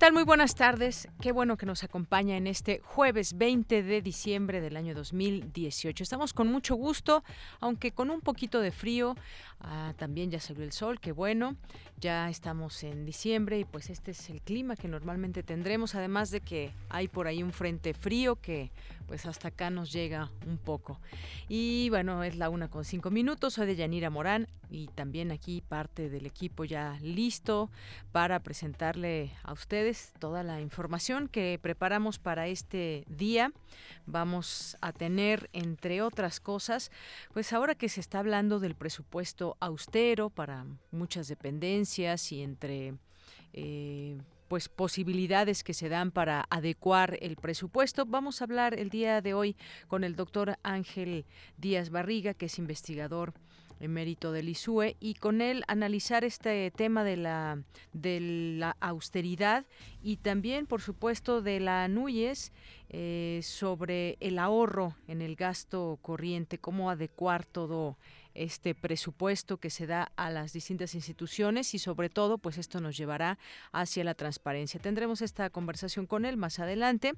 Tal? 0.00 0.14
Muy 0.14 0.22
buenas 0.24 0.54
tardes. 0.54 1.08
Qué 1.20 1.30
bueno 1.30 1.58
que 1.58 1.66
nos 1.66 1.84
acompaña 1.84 2.38
en 2.38 2.46
este 2.46 2.80
jueves 2.82 3.36
20 3.36 3.82
de 3.82 4.00
diciembre 4.00 4.62
del 4.62 4.78
año 4.78 4.94
2018. 4.94 6.02
Estamos 6.02 6.32
con 6.32 6.48
mucho 6.48 6.74
gusto, 6.74 7.22
aunque 7.60 7.92
con 7.92 8.08
un 8.08 8.22
poquito 8.22 8.62
de 8.62 8.70
frío. 8.70 9.14
Ah, 9.60 9.92
también 9.98 10.30
ya 10.30 10.40
salió 10.40 10.64
el 10.64 10.72
sol, 10.72 11.00
qué 11.00 11.12
bueno. 11.12 11.54
Ya 11.98 12.30
estamos 12.30 12.82
en 12.82 13.04
diciembre 13.04 13.58
y 13.58 13.66
pues 13.66 13.90
este 13.90 14.12
es 14.12 14.30
el 14.30 14.40
clima 14.40 14.74
que 14.74 14.88
normalmente 14.88 15.42
tendremos, 15.42 15.94
además 15.94 16.30
de 16.30 16.40
que 16.40 16.72
hay 16.88 17.06
por 17.06 17.26
ahí 17.26 17.42
un 17.42 17.52
frente 17.52 17.92
frío 17.92 18.36
que 18.36 18.70
pues 19.10 19.26
hasta 19.26 19.48
acá 19.48 19.70
nos 19.70 19.92
llega 19.92 20.30
un 20.46 20.56
poco. 20.56 21.00
Y 21.48 21.88
bueno, 21.90 22.22
es 22.22 22.36
la 22.36 22.48
una 22.48 22.70
con 22.70 22.84
cinco 22.84 23.10
minutos. 23.10 23.54
Soy 23.54 23.66
de 23.66 23.74
Yanira 23.74 24.08
Morán 24.08 24.46
y 24.70 24.86
también 24.86 25.32
aquí 25.32 25.64
parte 25.68 26.08
del 26.08 26.26
equipo 26.26 26.64
ya 26.64 26.96
listo 27.02 27.72
para 28.12 28.38
presentarle 28.38 29.32
a 29.42 29.52
ustedes 29.52 30.12
toda 30.20 30.44
la 30.44 30.60
información 30.60 31.26
que 31.26 31.58
preparamos 31.60 32.20
para 32.20 32.46
este 32.46 33.04
día. 33.08 33.52
Vamos 34.06 34.76
a 34.80 34.92
tener, 34.92 35.50
entre 35.52 36.02
otras 36.02 36.38
cosas, 36.38 36.92
pues 37.32 37.52
ahora 37.52 37.74
que 37.74 37.88
se 37.88 37.98
está 37.98 38.20
hablando 38.20 38.60
del 38.60 38.76
presupuesto 38.76 39.56
austero 39.58 40.30
para 40.30 40.66
muchas 40.92 41.26
dependencias 41.26 42.30
y 42.30 42.42
entre 42.42 42.94
eh, 43.54 44.18
pues 44.50 44.68
posibilidades 44.68 45.62
que 45.62 45.74
se 45.74 45.88
dan 45.88 46.10
para 46.10 46.44
adecuar 46.50 47.16
el 47.22 47.36
presupuesto. 47.36 48.04
Vamos 48.04 48.40
a 48.40 48.46
hablar 48.46 48.76
el 48.76 48.90
día 48.90 49.20
de 49.20 49.32
hoy 49.32 49.56
con 49.86 50.02
el 50.02 50.16
doctor 50.16 50.58
Ángel 50.64 51.24
Díaz 51.56 51.90
Barriga, 51.90 52.34
que 52.34 52.46
es 52.46 52.58
investigador 52.58 53.32
emérito 53.78 54.32
del 54.32 54.48
ISUE 54.48 54.96
y 54.98 55.14
con 55.14 55.40
él 55.40 55.62
analizar 55.68 56.24
este 56.24 56.72
tema 56.72 57.04
de 57.04 57.16
la 57.16 57.62
de 57.92 58.18
la 58.58 58.76
austeridad 58.80 59.64
y 60.02 60.16
también 60.16 60.66
por 60.66 60.82
supuesto 60.82 61.42
de 61.42 61.60
la 61.60 61.86
NUYES 61.88 62.52
eh, 62.90 63.40
sobre 63.42 64.18
el 64.20 64.38
ahorro 64.38 64.96
en 65.06 65.22
el 65.22 65.34
gasto 65.36 65.98
corriente 66.02 66.58
cómo 66.58 66.90
adecuar 66.90 67.46
todo 67.46 67.96
este 68.34 68.74
presupuesto 68.74 69.58
que 69.58 69.70
se 69.70 69.86
da 69.86 70.12
a 70.16 70.30
las 70.30 70.52
distintas 70.52 70.94
instituciones 70.94 71.74
y 71.74 71.78
sobre 71.78 72.08
todo 72.08 72.38
pues 72.38 72.58
esto 72.58 72.80
nos 72.80 72.96
llevará 72.96 73.38
hacia 73.72 74.04
la 74.04 74.14
transparencia. 74.14 74.80
Tendremos 74.80 75.20
esta 75.20 75.50
conversación 75.50 76.06
con 76.06 76.24
él 76.24 76.36
más 76.36 76.58
adelante. 76.58 77.12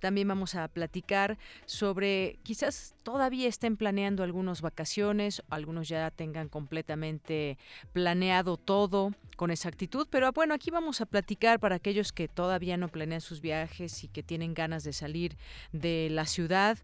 También 0.00 0.28
vamos 0.28 0.54
a 0.54 0.66
platicar 0.68 1.38
sobre 1.66 2.38
quizás 2.42 2.95
todavía 3.06 3.46
estén 3.46 3.76
planeando 3.76 4.24
algunas 4.24 4.62
vacaciones, 4.62 5.40
algunos 5.48 5.88
ya 5.88 6.10
tengan 6.10 6.48
completamente 6.48 7.56
planeado 7.92 8.56
todo 8.56 9.12
con 9.36 9.52
exactitud, 9.52 10.08
pero 10.10 10.32
bueno, 10.32 10.54
aquí 10.54 10.72
vamos 10.72 11.00
a 11.00 11.06
platicar 11.06 11.60
para 11.60 11.76
aquellos 11.76 12.10
que 12.10 12.26
todavía 12.26 12.76
no 12.76 12.88
planean 12.88 13.20
sus 13.20 13.40
viajes 13.40 14.02
y 14.02 14.08
que 14.08 14.24
tienen 14.24 14.54
ganas 14.54 14.82
de 14.82 14.92
salir 14.92 15.36
de 15.70 16.08
la 16.10 16.26
ciudad 16.26 16.78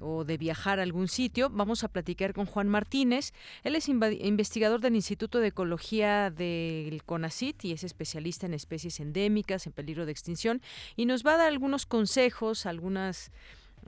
o 0.00 0.24
de 0.24 0.36
viajar 0.36 0.80
a 0.80 0.82
algún 0.82 1.06
sitio. 1.06 1.48
Vamos 1.48 1.84
a 1.84 1.88
platicar 1.88 2.32
con 2.32 2.46
Juan 2.46 2.66
Martínez. 2.66 3.32
Él 3.62 3.76
es 3.76 3.88
investigador 3.88 4.80
del 4.80 4.96
Instituto 4.96 5.38
de 5.38 5.48
Ecología 5.48 6.32
del 6.32 7.04
CONACIT 7.04 7.66
y 7.66 7.72
es 7.72 7.84
especialista 7.84 8.46
en 8.46 8.54
especies 8.54 8.98
endémicas 8.98 9.68
en 9.68 9.72
peligro 9.72 10.06
de 10.06 10.12
extinción 10.12 10.60
y 10.96 11.06
nos 11.06 11.24
va 11.24 11.34
a 11.34 11.36
dar 11.36 11.48
algunos 11.48 11.86
consejos, 11.86 12.66
algunas 12.66 13.30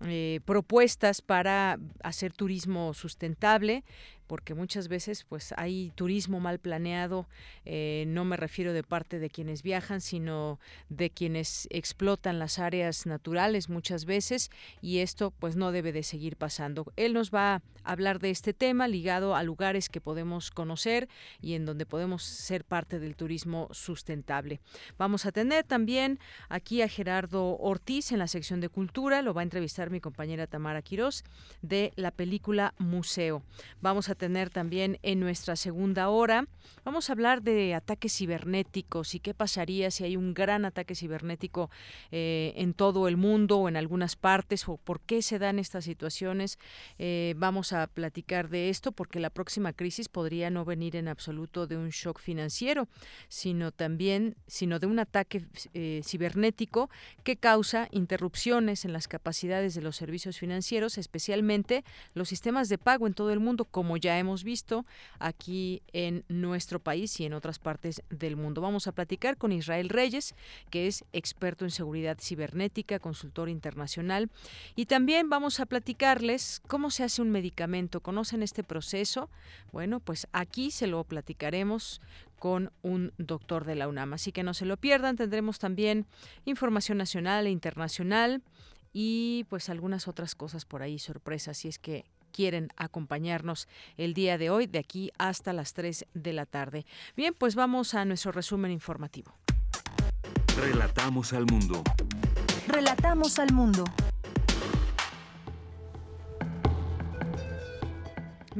eh, 0.06 0.41
propuestas 0.44 1.21
para 1.21 1.78
hacer 2.03 2.33
turismo 2.33 2.94
sustentable, 2.94 3.84
porque 4.30 4.54
muchas 4.54 4.86
veces 4.86 5.24
pues 5.28 5.52
hay 5.56 5.91
turismo 5.96 6.38
mal 6.38 6.60
planeado, 6.60 7.26
eh, 7.64 8.04
no 8.06 8.24
me 8.24 8.36
refiero 8.36 8.72
de 8.72 8.84
parte 8.84 9.18
de 9.18 9.28
quienes 9.28 9.64
viajan, 9.64 10.00
sino 10.00 10.60
de 10.88 11.10
quienes 11.10 11.66
explotan 11.72 12.38
las 12.38 12.60
áreas 12.60 13.06
naturales 13.06 13.68
muchas 13.68 14.04
veces 14.04 14.52
y 14.80 14.98
esto 14.98 15.32
pues 15.32 15.56
no 15.56 15.72
debe 15.72 15.91
de 15.91 16.04
seguir 16.04 16.36
pasando. 16.36 16.92
Él 16.94 17.12
nos 17.12 17.32
va 17.32 17.54
a 17.54 17.62
hablar 17.82 18.20
de 18.20 18.30
este 18.30 18.52
tema 18.52 18.86
ligado 18.86 19.34
a 19.34 19.42
lugares 19.42 19.88
que 19.88 20.00
podemos 20.00 20.52
conocer 20.52 21.08
y 21.42 21.54
en 21.54 21.66
donde 21.66 21.84
podemos 21.84 22.22
ser 22.22 22.64
parte 22.64 23.00
del 23.00 23.16
turismo 23.16 23.66
sustentable. 23.72 24.60
Vamos 24.97 25.26
a 25.26 25.32
tener 25.32 25.64
también 25.64 26.20
aquí 26.48 26.82
a 26.82 26.88
Gerardo 26.88 27.58
Ortiz 27.58 28.12
en 28.12 28.20
la 28.20 28.28
sección 28.28 28.60
de 28.60 28.68
cultura, 28.68 29.22
lo 29.22 29.34
va 29.34 29.41
a 29.41 29.44
entrevistar 29.44 29.91
mi 29.91 30.00
compañera 30.00 30.47
Tamara 30.47 30.82
Quirós 30.82 31.24
de 31.62 31.92
la 31.97 32.12
película 32.12 32.74
Museo. 32.78 33.42
Vamos 33.80 34.08
a 34.08 34.19
tener 34.20 34.50
también 34.50 34.98
en 35.03 35.19
nuestra 35.19 35.56
segunda 35.56 36.10
hora. 36.10 36.47
Vamos 36.84 37.08
a 37.08 37.14
hablar 37.14 37.42
de 37.42 37.75
ataques 37.75 38.14
cibernéticos 38.14 39.14
y 39.14 39.20
qué 39.20 39.32
pasaría 39.32 39.91
si 39.91 40.04
hay 40.04 40.16
un 40.16 40.34
gran 40.34 40.66
ataque 40.66 40.94
cibernético 40.94 41.70
eh, 42.12 42.53
en 42.56 42.75
todo 42.75 43.09
el 43.09 43.16
mundo 43.16 43.59
o 43.59 43.69
en 43.69 43.78
algunas 43.78 44.16
partes 44.16 44.69
o 44.69 44.76
por 44.76 45.00
qué 45.00 45.22
se 45.22 45.38
dan 45.38 45.59
estas 45.59 45.84
situaciones. 45.84 46.59
Eh, 46.98 47.34
vamos 47.38 47.72
a 47.72 47.86
platicar 47.86 48.50
de 48.50 48.69
esto 48.69 48.92
porque 48.92 49.20
la 49.20 49.30
próxima 49.30 49.72
crisis 49.72 50.10
podría 50.10 50.50
no 50.50 50.66
venir 50.66 50.97
en 50.97 51.09
absoluto 51.09 51.66
de 51.66 51.78
un 51.78 51.88
shock 51.88 52.20
financiero, 52.20 52.88
sino 53.28 53.72
también 53.72 54.36
sino 54.47 54.78
de 54.78 54.86
un 54.86 54.98
ataque 54.98 55.47
eh, 55.72 56.03
cibernético 56.04 56.91
que 57.25 57.36
causa 57.36 57.88
interrupciones 57.91 58.84
en 58.84 58.92
las 58.92 59.09
capacidades 59.09 59.75
de 59.75 59.80
los 59.80 59.97
servicios 59.97 60.38
financieros, 60.38 60.98
especialmente 60.98 61.84
los 62.12 62.28
sistemas 62.28 62.69
de 62.69 62.76
pago 62.76 63.06
en 63.06 63.14
todo 63.14 63.32
el 63.32 63.41
mundo, 63.41 63.64
como 63.64 63.97
ya 63.97 64.09
hemos 64.19 64.44
visto 64.44 64.87
aquí 65.19 65.82
en 65.93 66.25
nuestro 66.28 66.81
país 66.81 67.19
y 67.21 67.25
en 67.25 67.34
otras 67.34 67.59
partes 67.59 68.03
del 68.10 68.37
mundo. 68.37 68.60
Vamos 68.60 68.87
a 68.87 68.93
platicar 68.93 69.37
con 69.37 69.53
Israel 69.53 69.88
Reyes, 69.88 70.34
que 70.71 70.87
es 70.87 71.04
experto 71.12 71.65
en 71.65 71.71
seguridad 71.71 72.19
cibernética, 72.21 72.98
consultor 72.98 73.48
internacional, 73.48 74.31
y 74.76 74.87
también 74.87 75.28
vamos 75.28 75.60
a 75.60 75.66
platicarles 75.66 76.60
cómo 76.66 76.91
se 76.91 77.04
hace 77.04 77.22
un 77.22 77.31
medicamento. 77.31 78.00
¿Conocen 78.00 78.43
este 78.43 78.65
proceso? 78.65 79.31
Bueno, 79.72 80.00
pues 80.00 80.27
aquí 80.32 80.71
se 80.71 80.87
lo 80.87 81.04
platicaremos 81.04 82.00
con 82.38 82.72
un 82.82 83.12
doctor 83.19 83.65
de 83.65 83.77
la 83.77 83.87
UNAM. 83.87 84.15
Así 84.15 84.32
que 84.32 84.42
no 84.42 84.54
se 84.54 84.65
lo 84.65 84.77
pierdan, 84.78 85.16
tendremos 85.16 85.59
también 85.59 86.06
información 86.47 86.98
nacional 86.98 87.47
e 87.47 87.50
internacional 87.50 88.42
y 88.92 89.47
pues 89.48 89.69
algunas 89.69 90.09
otras 90.09 90.34
cosas 90.34 90.65
por 90.65 90.82
ahí, 90.82 90.98
sorpresas, 90.98 91.59
si 91.59 91.69
es 91.69 91.78
que 91.78 92.06
quieren 92.30 92.68
acompañarnos 92.76 93.68
el 93.96 94.14
día 94.14 94.38
de 94.38 94.50
hoy, 94.50 94.66
de 94.66 94.78
aquí 94.78 95.10
hasta 95.18 95.52
las 95.52 95.74
3 95.74 96.06
de 96.14 96.32
la 96.32 96.46
tarde. 96.46 96.86
Bien, 97.16 97.34
pues 97.36 97.54
vamos 97.54 97.94
a 97.94 98.04
nuestro 98.04 98.32
resumen 98.32 98.70
informativo. 98.70 99.34
Relatamos 100.56 101.32
al 101.32 101.46
mundo. 101.46 101.82
Relatamos 102.66 103.38
al 103.38 103.53
mundo. 103.53 103.84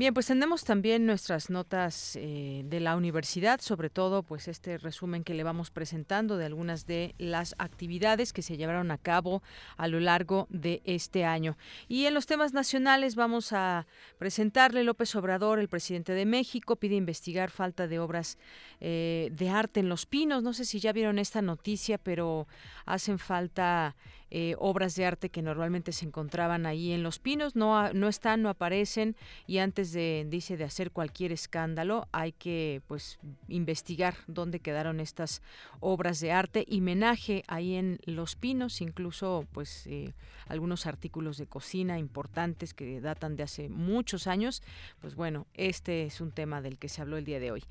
Bien, 0.01 0.15
pues 0.15 0.29
tenemos 0.29 0.65
también 0.65 1.05
nuestras 1.05 1.51
notas 1.51 2.17
eh, 2.17 2.63
de 2.65 2.81
la 2.81 2.97
universidad, 2.97 3.61
sobre 3.61 3.91
todo 3.91 4.23
pues 4.23 4.49
este 4.49 4.79
resumen 4.79 5.25
que 5.25 5.35
le 5.35 5.45
vamos 5.45 5.71
presentando 5.71 6.39
de 6.39 6.47
algunas 6.47 6.87
de 6.87 7.15
las 7.19 7.55
actividades 7.59 8.33
que 8.33 8.41
se 8.41 8.57
llevaron 8.57 8.93
a 8.93 8.97
cabo 8.97 9.43
a 9.77 9.89
lo 9.89 10.01
largo 10.01 10.47
de 10.49 10.81
este 10.87 11.27
año. 11.27 11.59
Y 11.87 12.07
en 12.07 12.15
los 12.15 12.25
temas 12.25 12.55
nacionales 12.55 13.15
vamos 13.15 13.53
a 13.53 13.87
presentarle 14.17 14.85
López 14.85 15.15
Obrador, 15.17 15.59
el 15.59 15.69
presidente 15.69 16.15
de 16.15 16.25
México, 16.25 16.77
pide 16.77 16.95
investigar 16.95 17.51
falta 17.51 17.87
de 17.87 17.99
obras 17.99 18.39
eh, 18.81 19.29
de 19.33 19.51
arte 19.51 19.81
en 19.81 19.91
Los 19.91 20.07
Pinos. 20.07 20.43
No 20.43 20.55
sé 20.55 20.65
si 20.65 20.81
ya 20.81 20.95
vieron 20.95 21.19
esta 21.19 21.43
noticia, 21.43 21.99
pero 21.99 22.49
hacen 22.87 23.19
falta 23.19 23.95
eh, 24.31 24.55
obras 24.59 24.95
de 24.95 25.07
arte 25.07 25.29
que 25.29 25.43
normalmente 25.43 25.93
se 25.93 26.05
encontraban 26.05 26.67
ahí 26.67 26.93
en 26.93 27.03
Los 27.03 27.19
Pinos. 27.19 27.57
No, 27.57 27.93
no 27.93 28.09
están, 28.09 28.43
no 28.43 28.49
aparecen 28.49 29.17
y 29.47 29.59
antes 29.59 29.93
de, 29.93 30.27
dice, 30.29 30.57
de 30.57 30.65
hacer 30.65 30.91
cualquier 30.91 31.33
escándalo 31.33 32.09
hay 32.13 32.33
que 32.33 32.83
pues 32.87 33.19
investigar 33.49 34.15
dónde 34.27 34.61
quedaron 34.61 35.01
estas 35.01 35.43
obras 35.81 36.21
de 36.21 36.33
arte 36.33 36.65
y 36.67 36.81
menaje 36.81 37.43
ahí 37.49 37.75
en 37.75 37.99
Los 38.05 38.37
Pinos, 38.37 38.81
incluso 38.81 39.47
pues 39.53 39.87
eh, 39.87 40.15
algunos 40.47 40.87
artículos 40.87 41.37
de 41.37 41.47
cocina 41.47 41.99
importantes 41.99 42.75
que 42.75 43.01
datan 43.01 43.37
de 43.37 43.43
hace 43.43 43.69
muchos 43.69 44.27
años. 44.27 44.63
Pues 45.01 45.15
bueno, 45.15 45.47
este 45.55 46.05
es 46.05 46.21
un 46.21 46.33
tema 46.33 46.63
del 46.63 46.79
que 46.79 46.89
se 46.89 47.03
habló 47.03 47.17
el 47.17 47.25
día 47.25 47.41
de 47.41 47.51
hoy. 47.51 47.65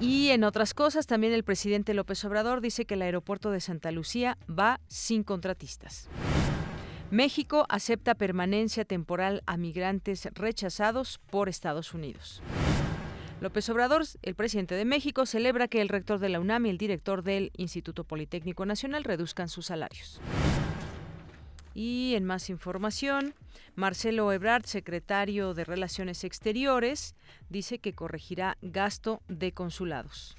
Y 0.00 0.30
en 0.30 0.44
otras 0.44 0.72
cosas, 0.72 1.06
también 1.06 1.34
el 1.34 1.44
presidente 1.44 1.92
López 1.92 2.24
Obrador 2.24 2.62
dice 2.62 2.86
que 2.86 2.94
el 2.94 3.02
aeropuerto 3.02 3.50
de 3.50 3.60
Santa 3.60 3.90
Lucía 3.90 4.38
va 4.48 4.80
sin 4.88 5.22
contratistas. 5.22 6.08
México 7.10 7.66
acepta 7.68 8.14
permanencia 8.14 8.86
temporal 8.86 9.42
a 9.44 9.58
migrantes 9.58 10.28
rechazados 10.32 11.18
por 11.30 11.50
Estados 11.50 11.92
Unidos. 11.92 12.42
López 13.40 13.68
Obrador, 13.68 14.04
el 14.22 14.34
presidente 14.34 14.74
de 14.74 14.84
México, 14.84 15.26
celebra 15.26 15.68
que 15.68 15.80
el 15.80 15.88
rector 15.88 16.18
de 16.18 16.28
la 16.28 16.40
UNAM 16.40 16.66
y 16.66 16.70
el 16.70 16.78
director 16.78 17.22
del 17.22 17.52
Instituto 17.56 18.04
Politécnico 18.04 18.64
Nacional 18.64 19.04
reduzcan 19.04 19.48
sus 19.48 19.66
salarios. 19.66 20.20
Y 21.74 22.14
en 22.16 22.24
más 22.24 22.50
información, 22.50 23.34
Marcelo 23.76 24.32
Ebrard, 24.32 24.64
secretario 24.64 25.54
de 25.54 25.64
Relaciones 25.64 26.24
Exteriores, 26.24 27.14
dice 27.48 27.78
que 27.78 27.92
corregirá 27.92 28.58
gasto 28.60 29.22
de 29.28 29.52
consulados. 29.52 30.36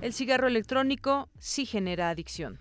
El 0.00 0.12
cigarro 0.12 0.46
electrónico 0.46 1.28
sí 1.38 1.66
genera 1.66 2.10
adicción. 2.10 2.58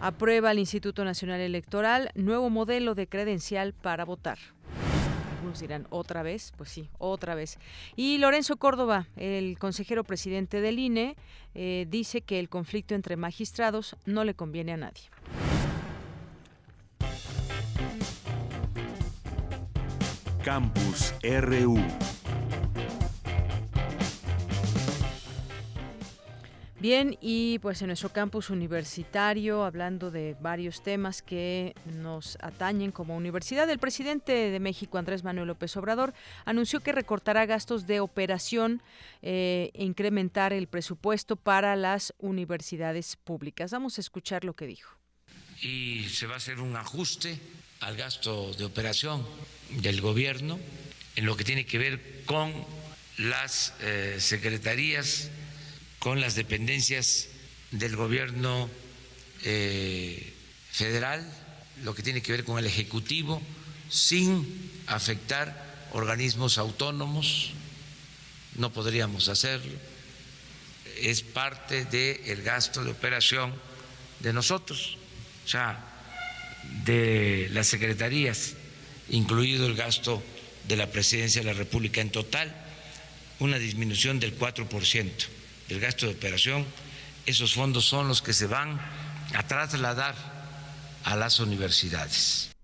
Aprueba 0.00 0.52
el 0.52 0.58
Instituto 0.58 1.04
Nacional 1.04 1.40
Electoral 1.40 2.10
nuevo 2.14 2.50
modelo 2.50 2.94
de 2.94 3.08
credencial 3.08 3.72
para 3.72 4.04
votar. 4.04 4.38
Algunos 5.36 5.60
dirán, 5.60 5.86
¿otra 5.90 6.22
vez? 6.22 6.52
Pues 6.56 6.70
sí, 6.70 6.90
otra 6.98 7.34
vez. 7.34 7.58
Y 7.96 8.18
Lorenzo 8.18 8.56
Córdoba, 8.56 9.08
el 9.16 9.58
consejero 9.58 10.04
presidente 10.04 10.60
del 10.60 10.78
INE, 10.78 11.16
eh, 11.54 11.86
dice 11.88 12.20
que 12.20 12.38
el 12.38 12.48
conflicto 12.48 12.94
entre 12.94 13.16
magistrados 13.16 13.96
no 14.04 14.24
le 14.24 14.34
conviene 14.34 14.72
a 14.72 14.76
nadie. 14.76 15.04
Campus 20.46 21.12
RU. 21.24 21.76
Bien, 26.78 27.18
y 27.20 27.58
pues 27.58 27.82
en 27.82 27.88
nuestro 27.88 28.12
campus 28.12 28.50
universitario, 28.50 29.64
hablando 29.64 30.12
de 30.12 30.36
varios 30.40 30.84
temas 30.84 31.20
que 31.20 31.74
nos 31.86 32.38
atañen 32.40 32.92
como 32.92 33.16
universidad, 33.16 33.68
el 33.68 33.80
presidente 33.80 34.52
de 34.52 34.60
México, 34.60 34.98
Andrés 34.98 35.24
Manuel 35.24 35.48
López 35.48 35.76
Obrador, 35.76 36.14
anunció 36.44 36.78
que 36.78 36.92
recortará 36.92 37.44
gastos 37.44 37.88
de 37.88 37.98
operación 37.98 38.82
eh, 39.22 39.72
e 39.74 39.84
incrementar 39.84 40.52
el 40.52 40.68
presupuesto 40.68 41.34
para 41.34 41.74
las 41.74 42.14
universidades 42.20 43.16
públicas. 43.16 43.72
Vamos 43.72 43.98
a 43.98 44.00
escuchar 44.00 44.44
lo 44.44 44.54
que 44.54 44.68
dijo. 44.68 44.96
Y 45.60 46.04
se 46.04 46.28
va 46.28 46.34
a 46.34 46.36
hacer 46.36 46.60
un 46.60 46.76
ajuste 46.76 47.36
al 47.80 47.96
gasto 47.96 48.52
de 48.54 48.64
operación 48.64 49.26
del 49.70 50.00
gobierno 50.00 50.58
en 51.16 51.26
lo 51.26 51.36
que 51.36 51.44
tiene 51.44 51.66
que 51.66 51.78
ver 51.78 52.22
con 52.26 52.52
las 53.18 53.72
eh, 53.80 54.16
secretarías, 54.20 55.30
con 55.98 56.20
las 56.20 56.34
dependencias 56.34 57.28
del 57.70 57.96
gobierno 57.96 58.68
eh, 59.44 60.32
federal, 60.70 61.26
lo 61.82 61.94
que 61.94 62.02
tiene 62.02 62.22
que 62.22 62.32
ver 62.32 62.44
con 62.44 62.58
el 62.58 62.66
Ejecutivo, 62.66 63.42
sin 63.88 64.70
afectar 64.86 65.88
organismos 65.92 66.58
autónomos, 66.58 67.52
no 68.56 68.72
podríamos 68.72 69.28
hacerlo, 69.28 69.72
es 71.00 71.22
parte 71.22 71.84
del 71.84 72.42
gasto 72.42 72.84
de 72.84 72.90
operación 72.90 73.54
de 74.20 74.32
nosotros, 74.32 74.96
o 75.44 75.48
de 76.84 77.48
las 77.52 77.66
secretarías 77.66 78.54
incluido 79.08 79.66
el 79.66 79.76
gasto 79.76 80.22
de 80.66 80.76
la 80.76 80.90
presidencia 80.90 81.40
de 81.42 81.46
la 81.46 81.52
República 81.52 82.00
en 82.00 82.10
total, 82.10 82.54
una 83.38 83.58
disminución 83.58 84.18
del 84.18 84.36
4% 84.38 85.10
del 85.68 85.80
gasto 85.80 86.06
de 86.06 86.12
operación. 86.12 86.64
Esos 87.26 87.54
fondos 87.54 87.84
son 87.84 88.08
los 88.08 88.22
que 88.22 88.32
se 88.32 88.46
van 88.46 88.80
a 89.34 89.46
trasladar 89.46 90.14
a 91.04 91.16
las 91.16 91.38
universidades 91.40 92.55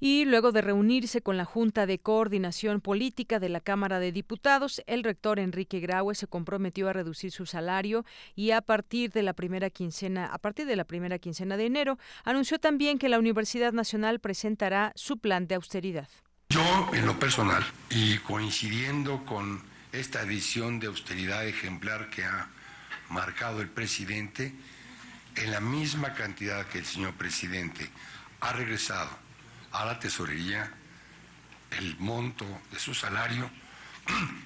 y 0.00 0.24
luego 0.24 0.50
de 0.50 0.62
reunirse 0.62 1.20
con 1.20 1.36
la 1.36 1.44
Junta 1.44 1.84
de 1.84 1.98
Coordinación 1.98 2.80
Política 2.80 3.38
de 3.38 3.50
la 3.50 3.60
Cámara 3.60 4.00
de 4.00 4.12
Diputados, 4.12 4.82
el 4.86 5.04
rector 5.04 5.38
Enrique 5.38 5.78
Graue 5.78 6.14
se 6.14 6.26
comprometió 6.26 6.88
a 6.88 6.94
reducir 6.94 7.30
su 7.30 7.44
salario 7.44 8.06
y 8.34 8.52
a 8.52 8.62
partir 8.62 9.12
de 9.12 9.22
la 9.22 9.34
primera 9.34 9.68
quincena, 9.68 10.26
a 10.26 10.38
partir 10.38 10.66
de 10.66 10.76
la 10.76 10.84
primera 10.84 11.18
quincena 11.18 11.58
de 11.58 11.66
enero, 11.66 11.98
anunció 12.24 12.58
también 12.58 12.98
que 12.98 13.10
la 13.10 13.18
Universidad 13.18 13.74
Nacional 13.74 14.20
presentará 14.20 14.92
su 14.96 15.18
plan 15.18 15.46
de 15.46 15.56
austeridad. 15.56 16.08
Yo, 16.48 16.90
en 16.94 17.06
lo 17.06 17.18
personal, 17.18 17.62
y 17.90 18.16
coincidiendo 18.18 19.24
con 19.24 19.62
esta 19.92 20.24
visión 20.24 20.80
de 20.80 20.86
austeridad 20.86 21.46
ejemplar 21.46 22.10
que 22.10 22.24
ha 22.24 22.48
marcado 23.10 23.60
el 23.60 23.68
presidente, 23.68 24.54
en 25.36 25.50
la 25.50 25.60
misma 25.60 26.14
cantidad 26.14 26.66
que 26.66 26.78
el 26.78 26.84
señor 26.84 27.14
presidente 27.14 27.88
ha 28.40 28.52
regresado 28.52 29.10
a 29.72 29.84
la 29.84 29.98
tesorería 29.98 30.72
el 31.70 31.96
monto 31.98 32.46
de 32.72 32.78
su 32.78 32.94
salario 32.94 33.50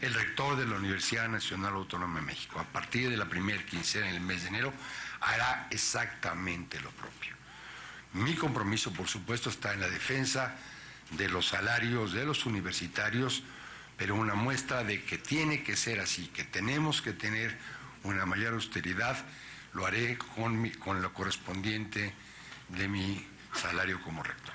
el 0.01 0.15
rector 0.15 0.57
de 0.57 0.67
la 0.67 0.77
Universidad 0.77 1.29
Nacional 1.29 1.75
Autónoma 1.75 2.21
de 2.21 2.27
México. 2.27 2.61
A 2.61 2.65
partir 2.65 3.11
de 3.11 3.17
la 3.17 3.27
primera 3.27 3.65
quincena 3.65 4.09
en 4.09 4.17
el 4.17 4.21
mes 4.21 4.43
de 4.43 4.49
enero 4.49 4.73
hará 5.21 5.69
exactamente 5.71 6.81
lo 6.81 6.91
propio. 6.91 7.35
Mi 8.13 8.35
compromiso, 8.35 8.93
por 8.93 9.09
supuesto, 9.09 9.51
está 9.51 9.73
en 9.73 9.81
la 9.81 9.89
defensa 9.89 10.55
de 11.13 11.29
los 11.29 11.49
salarios 11.49 12.13
de 12.13 12.25
los 12.25 12.47
universitarios, 12.47 13.43
pero 13.97 14.15
una 14.15 14.35
muestra 14.35 14.85
de 14.85 15.03
que 15.03 15.19
tiene 15.19 15.63
que 15.63 15.77
ser 15.77 16.01
así, 16.01 16.29
que 16.29 16.45
tenemos 16.45 17.03
que 17.03 17.13
tener 17.13 17.57
una 18.03 18.27
mayor 18.27 18.55
austeridad, 18.55 19.17
lo 19.73 19.87
haré 19.87 20.19
con, 20.19 20.69
con 20.71 21.03
lo 21.03 21.13
correspondiente 21.13 22.15
de 22.69 22.89
mi 22.89 23.27
salario 23.55 24.01
como 24.03 24.23
rector. 24.23 24.54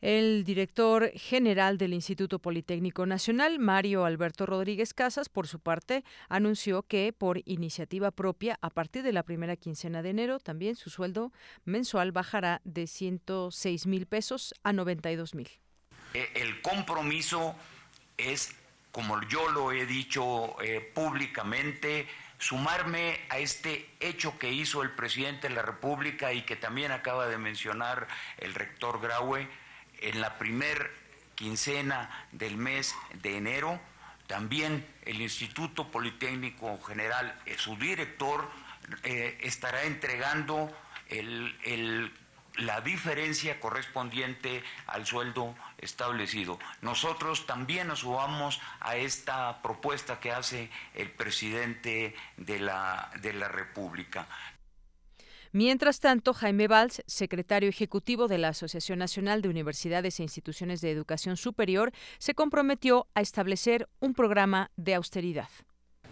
El 0.00 0.44
director 0.44 1.10
general 1.14 1.76
del 1.76 1.92
Instituto 1.92 2.38
Politécnico 2.38 3.04
Nacional, 3.04 3.58
Mario 3.58 4.04
Alberto 4.04 4.46
Rodríguez 4.46 4.94
Casas, 4.94 5.28
por 5.28 5.48
su 5.48 5.58
parte, 5.58 6.04
anunció 6.28 6.84
que 6.84 7.12
por 7.12 7.40
iniciativa 7.46 8.12
propia, 8.12 8.58
a 8.62 8.70
partir 8.70 9.02
de 9.02 9.12
la 9.12 9.24
primera 9.24 9.56
quincena 9.56 10.00
de 10.02 10.10
enero, 10.10 10.38
también 10.38 10.76
su 10.76 10.88
sueldo 10.88 11.32
mensual 11.64 12.12
bajará 12.12 12.60
de 12.62 12.86
106 12.86 13.86
mil 13.86 14.06
pesos 14.06 14.54
a 14.62 14.72
92 14.72 15.34
mil. 15.34 15.50
Eh, 16.14 16.28
el 16.34 16.62
compromiso 16.62 17.56
es, 18.16 18.54
como 18.92 19.20
yo 19.22 19.48
lo 19.50 19.72
he 19.72 19.84
dicho 19.84 20.62
eh, 20.62 20.80
públicamente, 20.94 22.06
sumarme 22.38 23.18
a 23.30 23.38
este 23.38 23.90
hecho 23.98 24.38
que 24.38 24.52
hizo 24.52 24.82
el 24.82 24.90
presidente 24.90 25.48
de 25.48 25.54
la 25.54 25.62
República 25.62 26.32
y 26.32 26.42
que 26.42 26.54
también 26.54 26.92
acaba 26.92 27.26
de 27.26 27.36
mencionar 27.36 28.06
el 28.38 28.54
rector 28.54 29.00
Graue, 29.00 29.48
en 30.00 30.20
la 30.20 30.38
primer 30.38 30.90
quincena 31.34 32.26
del 32.32 32.56
mes 32.56 32.94
de 33.22 33.36
enero. 33.36 33.80
También 34.26 34.86
el 35.04 35.20
Instituto 35.20 35.90
Politécnico 35.90 36.80
General, 36.82 37.40
eh, 37.46 37.56
su 37.56 37.76
director, 37.76 38.50
eh, 39.02 39.38
estará 39.42 39.84
entregando 39.84 40.70
la 42.56 42.80
diferencia 42.80 43.60
correspondiente 43.60 44.62
al 44.86 45.06
sueldo 45.06 45.54
establecido. 45.78 46.58
Nosotros 46.82 47.46
también 47.46 47.86
nos 47.86 48.00
sumamos 48.00 48.60
a 48.80 48.96
esta 48.96 49.62
propuesta 49.62 50.20
que 50.20 50.32
hace 50.32 50.70
el 50.94 51.10
presidente 51.10 52.14
de 52.36 52.58
la, 52.58 53.10
de 53.20 53.32
la 53.32 53.48
República. 53.48 54.26
Mientras 55.52 56.00
tanto, 56.00 56.34
Jaime 56.34 56.68
Valls, 56.68 57.02
secretario 57.06 57.70
ejecutivo 57.70 58.28
de 58.28 58.36
la 58.36 58.48
Asociación 58.48 58.98
Nacional 58.98 59.40
de 59.40 59.48
Universidades 59.48 60.20
e 60.20 60.22
Instituciones 60.22 60.82
de 60.82 60.90
Educación 60.90 61.36
Superior, 61.38 61.92
se 62.18 62.34
comprometió 62.34 63.06
a 63.14 63.22
establecer 63.22 63.88
un 63.98 64.12
programa 64.12 64.70
de 64.76 64.94
austeridad. 64.94 65.48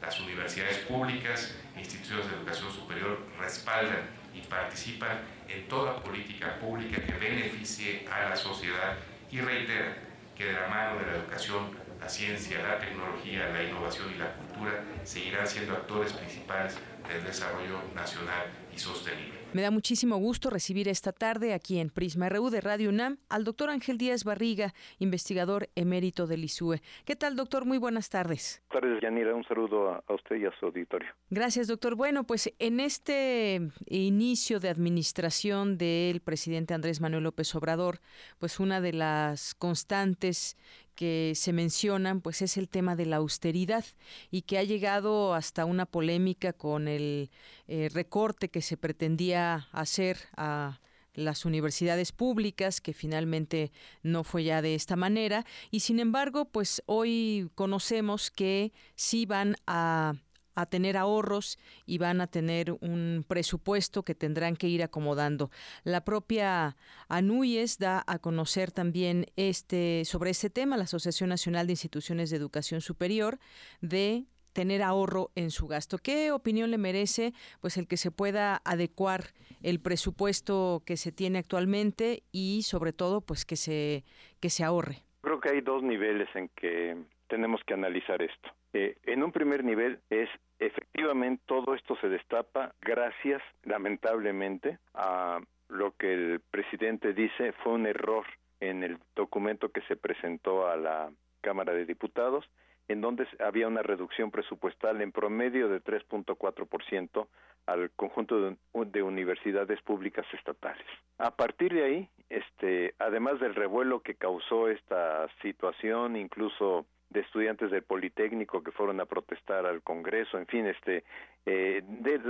Las 0.00 0.18
universidades 0.20 0.78
públicas 0.78 1.54
e 1.74 1.80
instituciones 1.80 2.30
de 2.30 2.36
educación 2.36 2.72
superior 2.72 3.26
respaldan 3.38 4.08
y 4.34 4.40
participan 4.40 5.18
en 5.48 5.68
toda 5.68 6.02
política 6.02 6.58
pública 6.58 7.04
que 7.04 7.12
beneficie 7.12 8.06
a 8.08 8.30
la 8.30 8.36
sociedad 8.36 8.96
y 9.30 9.40
reiteran 9.40 9.94
que 10.34 10.46
de 10.46 10.52
la 10.52 10.68
mano 10.68 10.98
de 10.98 11.06
la 11.06 11.16
educación, 11.16 11.70
la 11.98 12.08
ciencia, 12.08 12.62
la 12.62 12.78
tecnología, 12.78 13.48
la 13.48 13.62
innovación 13.62 14.12
y 14.14 14.18
la 14.18 14.32
cultura 14.34 14.84
seguirán 15.02 15.46
siendo 15.46 15.72
actores 15.72 16.12
principales 16.12 16.76
del 17.08 17.24
desarrollo 17.24 17.80
nacional 17.94 18.46
y 18.76 18.78
sostenible. 18.78 19.36
Me 19.52 19.62
da 19.62 19.70
muchísimo 19.70 20.18
gusto 20.18 20.50
recibir 20.50 20.86
esta 20.86 21.12
tarde 21.12 21.54
aquí 21.54 21.78
en 21.78 21.88
Prisma 21.88 22.28
RU 22.28 22.50
de 22.50 22.60
Radio 22.60 22.90
UNAM 22.90 23.16
al 23.30 23.44
doctor 23.44 23.70
Ángel 23.70 23.96
Díaz 23.96 24.22
Barriga, 24.22 24.74
investigador 24.98 25.70
emérito 25.76 26.26
del 26.26 26.44
ISUE. 26.44 26.82
¿Qué 27.06 27.16
tal, 27.16 27.36
doctor? 27.36 27.64
Muy 27.64 27.78
buenas 27.78 28.10
tardes. 28.10 28.62
Buenas 28.68 28.82
tardes, 28.82 29.02
Yanira. 29.02 29.34
Un 29.34 29.44
saludo 29.44 29.92
a, 29.92 30.14
usted 30.14 30.36
y 30.36 30.44
a 30.44 30.52
su 30.60 30.66
auditorio. 30.66 31.08
Gracias, 31.30 31.68
doctor. 31.68 31.94
Bueno, 31.94 32.24
pues 32.24 32.52
en 32.58 32.80
este 32.80 33.70
inicio 33.86 34.60
de 34.60 34.68
administración 34.68 35.78
del 35.78 36.20
presidente 36.20 36.74
Andrés 36.74 37.00
Manuel 37.00 37.24
López 37.24 37.54
Obrador, 37.54 38.00
pues 38.38 38.60
una 38.60 38.82
de 38.82 38.92
las 38.92 39.54
constantes 39.54 40.58
que 40.96 41.34
se 41.36 41.52
mencionan 41.52 42.20
pues 42.20 42.42
es 42.42 42.56
el 42.56 42.68
tema 42.68 42.96
de 42.96 43.06
la 43.06 43.16
austeridad 43.16 43.84
y 44.32 44.42
que 44.42 44.58
ha 44.58 44.64
llegado 44.64 45.34
hasta 45.34 45.64
una 45.64 45.86
polémica 45.86 46.52
con 46.52 46.88
el 46.88 47.30
eh, 47.68 47.88
recorte 47.92 48.48
que 48.48 48.62
se 48.62 48.76
pretendía 48.76 49.68
hacer 49.70 50.16
a 50.36 50.80
las 51.14 51.44
universidades 51.44 52.12
públicas, 52.12 52.80
que 52.80 52.92
finalmente 52.92 53.72
no 54.02 54.22
fue 54.24 54.44
ya 54.44 54.60
de 54.60 54.74
esta 54.74 54.96
manera, 54.96 55.46
y 55.70 55.80
sin 55.80 55.98
embargo, 55.98 56.44
pues 56.44 56.82
hoy 56.86 57.50
conocemos 57.54 58.30
que 58.30 58.72
sí 58.96 59.24
van 59.24 59.56
a 59.66 60.14
a 60.56 60.66
tener 60.66 60.96
ahorros 60.96 61.58
y 61.84 61.98
van 61.98 62.20
a 62.20 62.26
tener 62.26 62.72
un 62.72 63.24
presupuesto 63.28 64.02
que 64.02 64.16
tendrán 64.16 64.56
que 64.56 64.66
ir 64.66 64.82
acomodando. 64.82 65.50
La 65.84 66.04
propia 66.04 66.76
ANUYES 67.08 67.78
da 67.78 68.02
a 68.06 68.18
conocer 68.18 68.72
también 68.72 69.26
este 69.36 70.04
sobre 70.04 70.30
este 70.30 70.50
tema, 70.50 70.76
la 70.76 70.84
Asociación 70.84 71.28
Nacional 71.28 71.66
de 71.66 71.74
Instituciones 71.74 72.30
de 72.30 72.36
Educación 72.36 72.80
Superior, 72.80 73.38
de 73.80 74.24
tener 74.56 74.82
ahorro 74.82 75.30
en 75.34 75.50
su 75.50 75.66
gasto. 75.66 75.98
¿Qué 75.98 76.32
opinión 76.32 76.70
le 76.70 76.78
merece 76.78 77.34
pues 77.60 77.76
el 77.76 77.86
que 77.86 77.98
se 77.98 78.10
pueda 78.10 78.62
adecuar 78.64 79.34
el 79.62 79.80
presupuesto 79.80 80.82
que 80.86 80.96
se 80.96 81.12
tiene 81.12 81.38
actualmente 81.38 82.22
y 82.32 82.62
sobre 82.62 82.94
todo 82.94 83.20
pues 83.20 83.44
que 83.44 83.56
se 83.56 84.04
que 84.40 84.48
se 84.48 84.64
ahorre? 84.64 85.02
Creo 85.20 85.40
que 85.40 85.50
hay 85.50 85.60
dos 85.60 85.82
niveles 85.82 86.28
en 86.34 86.48
que 86.56 86.96
tenemos 87.28 87.62
que 87.64 87.74
analizar 87.74 88.22
esto. 88.22 88.48
Eh, 88.72 88.96
en 89.04 89.22
un 89.22 89.32
primer 89.32 89.64
nivel 89.64 90.00
es 90.10 90.28
efectivamente 90.58 91.42
todo 91.46 91.74
esto 91.74 91.96
se 92.00 92.08
destapa 92.08 92.74
gracias, 92.80 93.42
lamentablemente, 93.64 94.78
a 94.94 95.40
lo 95.68 95.92
que 95.92 96.12
el 96.12 96.40
presidente 96.50 97.12
dice 97.12 97.52
fue 97.64 97.72
un 97.72 97.86
error 97.86 98.24
en 98.60 98.82
el 98.82 98.98
documento 99.14 99.70
que 99.70 99.82
se 99.82 99.96
presentó 99.96 100.66
a 100.68 100.76
la 100.76 101.10
Cámara 101.40 101.72
de 101.72 101.84
Diputados, 101.84 102.48
en 102.88 103.00
donde 103.00 103.26
había 103.40 103.66
una 103.66 103.82
reducción 103.82 104.30
presupuestal 104.30 105.00
en 105.00 105.12
promedio 105.12 105.68
de 105.68 105.82
3.4% 105.82 107.26
al 107.66 107.90
conjunto 107.90 108.40
de, 108.40 108.56
de, 108.74 109.02
universidades 109.02 109.82
públicas 109.82 110.24
estatales. 110.32 110.86
A 111.18 111.32
partir 111.32 111.74
de 111.74 111.84
ahí, 111.84 112.08
este, 112.28 112.94
además 112.98 113.40
del 113.40 113.56
revuelo 113.56 114.00
que 114.00 114.14
causó 114.14 114.68
esta 114.68 115.26
situación, 115.42 116.16
incluso 116.16 116.86
de 117.10 117.20
estudiantes 117.20 117.70
del 117.70 117.82
Politécnico 117.82 118.62
que 118.62 118.72
fueron 118.72 119.00
a 119.00 119.06
protestar 119.06 119.66
al 119.66 119.82
Congreso, 119.82 120.38
en 120.38 120.46
fin, 120.46 120.66
este, 120.66 121.04
eh, 121.46 121.82
de, 121.86 122.20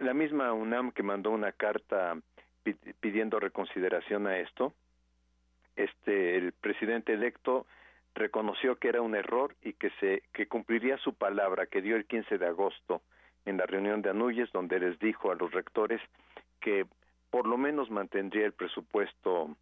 la, 0.00 0.14
misma 0.14 0.52
UNAM 0.52 0.92
que 0.92 1.02
mandó 1.02 1.30
una 1.30 1.52
carta 1.52 2.16
pidiendo 3.00 3.40
reconsideración 3.40 4.26
a 4.26 4.38
esto, 4.38 4.74
este, 5.76 6.36
el 6.36 6.52
presidente 6.52 7.14
electo 7.14 7.66
reconoció 8.14 8.76
que 8.76 8.88
era 8.88 9.00
un 9.00 9.14
error 9.14 9.54
y 9.62 9.74
que 9.74 9.90
se 10.00 10.22
que 10.32 10.46
cumpliría 10.46 10.98
su 10.98 11.14
palabra 11.14 11.66
que 11.66 11.80
dio 11.80 11.96
el 11.96 12.04
15 12.04 12.36
de 12.36 12.46
agosto 12.46 13.00
en 13.44 13.56
la 13.56 13.66
reunión 13.66 14.02
de 14.02 14.10
Anuyes 14.10 14.50
donde 14.52 14.80
les 14.80 14.98
dijo 14.98 15.30
a 15.30 15.36
los 15.36 15.52
rectores 15.52 16.00
que 16.60 16.84
por 17.30 17.46
lo 17.46 17.56
menos 17.56 17.90
mantendría 17.90 18.46
el 18.46 18.52
presupuesto 18.52 19.56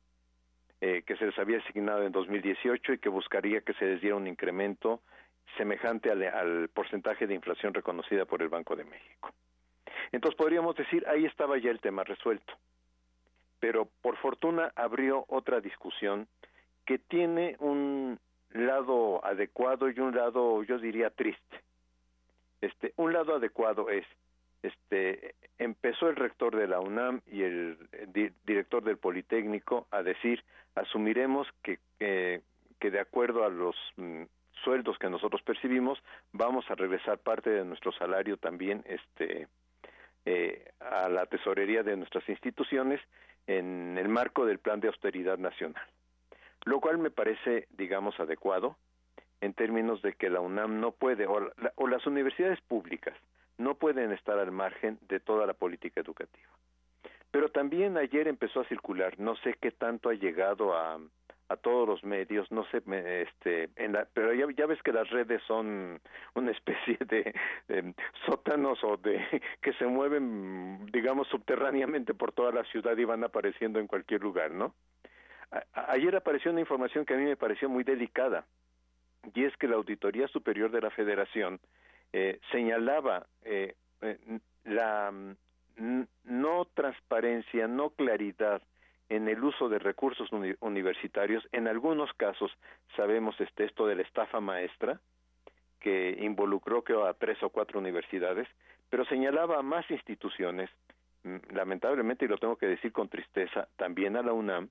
eh, 0.80 1.02
que 1.06 1.16
se 1.16 1.26
les 1.26 1.38
había 1.38 1.58
asignado 1.58 2.02
en 2.02 2.12
2018 2.12 2.94
y 2.94 2.98
que 2.98 3.08
buscaría 3.08 3.62
que 3.62 3.72
se 3.74 3.86
les 3.86 4.00
diera 4.00 4.16
un 4.16 4.26
incremento 4.26 5.00
semejante 5.56 6.10
al, 6.10 6.68
porcentaje 6.68 7.26
de 7.26 7.34
inflación 7.34 7.72
reconocida 7.72 8.24
por 8.26 8.42
el 8.42 8.48
Banco 8.48 8.76
de 8.76 8.84
México. 8.84 9.30
Entonces 10.12 10.36
podríamos 10.36 10.76
decir, 10.76 11.06
ahí 11.08 11.24
estaba 11.24 11.58
ya 11.58 11.70
el 11.70 11.80
tema 11.80 12.04
resuelto. 12.04 12.52
Pero 13.58 13.88
por 14.02 14.16
fortuna 14.18 14.72
abrió 14.76 15.24
otra 15.28 15.60
discusión 15.60 16.28
que 16.84 16.98
tiene 16.98 17.56
un 17.58 18.18
lado 18.50 19.24
adecuado 19.24 19.88
y 19.88 19.98
un 19.98 20.14
lado, 20.14 20.62
yo 20.62 20.78
diría, 20.78 21.10
triste. 21.10 21.60
Este, 22.60 22.92
un 22.96 23.12
lado 23.12 23.36
adecuado 23.36 23.88
es 23.90 24.06
este 24.66 25.34
empezó 25.58 26.08
el 26.08 26.16
rector 26.16 26.54
de 26.56 26.68
la 26.68 26.80
UNAM 26.80 27.22
y 27.26 27.42
el 27.42 27.78
director 28.44 28.82
del 28.84 28.98
Politécnico 28.98 29.86
a 29.90 30.02
decir 30.02 30.44
asumiremos 30.74 31.48
que, 31.62 31.78
que 31.98 32.90
de 32.90 33.00
acuerdo 33.00 33.44
a 33.44 33.48
los 33.48 33.74
mm, 33.96 34.24
sueldos 34.64 34.98
que 34.98 35.08
nosotros 35.08 35.42
percibimos 35.42 35.98
vamos 36.32 36.70
a 36.70 36.74
regresar 36.74 37.18
parte 37.18 37.50
de 37.50 37.64
nuestro 37.64 37.92
salario 37.92 38.36
también 38.36 38.84
este 38.86 39.48
eh, 40.24 40.72
a 40.80 41.08
la 41.08 41.26
tesorería 41.26 41.82
de 41.82 41.96
nuestras 41.96 42.28
instituciones 42.28 43.00
en 43.46 43.96
el 43.96 44.08
marco 44.08 44.44
del 44.44 44.58
plan 44.58 44.80
de 44.80 44.88
austeridad 44.88 45.38
nacional 45.38 45.86
lo 46.64 46.80
cual 46.80 46.98
me 46.98 47.10
parece 47.10 47.66
digamos 47.70 48.18
adecuado 48.20 48.76
en 49.40 49.54
términos 49.54 50.02
de 50.02 50.14
que 50.14 50.30
la 50.30 50.40
UNAM 50.40 50.80
no 50.80 50.92
puede 50.92 51.26
o 51.26 51.88
las 51.88 52.06
universidades 52.06 52.60
públicas 52.62 53.14
no 53.58 53.74
pueden 53.74 54.12
estar 54.12 54.38
al 54.38 54.52
margen 54.52 54.98
de 55.08 55.20
toda 55.20 55.46
la 55.46 55.54
política 55.54 56.00
educativa. 56.00 56.50
Pero 57.30 57.50
también 57.50 57.96
ayer 57.96 58.28
empezó 58.28 58.60
a 58.60 58.68
circular, 58.68 59.18
no 59.18 59.36
sé 59.36 59.54
qué 59.60 59.70
tanto 59.70 60.08
ha 60.08 60.14
llegado 60.14 60.76
a, 60.76 60.98
a 61.48 61.56
todos 61.56 61.86
los 61.86 62.02
medios, 62.04 62.50
no 62.50 62.64
sé, 62.70 62.82
este, 63.22 63.70
en 63.76 63.92
la, 63.92 64.06
pero 64.12 64.32
ya, 64.32 64.66
ves 64.66 64.82
que 64.82 64.92
las 64.92 65.08
redes 65.10 65.42
son 65.46 66.00
una 66.34 66.50
especie 66.56 66.98
de, 67.06 67.34
sótanos 68.26 68.82
o 68.82 68.96
de 68.96 69.20
que 69.62 69.72
se 69.74 69.86
mueven, 69.86 70.86
digamos, 70.86 71.28
subterráneamente 71.28 72.14
por 72.14 72.32
toda 72.32 72.52
la 72.52 72.64
ciudad 72.64 72.96
y 72.96 73.04
van 73.04 73.24
apareciendo 73.24 73.78
en 73.78 73.86
cualquier 73.86 74.22
lugar, 74.22 74.50
¿no? 74.50 74.74
ayer 75.72 76.14
apareció 76.16 76.50
una 76.50 76.60
información 76.60 77.06
que 77.06 77.14
a 77.14 77.16
mí 77.16 77.22
me 77.22 77.36
pareció 77.36 77.68
muy 77.68 77.84
delicada 77.84 78.44
y 79.32 79.44
es 79.44 79.56
que 79.56 79.68
la 79.68 79.76
Auditoría 79.76 80.26
Superior 80.26 80.72
de 80.72 80.80
la 80.80 80.90
Federación 80.90 81.60
eh, 82.12 82.40
señalaba 82.50 83.26
eh, 83.44 83.74
eh, 84.02 84.18
la 84.64 85.10
mm, 85.10 86.02
no 86.24 86.64
transparencia, 86.74 87.68
no 87.68 87.90
claridad 87.90 88.62
en 89.08 89.28
el 89.28 89.42
uso 89.44 89.68
de 89.68 89.78
recursos 89.78 90.30
universitarios. 90.60 91.46
En 91.52 91.68
algunos 91.68 92.12
casos 92.14 92.50
sabemos 92.96 93.40
este, 93.40 93.64
esto 93.64 93.86
de 93.86 93.96
la 93.96 94.02
estafa 94.02 94.40
maestra, 94.40 95.00
que 95.80 96.16
involucró 96.20 96.82
que 96.82 96.94
a 96.94 97.14
tres 97.14 97.40
o 97.42 97.50
cuatro 97.50 97.78
universidades, 97.78 98.48
pero 98.90 99.04
señalaba 99.04 99.58
a 99.58 99.62
más 99.62 99.88
instituciones, 99.90 100.70
mm, 101.22 101.54
lamentablemente, 101.54 102.24
y 102.24 102.28
lo 102.28 102.38
tengo 102.38 102.56
que 102.56 102.66
decir 102.66 102.92
con 102.92 103.08
tristeza, 103.08 103.68
también 103.76 104.16
a 104.16 104.22
la 104.22 104.32
UNAM, 104.32 104.68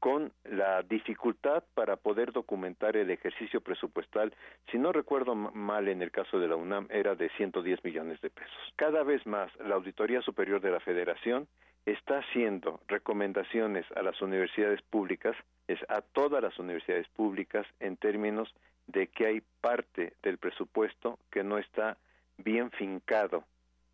con 0.00 0.32
la 0.44 0.82
dificultad 0.82 1.64
para 1.74 1.96
poder 1.96 2.32
documentar 2.32 2.96
el 2.96 3.10
ejercicio 3.10 3.60
presupuestal, 3.60 4.32
si 4.70 4.78
no 4.78 4.92
recuerdo 4.92 5.34
mal 5.34 5.88
en 5.88 6.02
el 6.02 6.10
caso 6.10 6.38
de 6.38 6.48
la 6.48 6.56
UNAM, 6.56 6.86
era 6.90 7.14
de 7.14 7.28
110 7.30 7.82
millones 7.84 8.20
de 8.20 8.30
pesos. 8.30 8.72
Cada 8.76 9.02
vez 9.02 9.26
más 9.26 9.50
la 9.60 9.74
Auditoría 9.74 10.20
Superior 10.22 10.60
de 10.60 10.70
la 10.70 10.80
Federación 10.80 11.48
está 11.86 12.18
haciendo 12.18 12.80
recomendaciones 12.88 13.86
a 13.94 14.02
las 14.02 14.20
universidades 14.20 14.82
públicas, 14.82 15.36
es 15.68 15.78
a 15.88 16.00
todas 16.00 16.42
las 16.42 16.58
universidades 16.58 17.08
públicas 17.08 17.66
en 17.80 17.96
términos 17.96 18.52
de 18.88 19.06
que 19.08 19.26
hay 19.26 19.42
parte 19.60 20.14
del 20.22 20.38
presupuesto 20.38 21.18
que 21.30 21.42
no 21.42 21.58
está 21.58 21.96
bien 22.38 22.70
fincado 22.72 23.44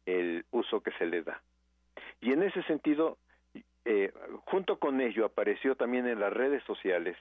el 0.06 0.44
uso 0.50 0.80
que 0.80 0.90
se 0.92 1.06
le 1.06 1.22
da. 1.22 1.40
Y 2.20 2.32
en 2.32 2.42
ese 2.42 2.62
sentido, 2.64 3.18
eh, 3.84 4.12
junto 4.44 4.78
con 4.78 5.00
ello 5.00 5.24
apareció 5.24 5.74
también 5.74 6.06
en 6.06 6.20
las 6.20 6.32
redes 6.32 6.62
sociales 6.64 7.16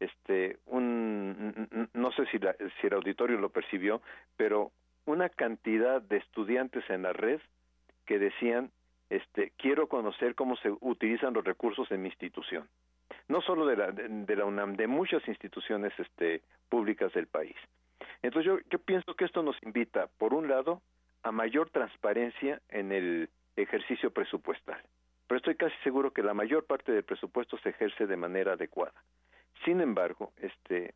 este 0.00 0.58
un 0.66 1.88
no 1.92 2.10
sé 2.12 2.26
si, 2.26 2.38
si 2.38 2.86
el 2.86 2.94
auditorio 2.94 3.38
lo 3.38 3.50
percibió 3.50 4.02
pero 4.36 4.72
una 5.06 5.28
cantidad 5.28 6.02
de 6.02 6.16
estudiantes 6.16 6.82
en 6.90 7.02
la 7.02 7.12
red 7.12 7.40
que 8.06 8.18
decían 8.18 8.70
este 9.08 9.52
quiero 9.56 9.86
conocer 9.86 10.34
cómo 10.34 10.56
se 10.56 10.72
utilizan 10.80 11.34
los 11.34 11.44
recursos 11.44 11.88
en 11.92 12.02
mi 12.02 12.08
institución 12.08 12.68
no 13.28 13.40
solo 13.42 13.64
de 13.66 13.76
la 13.76 13.92
de, 13.92 14.36
la 14.36 14.44
UNAM 14.44 14.74
de 14.74 14.88
muchas 14.88 15.26
instituciones 15.28 15.92
este 15.98 16.42
públicas 16.68 17.12
del 17.12 17.26
país. 17.26 17.56
Entonces 18.22 18.46
yo 18.46 18.58
yo 18.70 18.78
pienso 18.80 19.14
que 19.14 19.24
esto 19.24 19.42
nos 19.42 19.56
invita 19.62 20.08
por 20.18 20.34
un 20.34 20.48
lado 20.48 20.82
a 21.22 21.30
mayor 21.30 21.70
transparencia 21.70 22.60
en 22.68 22.92
el 22.92 23.28
ejercicio 23.56 24.10
presupuestal 24.10 24.82
pero 25.26 25.38
estoy 25.38 25.56
casi 25.56 25.76
seguro 25.82 26.12
que 26.12 26.22
la 26.22 26.34
mayor 26.34 26.64
parte 26.64 26.92
del 26.92 27.04
presupuesto 27.04 27.58
se 27.58 27.70
ejerce 27.70 28.06
de 28.06 28.16
manera 28.16 28.52
adecuada. 28.52 28.94
Sin 29.64 29.80
embargo, 29.80 30.32
este, 30.38 30.94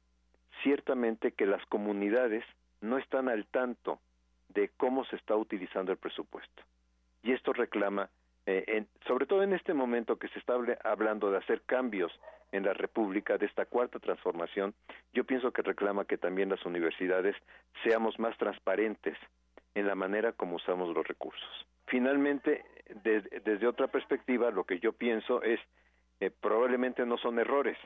ciertamente 0.62 1.32
que 1.32 1.46
las 1.46 1.64
comunidades 1.66 2.44
no 2.80 2.98
están 2.98 3.28
al 3.28 3.46
tanto 3.46 4.00
de 4.48 4.70
cómo 4.76 5.04
se 5.06 5.16
está 5.16 5.36
utilizando 5.36 5.92
el 5.92 5.98
presupuesto. 5.98 6.62
Y 7.22 7.32
esto 7.32 7.52
reclama, 7.52 8.10
eh, 8.46 8.84
sobre 9.06 9.26
todo 9.26 9.42
en 9.42 9.52
este 9.52 9.74
momento 9.74 10.18
que 10.18 10.28
se 10.28 10.38
está 10.38 10.54
hablando 10.84 11.30
de 11.30 11.38
hacer 11.38 11.62
cambios 11.62 12.12
en 12.52 12.64
la 12.64 12.72
República, 12.72 13.36
de 13.36 13.46
esta 13.46 13.66
cuarta 13.66 13.98
transformación, 13.98 14.74
yo 15.12 15.24
pienso 15.24 15.52
que 15.52 15.62
reclama 15.62 16.06
que 16.06 16.16
también 16.16 16.48
las 16.48 16.64
universidades 16.64 17.36
seamos 17.82 18.18
más 18.18 18.36
transparentes 18.38 19.18
en 19.74 19.86
la 19.86 19.94
manera 19.94 20.32
como 20.32 20.56
usamos 20.56 20.94
los 20.94 21.06
recursos. 21.06 21.66
Finalmente, 21.86 22.64
desde 23.02 23.66
otra 23.66 23.88
perspectiva, 23.88 24.50
lo 24.50 24.64
que 24.64 24.78
yo 24.78 24.92
pienso 24.92 25.42
es, 25.42 25.60
eh, 26.20 26.30
probablemente 26.30 27.04
no 27.06 27.16
son 27.18 27.38
errores, 27.38 27.76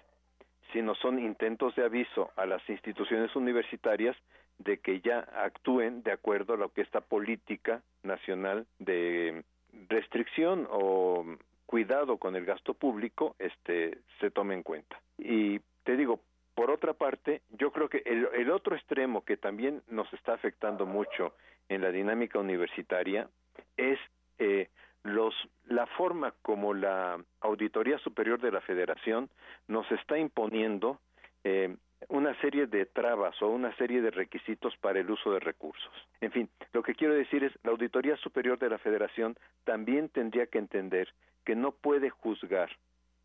sino 0.73 0.95
son 0.95 1.19
intentos 1.19 1.75
de 1.77 1.85
aviso 1.85 2.31
a 2.37 2.47
las 2.47 2.67
instituciones 2.69 3.35
universitarias 3.37 4.17
de 4.59 4.79
que 4.79 5.01
ya 5.01 5.21
actúen 5.21 6.03
de 6.03 6.13
acuerdo 6.13 6.55
a 6.55 6.57
lo 6.57 6.71
que 6.71 6.83
esta 6.83 7.01
política 7.01 7.83
nacional 8.03 8.67
de 8.79 9.45
restricción 9.89 10.67
o 10.71 11.25
cuidado 11.67 12.19
con 12.19 12.37
el 12.37 12.45
gasto 12.45 12.75
público 12.75 13.35
este 13.39 13.99
se 14.21 14.31
tome 14.31 14.55
en 14.55 14.63
cuenta. 14.63 15.01
Y 15.19 15.61
te 15.85 15.97
digo, 15.97 16.21
por 16.55 16.71
otra 16.71 16.93
parte, 16.93 17.43
yo 17.51 17.73
creo 17.73 17.89
que 17.89 18.03
el, 18.05 18.29
el 18.35 18.51
otro 18.51 18.77
extremo 18.77 19.25
que 19.25 19.37
también 19.37 19.83
nos 19.89 20.13
está 20.13 20.35
afectando 20.35 20.87
mucho 20.87 21.35
en 21.69 21.81
la 21.81 21.91
dinámica 21.91 22.39
universitaria 22.39 23.29
es 23.77 23.99
eh, 24.39 24.69
los, 25.05 25.35
la 25.67 25.87
forma 25.87 26.33
como 26.43 26.75
la 26.75 27.23
Auditoría 27.41 27.99
Superior 27.99 28.41
de 28.41 28.53
la 28.53 28.61
Federación 28.61 29.29
nos 29.69 29.91
está 29.91 30.19
imponiendo 30.19 31.01
eh, 31.45 31.77
una 32.09 32.39
serie 32.41 32.67
de 32.67 32.87
trabas 32.87 33.41
o 33.43 33.49
una 33.49 33.75
serie 33.77 34.01
de 34.01 34.11
requisitos 34.11 34.77
para 34.79 35.01
el 35.01 35.11
uso 35.11 35.33
de 35.33 35.41
recursos. 35.41 35.93
En 36.21 36.33
fin, 36.33 36.49
lo 36.73 36.83
que 36.83 36.95
quiero 36.95 37.15
decir 37.15 37.45
es, 37.45 37.53
la 37.63 37.73
Auditoría 37.73 38.17
Superior 38.17 38.59
de 38.59 38.71
la 38.71 38.79
Federación 38.79 39.37
también 39.65 40.09
tendría 40.09 40.47
que 40.47 40.59
entender 40.59 41.09
que 41.45 41.55
no 41.55 41.73
puede 41.73 42.11
juzgar 42.11 42.71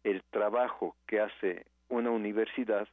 el 0.04 0.24
trabajo 0.24 0.96
que 1.06 1.20
hace 1.20 1.66
una 1.90 2.12
universidad 2.12 2.88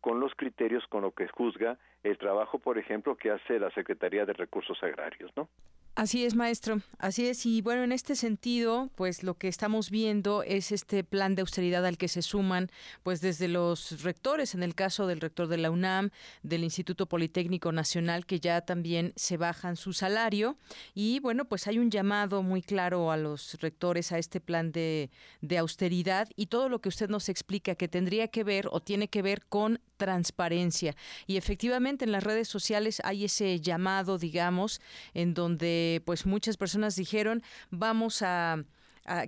con 0.00 0.20
los 0.20 0.34
criterios 0.34 0.86
con 0.86 1.02
lo 1.02 1.10
que 1.12 1.28
juzga 1.28 1.78
el 2.04 2.18
trabajo, 2.18 2.58
por 2.58 2.78
ejemplo, 2.78 3.16
que 3.16 3.30
hace 3.30 3.58
la 3.58 3.70
Secretaría 3.70 4.24
de 4.24 4.32
Recursos 4.32 4.80
Agrarios, 4.82 5.32
¿no? 5.36 5.48
Así 5.98 6.24
es, 6.24 6.36
maestro. 6.36 6.80
Así 6.98 7.26
es. 7.26 7.44
Y 7.44 7.60
bueno, 7.60 7.82
en 7.82 7.90
este 7.90 8.14
sentido, 8.14 8.88
pues 8.94 9.24
lo 9.24 9.34
que 9.34 9.48
estamos 9.48 9.90
viendo 9.90 10.44
es 10.44 10.70
este 10.70 11.02
plan 11.02 11.34
de 11.34 11.40
austeridad 11.40 11.84
al 11.84 11.98
que 11.98 12.06
se 12.06 12.22
suman, 12.22 12.70
pues 13.02 13.20
desde 13.20 13.48
los 13.48 14.00
rectores, 14.04 14.54
en 14.54 14.62
el 14.62 14.76
caso 14.76 15.08
del 15.08 15.20
rector 15.20 15.48
de 15.48 15.58
la 15.58 15.72
UNAM, 15.72 16.10
del 16.44 16.62
Instituto 16.62 17.06
Politécnico 17.06 17.72
Nacional, 17.72 18.26
que 18.26 18.38
ya 18.38 18.60
también 18.60 19.12
se 19.16 19.38
bajan 19.38 19.74
su 19.74 19.92
salario. 19.92 20.56
Y 20.94 21.18
bueno, 21.18 21.46
pues 21.46 21.66
hay 21.66 21.80
un 21.80 21.90
llamado 21.90 22.44
muy 22.44 22.62
claro 22.62 23.10
a 23.10 23.16
los 23.16 23.58
rectores 23.60 24.12
a 24.12 24.18
este 24.18 24.40
plan 24.40 24.70
de, 24.70 25.10
de 25.40 25.58
austeridad 25.58 26.28
y 26.36 26.46
todo 26.46 26.68
lo 26.68 26.80
que 26.80 26.90
usted 26.90 27.08
nos 27.10 27.28
explica 27.28 27.74
que 27.74 27.88
tendría 27.88 28.28
que 28.28 28.44
ver 28.44 28.68
o 28.70 28.78
tiene 28.78 29.08
que 29.08 29.22
ver 29.22 29.44
con 29.46 29.80
transparencia. 29.96 30.94
Y 31.26 31.38
efectivamente 31.38 32.04
en 32.04 32.12
las 32.12 32.22
redes 32.22 32.46
sociales 32.46 33.02
hay 33.02 33.24
ese 33.24 33.60
llamado, 33.60 34.16
digamos, 34.16 34.80
en 35.12 35.34
donde 35.34 35.87
pues 36.04 36.26
muchas 36.26 36.56
personas 36.56 36.96
dijeron 36.96 37.42
vamos 37.70 38.22
a 38.22 38.64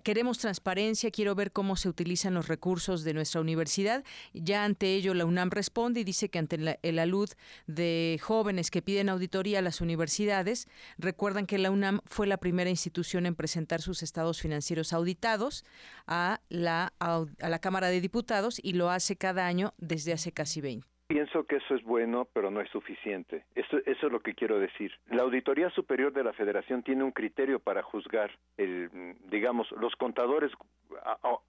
queremos 0.02 0.38
transparencia, 0.38 1.10
quiero 1.10 1.34
ver 1.34 1.52
cómo 1.52 1.76
se 1.76 1.88
utilizan 1.88 2.34
los 2.34 2.48
recursos 2.48 3.04
de 3.04 3.14
nuestra 3.14 3.40
universidad. 3.40 4.04
Ya 4.34 4.64
ante 4.64 4.94
ello 4.94 5.14
la 5.14 5.24
UNAM 5.24 5.50
responde 5.50 6.00
y 6.00 6.04
dice 6.04 6.28
que 6.28 6.38
ante 6.38 6.58
la, 6.58 6.78
el 6.82 6.98
alud 6.98 7.30
de 7.66 8.18
jóvenes 8.22 8.70
que 8.70 8.82
piden 8.82 9.08
auditoría 9.08 9.60
a 9.60 9.62
las 9.62 9.80
universidades, 9.80 10.68
recuerdan 10.98 11.46
que 11.46 11.58
la 11.58 11.70
UNAM 11.70 12.00
fue 12.04 12.26
la 12.26 12.36
primera 12.36 12.70
institución 12.70 13.26
en 13.26 13.34
presentar 13.34 13.80
sus 13.80 14.02
estados 14.02 14.40
financieros 14.40 14.92
auditados 14.92 15.64
a 16.06 16.40
la, 16.48 16.92
a 16.98 17.48
la 17.48 17.58
Cámara 17.58 17.88
de 17.88 18.00
Diputados 18.00 18.60
y 18.62 18.74
lo 18.74 18.90
hace 18.90 19.16
cada 19.16 19.46
año 19.46 19.74
desde 19.78 20.12
hace 20.12 20.32
casi 20.32 20.60
20. 20.60 20.99
Pienso 21.10 21.42
que 21.42 21.56
eso 21.56 21.74
es 21.74 21.82
bueno, 21.82 22.28
pero 22.32 22.52
no 22.52 22.60
es 22.60 22.70
suficiente. 22.70 23.42
Eso, 23.56 23.78
eso, 23.78 24.06
es 24.06 24.12
lo 24.12 24.20
que 24.20 24.36
quiero 24.36 24.60
decir. 24.60 24.92
La 25.08 25.22
Auditoría 25.24 25.68
Superior 25.70 26.12
de 26.12 26.22
la 26.22 26.32
Federación 26.32 26.84
tiene 26.84 27.02
un 27.02 27.10
criterio 27.10 27.58
para 27.58 27.82
juzgar, 27.82 28.30
el, 28.56 29.16
digamos, 29.28 29.68
los 29.72 29.96
contadores 29.96 30.52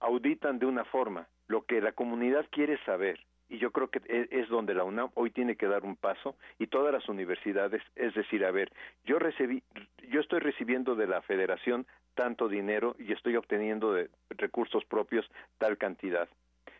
auditan 0.00 0.58
de 0.58 0.66
una 0.66 0.84
forma. 0.84 1.28
Lo 1.46 1.62
que 1.62 1.80
la 1.80 1.92
comunidad 1.92 2.44
quiere 2.50 2.76
saber, 2.84 3.20
y 3.48 3.58
yo 3.58 3.70
creo 3.70 3.86
que 3.86 4.00
e, 4.08 4.26
es 4.32 4.48
donde 4.48 4.74
la 4.74 4.82
UNAM 4.82 5.10
hoy 5.14 5.30
tiene 5.30 5.54
que 5.54 5.68
dar 5.68 5.84
un 5.84 5.94
paso, 5.94 6.34
y 6.58 6.66
todas 6.66 6.92
las 6.92 7.08
universidades, 7.08 7.84
es 7.94 8.14
decir, 8.14 8.44
a 8.44 8.50
ver, 8.50 8.72
yo 9.04 9.20
recibí, 9.20 9.62
yo 10.10 10.20
estoy 10.20 10.40
recibiendo 10.40 10.96
de 10.96 11.06
la 11.06 11.22
Federación 11.22 11.86
tanto 12.16 12.48
dinero 12.48 12.96
y 12.98 13.12
estoy 13.12 13.36
obteniendo 13.36 13.92
de 13.92 14.10
recursos 14.30 14.84
propios 14.86 15.24
tal 15.58 15.78
cantidad 15.78 16.28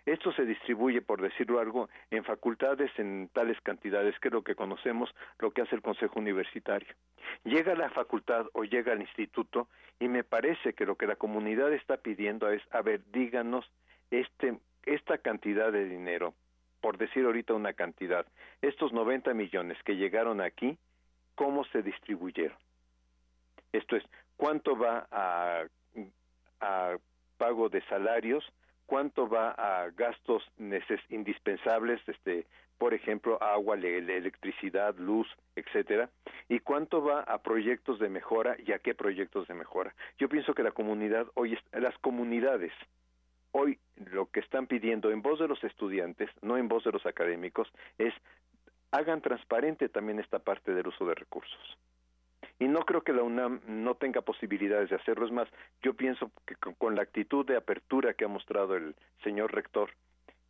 esto 0.05 0.33
se 0.33 0.45
distribuye, 0.45 1.01
por 1.01 1.23
decirlo 1.23 1.61
algo, 1.61 1.88
en 2.11 2.25
facultades 2.25 2.91
en 2.99 3.29
tales 3.33 3.61
cantidades, 3.61 4.19
que 4.19 4.29
es 4.29 4.35
lo 4.35 4.43
que 4.43 4.57
conocemos, 4.57 5.15
lo 5.38 5.53
que 5.53 5.62
hace 5.62 5.77
el 5.77 5.83
Consejo 5.83 6.19
Universitario. 6.19 6.93
Llega 7.45 7.73
a 7.73 7.77
la 7.77 7.91
facultad 7.91 8.47
o 8.53 8.65
llega 8.65 8.93
al 8.93 9.01
instituto 9.01 9.69
y 10.01 10.09
me 10.09 10.25
parece 10.25 10.73
que 10.73 10.87
lo 10.87 10.97
que 10.97 11.07
la 11.07 11.17
comunidad 11.17 11.73
está 11.73 11.99
pidiendo 11.99 12.51
es, 12.51 12.62
a 12.73 12.83
ver, 12.83 13.01
díganos 13.12 13.71
este, 14.11 14.59
esta 14.85 15.19
cantidad 15.19 15.71
de 15.71 15.85
dinero, 15.85 16.35
por 16.81 16.99
decir 16.99 17.25
ahorita 17.25 17.55
una 17.55 17.73
cantidad, 17.73 18.27
estos 18.61 18.93
90 18.93 19.35
millones 19.35 19.79
que 19.85 19.95
llegaron 19.95 20.41
aquí, 20.41 20.77
¿cómo 21.37 21.65
se 21.67 21.83
distribuyeron? 21.83 22.59
Esto 23.73 23.97
es, 23.97 24.05
¿cuánto 24.37 24.77
va 24.77 25.07
a, 25.12 25.65
a 26.61 26.97
pago 27.38 27.69
de 27.69 27.81
salarios? 27.83 28.45
Cuánto 28.92 29.26
va 29.26 29.52
a 29.52 29.88
gastos 29.88 30.42
indispensables, 31.09 32.07
este, 32.07 32.44
por 32.76 32.92
ejemplo, 32.92 33.42
agua, 33.42 33.74
electricidad, 33.76 34.94
luz, 34.98 35.26
etcétera, 35.57 36.11
y 36.50 36.61
cuánto 36.61 37.02
va 37.02 37.20
a 37.20 37.38
proyectos 37.38 37.98
de 37.98 38.11
mejora 38.11 38.55
y 38.59 38.72
a 38.72 38.81
qué 38.81 38.94
proyectos 38.94 39.48
de 39.48 39.55
mejora. 39.55 39.94
Yo 40.18 40.28
pienso 40.28 40.52
que 40.52 40.62
la 40.62 40.72
comunidad 40.72 41.26
hoy, 41.33 41.59
las 41.72 41.96
comunidades 42.00 42.74
hoy 43.52 43.78
lo 43.96 44.26
que 44.26 44.40
están 44.40 44.66
pidiendo 44.66 45.11
en 45.11 45.22
voz 45.22 45.38
de 45.38 45.48
los 45.48 45.64
estudiantes, 45.64 46.28
no 46.42 46.59
en 46.59 46.68
voz 46.68 46.85
de 46.85 46.92
los 46.92 47.07
académicos, 47.07 47.72
es 47.96 48.12
hagan 48.90 49.22
transparente 49.22 49.88
también 49.88 50.18
esta 50.18 50.38
parte 50.38 50.74
del 50.74 50.88
uso 50.88 51.07
de 51.07 51.14
recursos 51.14 51.78
y 52.62 52.68
no 52.68 52.85
creo 52.85 53.03
que 53.03 53.12
la 53.12 53.25
UNAM 53.25 53.61
no 53.66 53.96
tenga 53.96 54.20
posibilidades 54.20 54.88
de 54.88 54.94
hacerlo. 54.94 55.27
Es 55.27 55.33
más, 55.33 55.48
yo 55.83 55.94
pienso 55.94 56.31
que 56.46 56.55
con, 56.55 56.94
la 56.94 57.03
actitud 57.03 57.44
de 57.44 57.57
apertura 57.57 58.14
que 58.14 58.25
ha 58.25 58.29
mostrado 58.29 58.77
el 58.77 58.94
señor 59.25 59.53
rector 59.53 59.90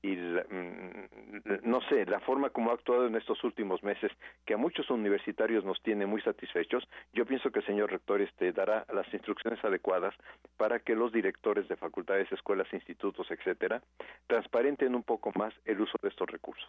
y 0.03 0.17
mm, 0.17 1.63
no 1.63 1.81
sé, 1.89 2.05
la 2.05 2.21
forma 2.21 2.51
como 2.51 2.71
ha 2.71 2.75
actuado 2.75 3.07
en 3.07 3.15
estos 3.15 3.43
últimos 3.45 3.83
meses, 3.83 4.11
que 4.45 4.53
a 4.53 4.57
muchos 4.59 4.91
universitarios 4.91 5.65
nos 5.65 5.81
tiene 5.81 6.05
muy 6.05 6.21
satisfechos, 6.21 6.87
yo 7.15 7.25
pienso 7.25 7.51
que 7.51 7.61
el 7.61 7.67
señor 7.67 7.91
rector 7.91 8.21
este, 8.21 8.53
dará 8.53 8.85
las 8.93 9.07
instrucciones 9.15 9.65
adecuadas 9.65 10.13
para 10.59 10.81
que 10.81 10.95
los 10.95 11.13
directores 11.13 11.67
de 11.69 11.77
facultades, 11.77 12.31
escuelas, 12.33 12.67
institutos, 12.75 13.31
etcétera, 13.31 13.81
transparenten 14.27 14.95
un 14.95 15.05
poco 15.05 15.31
más 15.37 15.55
el 15.65 15.81
uso 15.81 15.97
de 16.03 16.09
estos 16.09 16.29
recursos. 16.29 16.69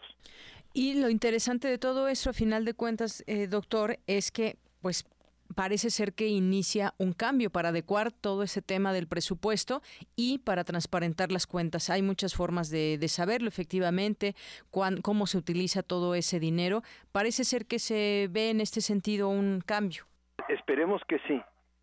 Y 0.72 1.00
lo 1.02 1.10
interesante 1.10 1.68
de 1.68 1.76
todo 1.76 2.08
eso, 2.08 2.30
a 2.30 2.32
final 2.32 2.64
de 2.64 2.74
cuentas, 2.74 3.24
eh, 3.26 3.48
doctor, 3.48 3.98
es 4.06 4.30
que 4.30 4.56
pues 4.80 5.06
parece 5.54 5.90
ser 5.90 6.12
que 6.12 6.26
inicia 6.26 6.94
un 6.98 7.12
cambio 7.12 7.50
para 7.50 7.70
adecuar 7.70 8.12
todo 8.12 8.42
ese 8.42 8.62
tema 8.62 8.92
del 8.92 9.06
presupuesto 9.06 9.80
y 10.16 10.38
para 10.38 10.64
transparentar 10.64 11.32
las 11.32 11.46
cuentas. 11.46 11.90
Hay 11.90 12.02
muchas 12.02 12.34
formas 12.34 12.70
de, 12.70 12.98
saberlo, 13.08 13.48
efectivamente, 13.48 14.34
cómo 14.70 15.26
se 15.26 15.38
utiliza 15.38 15.82
todo 15.82 16.14
ese 16.14 16.40
dinero. 16.40 16.82
Parece 17.12 17.44
ser 17.44 17.66
que 17.66 17.78
se 17.78 18.28
ve 18.30 18.50
en 18.50 18.60
este 18.60 18.80
sentido 18.80 19.28
un 19.28 19.60
cambio. 19.64 20.04
Esperemos 20.48 21.02
que 21.08 21.18
sí, 21.26 21.40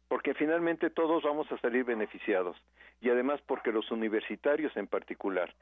porque 0.07 0.33
finalmente 0.33 0.89
todos 0.89 1.23
vamos 1.23 1.51
a 1.51 1.57
salir 1.59 1.85
beneficiados 1.85 2.57
y 3.01 3.09
además 3.09 3.41
porque 3.47 3.71
los 3.71 3.89
universitarios 3.91 4.75
en 4.77 4.87
particular, 4.87 5.53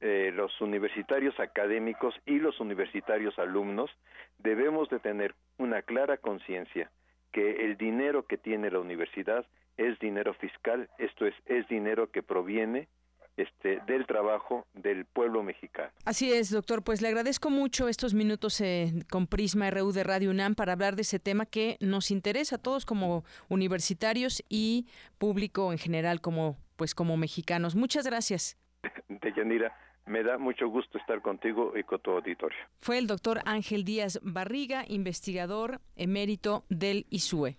eh, 0.00 0.30
los 0.32 0.60
universitarios 0.60 1.38
académicos 1.40 2.14
y 2.24 2.38
los 2.38 2.60
universitarios 2.60 3.38
alumnos 3.38 3.90
debemos 4.38 4.88
de 4.90 5.00
tener 5.00 5.34
una 5.58 5.82
clara 5.82 6.18
conciencia 6.18 6.90
que 7.34 7.64
el 7.64 7.76
dinero 7.76 8.26
que 8.26 8.38
tiene 8.38 8.70
la 8.70 8.78
universidad 8.78 9.44
es 9.76 9.98
dinero 9.98 10.34
fiscal, 10.34 10.88
esto 10.98 11.26
es, 11.26 11.34
es 11.46 11.66
dinero 11.68 12.10
que 12.12 12.22
proviene 12.22 12.88
este, 13.36 13.80
del 13.88 14.06
trabajo 14.06 14.68
del 14.74 15.04
pueblo 15.04 15.42
mexicano. 15.42 15.90
Así 16.04 16.32
es, 16.32 16.50
doctor. 16.50 16.84
Pues 16.84 17.02
le 17.02 17.08
agradezco 17.08 17.50
mucho 17.50 17.88
estos 17.88 18.14
minutos 18.14 18.60
eh, 18.60 18.92
con 19.10 19.26
Prisma 19.26 19.68
RU 19.70 19.90
de 19.90 20.04
Radio 20.04 20.30
UNAM 20.30 20.54
para 20.54 20.74
hablar 20.74 20.94
de 20.94 21.02
ese 21.02 21.18
tema 21.18 21.44
que 21.44 21.76
nos 21.80 22.12
interesa 22.12 22.56
a 22.56 22.62
todos 22.62 22.86
como 22.86 23.24
universitarios 23.48 24.44
y 24.48 24.86
público 25.18 25.72
en 25.72 25.78
general 25.78 26.20
como 26.20 26.56
pues 26.76 26.94
como 26.94 27.16
mexicanos. 27.16 27.74
Muchas 27.74 28.06
gracias. 28.06 28.56
Deyanira, 29.08 29.76
Me 30.06 30.22
da 30.22 30.36
mucho 30.36 30.68
gusto 30.68 30.98
estar 30.98 31.22
contigo 31.22 31.72
y 31.76 31.82
con 31.82 32.00
tu 32.00 32.10
auditorio. 32.10 32.58
Fue 32.80 32.98
el 32.98 33.06
doctor 33.06 33.40
Ángel 33.46 33.84
Díaz 33.84 34.20
Barriga, 34.22 34.84
investigador 34.86 35.80
emérito 35.96 36.64
del 36.68 37.06
ISUE. 37.10 37.56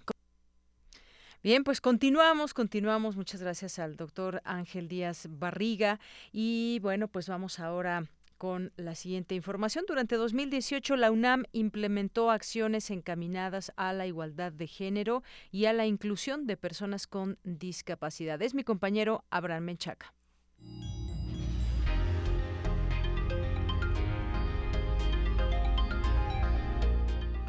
Bien, 1.41 1.63
pues 1.63 1.79
continuamos, 1.79 2.53
continuamos. 2.53 3.15
Muchas 3.15 3.41
gracias 3.41 3.77
al 3.77 3.97
doctor 3.97 4.41
Ángel 4.45 4.87
Díaz 4.87 5.27
Barriga. 5.29 5.99
Y 6.31 6.79
bueno, 6.81 7.07
pues 7.07 7.29
vamos 7.29 7.59
ahora 7.59 8.05
con 8.37 8.71
la 8.77 8.95
siguiente 8.95 9.35
información. 9.35 9.85
Durante 9.87 10.15
2018, 10.15 10.95
la 10.95 11.11
UNAM 11.11 11.45
implementó 11.51 12.31
acciones 12.31 12.91
encaminadas 12.91 13.71
a 13.75 13.93
la 13.93 14.07
igualdad 14.07 14.51
de 14.51 14.67
género 14.67 15.23
y 15.51 15.65
a 15.65 15.73
la 15.73 15.85
inclusión 15.85 16.47
de 16.47 16.57
personas 16.57 17.07
con 17.07 17.37
discapacidad. 17.43 18.41
Es 18.41 18.53
mi 18.53 18.63
compañero 18.63 19.23
Abraham 19.29 19.65
Menchaca. 19.65 20.13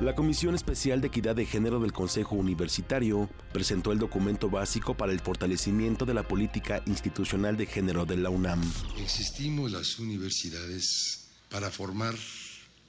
La 0.01 0.15
Comisión 0.15 0.55
Especial 0.55 1.01
de 1.01 1.07
Equidad 1.07 1.35
de 1.35 1.47
Género 1.47 1.81
del 1.81 1.95
Consejo 1.95 2.35
Universitario 2.35 3.31
presentó 3.55 3.93
el 3.93 3.99
documento 3.99 4.51
básico 4.51 4.95
para 4.95 5.11
el 5.11 5.21
fortalecimiento 5.21 6.05
de 6.05 6.13
la 6.13 6.29
política 6.29 6.83
institucional 6.85 7.57
de 7.57 7.65
género 7.65 8.05
de 8.05 8.19
la 8.19 8.29
UNAM. 8.29 8.61
Existimos 8.99 9.73
las 9.73 9.99
universidades 9.99 11.29
para 11.49 11.71
formar 11.71 12.15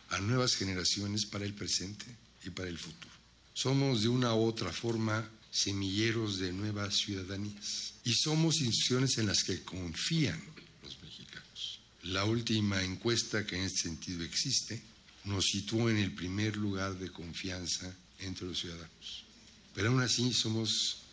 a 0.09 0.19
nuevas 0.19 0.55
generaciones 0.55 1.25
para 1.25 1.45
el 1.45 1.53
presente 1.53 2.05
y 2.43 2.49
para 2.49 2.67
el 2.67 2.77
futuro. 2.77 3.13
Somos 3.53 4.01
de 4.01 4.09
una 4.09 4.35
u 4.35 4.43
otra 4.43 4.73
forma 4.73 5.29
semilleros 5.49 6.39
de 6.39 6.51
nuevas 6.51 6.97
ciudadanías 6.97 7.93
y 8.03 8.13
somos 8.15 8.59
instituciones 8.59 9.17
en 9.17 9.27
las 9.27 9.45
que 9.45 9.63
confían 9.63 10.41
los 10.83 11.01
mexicanos. 11.01 11.79
La 12.03 12.25
última 12.25 12.83
encuesta 12.83 13.45
que 13.45 13.55
en 13.55 13.63
este 13.63 13.83
sentido 13.83 14.25
existe 14.25 14.83
nos 15.27 15.45
situó 15.45 15.89
en 15.89 15.97
el 15.97 16.13
primer 16.13 16.55
lugar 16.57 16.97
de 16.97 17.11
confianza 17.11 17.93
entre 18.19 18.47
los 18.47 18.59
ciudadanos. 18.59 19.25
Pero 19.75 19.89
aún 19.89 20.01
así 20.01 20.33
somos 20.33 21.03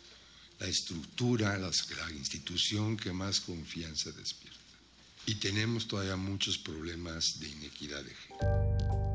la 0.59 0.67
estructura, 0.67 1.57
la, 1.57 1.71
institución 2.11 2.97
que 2.97 3.11
más 3.11 3.41
confianza 3.41 4.11
despierta. 4.11 4.55
Y 5.25 5.35
tenemos 5.35 5.87
todavía 5.87 6.15
muchos 6.15 6.57
problemas 6.57 7.39
de 7.39 7.49
inequidad 7.49 8.03
de 8.03 8.15
género. 8.15 9.14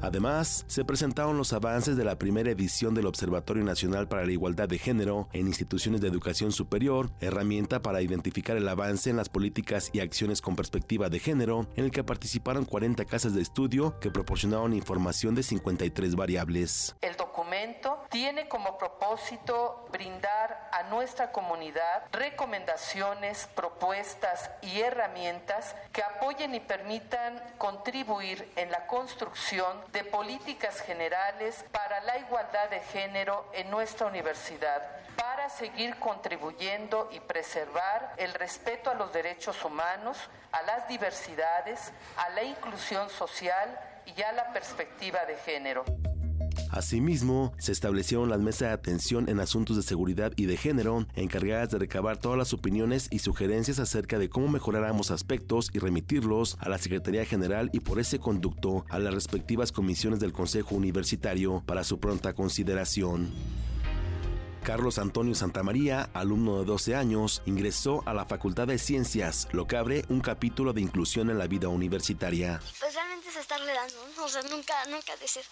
Además, 0.00 0.64
se 0.68 0.84
presentaron 0.84 1.36
los 1.36 1.52
avances 1.52 1.96
de 1.96 2.04
la 2.04 2.18
primera 2.18 2.50
edición 2.50 2.94
del 2.94 3.06
Observatorio 3.06 3.64
Nacional 3.64 4.08
para 4.08 4.24
la 4.24 4.32
Igualdad 4.32 4.68
de 4.68 4.78
Género 4.78 5.28
en 5.32 5.46
instituciones 5.46 6.00
de 6.00 6.08
educación 6.08 6.52
superior, 6.52 7.10
herramienta 7.20 7.82
para 7.82 8.02
identificar 8.02 8.56
el 8.56 8.68
avance 8.68 9.10
en 9.10 9.16
las 9.16 9.28
políticas 9.28 9.90
y 9.92 10.00
acciones 10.00 10.40
con 10.40 10.56
perspectiva 10.56 11.08
de 11.08 11.18
género, 11.18 11.66
en 11.76 11.84
el 11.84 11.90
que 11.90 12.04
participaron 12.04 12.64
40 12.64 13.04
casas 13.04 13.34
de 13.34 13.42
estudio 13.42 13.98
que 14.00 14.10
proporcionaron 14.10 14.72
información 14.72 15.34
de 15.34 15.42
53 15.42 16.14
variables. 16.16 16.96
El 17.00 17.16
documento 17.16 18.04
tiene 18.10 18.48
como 18.48 18.78
propósito 18.78 19.86
brindar 19.92 20.70
a 20.72 20.84
nuestra 20.90 21.32
comunidad 21.32 22.04
recomendaciones, 22.12 23.48
propuestas 23.54 24.50
y 24.62 24.80
herramientas 24.80 25.74
que 25.92 26.02
apoyen 26.02 26.54
y 26.54 26.60
permitan 26.60 27.42
contribuir 27.58 28.50
en 28.56 28.70
la 28.70 28.86
construcción 28.86 29.85
de 29.92 30.04
políticas 30.04 30.80
generales 30.80 31.64
para 31.72 32.00
la 32.00 32.18
igualdad 32.18 32.68
de 32.70 32.80
género 32.80 33.48
en 33.52 33.70
nuestra 33.70 34.06
universidad, 34.06 34.82
para 35.16 35.48
seguir 35.48 35.96
contribuyendo 35.98 37.08
y 37.12 37.20
preservar 37.20 38.14
el 38.16 38.34
respeto 38.34 38.90
a 38.90 38.94
los 38.94 39.12
derechos 39.12 39.64
humanos, 39.64 40.18
a 40.52 40.62
las 40.62 40.88
diversidades, 40.88 41.92
a 42.16 42.30
la 42.30 42.42
inclusión 42.42 43.08
social 43.10 43.78
y 44.04 44.22
a 44.22 44.32
la 44.32 44.52
perspectiva 44.52 45.24
de 45.24 45.36
género. 45.36 45.84
Asimismo, 46.70 47.52
se 47.58 47.72
establecieron 47.72 48.28
las 48.28 48.40
mesas 48.40 48.68
de 48.68 48.74
atención 48.74 49.28
en 49.28 49.40
asuntos 49.40 49.76
de 49.76 49.82
seguridad 49.82 50.32
y 50.36 50.46
de 50.46 50.56
género, 50.56 51.06
encargadas 51.14 51.70
de 51.70 51.78
recabar 51.78 52.16
todas 52.16 52.38
las 52.38 52.52
opiniones 52.52 53.08
y 53.10 53.20
sugerencias 53.20 53.78
acerca 53.78 54.18
de 54.18 54.28
cómo 54.28 54.48
mejorar 54.48 54.84
ambos 54.84 55.10
aspectos 55.10 55.70
y 55.72 55.78
remitirlos 55.78 56.56
a 56.60 56.68
la 56.68 56.78
Secretaría 56.78 57.24
General 57.24 57.70
y 57.72 57.80
por 57.80 58.00
ese 58.00 58.18
conducto 58.18 58.84
a 58.88 58.98
las 58.98 59.14
respectivas 59.14 59.72
comisiones 59.72 60.20
del 60.20 60.32
Consejo 60.32 60.74
Universitario 60.74 61.62
para 61.66 61.84
su 61.84 61.98
pronta 61.98 62.34
consideración. 62.34 63.30
Carlos 64.66 64.98
Antonio 64.98 65.36
Santamaría, 65.36 66.10
alumno 66.12 66.58
de 66.58 66.64
12 66.64 66.96
años, 66.96 67.40
ingresó 67.46 68.02
a 68.04 68.12
la 68.12 68.24
Facultad 68.24 68.66
de 68.66 68.78
Ciencias, 68.78 69.46
lo 69.52 69.68
que 69.68 69.76
abre 69.76 70.04
un 70.08 70.18
capítulo 70.18 70.72
de 70.72 70.80
inclusión 70.80 71.30
en 71.30 71.38
la 71.38 71.46
vida 71.46 71.68
universitaria. 71.68 72.60
Pues 73.36 73.42
estarle 73.42 73.74
dando, 73.74 74.24
o 74.24 74.28
sea, 74.30 74.40
nunca, 74.44 74.82
nunca 74.86 75.14
decir, 75.18 75.42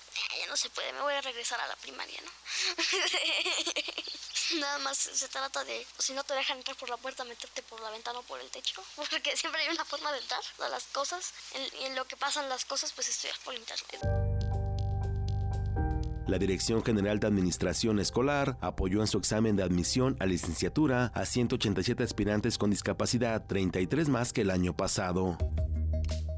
ya 0.40 0.46
no 0.46 0.56
se 0.56 0.70
puede, 0.70 0.90
me 0.94 1.02
voy 1.02 1.12
a 1.12 1.20
regresar 1.20 1.60
a 1.60 1.66
la 1.66 1.76
primaria, 1.76 2.18
¿no? 2.24 2.30
Nada 4.58 4.78
más 4.78 4.96
se 4.96 5.28
trata 5.28 5.62
de, 5.64 5.86
si 5.98 6.14
no 6.14 6.24
te 6.24 6.32
dejan 6.32 6.56
entrar 6.56 6.78
por 6.78 6.88
la 6.88 6.96
puerta, 6.96 7.24
meterte 7.24 7.60
por 7.62 7.78
la 7.82 7.90
ventana 7.90 8.20
o 8.20 8.22
por 8.22 8.40
el 8.40 8.48
techo, 8.48 8.82
porque 8.96 9.36
siempre 9.36 9.60
hay 9.60 9.68
una 9.68 9.84
forma 9.84 10.10
de 10.12 10.18
entrar 10.20 10.40
a 10.60 10.68
las 10.70 10.84
cosas, 10.84 11.34
y 11.78 11.84
en 11.84 11.94
lo 11.94 12.06
que 12.06 12.16
pasan 12.16 12.48
las 12.48 12.64
cosas, 12.64 12.90
pues 12.92 13.10
estudiar 13.10 13.36
por 13.44 13.52
internet. 13.52 14.00
La 16.26 16.38
Dirección 16.38 16.82
General 16.82 17.20
de 17.20 17.26
Administración 17.26 17.98
Escolar 17.98 18.56
apoyó 18.62 19.02
en 19.02 19.08
su 19.08 19.18
examen 19.18 19.56
de 19.56 19.62
admisión 19.62 20.16
a 20.20 20.24
licenciatura 20.24 21.12
a 21.14 21.26
187 21.26 22.02
aspirantes 22.02 22.56
con 22.56 22.70
discapacidad, 22.70 23.44
33 23.46 24.08
más 24.08 24.32
que 24.32 24.40
el 24.40 24.50
año 24.50 24.74
pasado. 24.74 25.36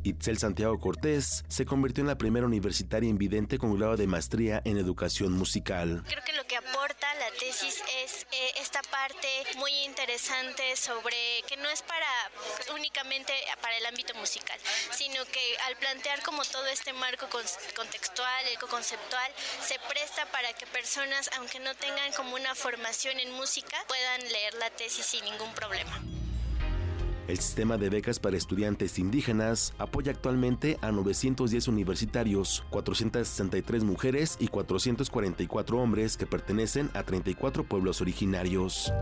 Itzel 0.07 0.39
Santiago 0.39 0.79
Cortés 0.79 1.45
se 1.49 1.67
convirtió 1.67 2.03
en 2.03 2.07
la 2.07 2.17
primera 2.17 2.47
universitaria 2.47 3.11
invidente 3.11 3.59
con 3.59 3.77
grado 3.77 3.97
de 3.97 4.07
maestría 4.07 4.63
en 4.65 4.79
educación 4.79 5.33
musical. 5.33 6.05
Creo 6.07 6.23
que 6.25 6.33
lo 6.35 6.45
que 6.47 6.57
aporta 6.57 7.13
la 7.17 7.31
tesis 7.39 7.83
es 8.05 8.27
eh, 8.31 8.53
esta 8.61 8.81
parte 8.83 9.29
muy 9.59 9.73
interesante 9.85 10.77
sobre 10.77 11.17
que 11.49 11.57
no 11.57 11.69
es 11.71 11.83
para 11.83 12.07
únicamente 12.75 13.33
para 13.61 13.77
el 13.79 13.87
ámbito 13.87 14.15
musical, 14.15 14.59
sino 14.93 15.25
que 15.25 15.57
al 15.67 15.77
plantear 15.77 16.23
como 16.23 16.45
todo 16.45 16.67
este 16.67 16.93
marco 16.93 17.27
contextual, 17.75 18.45
conceptual, 18.71 19.33
se 19.61 19.79
presta 19.89 20.27
para 20.31 20.53
que 20.53 20.67
personas, 20.67 21.31
aunque 21.39 21.59
no 21.61 21.75
tengan 21.75 22.13
como 22.13 22.35
una 22.37 22.55
formación 22.55 23.19
en 23.19 23.33
música, 23.33 23.77
puedan 23.89 24.21
leer 24.33 24.55
la 24.55 24.71
tesis 24.71 25.05
sin 25.05 25.25
ningún 25.25 25.53
problema. 25.55 26.01
El 27.29 27.39
sistema 27.39 27.77
de 27.77 27.91
becas 27.91 28.21
para 28.21 28.37
estudiantes 28.37 29.01
indígenas 29.01 29.75
apoya 29.79 30.13
actualmente 30.13 30.79
a 30.81 30.93
910 30.93 31.67
universitarios, 31.67 32.65
463 32.71 33.83
mujeres 33.83 34.37
y 34.39 34.47
444 34.47 35.79
hombres 35.79 36.17
que 36.17 36.27
pertenecen 36.27 36.89
a 36.95 37.03
34 37.03 37.65
pueblos 37.65 38.01
originarios. 38.01 38.93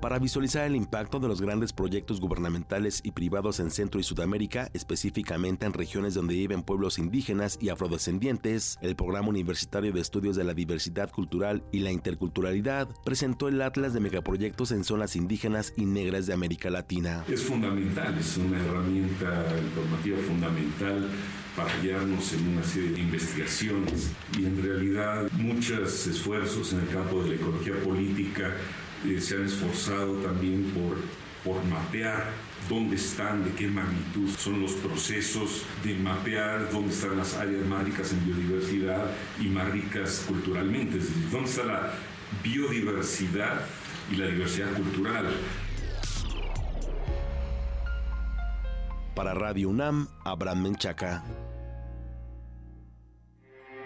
Para 0.00 0.20
visualizar 0.20 0.64
el 0.64 0.76
impacto 0.76 1.18
de 1.18 1.26
los 1.26 1.40
grandes 1.40 1.72
proyectos 1.72 2.20
gubernamentales 2.20 3.00
y 3.02 3.10
privados 3.10 3.58
en 3.58 3.72
Centro 3.72 3.98
y 3.98 4.04
Sudamérica, 4.04 4.70
específicamente 4.72 5.66
en 5.66 5.72
regiones 5.72 6.14
donde 6.14 6.34
viven 6.34 6.62
pueblos 6.62 7.00
indígenas 7.00 7.58
y 7.60 7.70
afrodescendientes, 7.70 8.78
el 8.80 8.94
Programa 8.94 9.28
Universitario 9.28 9.92
de 9.92 10.00
Estudios 10.00 10.36
de 10.36 10.44
la 10.44 10.54
Diversidad 10.54 11.10
Cultural 11.10 11.64
y 11.72 11.80
la 11.80 11.90
Interculturalidad 11.90 12.88
presentó 13.04 13.48
el 13.48 13.60
Atlas 13.60 13.92
de 13.92 13.98
Megaproyectos 13.98 14.70
en 14.70 14.84
Zonas 14.84 15.16
Indígenas 15.16 15.72
y 15.76 15.84
Negras 15.84 16.26
de 16.26 16.34
América 16.34 16.70
Latina. 16.70 17.24
Es 17.26 17.42
fundamental, 17.42 18.16
es 18.16 18.36
una 18.36 18.56
herramienta 18.56 19.46
informativa 19.60 20.18
fundamental 20.18 21.08
para 21.56 21.76
guiarnos 21.80 22.32
en 22.34 22.46
una 22.50 22.62
serie 22.62 22.90
de 22.90 23.00
investigaciones 23.00 24.12
y 24.38 24.44
en 24.44 24.62
realidad 24.62 25.28
muchos 25.32 26.06
esfuerzos 26.06 26.72
en 26.72 26.80
el 26.82 26.88
campo 26.88 27.24
de 27.24 27.30
la 27.30 27.34
ecología 27.34 27.74
política 27.82 28.54
se 29.20 29.36
han 29.36 29.44
esforzado 29.44 30.14
también 30.16 30.72
por, 30.74 30.98
por 31.44 31.64
mapear 31.64 32.32
dónde 32.68 32.96
están, 32.96 33.44
de 33.44 33.52
qué 33.52 33.68
magnitud 33.68 34.28
son 34.36 34.60
los 34.60 34.72
procesos 34.72 35.64
de 35.84 35.94
mapear 35.94 36.70
dónde 36.70 36.92
están 36.92 37.16
las 37.16 37.34
áreas 37.36 37.64
más 37.66 37.84
ricas 37.84 38.12
en 38.12 38.24
biodiversidad 38.24 39.10
y 39.40 39.46
más 39.46 39.70
ricas 39.70 40.24
culturalmente, 40.26 40.98
es 40.98 41.08
decir, 41.08 41.30
dónde 41.30 41.50
está 41.50 41.64
la 41.64 41.92
biodiversidad 42.42 43.60
y 44.10 44.16
la 44.16 44.26
diversidad 44.26 44.72
cultural. 44.72 45.26
Para 49.14 49.34
Radio 49.34 49.70
UNAM, 49.70 50.08
Abraham 50.24 50.62
Menchaca. 50.62 51.24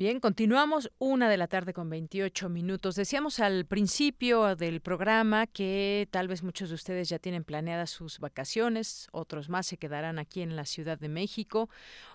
Bien, 0.00 0.18
continuamos 0.18 0.90
una 0.98 1.28
de 1.28 1.36
la 1.36 1.46
tarde 1.46 1.74
con 1.74 1.90
28 1.90 2.48
minutos. 2.48 2.94
Decíamos 2.94 3.38
al 3.38 3.66
principio 3.66 4.56
del 4.56 4.80
programa 4.80 5.46
que 5.46 6.08
tal 6.10 6.26
vez 6.26 6.42
muchos 6.42 6.70
de 6.70 6.76
ustedes 6.76 7.10
ya 7.10 7.18
tienen 7.18 7.44
planeadas 7.44 7.90
sus 7.90 8.18
vacaciones, 8.18 9.08
otros 9.12 9.50
más 9.50 9.66
se 9.66 9.76
quedarán 9.76 10.18
aquí 10.18 10.40
en 10.40 10.56
la 10.56 10.64
Ciudad 10.64 10.98
de 10.98 11.10
México 11.10 11.68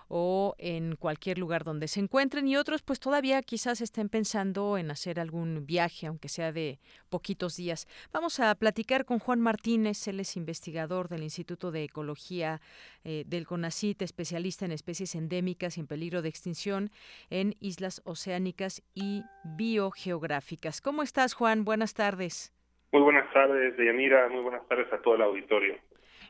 o 0.08 0.54
en 0.58 0.96
cualquier 0.96 1.38
lugar 1.38 1.64
donde 1.64 1.88
se 1.88 2.00
encuentren 2.00 2.46
y 2.48 2.56
otros 2.56 2.82
pues 2.82 3.00
todavía 3.00 3.42
quizás 3.42 3.80
estén 3.80 4.08
pensando 4.08 4.78
en 4.78 4.90
hacer 4.90 5.18
algún 5.18 5.66
viaje, 5.66 6.06
aunque 6.06 6.28
sea 6.28 6.52
de 6.52 6.78
poquitos 7.08 7.56
días. 7.56 7.86
Vamos 8.12 8.40
a 8.40 8.54
platicar 8.54 9.04
con 9.04 9.18
Juan 9.18 9.40
Martínez, 9.40 10.06
él 10.08 10.20
es 10.20 10.36
investigador 10.36 11.08
del 11.08 11.22
Instituto 11.22 11.70
de 11.70 11.84
Ecología 11.84 12.60
eh, 13.04 13.24
del 13.26 13.46
CONACIT, 13.46 14.02
especialista 14.02 14.64
en 14.64 14.72
especies 14.72 15.14
endémicas 15.14 15.76
y 15.76 15.80
en 15.80 15.86
peligro 15.86 16.22
de 16.22 16.28
extinción 16.28 16.90
en 17.30 17.54
islas 17.60 18.02
oceánicas 18.04 18.82
y 18.94 19.22
biogeográficas. 19.44 20.80
¿Cómo 20.80 21.02
estás, 21.02 21.34
Juan? 21.34 21.64
Buenas 21.64 21.94
tardes. 21.94 22.52
Muy 22.92 23.02
buenas 23.02 23.32
tardes, 23.32 23.76
Deyanira. 23.76 24.28
Muy 24.28 24.42
buenas 24.42 24.66
tardes 24.68 24.92
a 24.92 25.00
todo 25.02 25.16
el 25.16 25.22
auditorio. 25.22 25.74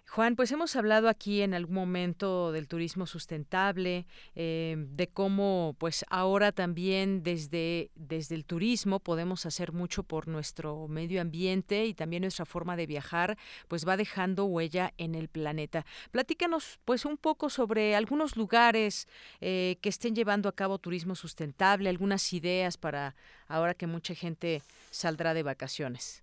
Juan, 0.08 0.36
pues 0.36 0.50
hemos 0.52 0.76
hablado 0.76 1.08
aquí 1.08 1.42
en 1.42 1.52
algún 1.52 1.74
momento 1.74 2.52
del 2.52 2.68
turismo 2.68 3.06
sustentable, 3.06 4.06
eh, 4.34 4.76
de 4.78 5.08
cómo 5.08 5.74
pues 5.78 6.06
ahora 6.08 6.52
también 6.52 7.22
desde, 7.22 7.90
desde 7.96 8.36
el 8.36 8.44
turismo 8.44 9.00
podemos 9.00 9.44
hacer 9.46 9.72
mucho 9.72 10.04
por 10.04 10.28
nuestro 10.28 10.86
medio 10.88 11.20
ambiente 11.20 11.84
y 11.84 11.92
también 11.92 12.22
nuestra 12.22 12.46
forma 12.46 12.76
de 12.76 12.86
viajar, 12.86 13.36
pues 13.68 13.86
va 13.86 13.96
dejando 13.96 14.44
huella 14.44 14.94
en 14.96 15.16
el 15.16 15.28
planeta. 15.28 15.84
Platícanos 16.12 16.78
pues 16.84 17.04
un 17.04 17.18
poco 17.18 17.50
sobre 17.50 17.94
algunos 17.96 18.36
lugares 18.36 19.08
eh, 19.40 19.76
que 19.82 19.88
estén 19.88 20.14
llevando 20.14 20.48
a 20.48 20.54
cabo 20.54 20.78
turismo 20.78 21.14
sustentable, 21.14 21.90
algunas 21.90 22.32
ideas 22.32 22.78
para 22.78 23.16
ahora 23.48 23.74
que 23.74 23.86
mucha 23.86 24.14
gente 24.14 24.62
saldrá 24.90 25.34
de 25.34 25.42
vacaciones. 25.42 26.22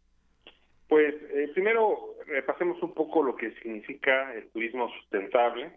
Pues 0.88 1.14
eh, 1.34 1.50
primero 1.54 2.13
repasemos 2.34 2.82
un 2.82 2.94
poco 2.94 3.22
lo 3.24 3.36
que 3.36 3.52
significa 3.62 4.34
el 4.34 4.50
turismo 4.50 4.90
sustentable. 5.00 5.72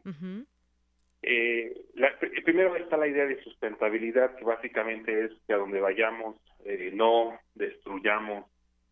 eh, 1.23 1.75
primero 2.45 2.75
está 2.77 2.97
la 2.97 3.07
idea 3.07 3.27
de 3.27 3.43
sustentabilidad, 3.43 4.37
que 4.37 4.45
básicamente 4.45 5.27
es 5.27 5.33
que 5.47 5.53
a 5.53 5.59
donde 5.59 5.81
vayamos 5.81 6.37
eh, 6.65 6.91
no 6.95 7.39
destruyamos 7.55 8.47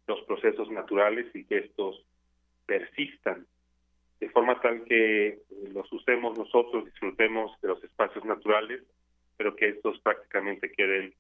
los 0.07 0.21
procesos 0.23 0.71
naturales 0.71 1.27
y 1.35 1.45
que 1.45 1.59
estos 1.59 2.05
persistan, 2.67 3.47
de 4.21 4.29
forma 4.31 4.61
tal 4.61 4.85
que 4.85 5.39
los 5.73 5.91
usemos 5.93 6.37
nosotros, 6.37 6.85
disfrutemos 6.85 7.59
de 7.63 7.69
los 7.69 7.83
espacios 7.83 8.25
naturales, 8.25 8.83
pero 9.37 9.57
que 9.57 9.71
estos 9.71 9.99
prácticamente 10.01 10.71
queden 10.71 11.15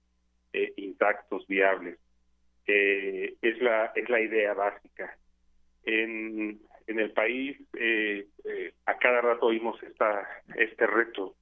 eh, 0.52 0.72
intactos, 0.76 1.46
viables. 1.46 1.98
Eh, 2.66 3.34
es 3.42 3.60
la 3.60 3.92
es 3.94 4.08
la 4.08 4.20
idea 4.20 4.54
básica 4.54 5.18
en, 5.86 6.60
el 6.86 7.12
país 7.12 7.56
eh, 7.78 8.26
eh, 8.44 8.74
a 8.86 8.98
cada 8.98 9.20
rato 9.20 9.46
oímos 9.46 9.82
esta, 9.82 10.28
este 10.56 10.86
reto 10.86 11.34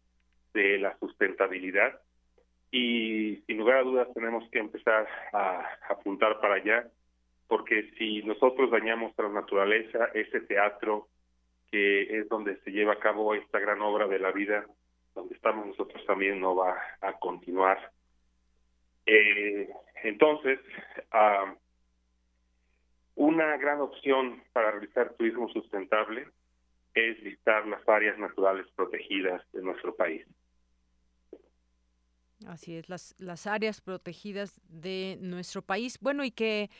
de 0.54 0.78
la 0.78 0.96
sustentabilidad 0.98 2.00
y 2.70 3.42
sin 3.46 3.58
lugar 3.58 3.78
a 3.78 3.82
dudas 3.82 4.08
tenemos 4.14 4.48
que 4.50 4.60
empezar 4.60 5.06
a, 5.32 5.66
apuntar 5.88 6.40
para 6.40 6.54
allá 6.54 6.88
porque 7.48 7.90
si 7.98 8.22
nosotros 8.22 8.70
dañamos 8.70 9.12
la 9.18 9.28
naturaleza, 9.28 10.06
ese 10.14 10.40
teatro 10.40 11.08
que 11.70 12.18
es 12.18 12.28
donde 12.28 12.56
se 12.60 12.70
lleva 12.70 12.94
a 12.94 12.98
cabo 12.98 13.34
esta 13.34 13.58
gran 13.58 13.80
obra 13.82 14.06
de 14.06 14.18
la 14.18 14.30
vida, 14.30 14.64
donde 15.14 15.34
estamos 15.34 15.66
nosotros 15.66 16.04
también 16.06 16.40
no 16.40 16.54
va 16.54 16.78
a 17.00 17.12
continuar. 17.14 17.90
Eh, 19.04 19.68
entonces, 20.02 20.60
uh, 21.12 21.54
una 23.14 23.56
gran 23.56 23.80
opción 23.80 24.42
para 24.52 24.70
realizar 24.72 25.14
turismo 25.14 25.48
sustentable 25.50 26.28
es 26.94 27.22
visitar 27.22 27.66
las 27.66 27.86
áreas 27.88 28.18
naturales 28.18 28.66
protegidas 28.74 29.42
de 29.52 29.62
nuestro 29.62 29.94
país. 29.94 30.26
Así 32.46 32.76
es, 32.76 32.88
las, 32.88 33.14
las 33.18 33.46
áreas 33.46 33.80
protegidas 33.80 34.60
de 34.68 35.16
nuestro 35.20 35.62
país. 35.62 35.98
Bueno, 36.00 36.24
y 36.24 36.30
que, 36.30 36.70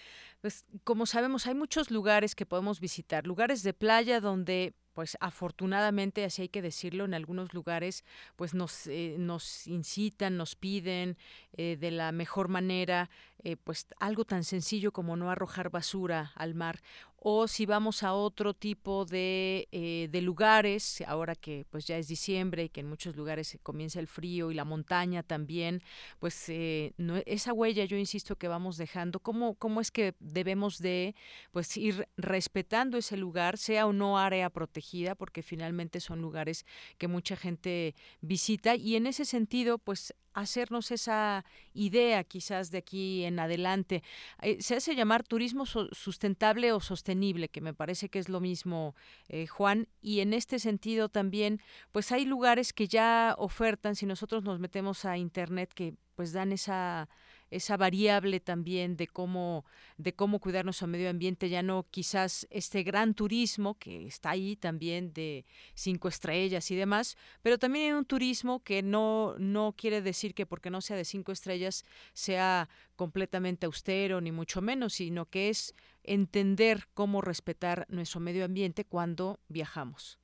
pues, 0.40 0.66
como 0.84 1.06
sabemos, 1.06 1.46
hay 1.46 1.54
muchos 1.54 1.90
lugares 1.90 2.34
que 2.34 2.46
podemos 2.46 2.80
visitar, 2.80 3.26
lugares 3.26 3.62
de 3.62 3.72
playa 3.72 4.20
donde 4.20 4.74
pues 4.94 5.16
afortunadamente, 5.20 6.24
así 6.24 6.42
hay 6.42 6.48
que 6.48 6.62
decirlo, 6.62 7.04
en 7.04 7.14
algunos 7.14 7.54
lugares 7.54 8.04
pues 8.36 8.54
nos, 8.54 8.86
eh, 8.86 9.16
nos 9.18 9.66
incitan, 9.66 10.36
nos 10.36 10.54
piden 10.54 11.16
eh, 11.54 11.76
de 11.80 11.90
la 11.90 12.12
mejor 12.12 12.48
manera 12.48 13.10
eh, 13.44 13.56
pues 13.56 13.86
algo 13.98 14.24
tan 14.24 14.44
sencillo 14.44 14.92
como 14.92 15.16
no 15.16 15.30
arrojar 15.30 15.70
basura 15.70 16.32
al 16.36 16.54
mar 16.54 16.80
o 17.24 17.46
si 17.46 17.66
vamos 17.66 18.02
a 18.02 18.14
otro 18.14 18.52
tipo 18.52 19.04
de, 19.04 19.68
eh, 19.70 20.08
de, 20.10 20.22
lugares, 20.22 21.04
ahora 21.06 21.36
que 21.36 21.64
pues 21.70 21.86
ya 21.86 21.96
es 21.96 22.08
diciembre 22.08 22.64
y 22.64 22.68
que 22.68 22.80
en 22.80 22.88
muchos 22.88 23.14
lugares 23.14 23.56
comienza 23.62 24.00
el 24.00 24.08
frío 24.08 24.50
y 24.50 24.54
la 24.54 24.64
montaña 24.64 25.22
también, 25.22 25.84
pues 26.18 26.48
eh, 26.48 26.92
esa 27.26 27.52
huella 27.52 27.84
yo 27.84 27.96
insisto 27.96 28.34
que 28.34 28.48
vamos 28.48 28.76
dejando, 28.76 29.20
¿cómo, 29.20 29.54
¿cómo 29.54 29.80
es 29.80 29.92
que 29.92 30.14
debemos 30.18 30.78
de 30.78 31.14
pues 31.52 31.76
ir 31.76 32.08
respetando 32.16 32.98
ese 32.98 33.16
lugar, 33.16 33.56
sea 33.56 33.86
o 33.86 33.92
no 33.92 34.18
área 34.18 34.50
protegida, 34.50 35.14
porque 35.14 35.42
finalmente 35.42 36.00
son 36.00 36.20
lugares 36.20 36.66
que 36.98 37.06
mucha 37.06 37.36
gente 37.36 37.94
visita 38.20 38.74
y 38.74 38.96
en 38.96 39.06
ese 39.06 39.24
sentido 39.24 39.78
pues 39.78 40.12
hacernos 40.34 40.90
esa 40.90 41.44
idea 41.74 42.24
quizás 42.24 42.70
de 42.70 42.78
aquí 42.78 43.24
en 43.24 43.38
adelante. 43.38 44.02
Eh, 44.40 44.60
se 44.60 44.76
hace 44.76 44.94
llamar 44.94 45.22
turismo 45.22 45.66
sustentable 45.66 46.72
o 46.72 46.80
sostenible, 46.80 47.48
que 47.48 47.60
me 47.60 47.74
parece 47.74 48.08
que 48.08 48.18
es 48.18 48.28
lo 48.28 48.40
mismo, 48.40 48.94
eh, 49.28 49.46
Juan, 49.46 49.88
y 50.00 50.20
en 50.20 50.32
este 50.34 50.58
sentido 50.58 51.08
también, 51.08 51.60
pues 51.92 52.12
hay 52.12 52.24
lugares 52.24 52.72
que 52.72 52.88
ya 52.88 53.34
ofertan, 53.38 53.96
si 53.96 54.06
nosotros 54.06 54.42
nos 54.42 54.58
metemos 54.58 55.04
a 55.04 55.16
Internet, 55.16 55.72
que 55.74 55.94
pues 56.14 56.32
dan 56.32 56.52
esa 56.52 57.08
esa 57.52 57.76
variable 57.76 58.40
también 58.40 58.96
de 58.96 59.06
cómo 59.06 59.64
de 59.98 60.14
cómo 60.14 60.40
cuidar 60.40 60.64
nuestro 60.64 60.86
medio 60.86 61.10
ambiente 61.10 61.48
ya 61.48 61.62
no 61.62 61.86
quizás 61.90 62.46
este 62.50 62.82
gran 62.82 63.14
turismo 63.14 63.78
que 63.78 64.06
está 64.06 64.30
ahí 64.30 64.56
también 64.56 65.12
de 65.12 65.44
cinco 65.74 66.08
estrellas 66.08 66.70
y 66.70 66.76
demás 66.76 67.16
pero 67.42 67.58
también 67.58 67.86
hay 67.86 67.92
un 67.92 68.06
turismo 68.06 68.64
que 68.64 68.82
no 68.82 69.34
no 69.38 69.74
quiere 69.76 70.00
decir 70.00 70.34
que 70.34 70.46
porque 70.46 70.70
no 70.70 70.80
sea 70.80 70.96
de 70.96 71.04
cinco 71.04 71.30
estrellas 71.30 71.84
sea 72.14 72.68
completamente 72.96 73.66
austero 73.66 74.20
ni 74.20 74.32
mucho 74.32 74.62
menos 74.62 74.94
sino 74.94 75.26
que 75.26 75.50
es 75.50 75.74
entender 76.04 76.84
cómo 76.94 77.20
respetar 77.20 77.86
nuestro 77.88 78.20
medio 78.20 78.44
ambiente 78.44 78.84
cuando 78.84 79.38
viajamos. 79.48 80.18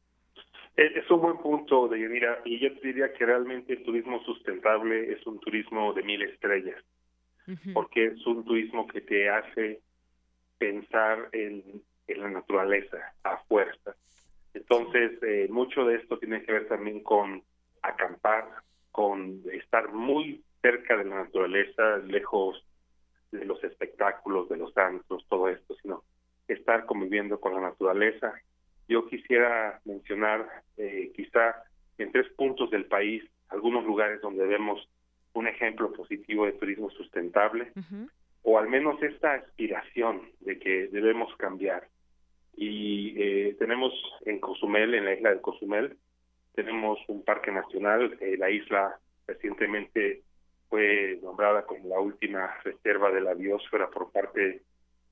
Es 0.76 1.10
un 1.10 1.20
buen 1.20 1.38
punto, 1.38 1.88
de 1.88 1.96
Deyanira, 1.96 2.40
y 2.44 2.60
yo 2.60 2.72
te 2.78 2.86
diría 2.86 3.12
que 3.12 3.26
realmente 3.26 3.72
el 3.72 3.82
turismo 3.82 4.22
sustentable 4.24 5.12
es 5.12 5.26
un 5.26 5.40
turismo 5.40 5.92
de 5.92 6.04
mil 6.04 6.22
estrellas 6.22 6.80
porque 7.72 8.06
es 8.06 8.26
un 8.26 8.44
turismo 8.44 8.86
que 8.86 9.00
te 9.00 9.28
hace 9.28 9.80
pensar 10.58 11.28
en, 11.32 11.82
la 12.08 12.30
naturaleza 12.30 13.14
a 13.22 13.36
fuerza. 13.44 13.94
Entonces, 14.54 15.22
eh, 15.22 15.46
mucho 15.50 15.84
de 15.84 15.96
esto 15.96 16.18
tiene 16.18 16.42
que 16.42 16.52
ver 16.52 16.66
también 16.66 17.02
con 17.02 17.42
acampar, 17.82 18.48
con 18.90 19.42
estar 19.52 19.92
muy 19.92 20.42
cerca 20.62 20.96
de 20.96 21.04
la 21.04 21.16
naturaleza, 21.24 21.98
lejos 21.98 22.64
de 23.30 23.44
los 23.44 23.62
espectáculos, 23.62 24.48
de 24.48 24.56
los 24.56 24.72
santos, 24.72 25.26
todo 25.28 25.48
esto, 25.48 25.76
sino 25.82 26.02
estar 26.48 26.86
conviviendo 26.86 27.38
con 27.38 27.54
la 27.54 27.60
naturaleza. 27.60 28.32
Yo 28.88 29.06
quisiera 29.06 29.80
mencionar 29.84 30.48
eh, 30.78 31.12
quizá 31.14 31.62
en 31.98 32.10
tres 32.10 32.26
puntos 32.36 32.70
del 32.70 32.86
país 32.86 33.22
algunos 33.50 33.84
lugares 33.84 34.20
donde 34.22 34.46
vemos 34.46 34.88
un 35.34 35.46
ejemplo 35.46 35.92
positivo 35.92 36.46
de 36.46 36.52
turismo 36.52 36.90
sustentable, 36.90 37.72
o 38.42 38.58
al 38.58 38.68
menos 38.68 39.02
esta 39.02 39.34
aspiración 39.34 40.22
de 40.40 40.58
que 40.58 40.88
debemos 40.88 41.34
cambiar. 41.36 41.88
Y 42.56 43.14
eh, 43.16 43.56
tenemos 43.58 43.92
en 44.24 44.40
Cozumel, 44.40 44.94
en 44.94 45.04
la 45.04 45.14
isla 45.14 45.34
de 45.34 45.40
Cozumel, 45.40 45.96
tenemos 46.54 46.98
un 47.08 47.24
parque 47.24 47.52
nacional, 47.52 48.16
eh, 48.20 48.36
la 48.36 48.50
isla 48.50 48.98
recientemente 49.26 50.22
fue 50.68 51.18
nombrada 51.22 51.62
como 51.62 51.88
la 51.88 52.00
última 52.00 52.52
reserva 52.64 53.10
de 53.10 53.20
la 53.20 53.34
biosfera 53.34 53.88
por 53.90 54.10
parte 54.10 54.62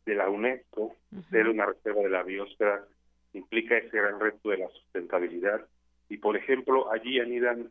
de 0.05 0.15
la 0.15 0.29
UNESCO. 0.29 0.95
Ser 1.31 1.49
una 1.49 1.67
reserva 1.67 2.03
de 2.03 2.11
la 2.11 2.23
biosfera 2.23 2.85
implica 3.33 3.77
ese 3.77 3.97
gran 3.97 4.21
reto 4.21 4.51
de 4.51 4.59
la 4.59 4.69
sustentabilidad. 4.69 5.67
Y 6.09 6.19
por 6.19 6.37
ejemplo, 6.37 6.93
allí 6.93 7.21
anidan 7.21 7.71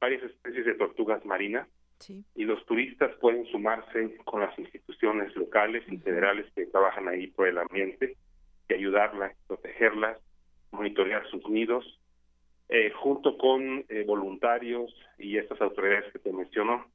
varias 0.00 0.22
especies 0.22 0.66
de 0.66 0.74
tortugas 0.74 1.24
marinas 1.24 1.68
y 2.08 2.44
los 2.44 2.64
turistas 2.66 3.14
pueden 3.16 3.44
sumarse 3.46 4.16
con 4.24 4.40
las 4.40 4.58
instituciones 4.58 5.34
locales 5.36 5.84
y 5.90 5.98
federales 5.98 6.46
que 6.54 6.66
trabajan 6.66 7.08
ahí 7.08 7.26
por 7.26 7.48
el 7.48 7.58
ambiente 7.58 8.16
y 8.68 8.74
ayudarlas, 8.74 9.36
protegerlas, 9.46 10.18
monitorear 10.70 11.28
sus 11.30 11.46
nidos, 11.48 12.00
eh, 12.68 12.90
junto 12.96 13.36
con 13.36 13.84
eh, 13.88 14.04
voluntarios 14.06 14.94
y 15.18 15.36
estas 15.36 15.60
autoridades 15.60 16.12
que 16.12 16.20
te 16.20 16.32
menciono, 16.32 16.86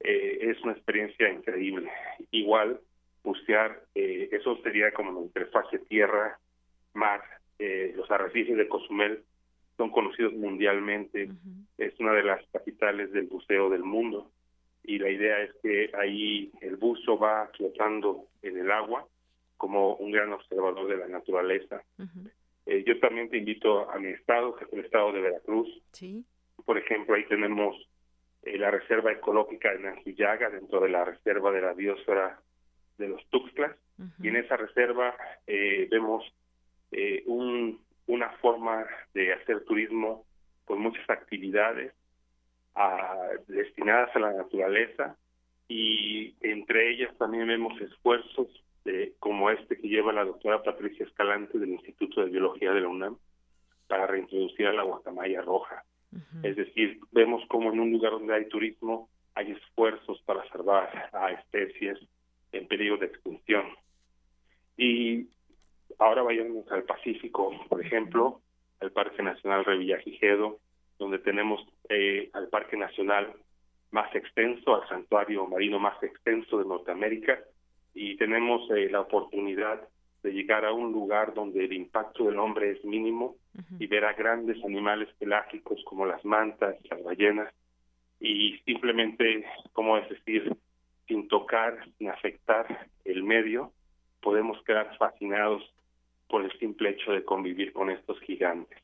eh, 0.00 0.38
es 0.50 0.62
una 0.62 0.72
experiencia 0.72 1.32
increíble. 1.32 1.90
Igual, 2.30 2.80
bucear, 3.22 3.82
eh, 3.94 4.28
eso 4.32 4.58
sería 4.62 4.92
como 4.92 5.12
la 5.12 5.20
interfase 5.20 5.78
tierra-mar. 5.78 7.22
Eh, 7.58 7.94
los 7.96 8.10
arrecifes 8.10 8.56
de 8.56 8.68
Cozumel 8.68 9.24
son 9.76 9.90
conocidos 9.90 10.34
mundialmente, 10.34 11.30
es 11.78 11.98
una 11.98 12.12
de 12.12 12.22
las 12.22 12.44
capitales 12.52 13.10
del 13.12 13.26
buceo 13.26 13.70
del 13.70 13.82
mundo 13.82 14.30
y 14.84 14.98
la 14.98 15.08
idea 15.08 15.40
es 15.40 15.50
que 15.62 15.90
ahí 15.94 16.52
el 16.60 16.76
buzo 16.76 17.18
va 17.18 17.50
flotando 17.56 18.26
en 18.42 18.58
el 18.58 18.70
agua 18.70 19.06
como 19.56 19.94
un 19.94 20.12
gran 20.12 20.32
observador 20.32 20.86
de 20.86 20.98
la 20.98 21.08
naturaleza. 21.08 21.82
Eh, 22.66 22.84
yo 22.86 22.98
también 23.00 23.30
te 23.30 23.38
invito 23.38 23.90
a 23.90 23.98
mi 23.98 24.08
estado, 24.08 24.54
que 24.56 24.64
es 24.64 24.72
el 24.72 24.84
estado 24.84 25.12
de 25.12 25.20
Veracruz. 25.22 25.68
Sí. 25.92 26.24
Por 26.64 26.76
ejemplo, 26.76 27.14
ahí 27.14 27.24
tenemos 27.26 27.76
eh, 28.42 28.58
la 28.58 28.70
reserva 28.70 29.12
ecológica 29.12 29.72
de 29.72 29.80
Nanjillaga, 29.80 30.50
dentro 30.50 30.80
de 30.80 30.90
la 30.90 31.04
reserva 31.04 31.50
de 31.50 31.62
la 31.62 31.72
biosfera 31.72 32.40
de 32.98 33.08
los 33.08 33.26
Tuxtlas. 33.30 33.76
Y 34.20 34.28
en 34.28 34.36
esa 34.36 34.56
reserva 34.56 35.14
eh, 35.46 35.86
vemos 35.90 36.24
un, 37.26 37.80
una 38.06 38.30
forma 38.38 38.86
de 39.14 39.32
hacer 39.32 39.64
turismo 39.64 40.26
con 40.64 40.80
muchas 40.80 41.08
actividades 41.08 41.92
destinadas 43.46 44.14
a 44.14 44.18
la 44.18 44.32
naturaleza 44.32 45.16
y 45.68 46.34
entre 46.40 46.90
ellas 46.90 47.16
también 47.18 47.46
vemos 47.46 47.80
esfuerzos 47.80 48.48
de, 48.84 49.14
como 49.18 49.50
este 49.50 49.76
que 49.76 49.88
lleva 49.88 50.12
la 50.12 50.24
doctora 50.24 50.62
Patricia 50.62 51.06
Escalante 51.06 51.58
del 51.58 51.70
Instituto 51.70 52.22
de 52.22 52.30
Biología 52.30 52.72
de 52.72 52.80
la 52.80 52.88
UNAM 52.88 53.16
para 53.86 54.06
reintroducir 54.06 54.66
a 54.66 54.72
la 54.72 54.82
guacamaya 54.82 55.40
roja. 55.40 55.84
Es 56.44 56.54
decir, 56.54 57.00
vemos 57.10 57.42
como 57.48 57.72
en 57.72 57.80
un 57.80 57.90
lugar 57.90 58.12
donde 58.12 58.34
hay 58.34 58.48
turismo 58.48 59.08
hay 59.34 59.50
esfuerzos 59.50 60.22
para 60.22 60.48
salvar 60.48 61.10
a 61.12 61.32
especies 61.32 61.98
en 62.52 62.68
peligro 62.68 62.96
de 62.98 63.06
extinción. 63.06 63.66
Y 64.76 65.28
ahora 65.98 66.22
vayamos 66.22 66.70
al 66.70 66.84
Pacífico, 66.84 67.52
por 67.68 67.84
ejemplo, 67.84 68.40
al 68.80 68.92
Parque 68.92 69.22
Nacional 69.22 69.64
Revillagigedo, 69.64 70.60
donde 70.98 71.18
tenemos 71.18 71.60
eh, 71.88 72.30
al 72.32 72.48
Parque 72.48 72.76
Nacional 72.76 73.32
más 73.90 74.14
extenso, 74.14 74.74
al 74.74 74.88
santuario 74.88 75.46
marino 75.46 75.78
más 75.78 76.02
extenso 76.02 76.58
de 76.58 76.64
Norteamérica, 76.64 77.38
y 77.94 78.16
tenemos 78.16 78.68
eh, 78.70 78.88
la 78.90 79.00
oportunidad 79.00 79.88
de 80.22 80.32
llegar 80.32 80.64
a 80.64 80.72
un 80.72 80.90
lugar 80.90 81.34
donde 81.34 81.64
el 81.64 81.72
impacto 81.72 82.24
del 82.24 82.38
hombre 82.38 82.72
es 82.72 82.84
mínimo 82.84 83.36
y 83.78 83.86
ver 83.86 84.04
a 84.04 84.14
grandes 84.14 84.62
animales 84.64 85.08
pelágicos 85.18 85.80
como 85.84 86.06
las 86.06 86.24
mantas, 86.24 86.76
las 86.90 87.02
ballenas, 87.04 87.54
y 88.18 88.58
simplemente, 88.64 89.44
como 89.72 89.98
es 89.98 90.08
decir, 90.08 90.56
sin 91.06 91.28
tocar, 91.28 91.78
sin 91.98 92.08
afectar 92.08 92.88
el 93.04 93.22
medio, 93.22 93.72
podemos 94.22 94.62
quedar 94.64 94.96
fascinados 94.96 95.62
por 96.28 96.42
el 96.42 96.58
simple 96.58 96.90
hecho 96.90 97.12
de 97.12 97.24
convivir 97.24 97.72
con 97.72 97.90
estos 97.90 98.18
gigantes. 98.20 98.78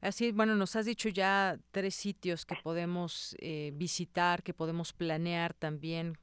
Así, 0.00 0.32
bueno, 0.32 0.54
nos 0.56 0.76
has 0.76 0.86
dicho 0.86 1.08
ya 1.08 1.58
tres 1.72 1.94
sitios 1.94 2.46
que 2.46 2.56
podemos 2.62 3.36
eh, 3.38 3.72
visitar, 3.74 4.42
que 4.42 4.54
podemos 4.54 4.92
planear 4.92 5.54
también 5.54 6.16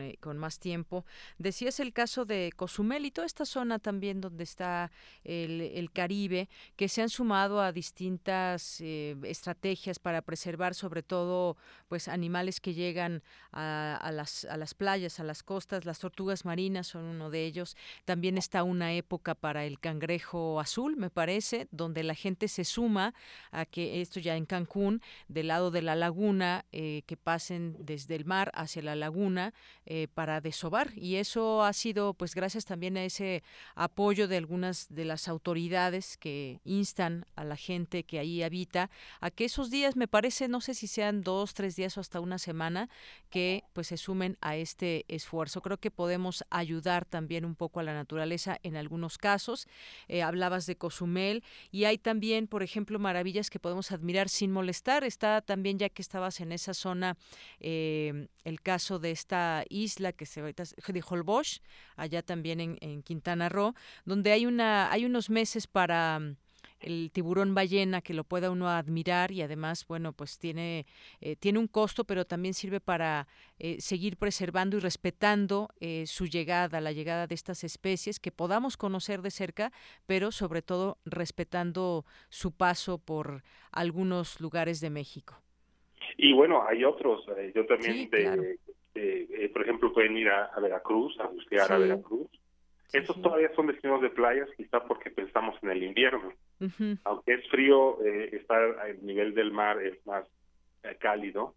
eh, 0.00 0.16
con, 0.20 0.38
más 0.38 0.58
tiempo. 0.58 1.04
Decías 1.38 1.80
el 1.80 1.92
caso 1.92 2.24
de 2.24 2.52
Cozumel 2.56 3.04
y 3.04 3.10
toda 3.10 3.26
esta 3.26 3.44
zona 3.44 3.78
también 3.78 4.20
donde 4.20 4.44
está 4.44 4.90
el, 5.24 5.90
Caribe, 5.92 6.48
que 6.76 6.88
se 6.88 7.02
han 7.02 7.08
sumado 7.08 7.60
a 7.60 7.72
distintas 7.72 8.80
eh, 8.80 9.16
estrategias 9.24 9.98
para 9.98 10.22
preservar 10.22 10.74
sobre 10.74 11.02
todo 11.02 11.56
pues 11.88 12.08
animales 12.08 12.60
que 12.60 12.74
llegan 12.74 13.22
a, 13.52 14.10
las, 14.12 14.44
a 14.44 14.56
las 14.56 14.74
playas, 14.74 15.20
a 15.20 15.24
las 15.24 15.42
costas. 15.42 15.84
Las 15.84 15.98
tortugas 15.98 16.44
marinas 16.44 16.86
son 16.86 17.04
uno 17.04 17.30
de 17.30 17.44
ellos. 17.44 17.76
También 18.04 18.38
está 18.38 18.62
una 18.62 18.92
época 18.92 19.34
para 19.34 19.64
el 19.64 19.78
cangrejo 19.80 20.60
azul, 20.60 20.96
me 20.96 21.10
parece, 21.10 21.68
donde 21.70 22.02
la 22.02 22.14
gente 22.14 22.48
se 22.48 22.64
suma 22.64 23.14
a 23.50 23.66
que 23.66 24.00
esto 24.00 24.20
ya 24.20 24.36
en 24.36 24.46
Cancún, 24.46 25.02
del 25.28 25.48
lado 25.48 25.70
de 25.70 25.82
la 25.82 25.94
laguna, 25.94 26.64
eh, 26.72 27.02
que 27.06 27.16
pasen 27.16 27.76
desde 27.78 28.14
el 28.14 28.24
mar 28.24 28.50
hacia 28.54 28.82
la 28.82 28.94
laguna 28.94 29.52
eh, 29.86 30.08
para 30.12 30.40
desovar 30.40 30.92
y 30.96 31.16
eso 31.16 31.64
ha 31.64 31.72
sido 31.72 32.14
pues 32.14 32.34
gracias 32.34 32.64
también 32.64 32.96
a 32.96 33.04
ese 33.04 33.42
apoyo 33.74 34.28
de 34.28 34.36
algunas 34.36 34.86
de 34.88 35.04
las 35.04 35.28
autoridades 35.28 36.16
que 36.16 36.60
instan 36.64 37.26
a 37.36 37.44
la 37.44 37.56
gente 37.56 38.04
que 38.04 38.18
ahí 38.18 38.42
habita 38.42 38.90
a 39.20 39.30
que 39.30 39.44
esos 39.44 39.70
días 39.70 39.96
me 39.96 40.08
parece 40.08 40.48
no 40.48 40.60
sé 40.60 40.74
si 40.74 40.86
sean 40.86 41.22
dos 41.22 41.54
tres 41.54 41.76
días 41.76 41.96
o 41.96 42.00
hasta 42.00 42.20
una 42.20 42.38
semana 42.38 42.88
que 43.30 43.64
pues 43.72 43.88
se 43.88 43.96
sumen 43.96 44.36
a 44.40 44.56
este 44.56 45.04
esfuerzo. 45.08 45.62
Creo 45.62 45.78
que 45.78 45.90
podemos 45.90 46.44
ayudar 46.50 47.04
también 47.04 47.44
un 47.44 47.54
poco 47.54 47.80
a 47.80 47.82
la 47.82 47.94
naturaleza 47.94 48.58
en 48.62 48.76
algunos 48.76 49.18
casos. 49.18 49.66
Eh, 50.08 50.22
hablabas 50.22 50.66
de 50.66 50.76
Cozumel 50.76 51.42
y 51.70 51.84
hay 51.84 51.98
también 51.98 52.46
por 52.46 52.62
ejemplo 52.62 52.98
maravillas 52.98 53.50
que 53.50 53.60
podemos 53.60 53.92
admirar 53.92 54.28
sin 54.28 54.52
molestar. 54.52 55.04
Está 55.04 55.40
también 55.40 55.78
ya 55.78 55.88
que 55.88 56.02
estabas 56.02 56.40
en 56.40 56.52
esa 56.52 56.74
zona 56.74 57.16
eh, 57.60 58.28
el 58.44 58.60
caso 58.60 58.98
de 58.98 59.10
esta 59.10 59.49
isla 59.68 60.12
que 60.12 60.26
se 60.26 60.42
de 60.42 61.04
Holbox, 61.08 61.62
allá 61.96 62.22
también 62.22 62.60
en, 62.60 63.02
Quintana 63.02 63.48
Roo, 63.48 63.74
donde 64.04 64.32
hay 64.32 64.46
una 64.46 64.90
hay 64.92 65.04
unos 65.04 65.30
meses 65.30 65.66
para 65.66 66.18
mm, 66.18 66.36
el 66.80 67.10
tiburón 67.12 67.54
ballena 67.54 68.00
que 68.00 68.14
lo 68.14 68.24
pueda 68.24 68.50
uno 68.50 68.68
admirar 68.68 69.30
y 69.30 69.42
además 69.42 69.86
bueno 69.86 70.12
pues 70.12 70.38
tiene 70.38 70.86
eh, 71.20 71.36
tiene 71.36 71.58
un 71.58 71.68
costo 71.68 72.04
pero 72.04 72.24
también 72.24 72.54
sirve 72.54 72.80
para 72.80 73.26
eh, 73.58 73.80
seguir 73.80 74.16
preservando 74.16 74.76
y 74.76 74.80
respetando 74.80 75.68
eh, 75.80 76.04
su 76.06 76.26
llegada 76.26 76.80
la 76.80 76.92
llegada 76.92 77.26
de 77.26 77.34
estas 77.34 77.64
especies 77.64 78.18
que 78.18 78.32
podamos 78.32 78.76
conocer 78.76 79.22
de 79.22 79.30
cerca 79.30 79.72
pero 80.06 80.32
sobre 80.32 80.62
todo 80.62 80.98
respetando 81.04 82.04
su 82.28 82.52
paso 82.52 82.98
por 82.98 83.42
algunos 83.72 84.40
lugares 84.40 84.80
de 84.80 84.90
México. 84.90 85.40
Y 86.16 86.32
bueno 86.32 86.64
hay 86.66 86.84
otros 86.84 87.24
yo 87.54 87.66
también 87.66 88.10
eh, 88.94 89.26
eh, 89.30 89.48
por 89.50 89.62
ejemplo, 89.62 89.92
pueden 89.92 90.16
ir 90.16 90.28
a, 90.28 90.58
Veracruz, 90.60 91.18
a 91.20 91.26
buscar 91.26 91.72
a 91.72 91.78
Veracruz. 91.78 92.28
Estos 92.92 93.20
todavía 93.22 93.54
son 93.54 93.68
destinos 93.68 94.02
de 94.02 94.10
playas, 94.10 94.48
quizá 94.56 94.82
porque 94.84 95.10
pensamos 95.10 95.54
en 95.62 95.70
el 95.70 95.82
invierno. 95.82 96.32
Aunque 97.04 97.34
es 97.34 97.48
frío, 97.48 98.02
eh, 98.04 98.30
estar 98.32 98.60
al 98.80 99.04
nivel 99.04 99.34
del 99.34 99.52
mar 99.52 99.80
es 99.80 100.04
más 100.06 100.24
eh, 100.82 100.96
cálido. 100.98 101.54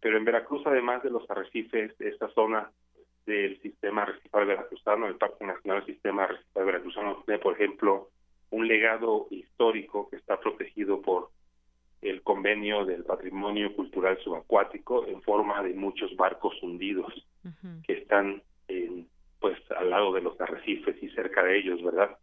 Pero 0.00 0.18
en 0.18 0.24
Veracruz, 0.24 0.62
además 0.66 1.02
de 1.04 1.10
los 1.10 1.28
arrecifes, 1.30 1.98
esta 2.00 2.28
zona 2.30 2.70
del 3.24 3.60
sistema 3.60 4.02
arrecifal 4.02 4.46
veracruzano, 4.46 5.06
el 5.06 5.14
Parque 5.16 5.46
Nacional 5.46 5.84
del 5.84 5.94
Sistema 5.94 6.24
Arrecifal 6.24 6.64
Veracruzano, 6.64 7.22
tiene, 7.24 7.38
por 7.38 7.54
ejemplo, 7.54 8.08
un 8.50 8.66
legado 8.66 9.28
histórico 9.30 10.10
que 10.10 10.16
está 10.16 10.40
protegido 10.40 11.00
por 11.00 11.30
el 12.02 12.22
convenio 12.22 12.84
del 12.84 13.04
patrimonio 13.04 13.74
cultural 13.74 14.18
subacuático 14.22 15.06
en 15.06 15.22
forma 15.22 15.62
de 15.62 15.72
muchos 15.72 16.14
barcos 16.16 16.60
hundidos 16.62 17.12
que 17.86 17.92
están 17.94 18.42
en, 18.68 19.08
pues 19.40 19.58
al 19.72 19.90
lado 19.90 20.12
de 20.12 20.20
los 20.20 20.40
arrecifes 20.40 21.00
y 21.02 21.08
cerca 21.10 21.42
de 21.44 21.58
ellos, 21.58 21.82
¿verdad? 21.82 22.16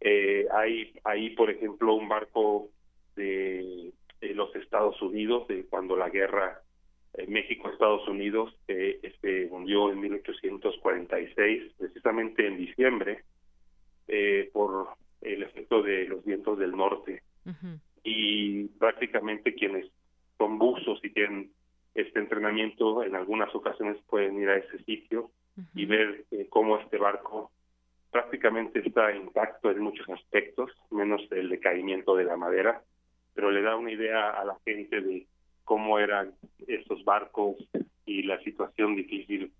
eh, 0.00 0.46
hay 0.52 0.92
ahí, 1.04 1.30
por 1.30 1.50
ejemplo, 1.50 1.94
un 1.94 2.08
barco 2.08 2.68
de, 3.16 3.92
los 4.34 4.54
Estados 4.54 5.00
Unidos 5.02 5.48
de 5.48 5.64
cuando 5.64 5.96
la 5.96 6.08
guerra 6.10 6.60
eh, 7.14 7.26
México-Estados 7.26 8.06
Unidos 8.06 8.54
eh, 8.68 9.00
se 9.20 9.46
hundió 9.50 9.90
en 9.90 10.00
1846, 10.00 11.72
precisamente 11.78 12.46
en 12.46 12.56
diciembre, 12.58 13.24
eh, 14.08 14.50
por 14.52 14.88
el 15.22 15.42
efecto 15.42 15.82
de 15.82 16.04
los 16.06 16.24
vientos 16.24 16.58
del 16.58 16.72
norte 16.72 17.22
y 18.02 18.64
prácticamente 18.78 19.54
quienes 19.54 19.86
son 20.38 20.58
buzos 20.58 21.00
y 21.02 21.10
tienen 21.10 21.50
este 21.94 22.18
entrenamiento 22.18 23.02
en 23.02 23.14
algunas 23.16 23.54
ocasiones 23.54 23.96
pueden 24.08 24.40
ir 24.40 24.48
a 24.48 24.56
ese 24.56 24.82
sitio 24.84 25.30
y 25.74 25.84
ver 25.84 26.24
eh, 26.30 26.46
cómo 26.48 26.78
este 26.78 26.96
barco 26.96 27.50
prácticamente 28.10 28.80
está 28.80 29.14
intacto 29.14 29.70
en 29.70 29.80
muchos 29.80 30.08
aspectos, 30.08 30.70
menos 30.90 31.20
el 31.30 31.48
decaimiento 31.48 32.16
de 32.16 32.24
la 32.24 32.36
madera, 32.36 32.82
pero 33.34 33.50
le 33.50 33.62
da 33.62 33.76
una 33.76 33.92
idea 33.92 34.30
a 34.30 34.44
la 34.44 34.56
gente 34.64 35.00
de 35.00 35.26
cómo 35.64 35.98
eran 35.98 36.32
estos 36.66 37.04
barcos 37.04 37.56
y 38.06 38.22
la 38.22 38.42
situación 38.42 38.96
difícil 38.96 39.52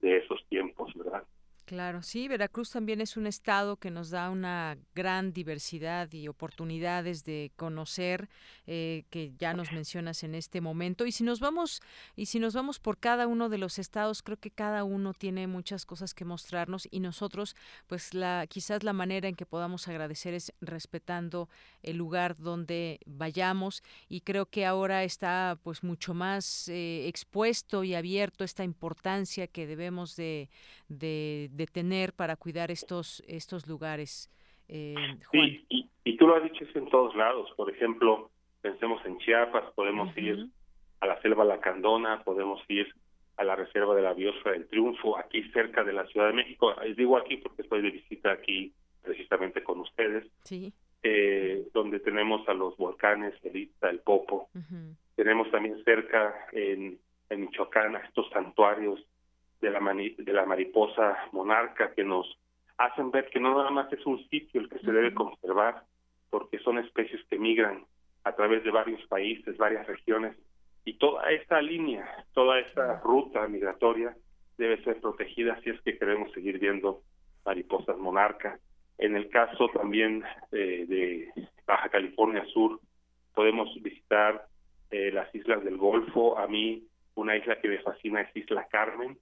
de 0.00 0.18
esos 0.18 0.44
tiempos, 0.48 0.92
¿verdad? 0.94 1.24
Claro, 1.68 2.02
sí, 2.02 2.28
Veracruz 2.28 2.70
también 2.70 3.02
es 3.02 3.18
un 3.18 3.26
estado 3.26 3.76
que 3.76 3.90
nos 3.90 4.08
da 4.08 4.30
una 4.30 4.78
gran 4.94 5.34
diversidad 5.34 6.10
y 6.10 6.26
oportunidades 6.26 7.26
de 7.26 7.52
conocer, 7.56 8.30
eh, 8.66 9.04
que 9.10 9.34
ya 9.36 9.52
nos 9.52 9.70
mencionas 9.72 10.22
en 10.22 10.34
este 10.34 10.62
momento. 10.62 11.04
Y 11.04 11.12
si 11.12 11.24
nos 11.24 11.40
vamos, 11.40 11.82
y 12.16 12.24
si 12.24 12.38
nos 12.38 12.54
vamos 12.54 12.80
por 12.80 12.96
cada 12.96 13.26
uno 13.26 13.50
de 13.50 13.58
los 13.58 13.78
estados, 13.78 14.22
creo 14.22 14.38
que 14.38 14.50
cada 14.50 14.82
uno 14.82 15.12
tiene 15.12 15.46
muchas 15.46 15.84
cosas 15.84 16.14
que 16.14 16.24
mostrarnos 16.24 16.88
y 16.90 17.00
nosotros, 17.00 17.54
pues 17.86 18.14
la, 18.14 18.46
quizás 18.48 18.82
la 18.82 18.94
manera 18.94 19.28
en 19.28 19.34
que 19.34 19.44
podamos 19.44 19.88
agradecer 19.88 20.32
es 20.32 20.54
respetando 20.62 21.50
el 21.82 21.98
lugar 21.98 22.38
donde 22.38 22.98
vayamos. 23.04 23.82
Y 24.08 24.22
creo 24.22 24.46
que 24.46 24.64
ahora 24.64 25.04
está, 25.04 25.58
pues, 25.62 25.82
mucho 25.82 26.14
más 26.14 26.66
eh, 26.70 27.06
expuesto 27.08 27.84
y 27.84 27.94
abierto 27.94 28.42
esta 28.42 28.64
importancia 28.64 29.48
que 29.48 29.66
debemos 29.66 30.16
de, 30.16 30.48
de 30.88 31.48
de 31.52 31.66
tener 31.66 32.12
para 32.12 32.36
cuidar 32.36 32.70
estos 32.70 33.22
estos 33.26 33.66
lugares. 33.66 34.30
Eh, 34.68 34.94
Sí, 35.32 35.64
y, 35.68 35.90
y, 36.04 36.16
tú 36.16 36.26
lo 36.26 36.36
has 36.36 36.42
dicho 36.42 36.64
en 36.74 36.88
todos 36.90 37.14
lados. 37.16 37.50
Por 37.56 37.70
ejemplo, 37.70 38.30
pensemos 38.60 39.04
en 39.06 39.18
Chiapas, 39.18 39.72
podemos 39.74 40.16
ir 40.16 40.48
a 41.00 41.06
la 41.06 41.20
selva 41.22 41.44
Lacandona, 41.44 42.22
podemos 42.22 42.60
ir 42.68 42.86
a 43.36 43.44
la 43.44 43.54
reserva 43.56 43.94
de 43.94 44.02
la 44.02 44.14
biosfera 44.14 44.52
del 44.52 44.66
Triunfo, 44.68 45.16
aquí 45.16 45.42
cerca 45.52 45.84
de 45.84 45.92
la 45.92 46.06
Ciudad 46.06 46.26
de 46.26 46.34
México. 46.34 46.74
Digo 46.96 47.16
aquí 47.16 47.36
porque 47.36 47.62
estoy 47.62 47.82
de 47.82 47.90
visita 47.90 48.32
aquí 48.32 48.72
precisamente 49.02 49.62
con 49.62 49.80
ustedes. 49.80 50.26
Sí. 50.42 50.72
Eh, 51.04 51.68
donde 51.72 52.00
tenemos 52.00 52.46
a 52.48 52.54
los 52.54 52.76
volcanes, 52.76 53.32
el 53.44 53.70
el 53.82 54.00
Popo. 54.00 54.48
Tenemos 55.14 55.50
también 55.50 55.82
cerca 55.84 56.34
en, 56.52 56.98
en 57.30 57.40
Michoacán 57.40 57.94
a 57.94 58.00
estos 58.00 58.28
santuarios 58.30 59.00
de 59.60 59.70
la, 59.70 59.80
de 59.80 60.32
la 60.32 60.46
mariposa 60.46 61.16
monarca 61.32 61.92
que 61.94 62.04
nos 62.04 62.38
hacen 62.76 63.10
ver 63.10 63.28
que 63.30 63.40
no 63.40 63.56
nada 63.56 63.70
más 63.70 63.92
es 63.92 64.04
un 64.06 64.18
sitio 64.28 64.60
el 64.60 64.68
que 64.68 64.78
se 64.78 64.92
debe 64.92 65.12
conservar, 65.12 65.82
porque 66.30 66.58
son 66.60 66.78
especies 66.78 67.20
que 67.28 67.38
migran 67.38 67.84
a 68.24 68.32
través 68.32 68.62
de 68.62 68.70
varios 68.70 69.04
países, 69.06 69.56
varias 69.56 69.86
regiones, 69.86 70.36
y 70.84 70.94
toda 70.94 71.30
esta 71.30 71.60
línea, 71.60 72.08
toda 72.32 72.60
esta 72.60 73.00
ruta 73.00 73.46
migratoria 73.48 74.16
debe 74.56 74.82
ser 74.84 75.00
protegida 75.00 75.60
si 75.62 75.70
es 75.70 75.80
que 75.82 75.98
queremos 75.98 76.32
seguir 76.32 76.58
viendo 76.58 77.02
mariposas 77.44 77.98
monarca. 77.98 78.58
En 78.96 79.16
el 79.16 79.28
caso 79.28 79.68
también 79.68 80.24
eh, 80.52 80.86
de 80.88 81.28
Baja 81.66 81.88
California 81.88 82.44
Sur, 82.46 82.80
podemos 83.34 83.68
visitar 83.82 84.46
eh, 84.90 85.10
las 85.12 85.32
islas 85.34 85.62
del 85.62 85.76
Golfo. 85.76 86.38
A 86.38 86.46
mí, 86.48 86.84
una 87.14 87.36
isla 87.36 87.60
que 87.60 87.68
me 87.68 87.80
fascina 87.80 88.22
es 88.22 88.34
Isla 88.34 88.66
Carmen, 88.70 89.18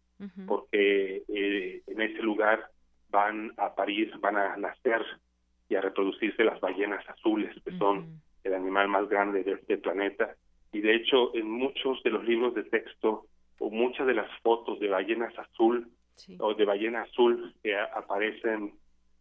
porque 0.47 1.25
eh, 1.29 1.83
en 1.87 2.01
ese 2.01 2.23
lugar 2.23 2.71
van 3.11 3.53
a 3.57 3.75
parir, 3.75 4.17
van 4.19 4.37
a 4.37 4.57
nacer 4.57 5.05
y 5.69 5.75
a 5.75 5.81
reproducirse 5.81 6.45
las 6.45 6.61
ballenas 6.61 7.07
azules, 7.09 7.55
que 7.65 7.77
son 7.79 8.21
el 8.45 8.55
animal 8.55 8.89
más 8.89 9.09
grande 9.09 9.43
de 9.43 9.53
este 9.53 9.79
planeta. 9.79 10.35
Y 10.73 10.81
de 10.81 10.95
hecho, 10.95 11.35
en 11.35 11.51
muchos 11.51 12.03
de 12.03 12.11
los 12.11 12.25
libros 12.25 12.55
de 12.55 12.65
texto 12.65 13.27
o 13.59 13.71
muchas 13.71 14.07
de 14.07 14.15
las 14.15 14.31
fotos 14.41 14.79
de 14.81 14.89
ballenas 14.89 15.37
azul 15.39 15.89
o 16.39 16.55
de 16.55 16.65
ballena 16.65 17.03
azul 17.03 17.55
que 17.63 17.77
aparecen 17.77 18.75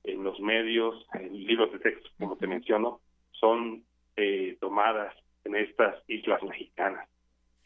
en 0.04 0.24
los 0.24 0.40
medios, 0.40 1.06
en 1.14 1.46
libros 1.46 1.72
de 1.74 1.80
texto, 1.80 2.10
como 2.20 2.38
te 2.38 2.48
menciono, 2.48 3.00
son 3.32 3.84
eh, 4.16 4.58
tomadas 4.60 5.14
en 5.44 5.56
estas 5.56 5.96
islas 6.08 6.42
mexicanas. 6.44 7.08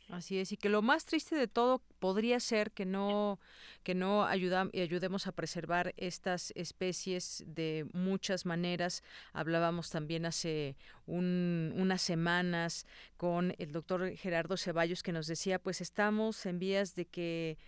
Así 0.09 0.39
es, 0.39 0.51
y 0.51 0.57
que 0.57 0.69
lo 0.69 0.81
más 0.81 1.05
triste 1.05 1.35
de 1.35 1.47
todo 1.47 1.83
podría 1.99 2.39
ser 2.39 2.71
que 2.71 2.83
no 2.83 3.39
que 3.83 3.93
no 3.93 4.25
ayudemos 4.25 5.27
a 5.27 5.31
preservar 5.31 5.93
estas 5.97 6.51
especies 6.55 7.43
de 7.45 7.87
muchas 7.93 8.45
maneras. 8.45 9.03
Hablábamos 9.33 9.91
también 9.91 10.25
hace 10.25 10.75
unas 11.05 12.01
semanas 12.01 12.87
con 13.17 13.53
el 13.59 13.71
doctor 13.71 14.15
Gerardo 14.17 14.57
Ceballos 14.57 15.03
que 15.03 15.11
nos 15.11 15.27
decía, 15.27 15.59
pues 15.59 15.79
estamos 15.79 16.43
en 16.47 16.57
vías 16.57 16.95
de 16.95 17.05
que 17.05 17.59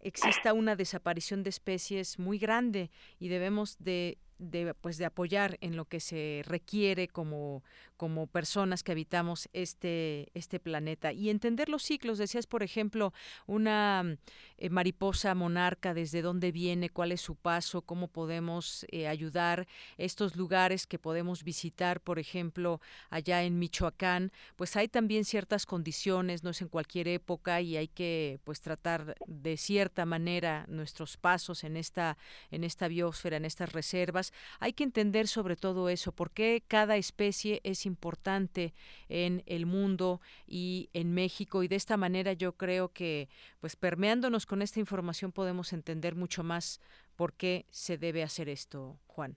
exista 0.00 0.52
una 0.54 0.74
desaparición 0.74 1.44
de 1.44 1.50
especies 1.50 2.18
muy 2.18 2.38
grande 2.38 2.90
y 3.20 3.28
debemos 3.28 3.76
de 3.78 4.18
de 4.38 4.74
pues 4.74 4.98
de 4.98 5.04
apoyar 5.04 5.58
en 5.60 5.76
lo 5.76 5.84
que 5.84 6.00
se 6.00 6.42
requiere 6.46 7.08
como 7.08 7.62
como 7.96 8.28
personas 8.28 8.84
que 8.84 8.92
habitamos 8.92 9.48
este 9.52 10.28
este 10.34 10.60
planeta 10.60 11.12
y 11.12 11.30
entender 11.30 11.68
los 11.68 11.82
ciclos. 11.82 12.18
Decías 12.18 12.46
por 12.46 12.62
ejemplo 12.62 13.12
una 13.46 14.16
eh, 14.56 14.70
mariposa 14.70 15.34
monarca 15.34 15.94
desde 15.94 16.22
dónde 16.22 16.52
viene 16.52 16.90
cuál 16.90 17.12
es 17.12 17.20
su 17.20 17.34
paso 17.34 17.82
cómo 17.82 18.08
podemos 18.08 18.86
eh, 18.90 19.08
ayudar 19.08 19.66
estos 19.96 20.36
lugares 20.36 20.86
que 20.86 20.98
podemos 20.98 21.42
visitar 21.42 22.00
por 22.00 22.18
ejemplo 22.18 22.80
allá 23.10 23.42
en 23.42 23.58
Michoacán 23.58 24.32
pues 24.56 24.76
hay 24.76 24.88
también 24.88 25.24
ciertas 25.24 25.66
condiciones 25.66 26.44
no 26.44 26.50
es 26.50 26.62
en 26.62 26.68
cualquier 26.68 27.08
época 27.08 27.60
y 27.60 27.76
hay 27.76 27.88
que 27.88 28.38
pues 28.44 28.60
tratar 28.60 29.16
de 29.26 29.56
cierta 29.56 30.06
manera 30.06 30.64
nuestros 30.68 31.16
pasos 31.16 31.64
en 31.64 31.76
esta 31.76 32.16
en 32.50 32.62
esta 32.62 32.86
biosfera 32.86 33.36
en 33.36 33.44
estas 33.44 33.72
reservas 33.72 34.27
hay 34.60 34.72
que 34.72 34.84
entender 34.84 35.26
sobre 35.26 35.56
todo 35.56 35.88
eso, 35.88 36.12
por 36.12 36.30
qué 36.30 36.62
cada 36.66 36.96
especie 36.96 37.60
es 37.64 37.86
importante 37.86 38.74
en 39.08 39.42
el 39.46 39.66
mundo 39.66 40.20
y 40.46 40.88
en 40.92 41.12
México 41.14 41.62
y 41.62 41.68
de 41.68 41.76
esta 41.76 41.96
manera 41.96 42.32
yo 42.32 42.52
creo 42.52 42.92
que 42.92 43.28
pues 43.60 43.76
permeándonos 43.76 44.46
con 44.46 44.62
esta 44.62 44.80
información 44.80 45.32
podemos 45.32 45.72
entender 45.72 46.14
mucho 46.14 46.42
más 46.42 46.80
por 47.16 47.32
qué 47.32 47.66
se 47.70 47.98
debe 47.98 48.22
hacer 48.22 48.48
esto, 48.48 48.96
Juan. 49.06 49.36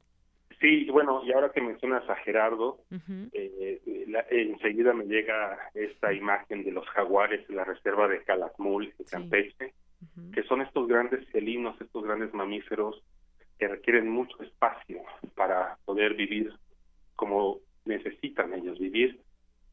Sí, 0.61 0.87
bueno, 0.91 1.23
y 1.25 1.33
ahora 1.33 1.51
que 1.51 1.59
mencionas 1.59 2.07
a 2.07 2.15
Gerardo, 2.17 2.81
eh, 3.33 3.81
enseguida 4.29 4.93
me 4.93 5.05
llega 5.05 5.57
esta 5.73 6.13
imagen 6.13 6.63
de 6.63 6.71
los 6.71 6.87
jaguares 6.89 7.49
en 7.49 7.55
la 7.55 7.63
reserva 7.63 8.07
de 8.07 8.23
Calakmul, 8.23 8.93
en 8.99 9.05
Campeche, 9.05 9.73
que 10.33 10.43
son 10.43 10.61
estos 10.61 10.87
grandes 10.87 11.27
felinos, 11.29 11.81
estos 11.81 12.03
grandes 12.03 12.31
mamíferos 12.35 13.01
que 13.61 13.67
requieren 13.67 14.09
mucho 14.09 14.41
espacio 14.41 15.03
para 15.35 15.77
poder 15.85 16.15
vivir 16.15 16.51
como 17.15 17.59
necesitan 17.85 18.55
ellos 18.55 18.79
vivir 18.79 19.21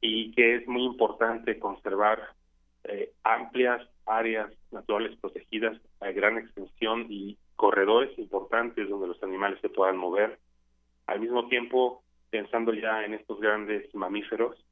y 0.03 0.30
que 0.32 0.57
es 0.57 0.68
muy 0.68 0.84
importante 0.84 1.59
conservar 1.59 2.34
eh, 2.84 3.12
amplias 3.24 3.89
áreas 4.05 4.53
naturales 4.72 5.18
protegidas 5.18 5.80
a 6.01 6.11
gran 6.11 6.36
extensión 6.36 7.07
y 7.09 7.39
corredores 7.57 8.16
importantes 8.18 8.91
donde 8.91 9.09
los 9.09 9.22
animales 9.22 9.59
se 9.62 9.70
puedan 9.70 9.97
mover. 9.97 10.39
Al 11.07 11.20
mismo 11.20 11.49
tiempo, 11.49 12.03
pensando 12.28 12.74
ya 12.74 13.07
en 13.07 13.14
estos 13.14 13.41
grandes 13.41 13.95
mamíferos, 13.95 14.62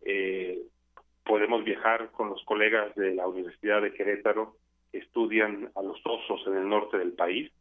eh, 0.00 0.58
podemos 1.24 1.62
viajar 1.62 2.10
con 2.10 2.28
los 2.28 2.42
colegas 2.44 2.92
de 2.96 3.14
la 3.14 3.28
Universidad 3.28 3.82
de 3.82 3.94
Querétaro 3.94 4.56
que 4.90 4.98
estudian 4.98 5.70
a 5.76 5.82
los 5.82 6.00
osos 6.04 6.44
en 6.48 6.56
el 6.56 6.68
norte 6.68 6.98
del 6.98 7.12
país 7.12 7.52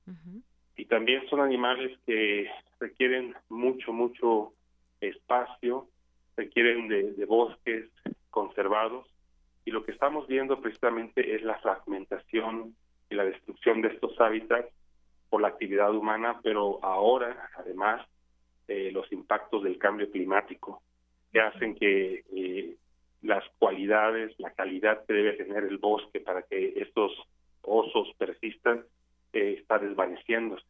y 0.75 0.85
también 0.85 1.27
son 1.29 1.39
animales 1.39 1.97
que 2.05 2.49
requieren 2.79 3.35
mucho, 3.49 3.93
mucho 3.93 4.53
espacio, 4.99 5.87
requieren 6.35 6.87
de, 6.87 7.25
bosques 7.25 7.89
conservados 8.29 9.07
y 9.65 9.71
lo 9.71 9.85
que 9.85 9.91
estamos 9.91 10.27
viendo 10.27 10.59
precisamente 10.59 11.35
es 11.35 11.43
la 11.43 11.59
fragmentación 11.59 12.75
y 13.09 13.15
la 13.15 13.25
destrucción 13.25 13.81
de 13.81 13.89
estos 13.89 14.19
hábitats 14.19 14.69
por 15.29 15.41
la 15.41 15.49
actividad 15.49 15.93
humana, 15.95 16.39
pero 16.43 16.79
ahora 16.83 17.49
además 17.55 18.05
eh, 18.67 18.91
los 18.91 19.11
impactos 19.11 19.63
del 19.63 19.77
cambio 19.77 20.09
climático 20.09 20.81
que 21.31 21.39
hacen 21.41 21.75
que 21.75 22.23
eh, 22.35 22.75
las 23.21 23.43
cualidades, 23.57 24.33
la 24.37 24.51
calidad 24.51 25.05
que 25.05 25.13
debe 25.13 25.33
tener 25.33 25.63
el 25.63 25.77
bosque 25.77 26.19
para 26.19 26.41
que 26.43 26.73
estos 26.77 27.11
osos 27.61 28.09
persistan 28.17 28.83
eh, 29.33 29.57
está 29.59 29.79
desvaneciéndose. 29.79 30.63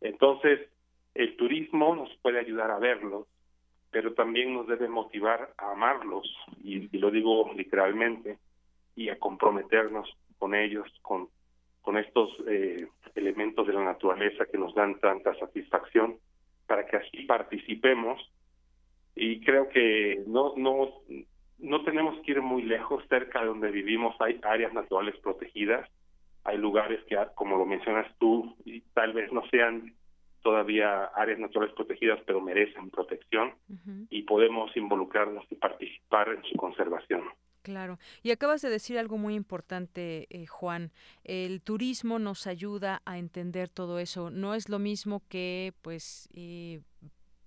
Entonces, 0.00 0.68
el 1.14 1.36
turismo 1.36 1.94
nos 1.94 2.14
puede 2.18 2.38
ayudar 2.38 2.70
a 2.70 2.78
verlos, 2.78 3.26
pero 3.90 4.14
también 4.14 4.54
nos 4.54 4.66
debe 4.66 4.88
motivar 4.88 5.52
a 5.56 5.72
amarlos, 5.72 6.26
y, 6.62 6.96
lo 6.98 7.10
digo 7.10 7.50
literalmente, 7.54 8.38
y 8.94 9.08
a 9.08 9.18
comprometernos 9.18 10.08
con 10.38 10.54
ellos, 10.54 10.86
con, 11.02 11.28
con 11.82 11.96
estos 11.98 12.30
eh, 12.46 12.86
elementos 13.14 13.66
de 13.66 13.72
la 13.72 13.84
naturaleza 13.84 14.46
que 14.46 14.58
nos 14.58 14.74
dan 14.74 14.98
tanta 15.00 15.34
satisfacción, 15.38 16.18
para 16.66 16.86
que 16.86 16.96
así 16.96 17.24
participemos. 17.24 18.20
Y 19.16 19.40
creo 19.40 19.68
que 19.68 20.22
no, 20.26 20.54
no, 20.56 21.02
no 21.58 21.82
tenemos 21.82 22.20
que 22.22 22.32
ir 22.32 22.42
muy 22.42 22.62
lejos, 22.62 23.04
cerca 23.08 23.40
de 23.40 23.46
donde 23.46 23.70
vivimos 23.70 24.14
hay 24.20 24.38
áreas 24.42 24.72
naturales 24.72 25.16
protegidas, 25.18 25.90
hay 26.44 26.58
lugares 26.58 27.00
que, 27.08 27.16
como 27.34 27.56
lo 27.56 27.66
mencionas 27.66 28.06
tú, 28.18 28.56
y 28.64 28.80
tal 28.94 29.12
vez 29.12 29.32
no 29.32 29.42
sean 29.50 29.94
todavía 30.42 31.04
áreas 31.14 31.38
naturales 31.38 31.74
protegidas, 31.74 32.18
pero 32.26 32.40
merecen 32.40 32.90
protección 32.90 33.54
y 34.08 34.22
podemos 34.22 34.74
involucrarnos 34.76 35.44
y 35.50 35.54
participar 35.54 36.30
en 36.30 36.42
su 36.44 36.56
conservación. 36.56 37.22
Claro. 37.62 37.98
Y 38.22 38.30
acabas 38.30 38.62
de 38.62 38.70
decir 38.70 38.98
algo 38.98 39.18
muy 39.18 39.34
importante, 39.34 40.26
eh, 40.30 40.46
Juan. 40.46 40.92
El 41.24 41.60
turismo 41.60 42.18
nos 42.18 42.46
ayuda 42.46 43.02
a 43.04 43.18
entender 43.18 43.68
todo 43.68 43.98
eso. 43.98 44.30
No 44.30 44.54
es 44.54 44.70
lo 44.70 44.78
mismo 44.78 45.22
que, 45.28 45.74
pues, 45.82 46.30
eh, 46.32 46.80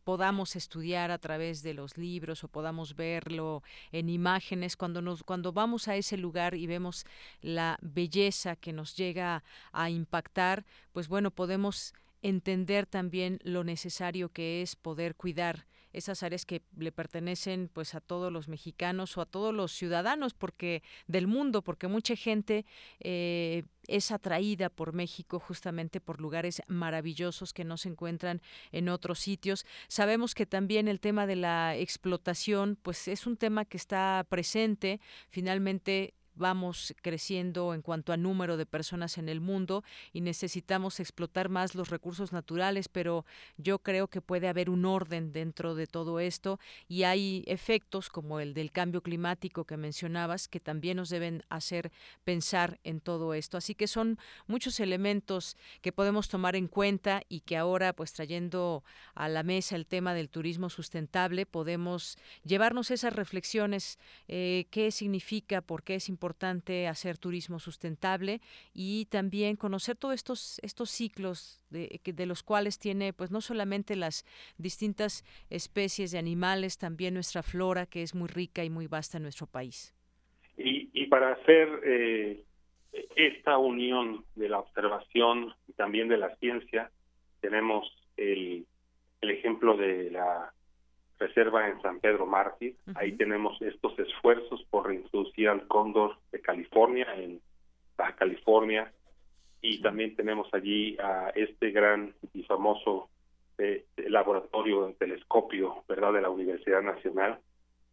podamos 0.03 0.55
estudiar 0.55 1.11
a 1.11 1.17
través 1.17 1.63
de 1.63 1.73
los 1.73 1.97
libros 1.97 2.43
o 2.43 2.47
podamos 2.47 2.95
verlo 2.95 3.63
en 3.91 4.09
imágenes 4.09 4.75
cuando 4.75 5.01
nos 5.01 5.23
cuando 5.23 5.51
vamos 5.51 5.87
a 5.87 5.95
ese 5.95 6.17
lugar 6.17 6.55
y 6.55 6.67
vemos 6.67 7.05
la 7.41 7.77
belleza 7.81 8.55
que 8.55 8.73
nos 8.73 8.95
llega 8.95 9.43
a 9.71 9.89
impactar 9.89 10.65
pues 10.91 11.07
bueno 11.07 11.31
podemos 11.31 11.93
entender 12.21 12.85
también 12.85 13.39
lo 13.43 13.63
necesario 13.63 14.29
que 14.29 14.61
es 14.61 14.75
poder 14.75 15.15
cuidar 15.15 15.65
esas 15.93 16.23
áreas 16.23 16.45
que 16.45 16.61
le 16.77 16.91
pertenecen 16.91 17.69
pues 17.71 17.95
a 17.95 18.01
todos 18.01 18.31
los 18.31 18.47
mexicanos 18.47 19.17
o 19.17 19.21
a 19.21 19.25
todos 19.25 19.53
los 19.53 19.71
ciudadanos 19.71 20.33
porque 20.33 20.83
del 21.07 21.27
mundo 21.27 21.61
porque 21.61 21.87
mucha 21.87 22.15
gente 22.15 22.65
eh, 22.99 23.63
es 23.87 24.11
atraída 24.11 24.69
por 24.69 24.93
México 24.93 25.39
justamente 25.39 26.01
por 26.01 26.21
lugares 26.21 26.61
maravillosos 26.67 27.53
que 27.53 27.63
no 27.63 27.77
se 27.77 27.89
encuentran 27.89 28.41
en 28.71 28.89
otros 28.89 29.19
sitios. 29.19 29.65
Sabemos 29.87 30.35
que 30.35 30.45
también 30.45 30.87
el 30.87 30.99
tema 30.99 31.27
de 31.27 31.35
la 31.35 31.75
explotación, 31.75 32.77
pues 32.81 33.07
es 33.07 33.27
un 33.27 33.37
tema 33.37 33.65
que 33.65 33.77
está 33.77 34.25
presente. 34.29 34.99
Finalmente 35.29 36.13
vamos 36.35 36.93
creciendo 37.01 37.73
en 37.73 37.81
cuanto 37.81 38.11
a 38.11 38.17
número 38.17 38.57
de 38.57 38.65
personas 38.65 39.17
en 39.17 39.29
el 39.29 39.39
mundo 39.39 39.83
y 40.11 40.21
necesitamos 40.21 40.99
explotar 40.99 41.49
más 41.49 41.75
los 41.75 41.89
recursos 41.89 42.33
naturales, 42.33 42.87
pero 42.87 43.25
yo 43.57 43.79
creo 43.79 44.07
que 44.07 44.21
puede 44.21 44.47
haber 44.47 44.69
un 44.69 44.85
orden 44.85 45.31
dentro 45.31 45.75
de 45.75 45.87
todo 45.87 46.19
esto 46.19 46.59
y 46.87 47.03
hay 47.03 47.43
efectos 47.47 48.09
como 48.09 48.39
el 48.39 48.53
del 48.53 48.71
cambio 48.71 49.01
climático 49.01 49.65
que 49.65 49.77
mencionabas 49.77 50.47
que 50.47 50.59
también 50.59 50.97
nos 50.97 51.09
deben 51.09 51.43
hacer 51.49 51.91
pensar 52.23 52.79
en 52.83 52.99
todo 52.99 53.33
esto. 53.33 53.57
Así 53.57 53.75
que 53.75 53.87
son 53.87 54.17
muchos 54.47 54.79
elementos 54.79 55.55
que 55.81 55.91
podemos 55.91 56.29
tomar 56.29 56.55
en 56.55 56.67
cuenta 56.67 57.21
y 57.29 57.41
que 57.41 57.57
ahora 57.57 57.93
pues 57.93 58.13
trayendo 58.13 58.83
a 59.13 59.29
la 59.29 59.43
mesa 59.43 59.75
el 59.75 59.85
tema 59.85 60.13
del 60.13 60.29
turismo 60.29 60.69
sustentable 60.69 61.45
podemos 61.45 62.17
llevarnos 62.43 62.91
esas 62.91 63.13
reflexiones, 63.13 63.99
eh, 64.27 64.65
qué 64.71 64.91
significa, 64.91 65.61
por 65.61 65.83
qué 65.83 65.95
es 65.95 66.09
importante 66.09 66.22
importante 66.23 66.87
hacer 66.87 67.17
turismo 67.17 67.59
sustentable 67.59 68.39
y 68.73 69.07
también 69.07 69.57
conocer 69.57 69.97
todos 69.97 70.15
estos, 70.15 70.57
estos 70.63 70.89
ciclos 70.89 71.61
de, 71.69 71.99
de 72.01 72.25
los 72.25 72.43
cuales 72.43 72.79
tiene 72.79 73.11
pues 73.11 73.29
no 73.29 73.41
solamente 73.41 73.97
las 73.97 74.23
distintas 74.57 75.25
especies 75.49 76.11
de 76.11 76.19
animales, 76.19 76.77
también 76.77 77.13
nuestra 77.13 77.43
flora 77.43 77.85
que 77.87 78.03
es 78.03 78.15
muy 78.15 78.29
rica 78.29 78.63
y 78.63 78.69
muy 78.69 78.87
vasta 78.87 79.17
en 79.17 79.23
nuestro 79.23 79.47
país. 79.47 79.93
Y, 80.55 80.89
y 80.93 81.07
para 81.07 81.33
hacer 81.33 81.67
eh, 81.83 82.45
esta 83.17 83.57
unión 83.57 84.23
de 84.35 84.47
la 84.47 84.59
observación 84.59 85.53
y 85.67 85.73
también 85.73 86.07
de 86.07 86.17
la 86.17 86.33
ciencia, 86.37 86.89
tenemos 87.41 87.85
el, 88.15 88.65
el 89.19 89.29
ejemplo 89.29 89.75
de 89.75 90.09
la 90.09 90.53
reserva 91.27 91.67
en 91.69 91.81
San 91.81 91.99
Pedro 91.99 92.25
Mártir. 92.25 92.75
Ahí 92.95 93.13
tenemos 93.13 93.61
estos 93.61 93.97
esfuerzos 93.99 94.63
por 94.69 94.87
reintroducir 94.87 95.49
al 95.49 95.67
cóndor 95.67 96.17
de 96.31 96.41
California, 96.41 97.07
en 97.15 97.41
Baja 97.97 98.15
California, 98.15 98.91
y 99.61 99.81
también 99.81 100.15
tenemos 100.15 100.47
allí 100.53 100.97
a 100.99 101.29
este 101.35 101.71
gran 101.71 102.13
y 102.33 102.43
famoso 102.43 103.09
eh, 103.57 103.85
laboratorio 103.97 104.87
de 104.87 104.93
telescopio, 104.93 105.83
¿verdad?, 105.87 106.13
de 106.13 106.21
la 106.21 106.29
Universidad 106.29 106.81
Nacional, 106.81 107.39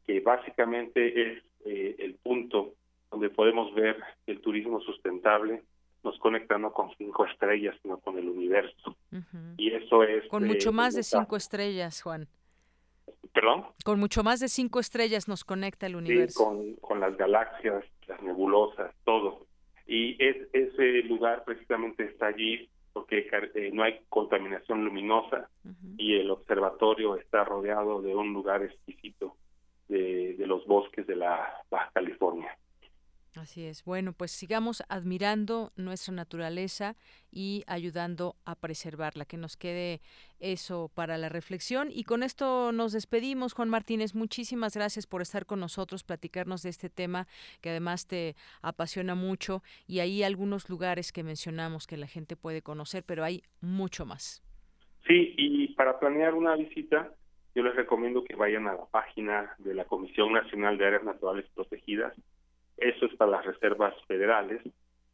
que 0.07 0.21
básicamente 0.21 1.33
es 1.33 1.43
eh, 1.65 1.97
el 1.99 2.15
punto 2.15 2.75
donde 3.11 3.31
podemos 3.31 3.73
ver 3.75 3.97
el 4.27 4.41
turismo 4.41 4.81
sustentable 4.81 5.63
nos 6.03 6.19
conecta 6.19 6.59
no 6.59 6.73
con 6.73 6.91
cinco 6.97 7.27
estrellas, 7.27 7.77
sino 7.83 7.99
con 7.99 8.17
el 8.19 8.29
universo. 8.29 8.97
Y 9.57 9.73
eso 9.73 10.03
es... 10.03 10.27
Con 10.29 10.47
mucho 10.47 10.71
eh, 10.71 10.73
más 10.73 10.95
de 10.95 11.03
cinco 11.03 11.37
estrellas, 11.37 12.01
Juan. 12.03 12.27
¿Perdón? 13.33 13.65
Con 13.85 14.01
mucho 14.01 14.23
más 14.23 14.41
de 14.41 14.49
cinco 14.49 14.81
estrellas 14.81 15.29
nos 15.29 15.45
conecta 15.45 15.87
el 15.87 15.97
universo. 15.97 16.39
Sí, 16.39 16.45
con, 16.45 16.75
con 16.77 17.01
las 17.01 17.17
galaxias, 17.17 17.85
las 18.09 18.21
nebulosas, 18.23 18.93
todo. 19.05 19.47
Y 19.87 20.17
es, 20.23 20.37
ese 20.53 21.03
lugar 21.03 21.45
precisamente 21.45 22.05
está 22.05 22.27
allí 22.27 22.69
porque 22.93 23.29
eh, 23.55 23.71
no 23.73 23.85
hay 23.85 24.01
contaminación 24.09 24.85
luminosa 24.85 25.49
y 25.97 26.15
el 26.15 26.31
observatorio 26.31 27.17
está 27.17 27.45
rodeado 27.45 28.03
de 28.03 28.15
un 28.15 28.33
lugar 28.33 28.63
exquisito 28.63 29.37
de, 29.89 30.35
de 30.35 30.47
los 30.47 30.67
bosques 30.67 31.07
de 31.07 31.17
la 31.17 31.55
Baja 31.71 31.91
California. 31.95 32.57
Así 33.37 33.65
es. 33.65 33.85
Bueno, 33.85 34.13
pues 34.13 34.33
sigamos 34.33 34.83
admirando 34.89 35.73
nuestra 35.77 36.13
naturaleza 36.13 36.97
y 37.31 37.63
ayudando 37.69 38.35
a 38.45 38.57
preservarla. 38.57 39.25
Que 39.25 39.37
nos 39.37 39.57
quede 39.57 40.01
eso 40.41 40.91
para 40.95 41.17
la 41.17 41.29
reflexión. 41.29 41.91
Y 41.93 42.03
con 42.03 42.25
esto 42.25 42.73
nos 42.73 42.93
despedimos, 42.93 43.53
Juan 43.53 43.69
Martínez. 43.69 44.17
Muchísimas 44.17 44.75
gracias 44.75 45.07
por 45.07 45.23
estar 45.23 45.47
con 45.47 45.61
nosotros, 45.61 46.03
platicarnos 46.03 46.63
de 46.65 46.71
este 46.71 46.91
tema 46.91 47.29
que 47.61 47.71
además 47.71 48.09
te 48.09 48.35
apasiona 48.63 49.15
mucho. 49.15 49.63
Y 49.87 50.01
hay 50.01 50.25
algunos 50.25 50.69
lugares 50.69 51.13
que 51.13 51.23
mencionamos 51.23 51.87
que 51.87 51.97
la 51.97 52.09
gente 52.09 52.35
puede 52.35 52.63
conocer, 52.63 53.05
pero 53.05 53.23
hay 53.23 53.45
mucho 53.61 54.07
más. 54.07 54.43
Sí, 55.07 55.35
y 55.37 55.69
para 55.75 56.01
planear 56.01 56.35
una 56.35 56.57
visita, 56.57 57.15
yo 57.55 57.63
les 57.63 57.77
recomiendo 57.77 58.25
que 58.25 58.35
vayan 58.35 58.67
a 58.67 58.75
la 58.75 58.87
página 58.87 59.55
de 59.59 59.75
la 59.75 59.85
Comisión 59.85 60.33
Nacional 60.33 60.79
de 60.79 60.87
Áreas 60.87 61.05
Naturales 61.05 61.47
Protegidas 61.55 62.13
eso 62.81 63.07
es 63.07 63.15
para 63.17 63.31
las 63.33 63.45
reservas 63.45 63.95
federales 64.07 64.63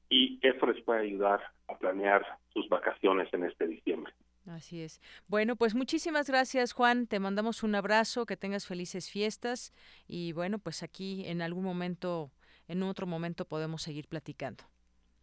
y 0.09 0.39
eso 0.43 0.67
les 0.67 0.83
puede 0.85 1.01
ayudar 1.01 1.41
a 1.69 1.77
planear 1.77 2.25
sus 2.53 2.69
vacaciones 2.69 3.33
en 3.33 3.45
este 3.45 3.67
diciembre. 3.67 4.13
Así 4.49 4.83
es. 4.83 5.01
Bueno, 5.27 5.57
pues 5.57 5.75
muchísimas 5.75 6.31
gracias, 6.31 6.73
Juan. 6.73 7.07
Te 7.09 7.19
mandamos 7.19 7.63
un 7.63 7.75
abrazo, 7.75 8.27
que 8.27 8.37
tengas 8.37 8.67
felices 8.67 9.11
fiestas 9.11 9.73
y 10.07 10.33
bueno, 10.33 10.59
pues 10.59 10.83
aquí 10.83 11.27
en 11.27 11.43
algún 11.43 11.65
momento, 11.65 12.31
en 12.69 12.83
otro 12.85 13.07
momento 13.07 13.45
podemos 13.45 13.83
seguir 13.83 14.07
platicando. 14.07 14.65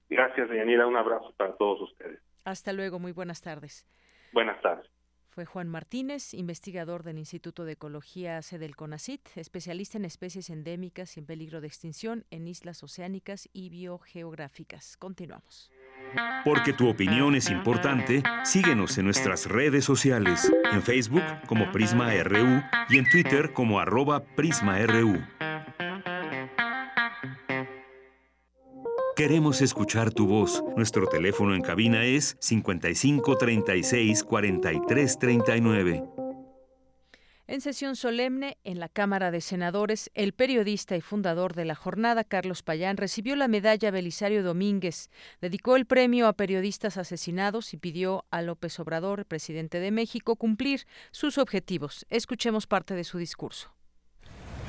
Gracias, 0.09 0.49
Deyanira. 0.49 0.85
Un 0.85 0.97
abrazo 0.97 1.33
para 1.37 1.55
todos 1.55 1.81
ustedes. 1.81 2.19
Hasta 2.43 2.73
luego. 2.73 2.99
Muy 2.99 3.13
buenas 3.13 3.41
tardes. 3.41 3.87
Buenas 4.33 4.61
tardes. 4.61 4.92
Fue 5.33 5.45
Juan 5.45 5.67
Martínez, 5.67 6.35
investigador 6.35 7.01
del 7.01 7.17
Instituto 7.17 7.65
de 7.65 7.71
Ecología 7.71 8.39
sede 8.43 8.59
del 8.59 8.75
CONACIT, 8.75 9.35
especialista 9.35 9.97
en 9.97 10.05
especies 10.05 10.51
endémicas 10.51 11.17
y 11.17 11.21
en 11.21 11.25
peligro 11.25 11.59
de 11.59 11.65
extinción 11.65 12.23
en 12.29 12.47
islas 12.47 12.83
oceánicas 12.83 13.49
y 13.51 13.69
biogeográficas. 13.69 14.95
Continuamos. 14.95 15.71
Porque 16.45 16.71
tu 16.71 16.87
opinión 16.87 17.33
es 17.33 17.49
importante, 17.49 18.21
síguenos 18.43 18.95
en 18.99 19.05
nuestras 19.05 19.47
redes 19.47 19.83
sociales, 19.83 20.51
en 20.71 20.83
Facebook 20.83 21.23
como 21.47 21.71
Prisma 21.71 22.13
RU 22.23 22.61
y 22.89 22.99
en 22.99 23.09
Twitter 23.09 23.53
como 23.53 23.79
arroba 23.79 24.23
PrismaRU. 24.23 25.19
Queremos 29.23 29.61
escuchar 29.61 30.11
tu 30.11 30.27
voz. 30.27 30.61
Nuestro 30.75 31.07
teléfono 31.07 31.55
en 31.55 31.61
cabina 31.61 32.03
es 32.03 32.35
55 32.41 33.37
36 33.37 34.21
43 34.21 35.17
39. 35.17 36.03
En 37.47 37.61
sesión 37.61 37.95
solemne 37.95 38.57
en 38.65 38.81
la 38.81 38.89
Cámara 38.89 39.31
de 39.31 39.39
Senadores, 39.39 40.11
el 40.13 40.33
periodista 40.33 40.97
y 40.97 41.01
fundador 41.01 41.53
de 41.53 41.63
la 41.63 41.73
jornada, 41.73 42.25
Carlos 42.25 42.63
Payán, 42.63 42.97
recibió 42.97 43.37
la 43.37 43.47
medalla 43.47 43.91
Belisario 43.91 44.43
Domínguez, 44.43 45.09
dedicó 45.39 45.77
el 45.77 45.85
premio 45.85 46.27
a 46.27 46.33
periodistas 46.33 46.97
asesinados 46.97 47.73
y 47.73 47.77
pidió 47.77 48.25
a 48.29 48.41
López 48.41 48.77
Obrador, 48.81 49.25
presidente 49.25 49.79
de 49.79 49.91
México, 49.91 50.35
cumplir 50.35 50.85
sus 51.11 51.37
objetivos. 51.37 52.05
Escuchemos 52.09 52.67
parte 52.67 52.93
de 52.93 53.05
su 53.05 53.19
discurso. 53.19 53.71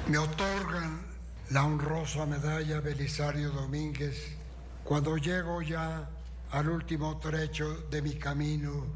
Me 0.08 0.18
otorgan 0.18 1.00
la 1.50 1.64
honrosa 1.64 2.24
medalla 2.24 2.78
Belisario 2.78 3.50
Domínguez 3.50 4.43
cuando 4.84 5.16
llego 5.16 5.62
ya 5.62 6.06
al 6.50 6.68
último 6.68 7.18
trecho 7.18 7.86
de 7.90 8.02
mi 8.02 8.14
camino 8.16 8.86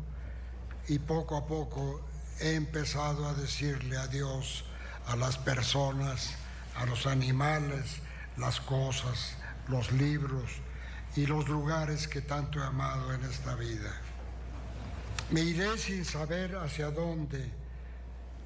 y 0.87 0.99
poco 0.99 1.37
a 1.37 1.47
poco 1.47 2.03
he 2.41 2.55
empezado 2.55 3.27
a 3.27 3.33
decirle 3.33 3.97
adiós 3.97 4.65
a 5.07 5.17
las 5.17 5.39
personas, 5.39 6.35
a 6.77 6.85
los 6.85 7.07
animales, 7.07 8.01
las 8.37 8.61
cosas, 8.61 9.35
los 9.69 9.91
libros 9.93 10.51
y 11.17 11.25
los 11.25 11.49
lugares 11.49 12.07
que 12.07 12.21
tanto 12.21 12.61
he 12.61 12.65
amado 12.65 13.13
en 13.15 13.25
esta 13.25 13.55
vida. 13.55 13.93
Me 15.31 15.41
iré 15.41 15.77
sin 15.79 16.05
saber 16.05 16.55
hacia 16.57 16.91
dónde, 16.91 17.51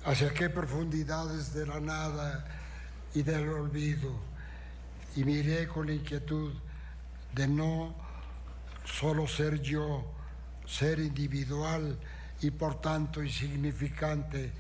hacia 0.04 0.32
qué 0.32 0.48
profundidades 0.48 1.52
de 1.52 1.66
la 1.66 1.80
nada 1.80 2.44
y 3.14 3.22
del 3.22 3.48
olvido, 3.48 4.10
y 5.16 5.24
miré 5.24 5.66
con 5.68 5.90
inquietud 5.90 6.52
de 7.34 7.48
no 7.48 7.94
solo 8.84 9.26
ser 9.26 9.60
yo, 9.60 10.04
ser 10.66 10.98
individual 10.98 11.98
y 12.40 12.50
por 12.50 12.80
tanto 12.80 13.22
insignificante, 13.22 14.52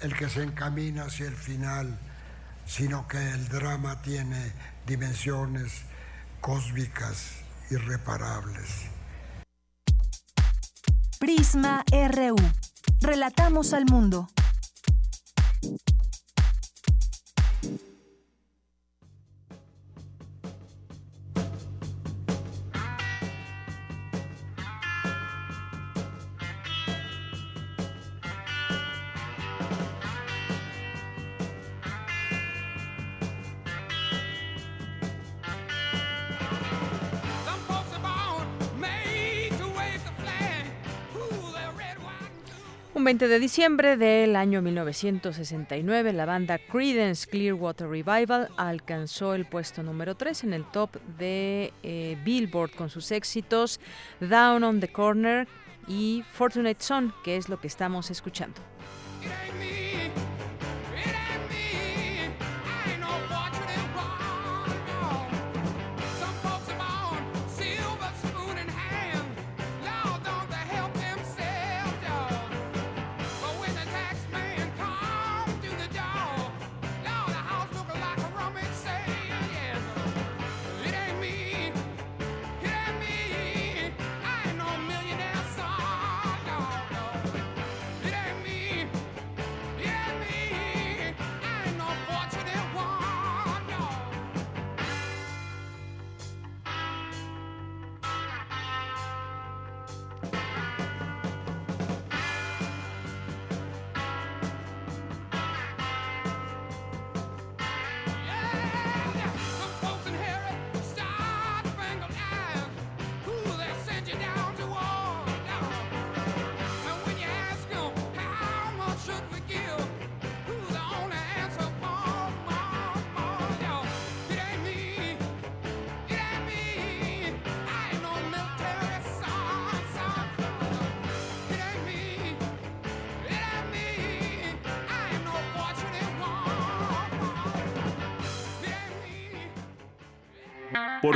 el 0.00 0.16
que 0.16 0.28
se 0.28 0.42
encamina 0.42 1.04
hacia 1.04 1.26
el 1.26 1.36
final, 1.36 1.98
sino 2.66 3.06
que 3.06 3.18
el 3.18 3.48
drama 3.48 4.02
tiene 4.02 4.52
dimensiones 4.86 5.82
cósmicas 6.40 7.42
irreparables. 7.70 8.88
Prisma 11.18 11.84
RU. 11.90 12.36
Relatamos 13.00 13.72
al 13.72 13.84
mundo. 13.84 14.28
20 43.12 43.28
de 43.28 43.40
diciembre 43.40 43.96
del 43.98 44.36
año 44.36 44.62
1969, 44.62 46.14
la 46.14 46.24
banda 46.24 46.56
Creedence 46.56 47.28
Clearwater 47.28 47.86
Revival 47.86 48.48
alcanzó 48.56 49.34
el 49.34 49.44
puesto 49.44 49.82
número 49.82 50.14
3 50.14 50.44
en 50.44 50.54
el 50.54 50.64
top 50.64 50.96
de 51.18 51.74
eh, 51.82 52.16
Billboard 52.24 52.70
con 52.70 52.88
sus 52.88 53.10
éxitos 53.12 53.80
Down 54.18 54.64
on 54.64 54.80
the 54.80 54.88
Corner 54.88 55.46
y 55.86 56.24
Fortunate 56.32 56.82
Son, 56.82 57.12
que 57.22 57.36
es 57.36 57.50
lo 57.50 57.60
que 57.60 57.66
estamos 57.66 58.10
escuchando. 58.10 58.62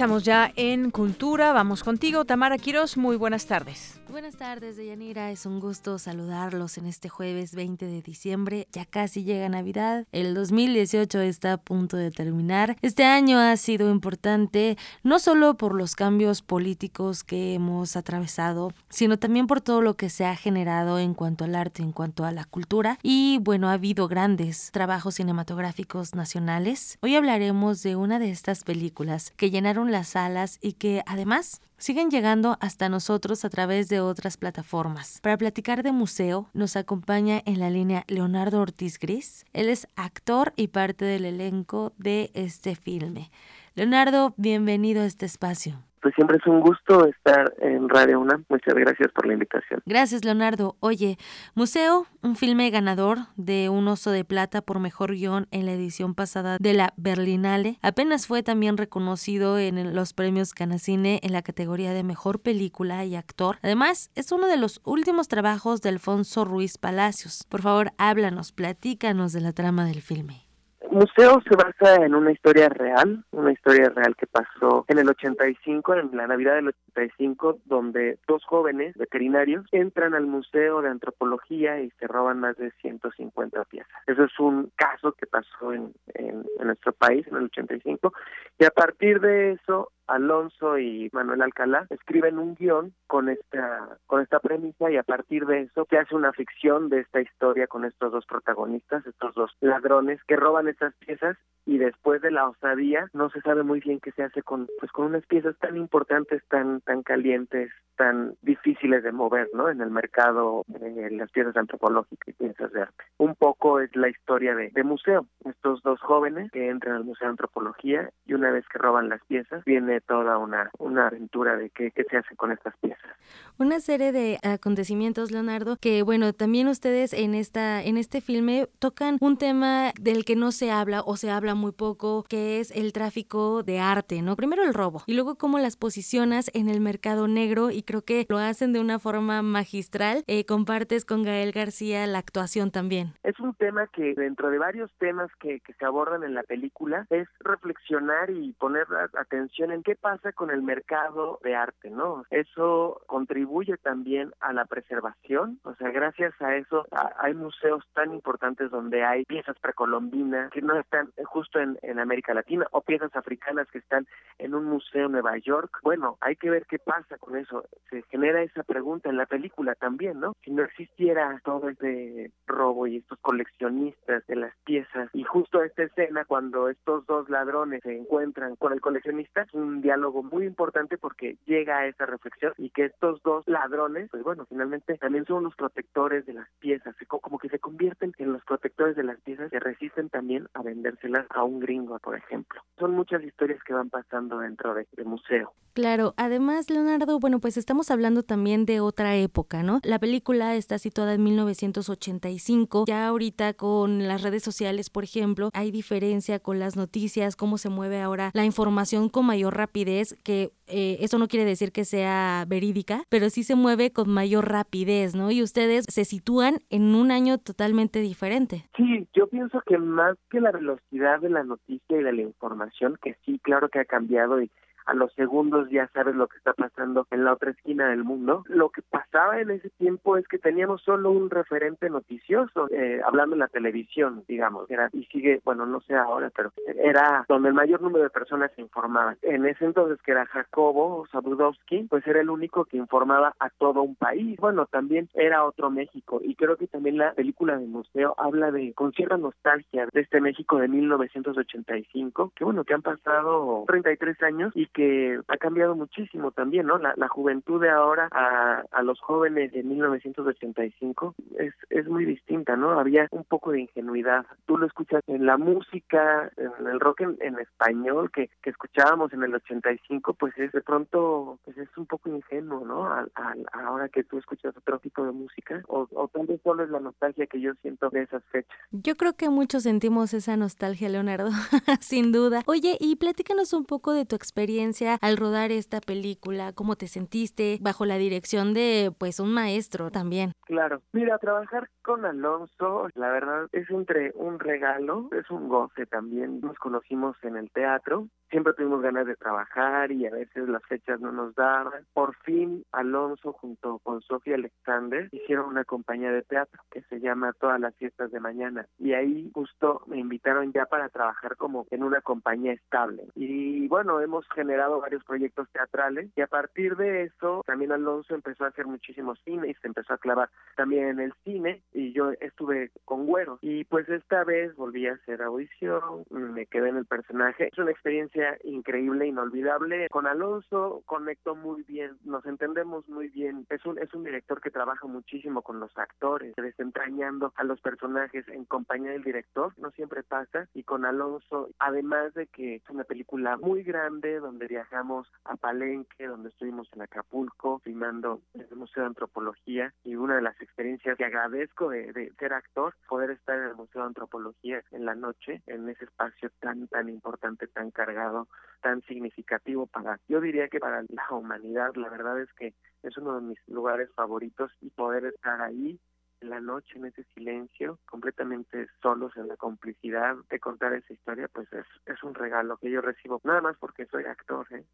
Estamos 0.00 0.22
ya 0.22 0.50
en 0.56 0.90
Cultura. 0.90 1.52
Vamos 1.52 1.84
contigo, 1.84 2.24
Tamara 2.24 2.56
Quiros. 2.56 2.96
Muy 2.96 3.16
buenas 3.16 3.44
tardes. 3.44 4.00
Buenas 4.10 4.34
tardes, 4.34 4.76
Deyanira. 4.76 5.30
Es 5.30 5.46
un 5.46 5.60
gusto 5.60 5.96
saludarlos 5.98 6.78
en 6.78 6.86
este 6.86 7.08
jueves 7.08 7.54
20 7.54 7.86
de 7.86 8.02
diciembre. 8.02 8.66
Ya 8.72 8.84
casi 8.84 9.22
llega 9.22 9.48
Navidad. 9.48 10.04
El 10.10 10.34
2018 10.34 11.20
está 11.20 11.52
a 11.52 11.56
punto 11.58 11.96
de 11.96 12.10
terminar. 12.10 12.76
Este 12.82 13.04
año 13.04 13.38
ha 13.38 13.56
sido 13.56 13.88
importante 13.88 14.76
no 15.04 15.20
solo 15.20 15.56
por 15.56 15.76
los 15.76 15.94
cambios 15.94 16.42
políticos 16.42 17.22
que 17.22 17.54
hemos 17.54 17.94
atravesado, 17.94 18.72
sino 18.88 19.18
también 19.18 19.46
por 19.46 19.60
todo 19.60 19.80
lo 19.80 19.96
que 19.96 20.10
se 20.10 20.24
ha 20.24 20.34
generado 20.34 20.98
en 20.98 21.14
cuanto 21.14 21.44
al 21.44 21.54
arte, 21.54 21.82
en 21.82 21.92
cuanto 21.92 22.24
a 22.24 22.32
la 22.32 22.44
cultura. 22.44 22.98
Y 23.04 23.38
bueno, 23.42 23.68
ha 23.68 23.74
habido 23.74 24.08
grandes 24.08 24.70
trabajos 24.72 25.16
cinematográficos 25.16 26.16
nacionales. 26.16 26.98
Hoy 27.00 27.14
hablaremos 27.14 27.82
de 27.82 27.94
una 27.94 28.18
de 28.18 28.30
estas 28.30 28.64
películas 28.64 29.32
que 29.36 29.50
llenaron 29.50 29.89
las 29.90 30.08
salas 30.08 30.58
y 30.60 30.74
que 30.74 31.02
además 31.06 31.60
siguen 31.78 32.10
llegando 32.10 32.56
hasta 32.60 32.88
nosotros 32.88 33.44
a 33.44 33.50
través 33.50 33.88
de 33.88 34.00
otras 34.00 34.36
plataformas. 34.36 35.20
Para 35.22 35.38
platicar 35.38 35.82
de 35.82 35.92
museo, 35.92 36.48
nos 36.52 36.76
acompaña 36.76 37.42
en 37.44 37.58
la 37.58 37.70
línea 37.70 38.04
Leonardo 38.06 38.60
Ortiz 38.60 38.98
Gris. 38.98 39.44
Él 39.52 39.68
es 39.68 39.88
actor 39.96 40.52
y 40.56 40.68
parte 40.68 41.04
del 41.04 41.24
elenco 41.24 41.92
de 41.96 42.30
este 42.34 42.76
filme. 42.76 43.30
Leonardo, 43.74 44.34
bienvenido 44.36 45.02
a 45.02 45.06
este 45.06 45.26
espacio 45.26 45.82
pues 46.00 46.14
siempre 46.14 46.38
es 46.38 46.46
un 46.46 46.60
gusto 46.60 47.06
estar 47.06 47.52
en 47.58 47.88
Radio 47.88 48.20
UNAM. 48.20 48.44
Muchas 48.48 48.74
gracias 48.74 49.10
por 49.12 49.26
la 49.26 49.34
invitación. 49.34 49.80
Gracias, 49.86 50.24
Leonardo. 50.24 50.76
Oye, 50.80 51.18
Museo, 51.54 52.06
un 52.22 52.36
filme 52.36 52.70
ganador 52.70 53.18
de 53.36 53.68
un 53.68 53.88
oso 53.88 54.10
de 54.10 54.24
plata 54.24 54.62
por 54.62 54.80
mejor 54.80 55.12
guion 55.12 55.46
en 55.50 55.66
la 55.66 55.72
edición 55.72 56.14
pasada 56.14 56.56
de 56.60 56.74
la 56.74 56.92
Berlinale, 56.96 57.78
apenas 57.82 58.26
fue 58.26 58.42
también 58.42 58.76
reconocido 58.76 59.58
en 59.58 59.94
los 59.94 60.12
premios 60.12 60.54
Canacine 60.54 61.20
en 61.22 61.32
la 61.32 61.42
categoría 61.42 61.92
de 61.92 62.02
mejor 62.02 62.40
película 62.40 63.04
y 63.04 63.16
actor. 63.16 63.58
Además, 63.62 64.10
es 64.14 64.32
uno 64.32 64.46
de 64.46 64.56
los 64.56 64.80
últimos 64.84 65.28
trabajos 65.28 65.80
de 65.80 65.90
Alfonso 65.90 66.44
Ruiz 66.44 66.78
Palacios. 66.78 67.44
Por 67.48 67.62
favor, 67.62 67.92
háblanos, 67.98 68.52
platícanos 68.52 69.32
de 69.32 69.40
la 69.40 69.52
trama 69.52 69.84
del 69.84 70.02
filme 70.02 70.49
museo 70.90 71.40
se 71.48 71.56
basa 71.56 72.04
en 72.04 72.14
una 72.14 72.32
historia 72.32 72.68
real, 72.68 73.24
una 73.30 73.52
historia 73.52 73.90
real 73.90 74.14
que 74.16 74.26
pasó 74.26 74.84
en 74.88 74.98
el 74.98 75.08
85, 75.08 75.94
en 75.94 76.16
la 76.16 76.26
Navidad 76.26 76.54
del 76.54 76.68
85, 76.68 77.58
donde 77.64 78.18
dos 78.26 78.44
jóvenes 78.44 78.96
veterinarios 78.96 79.66
entran 79.72 80.14
al 80.14 80.26
Museo 80.26 80.82
de 80.82 80.90
Antropología 80.90 81.80
y 81.80 81.90
se 81.98 82.06
roban 82.06 82.40
más 82.40 82.56
de 82.56 82.70
150 82.82 83.64
piezas. 83.64 84.02
Eso 84.06 84.24
es 84.24 84.38
un 84.38 84.70
caso 84.76 85.12
que 85.12 85.26
pasó 85.26 85.72
en, 85.72 85.92
en, 86.14 86.44
en 86.58 86.66
nuestro 86.66 86.92
país 86.92 87.26
en 87.28 87.36
el 87.36 87.44
85 87.44 88.12
y 88.58 88.64
a 88.64 88.70
partir 88.70 89.20
de 89.20 89.52
eso 89.52 89.92
Alonso 90.10 90.78
y 90.78 91.08
Manuel 91.12 91.42
Alcalá 91.42 91.86
escriben 91.90 92.38
un 92.38 92.54
guion 92.54 92.92
con 93.06 93.28
esta 93.28 93.98
con 94.06 94.20
esta 94.20 94.40
premisa 94.40 94.90
y 94.90 94.96
a 94.96 95.02
partir 95.02 95.46
de 95.46 95.62
eso 95.62 95.86
se 95.88 95.98
hace 95.98 96.14
una 96.14 96.32
ficción 96.32 96.88
de 96.88 97.00
esta 97.00 97.20
historia 97.20 97.66
con 97.66 97.84
estos 97.84 98.12
dos 98.12 98.26
protagonistas, 98.26 99.06
estos 99.06 99.34
dos 99.34 99.56
ladrones 99.60 100.22
que 100.24 100.36
roban 100.36 100.68
estas 100.68 100.94
piezas 100.96 101.36
y 101.66 101.78
después 101.78 102.22
de 102.22 102.30
la 102.30 102.48
osadía 102.48 103.06
no 103.12 103.30
se 103.30 103.40
sabe 103.40 103.62
muy 103.62 103.80
bien 103.80 104.00
qué 104.00 104.12
se 104.12 104.22
hace 104.22 104.42
con 104.42 104.68
pues 104.78 104.90
con 104.92 105.06
unas 105.06 105.26
piezas 105.26 105.56
tan 105.58 105.76
importantes, 105.76 106.42
tan 106.48 106.80
tan 106.80 107.02
calientes, 107.02 107.70
tan 107.96 108.34
difíciles 108.42 109.02
de 109.02 109.12
mover, 109.12 109.48
¿no? 109.52 109.68
En 109.68 109.80
el 109.80 109.90
mercado 109.90 110.64
de 110.68 111.10
las 111.10 111.30
piezas 111.30 111.56
antropológicas 111.56 112.28
y 112.28 112.32
piezas 112.32 112.72
de 112.72 112.82
arte. 112.82 113.04
Un 113.18 113.34
poco 113.34 113.80
es 113.80 113.94
la 113.94 114.08
historia 114.08 114.54
de, 114.54 114.70
de 114.70 114.84
museo. 114.84 115.26
Estos 115.44 115.82
dos 115.82 116.00
jóvenes 116.00 116.50
que 116.50 116.68
entran 116.70 116.96
al 116.96 117.04
Museo 117.04 117.26
de 117.26 117.32
Antropología 117.32 118.10
y 118.24 118.34
una 118.34 118.50
vez 118.50 118.64
que 118.68 118.78
roban 118.78 119.08
las 119.08 119.22
piezas 119.26 119.64
viene 119.64 120.00
toda 120.00 120.38
una, 120.38 120.70
una 120.78 121.08
aventura 121.08 121.56
de 121.56 121.70
qué, 121.70 121.90
qué 121.90 122.04
se 122.04 122.16
hace 122.16 122.36
con 122.36 122.52
estas 122.52 122.74
piezas. 122.78 123.10
Una 123.58 123.80
serie 123.80 124.12
de 124.12 124.38
acontecimientos, 124.42 125.30
Leonardo, 125.30 125.76
que 125.76 126.02
bueno, 126.02 126.32
también 126.32 126.68
ustedes 126.68 127.12
en 127.12 127.34
esta, 127.34 127.82
en 127.82 127.96
este 127.96 128.20
filme 128.20 128.68
tocan 128.78 129.18
un 129.20 129.36
tema 129.36 129.92
del 130.00 130.24
que 130.24 130.36
no 130.36 130.52
se 130.52 130.70
habla 130.70 131.02
o 131.02 131.16
se 131.16 131.30
habla 131.30 131.49
muy 131.54 131.72
poco, 131.72 132.24
que 132.28 132.60
es 132.60 132.70
el 132.70 132.92
tráfico 132.92 133.62
de 133.62 133.80
arte, 133.80 134.22
¿no? 134.22 134.36
Primero 134.36 134.62
el 134.62 134.74
robo 134.74 135.02
y 135.06 135.14
luego 135.14 135.36
cómo 135.36 135.58
las 135.58 135.76
posicionas 135.76 136.50
en 136.54 136.68
el 136.68 136.80
mercado 136.80 137.28
negro 137.28 137.70
y 137.70 137.82
creo 137.82 138.02
que 138.02 138.26
lo 138.28 138.38
hacen 138.38 138.72
de 138.72 138.80
una 138.80 138.98
forma 138.98 139.42
magistral. 139.42 140.24
Eh, 140.26 140.44
compartes 140.44 141.04
con 141.04 141.22
Gael 141.22 141.52
García 141.52 142.06
la 142.06 142.18
actuación 142.18 142.70
también. 142.70 143.14
Es 143.22 143.38
un 143.40 143.54
tema 143.54 143.86
que 143.88 144.14
dentro 144.14 144.50
de 144.50 144.58
varios 144.58 144.92
temas 144.98 145.30
que, 145.40 145.60
que 145.60 145.72
se 145.74 145.84
abordan 145.84 146.22
en 146.24 146.34
la 146.34 146.42
película 146.42 147.06
es 147.10 147.28
reflexionar 147.40 148.30
y 148.30 148.52
poner 148.54 148.86
atención 149.18 149.72
en 149.72 149.82
qué 149.82 149.96
pasa 149.96 150.32
con 150.32 150.50
el 150.50 150.62
mercado 150.62 151.38
de 151.42 151.54
arte, 151.54 151.90
¿no? 151.90 152.24
Eso 152.30 153.00
contribuye 153.06 153.76
también 153.76 154.32
a 154.40 154.52
la 154.52 154.64
preservación, 154.64 155.60
o 155.64 155.74
sea, 155.74 155.90
gracias 155.90 156.34
a 156.40 156.56
eso 156.56 156.86
hay 157.18 157.34
museos 157.34 157.84
tan 157.94 158.12
importantes 158.12 158.70
donde 158.70 159.04
hay 159.04 159.24
piezas 159.24 159.56
precolombinas 159.60 160.50
que 160.50 160.62
no 160.62 160.78
están 160.78 161.10
justo 161.40 161.58
en, 161.58 161.98
América 161.98 162.34
Latina 162.34 162.66
o 162.72 162.82
piezas 162.82 163.14
africanas 163.16 163.66
que 163.70 163.78
están 163.78 164.06
en 164.38 164.54
un 164.54 164.64
museo 164.64 165.06
en 165.06 165.12
Nueva 165.12 165.38
York. 165.38 165.78
Bueno, 165.82 166.18
hay 166.20 166.36
que 166.36 166.50
ver 166.50 166.66
qué 166.66 166.78
pasa 166.78 167.16
con 167.18 167.36
eso. 167.36 167.64
Se 167.88 168.02
genera 168.10 168.42
esa 168.42 168.62
pregunta 168.62 169.08
en 169.08 169.16
la 169.16 169.26
película 169.26 169.74
también, 169.74 170.20
¿no? 170.20 170.34
Si 170.44 170.50
no 170.50 170.62
existiera 170.62 171.40
todo 171.44 171.70
este 171.70 172.30
robo 172.46 172.86
y 172.86 172.98
estos 172.98 173.18
coleccionistas 173.20 174.26
de 174.26 174.36
las 174.36 174.54
piezas 174.64 175.08
y 175.14 175.24
justo 175.24 175.62
esta 175.62 175.84
escena 175.84 176.24
cuando 176.26 176.68
estos 176.68 177.06
dos 177.06 177.28
ladrones 177.30 177.80
se 177.82 177.96
encuentran 177.96 178.56
con 178.56 178.72
el 178.72 178.80
coleccionista 178.80 179.42
es 179.42 179.54
un 179.54 179.80
diálogo 179.80 180.22
muy 180.22 180.44
importante 180.44 180.98
porque 180.98 181.36
llega 181.46 181.78
a 181.78 181.86
esa 181.86 182.06
reflexión 182.06 182.52
y 182.58 182.70
que 182.70 182.86
estos 182.86 183.22
dos 183.22 183.46
ladrones, 183.46 184.08
pues 184.10 184.22
bueno, 184.22 184.44
finalmente 184.46 184.98
también 184.98 185.24
son 185.24 185.44
los 185.44 185.54
protectores 185.54 186.26
de 186.26 186.34
las 186.34 186.48
piezas, 186.58 186.94
como 187.06 187.38
que 187.38 187.48
se 187.48 187.58
convierten 187.58 188.12
en 188.18 188.32
los 188.32 188.44
protectores 188.44 188.96
de 188.96 189.04
las 189.04 189.20
piezas 189.20 189.50
que 189.50 189.60
resisten 189.60 190.10
también 190.10 190.48
a 190.54 190.62
vendérselas 190.62 191.26
a 191.30 191.44
un 191.44 191.60
gringo, 191.60 191.98
por 191.98 192.16
ejemplo. 192.16 192.60
Son 192.78 192.92
muchas 192.92 193.22
historias 193.22 193.62
que 193.64 193.72
van 193.72 193.90
pasando 193.90 194.38
dentro 194.38 194.74
del 194.74 194.86
de 194.92 195.04
museo. 195.04 195.52
Claro, 195.72 196.14
además, 196.16 196.68
Leonardo, 196.68 197.20
bueno, 197.20 197.38
pues 197.38 197.56
estamos 197.56 197.90
hablando 197.90 198.22
también 198.22 198.66
de 198.66 198.80
otra 198.80 199.16
época, 199.16 199.62
¿no? 199.62 199.80
La 199.84 199.98
película 199.98 200.56
está 200.56 200.78
situada 200.78 201.14
en 201.14 201.22
1985. 201.22 202.84
Ya 202.86 203.06
ahorita 203.06 203.54
con 203.54 204.08
las 204.08 204.22
redes 204.22 204.42
sociales, 204.42 204.90
por 204.90 205.04
ejemplo, 205.04 205.50
hay 205.54 205.70
diferencia 205.70 206.40
con 206.40 206.58
las 206.58 206.76
noticias, 206.76 207.36
cómo 207.36 207.56
se 207.56 207.68
mueve 207.68 208.00
ahora 208.00 208.30
la 208.34 208.44
información 208.44 209.08
con 209.08 209.26
mayor 209.26 209.56
rapidez, 209.56 210.18
que 210.24 210.52
eh, 210.66 210.98
eso 211.00 211.18
no 211.18 211.28
quiere 211.28 211.44
decir 211.44 211.72
que 211.72 211.84
sea 211.84 212.44
verídica, 212.48 213.02
pero 213.08 213.30
sí 213.30 213.44
se 213.44 213.54
mueve 213.54 213.92
con 213.92 214.08
mayor 214.10 214.50
rapidez, 214.50 215.14
¿no? 215.14 215.30
Y 215.30 215.42
ustedes 215.42 215.84
se 215.88 216.04
sitúan 216.04 216.58
en 216.70 216.94
un 216.94 217.10
año 217.10 217.38
totalmente 217.38 218.00
diferente. 218.00 218.64
Sí, 218.76 219.08
yo 219.14 219.28
pienso 219.28 219.60
que 219.66 219.78
más 219.78 220.16
que 220.30 220.40
la 220.40 220.50
velocidad 220.52 221.19
de 221.20 221.30
la 221.30 221.42
noticia 221.42 221.98
y 221.98 222.02
de 222.02 222.12
la 222.12 222.22
información, 222.22 222.98
que 223.02 223.16
sí, 223.24 223.38
claro 223.42 223.68
que 223.68 223.80
ha 223.80 223.84
cambiado 223.84 224.40
y 224.40 224.50
a 224.86 224.94
los 224.94 225.12
segundos 225.14 225.68
ya 225.70 225.88
sabes 225.88 226.14
lo 226.14 226.28
que 226.28 226.38
está 226.38 226.52
pasando 226.52 227.06
en 227.10 227.24
la 227.24 227.32
otra 227.32 227.50
esquina 227.50 227.88
del 227.88 228.04
mundo. 228.04 228.44
Lo 228.46 228.70
que 228.70 228.82
pasaba 228.82 229.40
en 229.40 229.50
ese 229.50 229.70
tiempo 229.70 230.16
es 230.16 230.26
que 230.28 230.38
teníamos 230.38 230.82
solo 230.82 231.10
un 231.10 231.30
referente 231.30 231.88
noticioso, 231.90 232.68
eh, 232.70 233.00
hablando 233.04 233.34
en 233.34 233.40
la 233.40 233.48
televisión, 233.48 234.24
digamos, 234.28 234.70
era, 234.70 234.88
y 234.92 235.04
sigue, 235.04 235.40
bueno, 235.44 235.66
no 235.66 235.80
sé 235.80 235.94
ahora, 235.94 236.30
pero 236.34 236.52
era 236.66 237.24
donde 237.28 237.48
el 237.48 237.54
mayor 237.54 237.82
número 237.82 238.04
de 238.04 238.10
personas 238.10 238.50
se 238.54 238.62
informaban. 238.62 239.16
En 239.22 239.46
ese 239.46 239.64
entonces, 239.64 240.00
que 240.02 240.12
era 240.12 240.26
Jacobo 240.26 241.06
Sabudowski, 241.10 241.86
pues 241.88 242.06
era 242.06 242.20
el 242.20 242.30
único 242.30 242.64
que 242.64 242.76
informaba 242.76 243.34
a 243.38 243.50
todo 243.50 243.82
un 243.82 243.94
país. 243.94 244.38
Bueno, 244.38 244.66
también 244.66 245.08
era 245.14 245.44
otro 245.44 245.70
México, 245.70 246.20
y 246.22 246.34
creo 246.34 246.56
que 246.56 246.66
también 246.66 246.98
la 246.98 247.12
película 247.12 247.56
de 247.58 247.66
museo 247.66 248.14
habla 248.18 248.50
de, 248.50 248.72
con 248.74 248.92
cierta 248.92 249.16
nostalgia, 249.16 249.86
de 249.92 250.00
este 250.00 250.20
México 250.20 250.58
de 250.58 250.68
1985, 250.68 252.32
que 252.34 252.44
bueno, 252.44 252.64
que 252.64 252.74
han 252.74 252.82
pasado 252.82 253.64
33 253.66 254.22
años 254.22 254.52
y 254.54 254.66
que 254.72 255.20
ha 255.28 255.36
cambiado 255.36 255.74
muchísimo 255.74 256.30
también, 256.30 256.66
¿no? 256.66 256.78
La, 256.78 257.08
juventud 257.08 257.60
de 257.60 257.70
ahora 257.70 258.08
a, 258.12 258.62
a, 258.70 258.82
los 258.82 259.00
jóvenes 259.00 259.52
de 259.52 259.64
1985 259.64 261.14
es, 261.38 261.54
es 261.70 261.88
muy 261.88 262.04
distinta, 262.04 262.56
¿no? 262.56 262.78
Había 262.78 263.08
un 263.10 263.24
poco 263.24 263.50
de 263.50 263.62
ingenuidad. 263.62 264.24
Tú 264.46 264.58
lo 264.58 264.66
escuchas 264.66 265.02
en 265.08 265.26
la 265.26 265.36
música, 265.36 266.30
en 266.36 266.66
el 266.68 266.78
rock 266.78 267.00
en, 267.00 267.38
español 267.38 268.10
que, 268.12 268.30
que 268.42 268.50
escuchábamos 268.50 269.12
en 269.12 269.22
el 269.24 269.34
85, 269.34 270.14
pues 270.14 270.36
es 270.38 270.52
de 270.52 270.60
pronto 270.60 271.38
pues 271.44 271.58
es 271.58 271.68
un 271.76 271.86
poco 271.86 272.08
ingenuo, 272.08 272.64
¿no? 272.64 272.86
A, 272.86 273.06
ahora 273.52 273.88
que 273.88 274.04
tú 274.04 274.18
escuchas 274.18 274.56
otro 274.56 274.78
tipo 274.78 275.04
de 275.04 275.12
música, 275.12 275.62
o, 275.66 275.88
o 275.92 276.08
tal 276.08 276.26
vez 276.26 276.40
solo 276.42 276.62
es 276.62 276.70
la 276.70 276.80
nostalgia 276.80 277.26
que 277.26 277.40
yo 277.40 277.52
siento 277.62 277.90
de 277.90 278.02
esas 278.02 278.22
fechas. 278.30 278.56
Yo 278.70 278.96
creo 278.96 279.14
que 279.14 279.30
muchos 279.30 279.64
sentimos 279.64 280.14
esa 280.14 280.36
nostalgia, 280.36 280.88
Leonardo, 280.88 281.30
sin 281.80 282.12
duda. 282.12 282.42
Oye, 282.46 282.76
y 282.78 282.96
platícanos 282.96 283.52
un 283.52 283.64
poco 283.64 283.92
de 283.92 284.04
tu 284.04 284.14
experiencia 284.14 284.59
al 285.00 285.16
rodar 285.16 285.52
esta 285.52 285.80
película? 285.80 286.52
¿Cómo 286.52 286.76
te 286.76 286.86
sentiste 286.86 287.58
bajo 287.60 287.86
la 287.86 287.96
dirección 287.96 288.52
de 288.54 288.92
pues 288.96 289.20
un 289.20 289.32
maestro 289.32 289.90
también? 289.90 290.32
Claro, 290.46 290.82
mira, 290.92 291.18
trabajar 291.18 291.68
con 291.82 292.04
Alonso, 292.04 292.88
la 292.94 293.10
verdad 293.10 293.48
es 293.52 293.70
entre 293.70 294.12
un 294.14 294.38
regalo, 294.38 295.08
es 295.12 295.30
un 295.30 295.48
goce 295.48 295.86
también. 295.86 296.40
Nos 296.40 296.58
conocimos 296.58 297.16
en 297.22 297.36
el 297.36 297.50
teatro, 297.50 298.08
siempre 298.28 298.52
tuvimos 298.54 298.82
ganas 298.82 299.06
de 299.06 299.16
trabajar 299.16 299.92
y 299.92 300.06
a 300.06 300.10
veces 300.10 300.48
las 300.48 300.62
fechas 300.64 301.00
no 301.00 301.12
nos 301.12 301.34
daban. 301.34 301.86
Por 301.92 302.14
fin, 302.16 302.64
Alonso 302.72 303.32
junto 303.32 303.78
con 303.80 304.02
Sofía 304.02 304.34
Alexander 304.34 305.08
hicieron 305.12 305.46
una 305.46 305.64
compañía 305.64 306.12
de 306.12 306.22
teatro 306.22 306.62
que 306.70 306.82
se 306.82 307.00
llama 307.00 307.32
Todas 307.38 307.60
las 307.60 307.74
fiestas 307.76 308.10
de 308.10 308.20
mañana 308.20 308.66
y 308.78 308.92
ahí 308.92 309.30
justo 309.34 309.82
me 309.86 309.98
invitaron 309.98 310.52
ya 310.52 310.66
para 310.66 310.88
trabajar 310.88 311.36
como 311.36 311.66
en 311.70 311.82
una 311.82 312.00
compañía 312.00 312.52
estable. 312.52 313.08
Y 313.14 313.68
bueno, 313.68 314.00
hemos 314.00 314.26
generado 314.34 314.49
varios 314.56 315.04
proyectos 315.04 315.48
teatrales 315.52 316.10
y 316.16 316.20
a 316.20 316.26
partir 316.26 316.76
de 316.76 317.04
eso 317.04 317.42
también 317.46 317.72
Alonso 317.72 318.14
empezó 318.14 318.44
a 318.44 318.48
hacer 318.48 318.66
muchísimo 318.66 319.14
cine 319.16 319.48
y 319.48 319.54
se 319.54 319.66
empezó 319.66 319.94
a 319.94 319.98
clavar 319.98 320.30
también 320.56 320.88
en 320.88 321.00
el 321.00 321.12
cine 321.24 321.62
y 321.72 321.92
yo 321.92 322.12
estuve 322.20 322.70
con 322.84 323.06
Güero 323.06 323.38
y 323.40 323.64
pues 323.64 323.88
esta 323.88 324.24
vez 324.24 324.54
volví 324.56 324.86
a 324.86 324.94
hacer 324.94 325.22
audición, 325.22 326.04
me 326.10 326.46
quedé 326.46 326.68
en 326.68 326.76
el 326.76 326.86
personaje. 326.86 327.48
Es 327.52 327.58
una 327.58 327.70
experiencia 327.70 328.38
increíble, 328.44 329.06
inolvidable. 329.06 329.88
Con 329.88 330.06
Alonso 330.06 330.82
conecto 330.86 331.34
muy 331.34 331.62
bien, 331.62 331.96
nos 332.04 332.24
entendemos 332.26 332.88
muy 332.88 333.08
bien. 333.08 333.46
Es 333.50 333.64
un 333.66 333.78
es 333.78 333.92
un 333.94 334.04
director 334.04 334.40
que 334.40 334.50
trabaja 334.50 334.86
muchísimo 334.86 335.42
con 335.42 335.60
los 335.60 335.76
actores, 335.76 336.34
desentrañando 336.36 337.32
a 337.36 337.44
los 337.44 337.60
personajes 337.60 338.26
en 338.28 338.44
compañía 338.44 338.90
del 338.92 339.02
director, 339.02 339.52
no 339.58 339.70
siempre 339.70 340.02
pasa 340.02 340.48
y 340.54 340.64
con 340.64 340.84
Alonso, 340.84 341.50
además 341.58 342.14
de 342.14 342.26
que 342.26 342.56
es 342.56 342.70
una 342.70 342.84
película 342.84 343.36
muy 343.36 343.62
grande 343.62 344.18
donde 344.20 344.39
viajamos 344.48 345.10
a 345.24 345.36
Palenque, 345.36 346.06
donde 346.06 346.30
estuvimos 346.30 346.68
en 346.74 346.82
Acapulco 346.82 347.60
filmando 347.60 348.22
el 348.34 348.56
Museo 348.56 348.82
de 348.82 348.88
Antropología. 348.88 349.72
Y 349.84 349.96
una 349.96 350.16
de 350.16 350.22
las 350.22 350.40
experiencias 350.40 350.96
que 350.96 351.04
agradezco 351.04 351.70
de, 351.70 352.12
ser 352.18 352.32
actor, 352.32 352.74
poder 352.88 353.10
estar 353.10 353.38
en 353.38 353.44
el 353.44 353.56
Museo 353.56 353.82
de 353.82 353.88
Antropología 353.88 354.62
en 354.70 354.84
la 354.84 354.94
noche, 354.94 355.42
en 355.46 355.68
ese 355.68 355.84
espacio 355.84 356.30
tan, 356.40 356.68
tan 356.68 356.88
importante, 356.88 357.46
tan 357.46 357.70
cargado, 357.70 358.28
tan 358.62 358.82
significativo 358.82 359.66
para, 359.66 359.98
yo 360.08 360.20
diría 360.20 360.48
que 360.48 360.60
para 360.60 360.82
la 360.88 361.06
humanidad, 361.10 361.74
la 361.74 361.88
verdad 361.88 362.20
es 362.20 362.32
que 362.34 362.54
es 362.82 362.96
uno 362.96 363.16
de 363.16 363.22
mis 363.22 363.38
lugares 363.48 363.90
favoritos 363.94 364.50
y 364.60 364.70
poder 364.70 365.04
estar 365.06 365.40
ahí 365.40 365.78
en 366.20 366.30
la 366.30 366.40
noche, 366.40 366.76
en 366.76 366.86
ese 366.86 367.04
silencio, 367.14 367.78
completamente 367.86 368.68
solos 368.82 369.16
en 369.16 369.28
la 369.28 369.36
complicidad 369.36 370.16
de 370.30 370.40
contar 370.40 370.74
esa 370.74 370.92
historia, 370.92 371.28
pues 371.28 371.52
es, 371.52 371.66
es 371.86 372.02
un 372.02 372.14
regalo 372.14 372.56
que 372.58 372.70
yo 372.70 372.80
recibo, 372.80 373.20
nada 373.24 373.40
más 373.40 373.56
porque 373.58 373.86
soy 373.86 374.04
actor. 374.04 374.46
¿eh? 374.52 374.64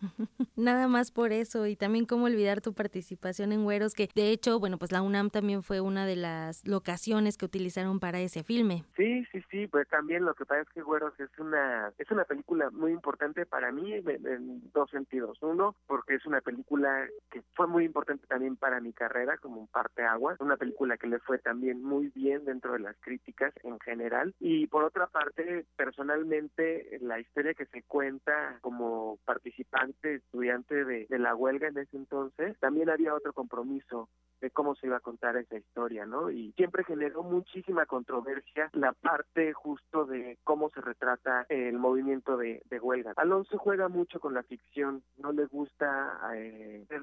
Nada 0.56 0.88
más 0.88 1.10
por 1.10 1.32
eso 1.32 1.66
y 1.66 1.76
también 1.76 2.06
cómo 2.06 2.26
olvidar 2.26 2.60
tu 2.60 2.74
participación 2.74 3.52
en 3.52 3.64
Güeros, 3.64 3.94
que 3.94 4.08
de 4.14 4.30
hecho, 4.30 4.58
bueno, 4.58 4.78
pues 4.78 4.92
la 4.92 5.02
UNAM 5.02 5.30
también 5.30 5.62
fue 5.62 5.80
una 5.80 6.06
de 6.06 6.16
las 6.16 6.66
locaciones 6.66 7.36
que 7.36 7.44
utilizaron 7.44 8.00
para 8.00 8.20
ese 8.20 8.42
filme. 8.42 8.84
Sí, 8.96 9.24
sí, 9.32 9.42
sí, 9.50 9.66
pues 9.66 9.88
también 9.88 10.24
lo 10.24 10.34
que 10.34 10.44
pasa 10.44 10.62
es 10.62 10.68
que 10.70 10.82
Güeros 10.82 11.18
es 11.20 11.30
una 11.38 11.92
es 11.98 12.10
una 12.10 12.24
película 12.24 12.70
muy 12.70 12.92
importante 12.92 13.46
para 13.46 13.72
mí 13.72 13.92
en, 13.92 14.70
dos 14.72 14.90
sentidos. 14.90 15.38
Uno, 15.40 15.74
porque 15.86 16.14
es 16.14 16.26
una 16.26 16.40
película 16.40 17.06
que 17.30 17.42
fue 17.54 17.66
muy 17.66 17.84
importante 17.84 18.26
también 18.26 18.56
para 18.56 18.80
mi 18.80 18.92
carrera 18.92 19.38
como 19.38 19.60
un 19.60 19.68
agua 20.08 20.36
una 20.40 20.56
película 20.56 20.65
que 20.98 21.06
le 21.06 21.18
fue 21.20 21.38
también 21.38 21.82
muy 21.82 22.08
bien 22.14 22.44
dentro 22.44 22.72
de 22.72 22.80
las 22.80 22.96
críticas 23.00 23.52
en 23.62 23.78
general 23.80 24.34
y 24.40 24.66
por 24.66 24.84
otra 24.84 25.06
parte, 25.06 25.66
personalmente 25.76 26.98
la 27.00 27.18
historia 27.20 27.54
que 27.54 27.66
se 27.66 27.82
cuenta 27.82 28.58
como 28.60 29.18
participante 29.24 30.16
estudiante 30.16 30.84
de, 30.84 31.06
la 31.18 31.34
huelga 31.34 31.68
en 31.68 31.78
ese 31.78 31.96
entonces, 31.96 32.58
también 32.58 32.90
había 32.90 33.14
otro 33.14 33.32
compromiso 33.32 34.08
de 34.40 34.50
cómo 34.50 34.74
se 34.74 34.86
iba 34.86 34.98
a 34.98 35.00
contar 35.00 35.36
esa 35.36 35.56
historia, 35.56 36.04
¿no? 36.04 36.30
Y 36.30 36.52
siempre 36.52 36.84
generó 36.84 37.22
muchísima 37.22 37.86
controversia 37.86 38.68
la 38.74 38.92
parte 38.92 39.54
justo 39.54 40.04
de 40.04 40.38
cómo 40.44 40.68
se 40.70 40.82
retrata 40.82 41.46
el 41.48 41.78
movimiento 41.78 42.36
de, 42.36 42.62
huelga. 42.82 43.14
Alonso 43.16 43.56
juega 43.56 43.88
mucho 43.88 44.20
con 44.20 44.34
la 44.34 44.42
ficción, 44.42 45.02
no 45.16 45.32
le 45.32 45.46
gusta 45.46 46.20
eh, 46.34 46.84
ser 46.88 47.02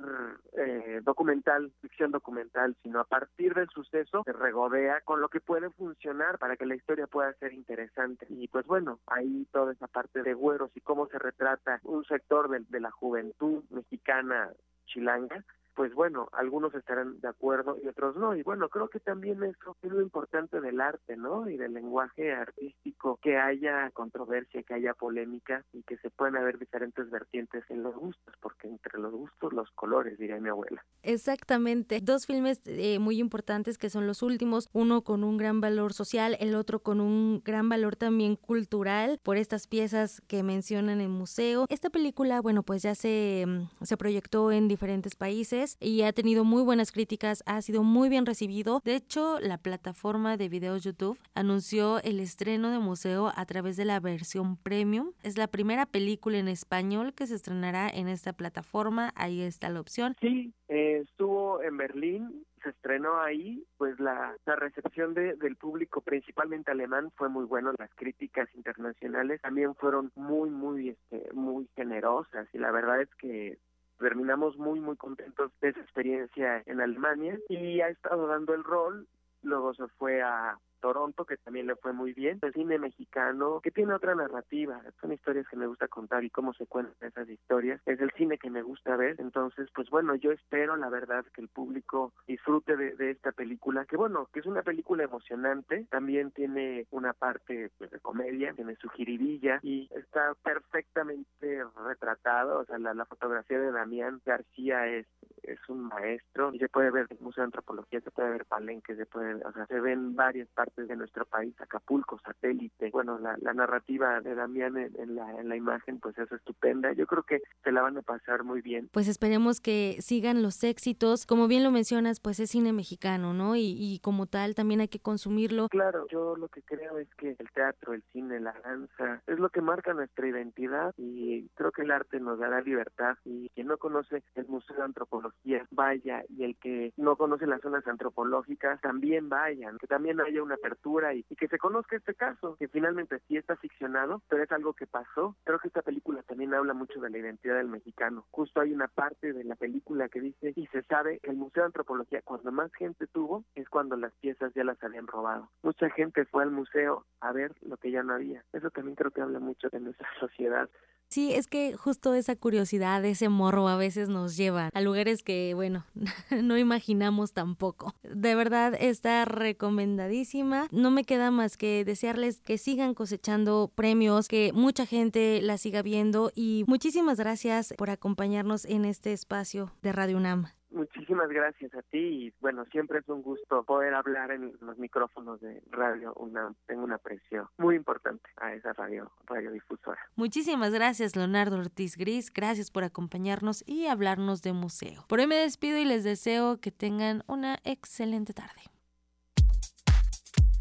eh, 0.55 1.01
documental, 1.03 1.71
ficción 1.81 2.11
documental, 2.11 2.75
sino 2.83 2.99
a 2.99 3.05
partir 3.05 3.52
partir 3.53 3.55
del 3.55 3.69
suceso 3.69 4.23
se 4.25 4.33
regodea 4.33 5.01
con 5.01 5.21
lo 5.21 5.29
que 5.29 5.39
puede 5.39 5.69
funcionar 5.71 6.37
para 6.39 6.55
que 6.55 6.65
la 6.65 6.75
historia 6.75 7.07
pueda 7.07 7.33
ser 7.33 7.53
interesante. 7.53 8.25
Y 8.29 8.47
pues 8.47 8.65
bueno, 8.65 8.99
ahí 9.07 9.47
toda 9.51 9.73
esa 9.73 9.87
parte 9.87 10.23
de 10.23 10.33
güeros 10.33 10.71
y 10.75 10.81
cómo 10.81 11.07
se 11.07 11.19
retrata 11.19 11.79
un 11.83 12.03
sector 12.05 12.49
de, 12.49 12.61
de 12.69 12.79
la 12.79 12.91
juventud 12.91 13.63
mexicana 13.69 14.51
chilanga, 14.85 15.43
pues 15.75 15.93
bueno, 15.93 16.29
algunos 16.33 16.73
estarán 16.75 17.19
de 17.19 17.27
acuerdo 17.27 17.77
y 17.83 17.87
otros 17.87 18.15
no. 18.15 18.35
Y 18.35 18.43
bueno, 18.43 18.69
creo 18.69 18.87
que 18.87 18.99
también 18.99 19.43
eso 19.43 19.75
es 19.81 19.91
lo 19.91 20.01
importante 20.01 20.61
del 20.61 20.79
arte, 20.81 21.17
¿no? 21.17 21.49
Y 21.49 21.57
del 21.57 21.73
lenguaje 21.73 22.33
artístico, 22.33 23.19
que 23.21 23.37
haya 23.37 23.89
controversia, 23.91 24.63
que 24.63 24.73
haya 24.73 24.93
polémica 24.93 25.63
y 25.73 25.83
que 25.83 25.97
se 25.97 26.09
puedan 26.09 26.37
haber 26.37 26.59
diferentes 26.59 27.09
vertientes 27.09 27.63
en 27.69 27.83
los 27.83 27.95
gustos, 27.95 28.33
porque 28.41 28.67
entre 28.67 28.99
los 28.99 29.11
gustos 29.13 29.53
los 29.53 29.69
colores, 29.71 30.17
diría 30.17 30.39
mi 30.39 30.49
abuela. 30.49 30.83
Exactamente. 31.01 31.99
Dos 32.01 32.25
filmes 32.25 32.61
eh, 32.65 32.99
muy 32.99 33.19
importantes 33.19 33.77
que 33.77 33.89
son 33.89 34.07
los 34.07 34.21
últimos, 34.21 34.69
uno 34.73 35.03
con 35.03 35.23
un 35.23 35.37
gran 35.37 35.61
valor 35.61 35.93
social, 35.93 36.37
el 36.39 36.55
otro 36.55 36.79
con 36.79 37.01
un 37.01 37.41
gran 37.43 37.69
valor 37.69 37.95
también 37.95 38.35
cultural 38.35 39.19
por 39.23 39.37
estas 39.37 39.67
piezas 39.67 40.21
que 40.27 40.43
mencionan 40.43 41.01
en 41.01 41.11
museo. 41.11 41.65
Esta 41.69 41.89
película, 41.89 42.41
bueno, 42.41 42.63
pues 42.63 42.83
ya 42.83 42.95
se, 42.95 43.45
mm, 43.47 43.85
se 43.85 43.97
proyectó 43.97 44.51
en 44.51 44.67
diferentes 44.67 45.15
países 45.15 45.62
y 45.79 46.01
ha 46.03 46.13
tenido 46.13 46.43
muy 46.43 46.63
buenas 46.63 46.91
críticas, 46.91 47.43
ha 47.45 47.61
sido 47.61 47.83
muy 47.83 48.09
bien 48.09 48.25
recibido. 48.25 48.81
De 48.83 48.95
hecho, 48.95 49.39
la 49.39 49.57
plataforma 49.57 50.37
de 50.37 50.49
videos 50.49 50.83
YouTube 50.83 51.17
anunció 51.33 52.01
el 52.03 52.19
estreno 52.19 52.71
de 52.71 52.79
museo 52.79 53.31
a 53.35 53.45
través 53.45 53.77
de 53.77 53.85
la 53.85 53.99
versión 53.99 54.57
premium. 54.57 55.11
Es 55.23 55.37
la 55.37 55.47
primera 55.47 55.85
película 55.85 56.37
en 56.37 56.47
español 56.47 57.13
que 57.13 57.27
se 57.27 57.35
estrenará 57.35 57.89
en 57.89 58.07
esta 58.07 58.33
plataforma. 58.33 59.11
Ahí 59.15 59.41
está 59.41 59.69
la 59.69 59.79
opción. 59.79 60.15
Sí, 60.21 60.53
eh, 60.67 61.01
estuvo 61.03 61.61
en 61.61 61.77
Berlín 61.77 62.45
se 62.63 62.69
estrenó 62.69 63.19
ahí, 63.19 63.63
pues 63.77 63.99
la, 63.99 64.35
la 64.45 64.55
recepción 64.55 65.13
de, 65.13 65.35
del 65.35 65.55
público, 65.57 66.01
principalmente 66.01 66.71
alemán, 66.71 67.11
fue 67.15 67.29
muy 67.29 67.45
buena. 67.45 67.73
Las 67.77 67.93
críticas 67.95 68.47
internacionales 68.55 69.41
también 69.41 69.75
fueron 69.75 70.11
muy, 70.15 70.49
muy, 70.49 70.89
este, 70.89 71.29
muy 71.33 71.67
generosas 71.75 72.47
y 72.53 72.57
la 72.57 72.71
verdad 72.71 73.01
es 73.01 73.13
que 73.15 73.57
terminamos 74.03 74.57
muy 74.57 74.79
muy 74.79 74.95
contentos 74.97 75.51
de 75.61 75.69
esa 75.69 75.79
experiencia 75.79 76.61
en 76.65 76.81
Alemania 76.81 77.39
y 77.49 77.81
ha 77.81 77.87
estado 77.87 78.27
dando 78.27 78.53
el 78.53 78.63
rol 78.63 79.07
luego 79.41 79.73
se 79.73 79.87
fue 79.97 80.21
a 80.21 80.57
Toronto, 80.83 81.23
que 81.23 81.37
también 81.37 81.67
le 81.67 81.77
fue 81.77 81.93
muy 81.93 82.11
bien, 82.11 82.39
el 82.41 82.51
cine 82.51 82.77
mexicano, 82.77 83.61
que 83.63 83.71
tiene 83.71 83.93
otra 83.93 84.15
narrativa, 84.15 84.81
son 84.99 85.13
historias 85.13 85.47
que 85.47 85.55
me 85.55 85.65
gusta 85.65 85.87
contar 85.87 86.25
y 86.25 86.29
cómo 86.29 86.53
se 86.53 86.67
cuentan 86.67 87.07
esas 87.07 87.29
historias, 87.29 87.81
es 87.85 88.01
el 88.01 88.11
cine 88.11 88.37
que 88.37 88.49
me 88.49 88.61
gusta 88.61 88.97
ver, 88.97 89.15
entonces 89.19 89.69
pues 89.73 89.89
bueno, 89.89 90.13
yo 90.15 90.33
espero 90.33 90.75
la 90.75 90.89
verdad 90.89 91.23
que 91.33 91.39
el 91.39 91.47
público 91.47 92.11
disfrute 92.27 92.75
de, 92.75 93.11
esta 93.11 93.31
película, 93.31 93.85
que 93.85 93.95
bueno, 93.95 94.27
que 94.33 94.41
es 94.41 94.45
una 94.45 94.61
película 94.61 95.05
emocionante, 95.05 95.87
también 95.89 96.31
tiene 96.31 96.85
una 96.91 97.13
parte 97.13 97.71
pues, 97.77 97.89
de 97.89 98.01
comedia, 98.01 98.53
tiene 98.53 98.75
su 98.75 98.89
jiribilla 98.89 99.59
y 99.63 99.87
está 99.95 100.33
perfectamente 100.43 101.63
retratado, 101.85 102.59
o 102.59 102.65
sea, 102.65 102.77
la, 102.77 103.05
fotografía 103.05 103.59
de 103.59 103.71
Damián 103.71 104.21
García 104.25 104.87
es 104.87 105.07
es 105.43 105.59
un 105.67 105.81
maestro 105.81 106.53
y 106.53 106.59
se 106.59 106.69
puede 106.69 106.89
ver 106.89 107.05
el 107.09 107.19
Museo 107.19 107.41
de 107.41 107.47
Antropología, 107.47 107.99
se 107.99 108.11
puede 108.11 108.29
ver 108.29 108.45
Palenque, 108.45 108.95
se 108.95 109.05
puede, 109.05 109.43
o 109.43 109.51
sea, 109.51 109.65
se 109.65 109.79
ven 109.81 110.15
varias 110.15 110.47
partes 110.49 110.72
de 110.75 110.95
nuestro 110.95 111.25
país, 111.25 111.53
Acapulco, 111.59 112.19
satélite. 112.19 112.89
Bueno, 112.91 113.19
la, 113.19 113.37
la 113.41 113.53
narrativa 113.53 114.21
de 114.21 114.35
Damián 114.35 114.77
en, 114.77 115.15
la, 115.15 115.39
en 115.39 115.49
la 115.49 115.55
imagen 115.55 115.99
pues 115.99 116.17
es 116.17 116.31
estupenda. 116.31 116.93
Yo 116.93 117.05
creo 117.07 117.23
que 117.23 117.41
se 117.63 117.71
la 117.71 117.81
van 117.81 117.97
a 117.97 118.01
pasar 118.01 118.43
muy 118.43 118.61
bien. 118.61 118.89
Pues 118.91 119.07
esperemos 119.07 119.61
que 119.61 119.97
sigan 119.99 120.41
los 120.41 120.63
éxitos. 120.63 121.25
Como 121.25 121.47
bien 121.47 121.63
lo 121.63 121.71
mencionas, 121.71 122.19
pues 122.19 122.39
es 122.39 122.49
cine 122.49 122.73
mexicano, 122.73 123.33
¿no? 123.33 123.55
Y, 123.55 123.75
y 123.77 123.99
como 123.99 124.25
tal 124.25 124.55
también 124.55 124.81
hay 124.81 124.87
que 124.87 124.99
consumirlo. 124.99 125.69
Claro, 125.69 126.07
yo 126.09 126.35
lo 126.35 126.47
que 126.47 126.61
creo 126.61 126.97
es 126.97 127.07
que 127.15 127.35
el 127.37 127.51
teatro, 127.51 127.93
el 127.93 128.03
cine, 128.11 128.39
la 128.39 128.53
danza, 128.63 129.21
es 129.27 129.39
lo 129.39 129.49
que 129.49 129.61
marca 129.61 129.93
nuestra 129.93 130.27
identidad 130.27 130.93
y 130.97 131.47
creo 131.55 131.71
que 131.71 131.83
el 131.83 131.91
arte 131.91 132.19
nos 132.19 132.39
dará 132.39 132.61
libertad 132.61 133.17
y 133.25 133.49
quien 133.49 133.67
no 133.67 133.77
conoce 133.77 134.23
el 134.35 134.47
Museo 134.47 134.75
de 134.77 134.83
Antropología 134.83 135.65
vaya 135.71 136.23
y 136.29 136.43
el 136.43 136.55
que 136.57 136.93
no 136.97 137.15
conoce 137.15 137.47
las 137.47 137.61
zonas 137.61 137.85
antropológicas 137.87 138.79
también 138.81 139.29
vayan, 139.29 139.77
que 139.77 139.87
también 139.87 140.19
haya 140.21 140.41
una 140.43 140.57
apertura 140.63 141.13
y, 141.13 141.23
que 141.23 141.47
se 141.47 141.57
conozca 141.57 141.97
este 141.97 142.13
caso, 142.13 142.55
que 142.57 142.69
finalmente 142.69 143.19
sí 143.27 143.37
está 143.37 143.57
ficcionado, 143.57 144.21
pero 144.29 144.43
es 144.43 144.51
algo 144.51 144.73
que 144.73 144.87
pasó. 144.87 145.35
Creo 145.43 145.59
que 145.59 145.67
esta 145.67 145.81
película 145.81 146.23
también 146.23 146.53
habla 146.53 146.73
mucho 146.73 147.01
de 147.01 147.09
la 147.09 147.17
identidad 147.17 147.57
del 147.57 147.67
mexicano. 147.67 148.25
Justo 148.31 148.61
hay 148.61 148.71
una 148.71 148.87
parte 148.87 149.33
de 149.33 149.43
la 149.43 149.55
película 149.55 150.07
que 150.07 150.21
dice, 150.21 150.53
y 150.55 150.67
se 150.67 150.83
sabe, 150.83 151.19
el 151.23 151.35
Museo 151.35 151.63
de 151.63 151.67
Antropología, 151.67 152.21
cuando 152.23 152.51
más 152.51 152.73
gente 152.73 153.07
tuvo, 153.07 153.43
es 153.55 153.67
cuando 153.69 153.97
las 153.97 154.13
piezas 154.13 154.53
ya 154.53 154.63
las 154.63 154.81
habían 154.83 155.07
robado. 155.07 155.49
Mucha 155.63 155.89
gente 155.89 156.25
fue 156.25 156.43
al 156.43 156.51
museo 156.51 157.05
a 157.19 157.31
ver 157.33 157.53
lo 157.61 157.77
que 157.77 157.91
ya 157.91 158.03
no 158.03 158.13
había. 158.13 158.43
Eso 158.53 158.69
también 158.69 158.95
creo 158.95 159.11
que 159.11 159.21
habla 159.21 159.39
mucho 159.39 159.69
de 159.69 159.79
nuestra 159.79 160.07
sociedad. 160.19 160.69
Sí, 161.13 161.31
es 161.31 161.45
que 161.45 161.77
justo 161.77 162.15
esa 162.15 162.35
curiosidad, 162.35 163.05
ese 163.05 163.29
morro 163.29 163.67
a 163.67 163.75
veces 163.75 164.09
nos 164.09 164.35
lleva 164.35 164.71
a 164.73 164.81
lugares 164.81 165.21
que, 165.21 165.53
bueno, 165.53 165.85
no 166.41 166.57
imaginamos 166.57 167.33
tampoco. 167.33 167.93
De 168.01 168.33
verdad 168.33 168.73
está 168.73 169.23
recomendadísima. 169.25 170.67
No 170.71 170.89
me 170.89 171.03
queda 171.03 171.29
más 171.29 171.55
que 171.55 171.85
desearles 171.85 172.39
que 172.39 172.57
sigan 172.57 172.95
cosechando 172.95 173.71
premios, 173.75 174.27
que 174.27 174.53
mucha 174.55 174.87
gente 174.87 175.39
la 175.43 175.59
siga 175.59 175.83
viendo 175.83 176.31
y 176.33 176.63
muchísimas 176.65 177.19
gracias 177.19 177.75
por 177.77 177.91
acompañarnos 177.91 178.65
en 178.65 178.83
este 178.83 179.13
espacio 179.13 179.71
de 179.83 179.91
Radio 179.91 180.17
UNAM. 180.17 180.47
Muchísimas 180.73 181.29
gracias 181.29 181.73
a 181.75 181.83
ti 181.83 181.97
y 181.97 182.33
bueno, 182.41 182.65
siempre 182.71 182.99
es 182.99 183.07
un 183.07 183.21
gusto 183.21 183.63
poder 183.63 183.93
hablar 183.93 184.31
en 184.31 184.53
los 184.59 184.77
micrófonos 184.79 185.39
de 185.39 185.61
radio. 185.69 186.13
Una, 186.15 186.51
tengo 186.65 186.83
un 186.83 186.91
aprecio 186.91 187.51
muy 187.57 187.75
importante 187.75 188.27
a 188.37 188.53
esa 188.53 188.73
radio, 188.73 189.11
radiodifusora. 189.27 189.99
Muchísimas 190.15 190.73
gracias, 190.73 191.15
Leonardo 191.15 191.57
Ortiz 191.57 191.95
Gris. 191.95 192.33
Gracias 192.33 192.71
por 192.71 192.83
acompañarnos 192.83 193.63
y 193.67 193.85
hablarnos 193.85 194.41
de 194.41 194.53
museo. 194.53 195.05
Por 195.07 195.19
hoy 195.19 195.27
me 195.27 195.35
despido 195.35 195.77
y 195.77 195.85
les 195.85 196.03
deseo 196.03 196.59
que 196.59 196.71
tengan 196.71 197.23
una 197.27 197.59
excelente 197.63 198.33
tarde. 198.33 198.61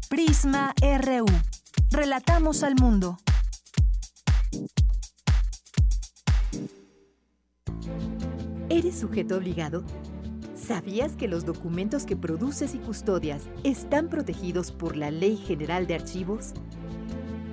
Prisma 0.09 0.73
RU. 0.79 1.25
Relatamos 1.91 2.63
al 2.63 2.75
mundo. 2.75 3.17
¿Eres 8.73 8.99
sujeto 8.99 9.37
obligado? 9.37 9.83
¿Sabías 10.55 11.15
que 11.15 11.27
los 11.27 11.45
documentos 11.45 12.07
que 12.07 12.15
produces 12.15 12.73
y 12.73 12.79
custodias 12.79 13.43
están 13.63 14.09
protegidos 14.09 14.71
por 14.71 14.97
la 14.97 15.11
Ley 15.11 15.37
General 15.37 15.85
de 15.85 15.93
Archivos? 15.93 16.55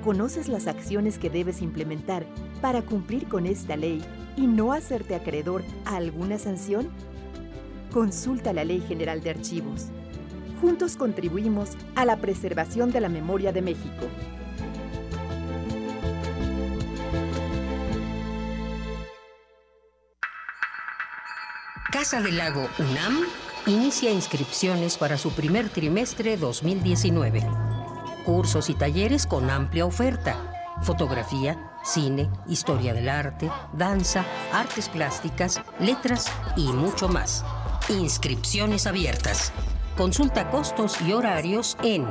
¿Conoces 0.03 0.49
las 0.49 0.67
acciones 0.67 1.19
que 1.19 1.29
debes 1.29 1.61
implementar 1.61 2.25
para 2.63 2.81
cumplir 2.81 3.29
con 3.29 3.45
esta 3.45 3.77
ley 3.77 4.01
y 4.35 4.47
no 4.47 4.73
hacerte 4.73 5.15
acreedor 5.15 5.63
a 5.85 5.97
alguna 5.97 6.39
sanción? 6.39 6.89
Consulta 7.93 8.55
la 8.55 8.65
Ley 8.65 8.81
General 8.81 9.21
de 9.21 9.29
Archivos. 9.29 9.89
Juntos 10.63 10.97
contribuimos 10.97 11.73
a 11.97 12.07
la 12.07 12.17
preservación 12.17 12.93
de 12.93 13.01
la 13.03 13.11
memoria 13.11 13.53
de 13.53 13.61
México. 13.61 14.07
Casa 22.01 22.23
del 22.23 22.39
Lago 22.39 22.67
UNAM 22.79 23.27
inicia 23.67 24.11
inscripciones 24.11 24.97
para 24.97 25.19
su 25.19 25.33
primer 25.33 25.69
trimestre 25.69 26.39
2019. 26.39 27.47
Cursos 28.25 28.71
y 28.71 28.75
talleres 28.75 29.27
con 29.27 29.51
amplia 29.51 29.85
oferta. 29.85 30.79
Fotografía, 30.81 31.73
cine, 31.85 32.31
historia 32.49 32.95
del 32.95 33.11
arte, 33.11 33.51
danza, 33.75 34.25
artes 34.51 34.89
plásticas, 34.89 35.61
letras 35.79 36.33
y 36.57 36.73
mucho 36.73 37.07
más. 37.07 37.45
Inscripciones 37.91 38.87
abiertas. 38.87 39.53
Consulta 39.95 40.49
costos 40.49 40.99
y 41.03 41.13
horarios 41.13 41.77
en 41.83 42.07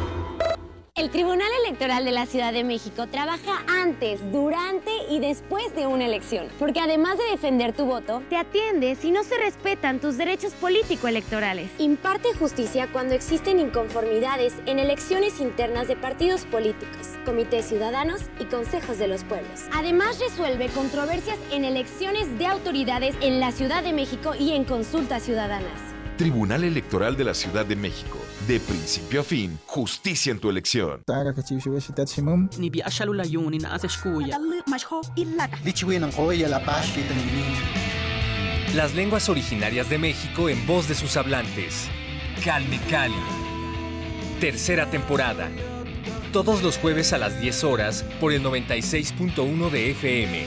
El 0.97 1.11
Tribunal 1.11 1.51
Electoral 1.67 2.07
de 2.07 2.11
la 2.11 2.25
Ciudad 2.25 2.55
de 2.55 2.65
México 2.65 3.07
trabaja 3.07 3.63
antes, 3.69 4.19
durante 4.33 4.91
y 5.11 5.19
después 5.19 5.75
de 5.75 5.87
una 5.87 6.07
elección, 6.07 6.49
porque 6.59 6.81
además 6.81 7.19
de 7.19 7.33
defender 7.33 7.75
tu 7.75 7.85
voto, 7.85 8.23
te 8.31 8.39
atiende 8.39 8.95
si 8.95 9.11
no 9.11 9.23
se 9.23 9.37
respetan 9.37 10.01
tus 10.01 10.17
derechos 10.17 10.55
político-electorales. 10.55 11.69
Imparte 11.77 12.33
justicia 12.33 12.89
cuando 12.91 13.15
existen 13.15 13.61
inconformidades 13.61 14.55
en 14.65 14.79
elecciones 14.79 15.39
internas 15.39 15.87
de 15.87 15.97
partidos 15.97 16.47
políticos, 16.47 17.09
comités 17.27 17.67
ciudadanos 17.67 18.23
y 18.41 18.47
consejos 18.47 18.97
de 18.97 19.09
los 19.09 19.23
pueblos. 19.23 19.65
Además 19.75 20.19
resuelve 20.19 20.69
controversias 20.69 21.37
en 21.53 21.67
elecciones 21.67 22.39
de 22.39 22.47
autoridades 22.47 23.15
en 23.21 23.39
la 23.39 23.53
Ciudad 23.53 23.83
de 23.83 23.93
México 23.93 24.33
y 24.35 24.53
en 24.53 24.65
consultas 24.65 25.25
ciudadanas. 25.25 25.96
Tribunal 26.17 26.65
Electoral 26.65 27.15
de 27.15 27.25
la 27.25 27.35
Ciudad 27.35 27.67
de 27.67 27.77
México. 27.77 28.19
De 28.49 28.59
principio 28.59 29.21
a 29.21 29.25
fin, 29.25 29.59
justicia 29.67 30.33
en 30.33 30.39
tu 30.39 30.49
elección. 30.49 31.03
Las 38.75 38.95
lenguas 38.95 39.29
originarias 39.29 39.91
de 39.91 39.99
México 39.99 40.49
en 40.49 40.67
voz 40.67 40.89
de 40.89 40.95
sus 40.95 41.19
hablantes. 41.19 41.89
Calme 42.43 42.81
Cali. 42.91 43.15
Tercera 44.41 44.89
temporada. 44.91 45.51
Todos 46.33 46.63
los 46.63 46.79
jueves 46.79 47.13
a 47.13 47.19
las 47.19 47.39
10 47.41 47.65
horas 47.65 48.05
por 48.21 48.33
el 48.33 48.43
96.1 48.43 49.71
de 49.71 49.91
FM. 49.91 50.47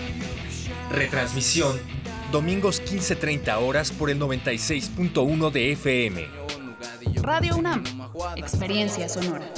Retransmisión 0.92 1.99
domingos 2.32 2.82
15.30 2.82 3.62
horas 3.62 3.92
por 3.92 4.10
el 4.10 4.20
96.1 4.20 5.52
de 5.52 5.72
FM. 5.74 6.28
Radio 7.22 7.56
UNAM, 7.56 7.84
experiencia 8.36 9.10
sonora. 9.10 9.52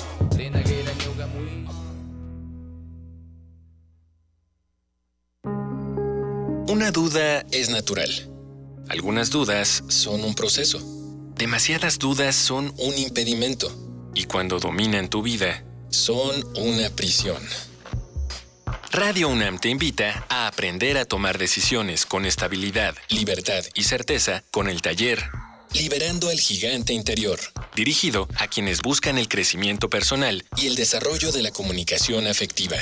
Una 6.68 6.92
duda 6.92 7.46
es 7.52 7.70
natural. 7.70 8.10
Algunas 8.90 9.30
dudas 9.30 9.84
son 9.88 10.24
un 10.24 10.36
proceso. 10.36 10.80
Demasiadas 11.36 12.00
dudas 12.00 12.36
son 12.36 12.74
un 12.78 12.98
impedimento. 12.98 13.72
Y 14.16 14.26
cuando 14.26 14.60
dominan 14.60 15.10
tu 15.10 15.22
vida, 15.22 15.64
son 15.90 16.44
una 16.58 16.90
prisión. 16.90 17.42
Radio 18.92 19.30
UNAM 19.30 19.58
te 19.58 19.70
invita 19.70 20.26
a 20.28 20.48
aprender 20.48 20.98
a 20.98 21.06
tomar 21.06 21.38
decisiones 21.38 22.06
con 22.06 22.26
estabilidad, 22.26 22.94
libertad 23.08 23.64
y 23.74 23.84
certeza 23.84 24.44
con 24.52 24.68
el 24.68 24.82
taller 24.82 25.24
Liberando 25.74 26.28
al 26.28 26.38
Gigante 26.38 26.92
Interior, 26.92 27.40
dirigido 27.74 28.28
a 28.36 28.48
quienes 28.48 28.82
buscan 28.82 29.18
el 29.18 29.30
crecimiento 29.30 29.90
personal 29.90 30.44
y 30.58 30.68
el 30.68 30.76
desarrollo 30.76 31.32
de 31.32 31.42
la 31.42 31.52
comunicación 31.52 32.28
afectiva. 32.28 32.76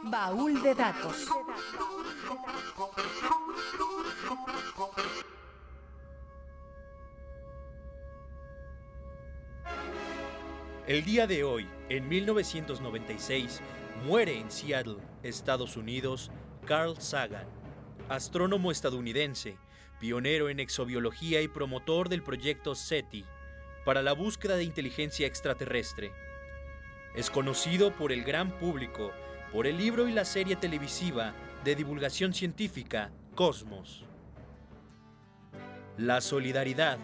Baúl 0.05 0.63
de 0.63 0.75
datos. 0.75 1.31
El 10.87 11.05
día 11.05 11.27
de 11.27 11.43
hoy, 11.43 11.67
en 11.89 12.09
1996, 12.09 13.61
muere 14.05 14.39
en 14.39 14.49
Seattle, 14.53 14.99
Estados 15.25 15.77
Unidos, 15.77 16.31
Carl 16.65 16.97
Sagan, 17.01 17.49
astrónomo 18.09 18.71
estadounidense, 18.71 19.57
pionero 19.99 20.49
en 20.49 20.61
exobiología 20.61 21.43
y 21.43 21.49
promotor 21.49 22.09
del 22.09 22.23
proyecto 22.23 22.77
SETI 22.77 23.25
para 23.85 24.01
la 24.01 24.13
búsqueda 24.13 24.55
de 24.55 24.63
inteligencia 24.63 25.27
extraterrestre. 25.27 26.13
Es 27.17 27.31
conocido 27.31 27.93
por 27.93 28.13
el 28.13 28.23
gran 28.23 28.57
público 28.57 29.11
por 29.53 29.67
el 29.67 29.79
libro 29.79 30.07
y 30.07 30.13
la 30.13 30.25
serie 30.25 30.55
televisiva 30.55 31.35
de 31.65 31.75
divulgación 31.75 32.33
científica 32.33 33.11
Cosmos. 33.35 34.05
La 35.99 36.21
solidaridad 36.21 36.99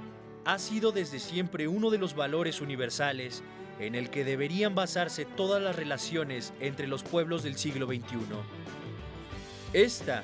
ha 0.44 0.60
sido 0.60 0.92
desde 0.92 1.18
siempre 1.18 1.66
uno 1.66 1.90
de 1.90 1.98
los 1.98 2.14
valores 2.14 2.60
universales 2.60 3.42
en 3.86 3.94
el 3.94 4.10
que 4.10 4.24
deberían 4.24 4.74
basarse 4.74 5.24
todas 5.24 5.62
las 5.62 5.76
relaciones 5.76 6.52
entre 6.60 6.86
los 6.86 7.02
pueblos 7.02 7.42
del 7.42 7.56
siglo 7.56 7.86
XXI. 7.86 8.02
Esta 9.72 10.22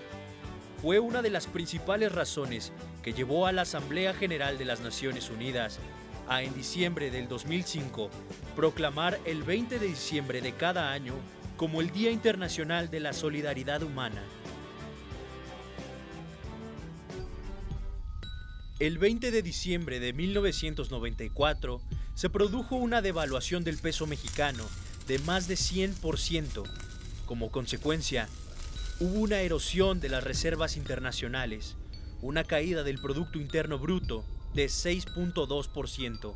fue 0.81 1.01
una 1.01 1.23
de 1.23 1.31
las 1.31 1.47
principales 1.47 2.13
razones 2.13 2.73
que 3.03 3.13
llevó 3.13 3.47
a 3.47 3.53
la 3.53 3.63
Asamblea 3.63 4.15
General 4.15 4.59
de 4.59 4.65
las 4.65 4.81
Naciones 4.81 5.29
Unidas 5.31 5.79
a 6.29 6.43
en 6.43 6.55
diciembre 6.55 7.11
del 7.11 7.27
2005 7.27 8.11
proclamar 8.55 9.19
el 9.25 9.43
20 9.43 9.79
de 9.79 9.87
diciembre 9.87 10.41
de 10.41 10.53
cada 10.53 10.93
año 10.93 11.15
como 11.57 11.81
el 11.81 11.91
Día 11.91 12.11
Internacional 12.11 12.91
de 12.91 13.01
la 13.01 13.13
Solidaridad 13.13 13.83
Humana. 13.83 14.23
El 18.79 18.99
20 18.99 19.33
de 19.33 19.43
diciembre 19.43 19.99
de 19.99 20.13
1994 20.13 21.81
se 22.19 22.29
produjo 22.29 22.75
una 22.75 23.01
devaluación 23.01 23.63
del 23.63 23.79
peso 23.79 24.09
mexicano 24.09 24.65
de 25.07 25.21
más 25.21 25.47
de 25.47 25.55
100%. 25.55 26.69
Como 27.27 27.53
consecuencia, 27.53 28.29
hubo 28.99 29.21
una 29.21 29.39
erosión 29.43 30.01
de 30.01 30.09
las 30.09 30.25
reservas 30.25 30.77
internacionales, 30.77 31.77
una 32.21 32.43
caída 32.43 32.83
del 32.83 33.01
Producto 33.01 33.39
Interno 33.39 33.79
Bruto 33.79 34.25
de 34.53 34.67
6.2%, 34.67 36.35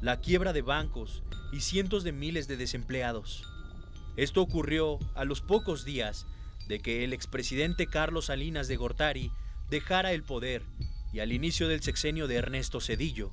la 0.00 0.20
quiebra 0.20 0.52
de 0.52 0.62
bancos 0.62 1.24
y 1.50 1.58
cientos 1.58 2.04
de 2.04 2.12
miles 2.12 2.46
de 2.46 2.56
desempleados. 2.56 3.42
Esto 4.16 4.40
ocurrió 4.40 5.00
a 5.16 5.24
los 5.24 5.40
pocos 5.40 5.84
días 5.84 6.28
de 6.68 6.78
que 6.78 7.02
el 7.02 7.12
expresidente 7.12 7.88
Carlos 7.88 8.26
Salinas 8.26 8.68
de 8.68 8.76
Gortari 8.76 9.32
dejara 9.68 10.12
el 10.12 10.22
poder 10.22 10.62
y 11.12 11.18
al 11.18 11.32
inicio 11.32 11.66
del 11.66 11.82
sexenio 11.82 12.28
de 12.28 12.36
Ernesto 12.36 12.80
Cedillo, 12.80 13.32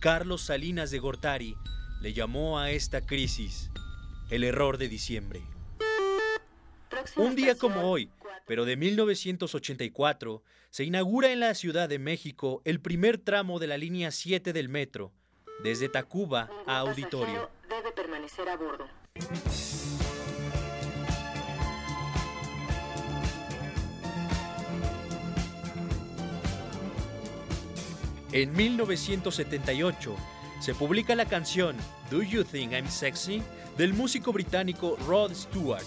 Carlos 0.00 0.40
Salinas 0.40 0.90
de 0.90 0.98
Gortari 0.98 1.58
le 2.00 2.14
llamó 2.14 2.58
a 2.58 2.70
esta 2.70 3.04
crisis 3.04 3.70
el 4.30 4.44
error 4.44 4.78
de 4.78 4.88
diciembre. 4.88 5.42
Un 7.16 7.36
día 7.36 7.54
como 7.54 7.82
hoy, 7.82 8.10
pero 8.46 8.64
de 8.64 8.78
1984, 8.78 10.42
se 10.70 10.84
inaugura 10.84 11.32
en 11.32 11.40
la 11.40 11.52
Ciudad 11.52 11.86
de 11.86 11.98
México 11.98 12.62
el 12.64 12.80
primer 12.80 13.18
tramo 13.18 13.58
de 13.58 13.66
la 13.66 13.76
línea 13.76 14.10
7 14.10 14.54
del 14.54 14.70
metro, 14.70 15.12
desde 15.62 15.90
Tacuba 15.90 16.48
a 16.66 16.78
Auditorio. 16.78 17.50
Debe 17.68 17.92
permanecer 17.92 18.48
a 18.48 18.56
bordo. 18.56 18.88
En 28.32 28.52
1978 28.52 30.14
se 30.60 30.74
publica 30.74 31.16
la 31.16 31.24
canción 31.24 31.76
Do 32.10 32.22
You 32.22 32.44
Think 32.44 32.72
I'm 32.72 32.88
Sexy 32.88 33.42
del 33.76 33.92
músico 33.92 34.32
británico 34.32 34.96
Rod 35.04 35.34
Stewart, 35.34 35.84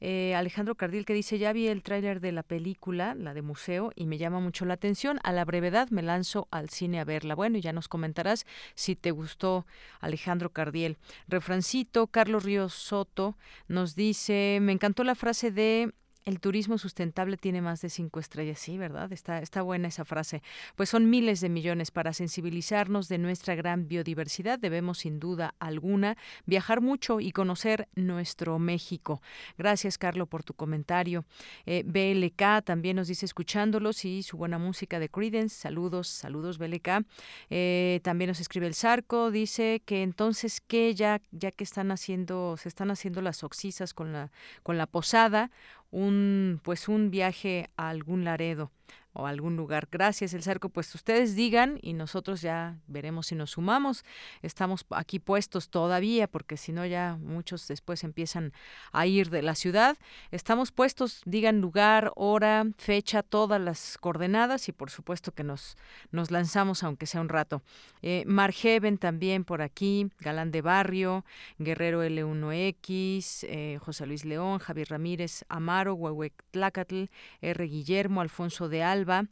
Eh, 0.00 0.34
Alejandro 0.34 0.74
Cardil 0.74 1.04
que 1.04 1.14
dice, 1.14 1.38
ya 1.38 1.52
vi 1.52 1.68
el 1.68 1.82
tráiler 1.82 2.20
de 2.20 2.32
la 2.32 2.42
película, 2.42 3.14
la 3.14 3.34
de 3.34 3.42
museo, 3.42 3.92
y 3.94 4.06
me 4.06 4.18
llama 4.18 4.40
mucho 4.40 4.64
la 4.64 4.74
atención. 4.74 5.18
A 5.22 5.32
la 5.32 5.44
brevedad 5.44 5.90
me 5.90 6.02
lanzo 6.02 6.48
al 6.50 6.70
cine 6.70 7.00
a 7.00 7.04
verla. 7.04 7.34
Bueno, 7.34 7.58
y 7.58 7.60
ya 7.60 7.72
nos 7.72 7.88
comentarás 7.88 8.46
si 8.74 8.96
te 8.96 9.10
gustó 9.10 9.66
Alejandro 10.00 10.50
Cardiel. 10.50 10.98
Refrancito, 11.28 12.08
Carlos 12.08 12.44
Ríos 12.44 12.74
Soto 12.74 13.36
nos 13.68 13.94
dice, 13.94 14.58
me 14.60 14.72
encantó 14.72 15.04
la 15.04 15.14
frase 15.14 15.50
de 15.50 15.92
el 16.28 16.40
turismo 16.40 16.76
sustentable 16.76 17.38
tiene 17.38 17.62
más 17.62 17.80
de 17.80 17.88
cinco 17.88 18.20
estrellas, 18.20 18.58
sí, 18.58 18.76
¿verdad? 18.76 19.10
Está, 19.12 19.38
está 19.38 19.62
buena 19.62 19.88
esa 19.88 20.04
frase. 20.04 20.42
Pues 20.76 20.90
son 20.90 21.08
miles 21.08 21.40
de 21.40 21.48
millones 21.48 21.90
para 21.90 22.12
sensibilizarnos 22.12 23.08
de 23.08 23.16
nuestra 23.16 23.54
gran 23.54 23.88
biodiversidad. 23.88 24.58
Debemos, 24.58 24.98
sin 24.98 25.20
duda 25.20 25.54
alguna, 25.58 26.18
viajar 26.44 26.82
mucho 26.82 27.20
y 27.20 27.32
conocer 27.32 27.88
nuestro 27.94 28.58
México. 28.58 29.22
Gracias, 29.56 29.96
Carlos, 29.96 30.28
por 30.28 30.44
tu 30.44 30.52
comentario. 30.52 31.24
Eh, 31.64 31.82
BLK 31.86 32.62
también 32.62 32.96
nos 32.96 33.08
dice 33.08 33.24
escuchándolos 33.24 34.04
y 34.04 34.22
su 34.22 34.36
buena 34.36 34.58
música 34.58 34.98
de 34.98 35.08
Credence. 35.08 35.56
Saludos, 35.56 36.08
saludos, 36.08 36.58
BLK. 36.58 37.06
Eh, 37.48 38.00
también 38.02 38.28
nos 38.28 38.40
escribe 38.40 38.66
el 38.66 38.74
Zarco, 38.74 39.30
dice 39.30 39.80
que 39.86 40.02
entonces 40.02 40.60
que 40.60 40.94
ya, 40.94 41.22
ya 41.30 41.52
que 41.52 41.64
están 41.64 41.90
haciendo, 41.90 42.58
se 42.58 42.68
están 42.68 42.90
haciendo 42.90 43.22
las 43.22 43.42
oxisas 43.44 43.94
con 43.94 44.12
la, 44.12 44.30
con 44.62 44.76
la 44.76 44.86
posada, 44.86 45.50
un 45.90 46.60
pues 46.62 46.88
un 46.88 47.10
viaje 47.10 47.70
a 47.76 47.88
algún 47.88 48.24
Laredo 48.24 48.70
o 49.18 49.26
algún 49.26 49.56
lugar. 49.56 49.88
Gracias, 49.90 50.32
El 50.32 50.42
Cerco. 50.42 50.68
Pues 50.68 50.94
ustedes 50.94 51.34
digan 51.34 51.78
y 51.82 51.92
nosotros 51.92 52.40
ya 52.40 52.78
veremos 52.86 53.26
si 53.26 53.34
nos 53.34 53.50
sumamos. 53.50 54.04
Estamos 54.42 54.86
aquí 54.90 55.18
puestos 55.18 55.70
todavía 55.70 56.28
porque 56.28 56.56
si 56.56 56.72
no 56.72 56.86
ya 56.86 57.18
muchos 57.20 57.66
después 57.66 58.04
empiezan 58.04 58.52
a 58.92 59.06
ir 59.06 59.30
de 59.30 59.42
la 59.42 59.56
ciudad. 59.56 59.96
Estamos 60.30 60.70
puestos, 60.70 61.22
digan 61.24 61.60
lugar, 61.60 62.12
hora, 62.14 62.66
fecha, 62.76 63.22
todas 63.24 63.60
las 63.60 63.98
coordenadas 63.98 64.68
y 64.68 64.72
por 64.72 64.90
supuesto 64.90 65.32
que 65.32 65.42
nos, 65.42 65.76
nos 66.12 66.30
lanzamos 66.30 66.84
aunque 66.84 67.06
sea 67.06 67.20
un 67.20 67.28
rato. 67.28 67.62
Eh, 68.02 68.22
Margeven 68.26 68.98
también 68.98 69.44
por 69.44 69.62
aquí, 69.62 70.10
Galán 70.20 70.52
de 70.52 70.62
Barrio, 70.62 71.24
Guerrero 71.58 72.04
L1X, 72.04 73.44
eh, 73.48 73.78
José 73.80 74.06
Luis 74.06 74.24
León, 74.24 74.60
Javier 74.60 74.90
Ramírez, 74.90 75.44
Amaro, 75.48 75.94
Huehuec 75.94 76.34
Tlacatl, 76.52 77.06
R. 77.40 77.64
Guillermo, 77.66 78.20
Alfonso 78.20 78.68
de 78.68 78.77
Alba, 78.82 79.26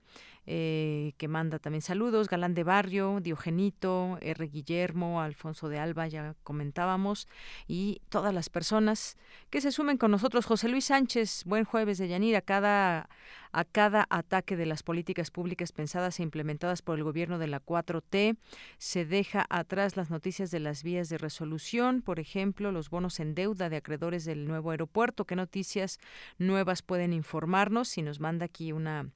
eh, 0.49 1.15
que 1.17 1.27
manda 1.27 1.59
también 1.59 1.83
saludos, 1.83 2.29
Galán 2.29 2.55
de 2.55 2.63
Barrio, 2.63 3.19
Diogenito, 3.21 4.17
R. 4.21 4.47
Guillermo, 4.47 5.21
Alfonso 5.21 5.69
de 5.69 5.81
Alba, 5.81 6.07
ya 6.07 6.37
comentábamos, 6.45 7.27
y 7.67 8.01
todas 8.09 8.33
las 8.33 8.49
personas 8.49 9.17
que 9.51 9.61
se 9.61 9.73
sumen 9.73 9.99
con 9.99 10.13
nosotros. 10.13 10.47
José 10.47 10.69
Luis 10.69 10.85
Sánchez, 10.85 11.43
buen 11.47 11.65
jueves 11.65 11.99
de 11.99 12.07
Yanira, 12.07 12.43
cada 12.43 13.09
a 13.57 13.65
cada 13.65 14.07
ataque 14.11 14.55
de 14.55 14.67
las 14.67 14.83
políticas 14.83 15.31
públicas 15.31 15.73
pensadas 15.73 16.21
e 16.21 16.23
implementadas 16.23 16.83
por 16.83 16.99
el 16.99 17.05
gobierno 17.05 17.39
de 17.39 17.47
la 17.47 17.59
4T. 17.59 18.37
Se 18.77 19.07
deja 19.07 19.47
atrás 19.49 19.97
las 19.97 20.11
noticias 20.11 20.51
de 20.51 20.61
las 20.61 20.83
vías 20.83 21.09
de 21.09 21.17
resolución, 21.17 22.03
por 22.03 22.21
ejemplo, 22.21 22.71
los 22.71 22.91
bonos 22.91 23.19
en 23.19 23.35
deuda 23.35 23.71
de 23.71 23.77
acreedores 23.77 24.27
del 24.27 24.47
nuevo 24.47 24.73
aeropuerto. 24.73 25.25
¿Qué 25.25 25.37
noticias 25.37 25.99
nuevas 26.39 26.83
pueden 26.83 27.15
informarnos? 27.15 27.89
Si 27.89 28.03
nos 28.03 28.21
manda 28.21 28.45
aquí 28.45 28.73
una 28.73 29.11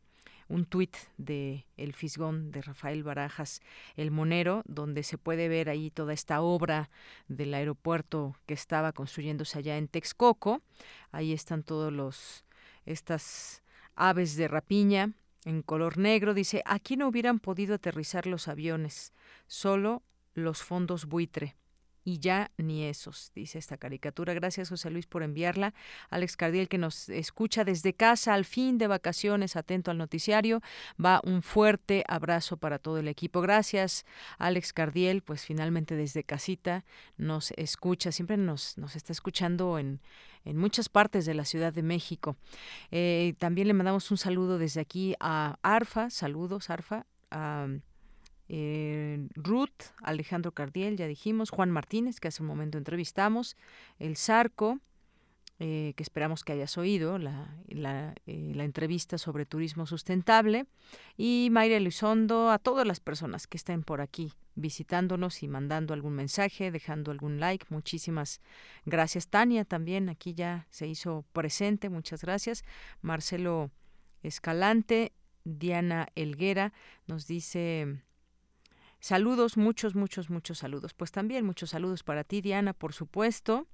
un 0.51 0.67
tuit 0.67 0.97
de 1.17 1.65
El 1.77 1.95
Fisgón 1.95 2.51
de 2.51 2.61
Rafael 2.61 3.05
Barajas, 3.05 3.63
El 3.97 4.11
Monero, 4.11 4.63
donde 4.67 5.05
se 5.05 5.17
puede 5.17 5.49
ver 5.49 5.71
ahí 5.71 5.91
toda 5.91 6.13
esta 6.13 6.43
obra 6.43 6.91
del 7.29 7.55
aeropuerto 7.55 8.37
que 8.47 8.55
estaba 8.55 8.93
construyéndose 8.93 9.59
allá 9.59 9.79
en 9.79 9.87
Texcoco. 9.87 10.61
Ahí 11.13 11.33
están 11.33 11.63
todos 11.63 11.93
los 11.93 12.45
estas 12.85 13.63
aves 13.95 14.37
de 14.37 14.49
rapiña 14.49 15.13
en 15.45 15.63
color 15.63 15.99
negro. 15.99 16.35
Dice, 16.35 16.63
aquí 16.67 16.97
no 16.97 17.07
hubieran 17.07 17.39
podido 17.39 17.77
aterrizar 17.77 18.27
los 18.27 18.49
aviones, 18.49 19.13
solo 19.47 20.03
los 20.35 20.63
fondos 20.63 21.07
buitre 21.07 21.55
y 22.05 22.19
ya 22.19 22.51
ni 22.57 22.85
esos, 22.85 23.33
dice 23.35 23.59
esta 23.59 23.77
caricatura. 23.77 24.35
Gracias, 24.35 24.69
José 24.69 24.91
Luis, 24.91 25.07
por 25.07 25.23
enviarla. 25.23 25.75
Alex 26.09 26.37
Cardiel, 26.37 26.69
que 26.69 26.79
nos 26.79 27.09
escucha 27.09 27.65
desde 27.65 27.95
casa, 27.95 28.35
al 28.35 28.45
fin 28.45 28.79
de 28.79 28.87
vacaciones, 28.87 29.57
atento 29.57 29.91
al 29.91 29.99
noticiario. 29.99 30.61
Va 31.03 31.21
un 31.25 31.43
fuerte 31.43 32.05
abrazo 32.09 32.57
para 32.57 32.79
todo 32.79 32.99
el 32.99 33.09
equipo. 33.09 33.41
Gracias, 33.41 34.05
Alex 34.39 34.73
Cardiel, 34.73 35.23
pues 35.23 35.45
finalmente 35.45 35.97
desde 35.97 36.25
casita 36.25 36.85
nos 37.17 37.53
escucha, 37.53 38.13
siempre 38.13 38.37
nos, 38.37 38.79
nos 38.79 38.97
está 38.97 39.13
escuchando 39.13 39.79
en, 39.79 40.01
en 40.45 40.57
muchas 40.57 40.89
partes 40.89 41.27
de 41.27 41.35
la 41.35 41.45
Ciudad 41.45 41.73
de 41.73 41.83
México. 41.83 42.37
Eh, 42.91 43.35
también 43.39 43.69
le 43.69 43.75
mandamos 43.75 44.11
un 44.11 44.17
saludo 44.17 44.59
desde 44.59 44.81
aquí 44.81 45.15
a 45.21 45.59
Arfa, 45.63 46.11
saludos 46.11 46.71
Arfa, 46.71 47.07
eh, 48.53 49.29
Ruth, 49.37 49.93
Alejandro 50.03 50.51
Cardiel, 50.51 50.97
ya 50.97 51.07
dijimos, 51.07 51.51
Juan 51.51 51.71
Martínez, 51.71 52.19
que 52.19 52.27
hace 52.27 52.43
un 52.43 52.49
momento 52.49 52.79
entrevistamos, 52.79 53.57
el 54.01 54.17
Zarco, 54.17 54.81
eh, 55.61 55.93
que 55.95 56.03
esperamos 56.03 56.43
que 56.43 56.55
hayas 56.55 56.77
oído 56.77 57.17
eh, 57.17 57.23
la, 57.69 58.65
entrevista 58.65 59.19
sobre 59.19 59.47
turismo 59.47 59.87
sustentable, 59.87 60.67
y 61.17 61.47
Mayra 61.53 61.77
Elizondo, 61.77 62.51
a 62.51 62.59
todas 62.59 62.85
las 62.85 62.99
personas 62.99 63.47
que 63.47 63.57
estén 63.57 63.85
por 63.85 64.01
aquí 64.01 64.33
visitándonos 64.57 65.45
y 65.45 65.49
mandando 65.49 65.95
algún 65.95 66.15
mensaje, 66.15 66.73
dejando 66.73 67.13
algún 67.13 67.39
like. 67.39 67.67
Muchísimas 67.69 68.41
gracias. 68.85 69.29
Tania 69.29 69.65
también 69.65 70.09
aquí 70.09 70.35
ya 70.35 70.67
se 70.71 70.89
hizo 70.89 71.25
presente, 71.33 71.89
muchas 71.89 72.23
gracias. 72.23 72.65
Marcelo 73.01 73.71
Escalante, 74.25 75.13
Diana 75.45 76.09
Elguera 76.17 76.73
nos 77.07 77.29
dice 77.29 78.03
Saludos, 79.01 79.57
muchos, 79.57 79.95
muchos, 79.95 80.29
muchos 80.29 80.59
saludos. 80.59 80.93
Pues 80.93 81.11
también 81.11 81.47
muchos 81.47 81.71
saludos 81.71 82.03
para 82.03 82.23
ti, 82.23 82.43
Diana, 82.43 82.75
por 82.75 82.93
supuesto. 82.93 83.67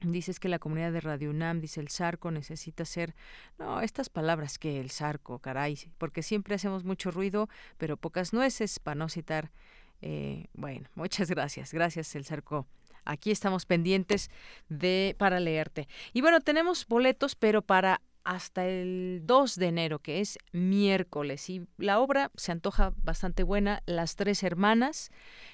Dices 0.00 0.40
que 0.40 0.48
la 0.48 0.58
comunidad 0.58 0.90
de 0.90 1.00
Radio 1.00 1.30
UNAM, 1.30 1.60
dice 1.60 1.80
el 1.80 1.88
Zarco, 1.88 2.30
necesita 2.30 2.84
ser, 2.84 3.14
no, 3.58 3.82
estas 3.82 4.08
palabras 4.08 4.58
que 4.58 4.80
el 4.80 4.90
Zarco, 4.90 5.38
caray, 5.38 5.78
porque 5.98 6.22
siempre 6.22 6.56
hacemos 6.56 6.82
mucho 6.82 7.10
ruido, 7.10 7.48
pero 7.76 7.96
pocas 7.96 8.32
nueces, 8.32 8.80
para 8.80 8.96
no 8.96 9.08
citar, 9.08 9.52
eh, 10.00 10.46
bueno, 10.54 10.88
muchas 10.96 11.30
gracias, 11.30 11.72
gracias 11.72 12.16
el 12.16 12.24
Zarco. 12.24 12.66
Aquí 13.04 13.30
estamos 13.30 13.66
pendientes 13.66 14.30
de 14.68 15.14
para 15.18 15.40
leerte. 15.40 15.88
Y 16.12 16.20
bueno, 16.20 16.40
tenemos 16.40 16.86
boletos, 16.86 17.34
pero 17.34 17.60
para 17.60 18.00
hasta 18.24 18.66
el 18.66 19.22
2 19.24 19.56
de 19.56 19.66
enero, 19.66 19.98
que 19.98 20.20
es 20.20 20.38
miércoles. 20.52 21.48
Y 21.50 21.66
la 21.78 22.00
obra 22.00 22.30
se 22.36 22.52
antoja 22.52 22.92
bastante 23.02 23.42
buena. 23.42 23.82
Las 23.86 24.16
Tres 24.16 24.42
Hermanas 24.42 25.10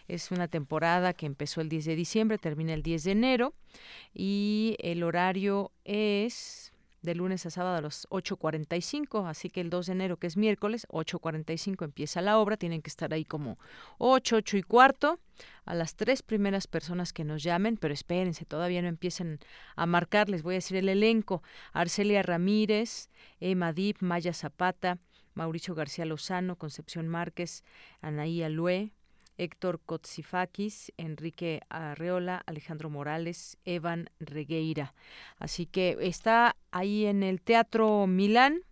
es 0.07 0.31
una 0.31 0.49
temporada 0.49 1.13
que 1.13 1.27
empezó 1.27 1.61
el 1.61 1.69
10 1.69 1.85
de 1.87 1.97
diciembre, 1.97 2.39
termina 2.39 2.75
el 2.75 2.83
10 2.83 3.05
de 3.05 3.11
enero. 3.11 3.55
Y 4.15 4.77
el 4.81 5.03
horario 5.03 5.73
es 5.85 6.73
de 7.03 7.15
lunes 7.15 7.47
a 7.47 7.51
sábado 7.51 7.77
a 7.77 7.81
las 7.81 8.09
8.45, 8.11 9.29
así 9.29 9.51
que 9.51 9.61
el 9.61 9.71
2 9.71 9.87
de 9.87 9.93
enero, 9.93 10.17
que 10.17 10.27
es 10.27 10.37
miércoles, 10.37 10.87
8.45 10.91 11.85
empieza 11.85 12.21
la 12.21 12.39
obra, 12.39 12.57
tienen 12.57 12.83
que 12.83 12.89
estar 12.91 13.13
ahí 13.13 13.25
como 13.25 13.59
8, 13.99 14.37
8 14.37 14.57
y 14.57 14.63
cuarto, 14.63 15.21
a 15.65 15.75
las 15.75 15.95
tres 15.95 16.23
primeras 16.23 16.67
personas 16.67 17.13
que 17.13 17.25
nos 17.25 17.43
llamen, 17.43 17.77
pero 17.77 17.95
espérense, 17.95 18.45
todavía 18.45 18.83
no 18.83 18.89
empiecen 18.89 19.39
a 19.77 19.87
marcar, 19.87 20.29
les 20.29 20.43
voy 20.43 20.55
a 20.55 20.57
decir 20.57 20.77
el 20.77 20.89
elenco, 20.89 21.43
Arcelia 21.73 22.23
Ramírez, 22.23 23.11
Emma 23.39 23.73
Dip, 23.73 24.01
Maya 24.01 24.33
Zapata, 24.33 24.99
Mauricio 25.35 25.75
García 25.75 26.05
Lozano, 26.05 26.57
Concepción 26.57 27.07
Márquez, 27.07 27.63
Anaí 28.01 28.43
Alue, 28.43 28.91
Héctor 29.39 29.81
Kotsifakis, 29.81 30.93
Enrique 30.97 31.63
Arreola, 31.71 32.43
Alejandro 32.47 32.91
Morales, 32.91 33.57
Evan 33.65 34.11
Regueira. 34.21 34.95
Así 35.39 35.67
que 35.67 35.97
está 36.01 36.57
ahí 36.71 37.07
en 37.07 37.23
el 37.23 37.41
Teatro 37.41 38.07
Milán 38.07 38.63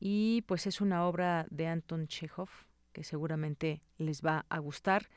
y 0.00 0.42
pues 0.42 0.66
es 0.66 0.80
una 0.80 1.06
obra 1.06 1.46
de 1.50 1.68
Anton 1.68 2.08
Chekhov 2.08 2.48
que 2.92 3.04
seguramente 3.04 3.82
les 3.98 4.22
va 4.22 4.46
a 4.48 4.58
gustar. 4.58 5.08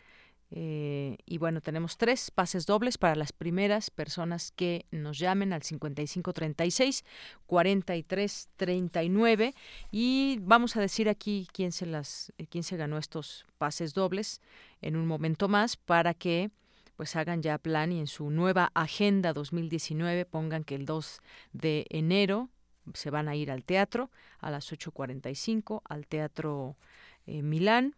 Eh, 0.52 1.18
y 1.26 1.40
bueno, 1.40 1.60
tenemos 1.60 1.98
tres 1.98 2.30
pases 2.30 2.68
dobles 2.68 2.98
para 2.98 3.16
las 3.16 3.34
primeras 3.34 3.90
personas 3.90 4.52
que 4.52 4.86
nos 4.92 5.18
llamen 5.18 5.54
al 5.54 5.64
5536 5.64 7.04
4339 7.48 9.56
y 9.92 10.38
vamos 10.42 10.76
a 10.76 10.82
decir 10.82 11.10
aquí 11.10 11.48
quién 11.52 11.72
se 11.72 11.88
las 11.88 12.32
eh, 12.38 12.46
quién 12.48 12.64
se 12.64 12.78
ganó 12.78 13.00
estos 13.00 13.48
pases 13.58 13.96
dobles 13.96 14.40
en 14.82 14.96
un 14.96 15.08
momento 15.08 15.48
más 15.48 15.78
para 15.78 16.14
que 16.14 16.52
pues 16.96 17.16
hagan 17.16 17.42
ya 17.42 17.58
plan 17.58 17.92
y 17.92 18.00
en 18.00 18.08
su 18.08 18.30
nueva 18.30 18.72
agenda 18.76 19.34
2019 19.34 20.26
pongan 20.26 20.64
que 20.64 20.76
el 20.76 20.86
2 20.86 21.22
de 21.54 21.88
enero 21.90 22.50
se 22.94 23.10
van 23.10 23.28
a 23.28 23.36
ir 23.36 23.50
al 23.50 23.64
teatro 23.64 24.12
a 24.40 24.52
las 24.52 24.72
8.45 24.72 25.82
al 25.90 26.06
Teatro 26.06 26.78
eh, 27.26 27.42
Milán 27.42 27.96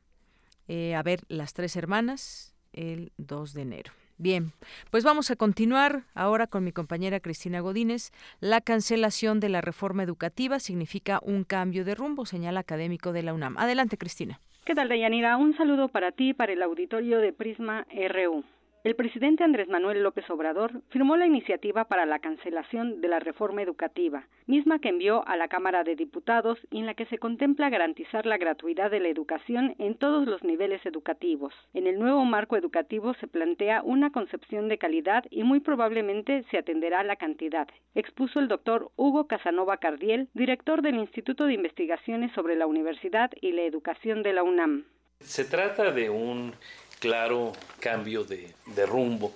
eh, 0.67 0.95
a 0.95 1.03
ver 1.03 1.21
Las 1.27 1.53
Tres 1.53 1.75
Hermanas 1.75 2.55
el 2.73 3.11
2 3.17 3.53
de 3.53 3.61
enero. 3.61 3.91
Bien, 4.19 4.51
pues 4.89 5.03
vamos 5.03 5.29
a 5.29 5.35
continuar 5.35 6.03
ahora 6.15 6.47
con 6.47 6.63
mi 6.63 6.71
compañera 6.71 7.19
Cristina 7.19 7.59
Godínez. 7.59 8.11
La 8.39 8.61
cancelación 8.61 9.39
de 9.39 9.49
la 9.49 9.61
reforma 9.61 10.01
educativa 10.01 10.59
significa 10.59 11.19
un 11.21 11.43
cambio 11.43 11.85
de 11.85 11.93
rumbo, 11.93 12.25
señala 12.25 12.61
académico 12.61 13.13
de 13.13 13.21
la 13.21 13.35
UNAM. 13.35 13.57
Adelante, 13.57 13.97
Cristina. 13.97 14.39
¿Qué 14.65 14.73
tal, 14.73 14.89
Dayanira? 14.89 15.37
Un 15.37 15.55
saludo 15.55 15.87
para 15.87 16.11
ti 16.11 16.33
para 16.33 16.51
el 16.51 16.63
auditorio 16.63 17.19
de 17.19 17.31
Prisma 17.31 17.85
RU. 18.09 18.43
El 18.83 18.95
presidente 18.95 19.43
Andrés 19.43 19.67
Manuel 19.67 20.03
López 20.03 20.29
Obrador 20.29 20.81
firmó 20.89 21.17
la 21.17 21.25
iniciativa 21.25 21.85
para 21.85 22.05
la 22.05 22.19
cancelación 22.19 23.01
de 23.01 23.07
la 23.07 23.19
reforma 23.19 23.61
educativa, 23.61 24.27
misma 24.45 24.79
que 24.79 24.89
envió 24.89 25.27
a 25.27 25.35
la 25.35 25.47
Cámara 25.47 25.83
de 25.83 25.95
Diputados 25.95 26.59
y 26.69 26.79
en 26.79 26.85
la 26.85 26.93
que 26.93 27.07
se 27.07 27.17
contempla 27.17 27.69
garantizar 27.69 28.25
la 28.25 28.37
gratuidad 28.37 28.91
de 28.91 28.99
la 28.99 29.09
educación 29.09 29.75
en 29.79 29.95
todos 29.95 30.27
los 30.27 30.43
niveles 30.43 30.85
educativos. 30.85 31.53
En 31.73 31.87
el 31.87 31.99
nuevo 31.99 32.23
marco 32.23 32.55
educativo 32.55 33.13
se 33.15 33.27
plantea 33.27 33.81
una 33.81 34.11
concepción 34.11 34.69
de 34.69 34.77
calidad 34.77 35.25
y 35.31 35.43
muy 35.43 35.59
probablemente 35.59 36.45
se 36.51 36.57
atenderá 36.57 37.01
a 37.01 37.03
la 37.03 37.17
cantidad, 37.17 37.67
expuso 37.95 38.39
el 38.39 38.47
doctor 38.47 38.91
Hugo 38.95 39.27
Casanova 39.27 39.77
Cardiel, 39.77 40.29
director 40.33 40.81
del 40.81 40.95
Instituto 40.95 41.45
de 41.45 41.53
Investigaciones 41.53 42.31
sobre 42.33 42.55
la 42.55 42.67
Universidad 42.67 43.31
y 43.41 43.51
la 43.51 43.63
Educación 43.63 44.23
de 44.23 44.33
la 44.33 44.43
UNAM. 44.43 44.85
Se 45.19 45.45
trata 45.45 45.91
de 45.91 46.11
un 46.11 46.53
claro 46.99 47.53
cambio 47.79 48.23
de, 48.23 48.53
rumbo, 48.85 49.31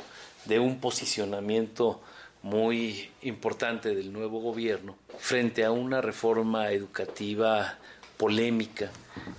de 0.45 0.59
un 0.59 0.79
posicionamiento 0.79 2.01
muy 2.43 3.09
importante 3.21 3.93
del 3.93 4.11
nuevo 4.11 4.39
gobierno 4.39 4.97
frente 5.19 5.63
a 5.63 5.71
una 5.71 6.01
reforma 6.01 6.71
educativa 6.71 7.77
polémica 8.17 8.91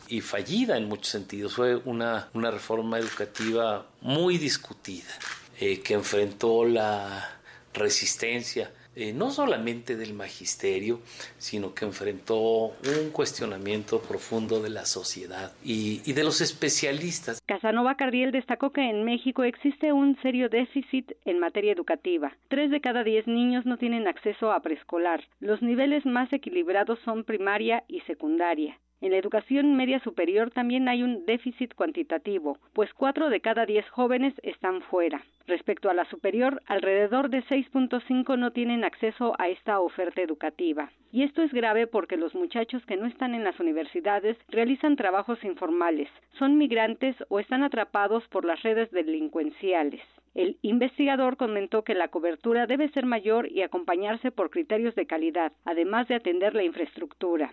y 0.09 0.21
fallida 0.21 0.77
en 0.77 0.87
muchos 0.87 1.09
sentidos. 1.09 1.55
Fue 1.55 1.77
una, 1.77 2.29
una 2.35 2.51
reforma 2.51 2.99
educativa 2.99 3.87
muy 4.01 4.39
discutida, 4.39 5.11
eh, 5.59 5.81
que 5.81 5.95
enfrentó 5.95 6.65
la 6.65 7.39
resistencia 7.73 8.71
eh, 8.95 9.13
no 9.13 9.31
solamente 9.31 9.97
del 9.97 10.15
magisterio, 10.15 11.01
sino 11.39 11.75
que 11.75 11.85
enfrentó 11.85 12.39
un 12.39 13.11
cuestionamiento 13.13 14.01
profundo 14.01 14.61
de 14.61 14.71
la 14.71 14.85
sociedad 14.85 15.53
y, 15.65 16.03
y 16.05 16.13
de 16.13 16.25
los 16.25 16.41
especialistas. 16.41 17.41
Casanova 17.47 17.97
Cardiel 17.97 18.33
destacó 18.33 18.71
que 18.71 18.89
en 18.89 19.05
México 19.05 19.45
existe 19.45 19.93
un 19.93 20.21
serio 20.23 20.49
déficit 20.49 21.13
en 21.25 21.39
materia 21.39 21.73
educativa. 21.73 22.37
Tres 22.49 22.71
de 22.71 22.81
cada 22.81 23.05
diez 23.05 23.27
niños 23.27 23.67
no 23.67 23.79
tienen 23.79 24.07
acceso 24.09 24.53
a 24.53 24.61
preescolar. 24.61 25.25
Los 25.41 25.63
niveles 25.63 26.05
más 26.07 26.33
equilibrados 26.33 26.99
son 27.05 27.25
primaria 27.25 27.85
y 27.89 28.01
secundaria. 28.03 28.79
En 29.03 29.11
la 29.11 29.17
educación 29.17 29.75
media 29.75 29.99
superior 29.99 30.53
también 30.53 30.89
hay 30.89 31.03
un 31.03 31.27
déficit 31.27 31.75
cuantitativo, 31.75 32.59
pues 32.73 32.95
cuatro 32.95 33.31
de 33.31 33.41
cada 33.41 33.67
diez 33.67 33.85
jóvenes 33.91 34.33
están 34.45 34.81
fuera. 34.81 35.25
Respecto 35.49 35.91
a 35.91 35.95
la 35.95 36.05
superior, 36.05 36.63
alrededor 36.67 37.29
de 37.29 37.43
6.5 37.43 38.39
no 38.39 38.53
tienen 38.53 38.85
acceso 38.85 39.35
a 39.41 39.49
esta 39.49 39.81
oferta 39.81 40.23
educativa. 40.23 40.93
Y 41.11 41.25
esto 41.25 41.43
es 41.43 41.53
grave 41.53 41.89
porque 41.89 42.17
los 42.17 42.33
muchachos 42.37 42.87
que 42.87 42.97
no 42.97 43.07
están 43.07 43.35
en 43.35 43.43
las 43.43 43.59
universidades 43.59 44.37
realizan 44.49 44.95
trabajos 44.95 45.43
informales, 45.43 46.09
son 46.39 46.57
migrantes 46.57 47.17
o 47.29 47.41
están 47.41 47.65
atrapados 47.65 48.23
por 48.29 48.45
las 48.45 48.63
redes 48.63 48.89
delincuenciales. 48.93 50.01
El 50.35 50.59
investigador 50.63 51.37
comentó 51.37 51.83
que 51.83 51.95
la 51.95 52.07
cobertura 52.07 52.69
debe 52.69 52.89
ser 52.91 53.05
mayor 53.05 53.51
y 53.51 53.63
acompañarse 53.63 54.31
por 54.31 54.51
criterios 54.51 54.95
de 54.95 55.07
calidad, 55.07 55.53
además 55.65 56.07
de 56.07 56.15
atender 56.15 56.55
la 56.55 56.63
infraestructura. 56.63 57.53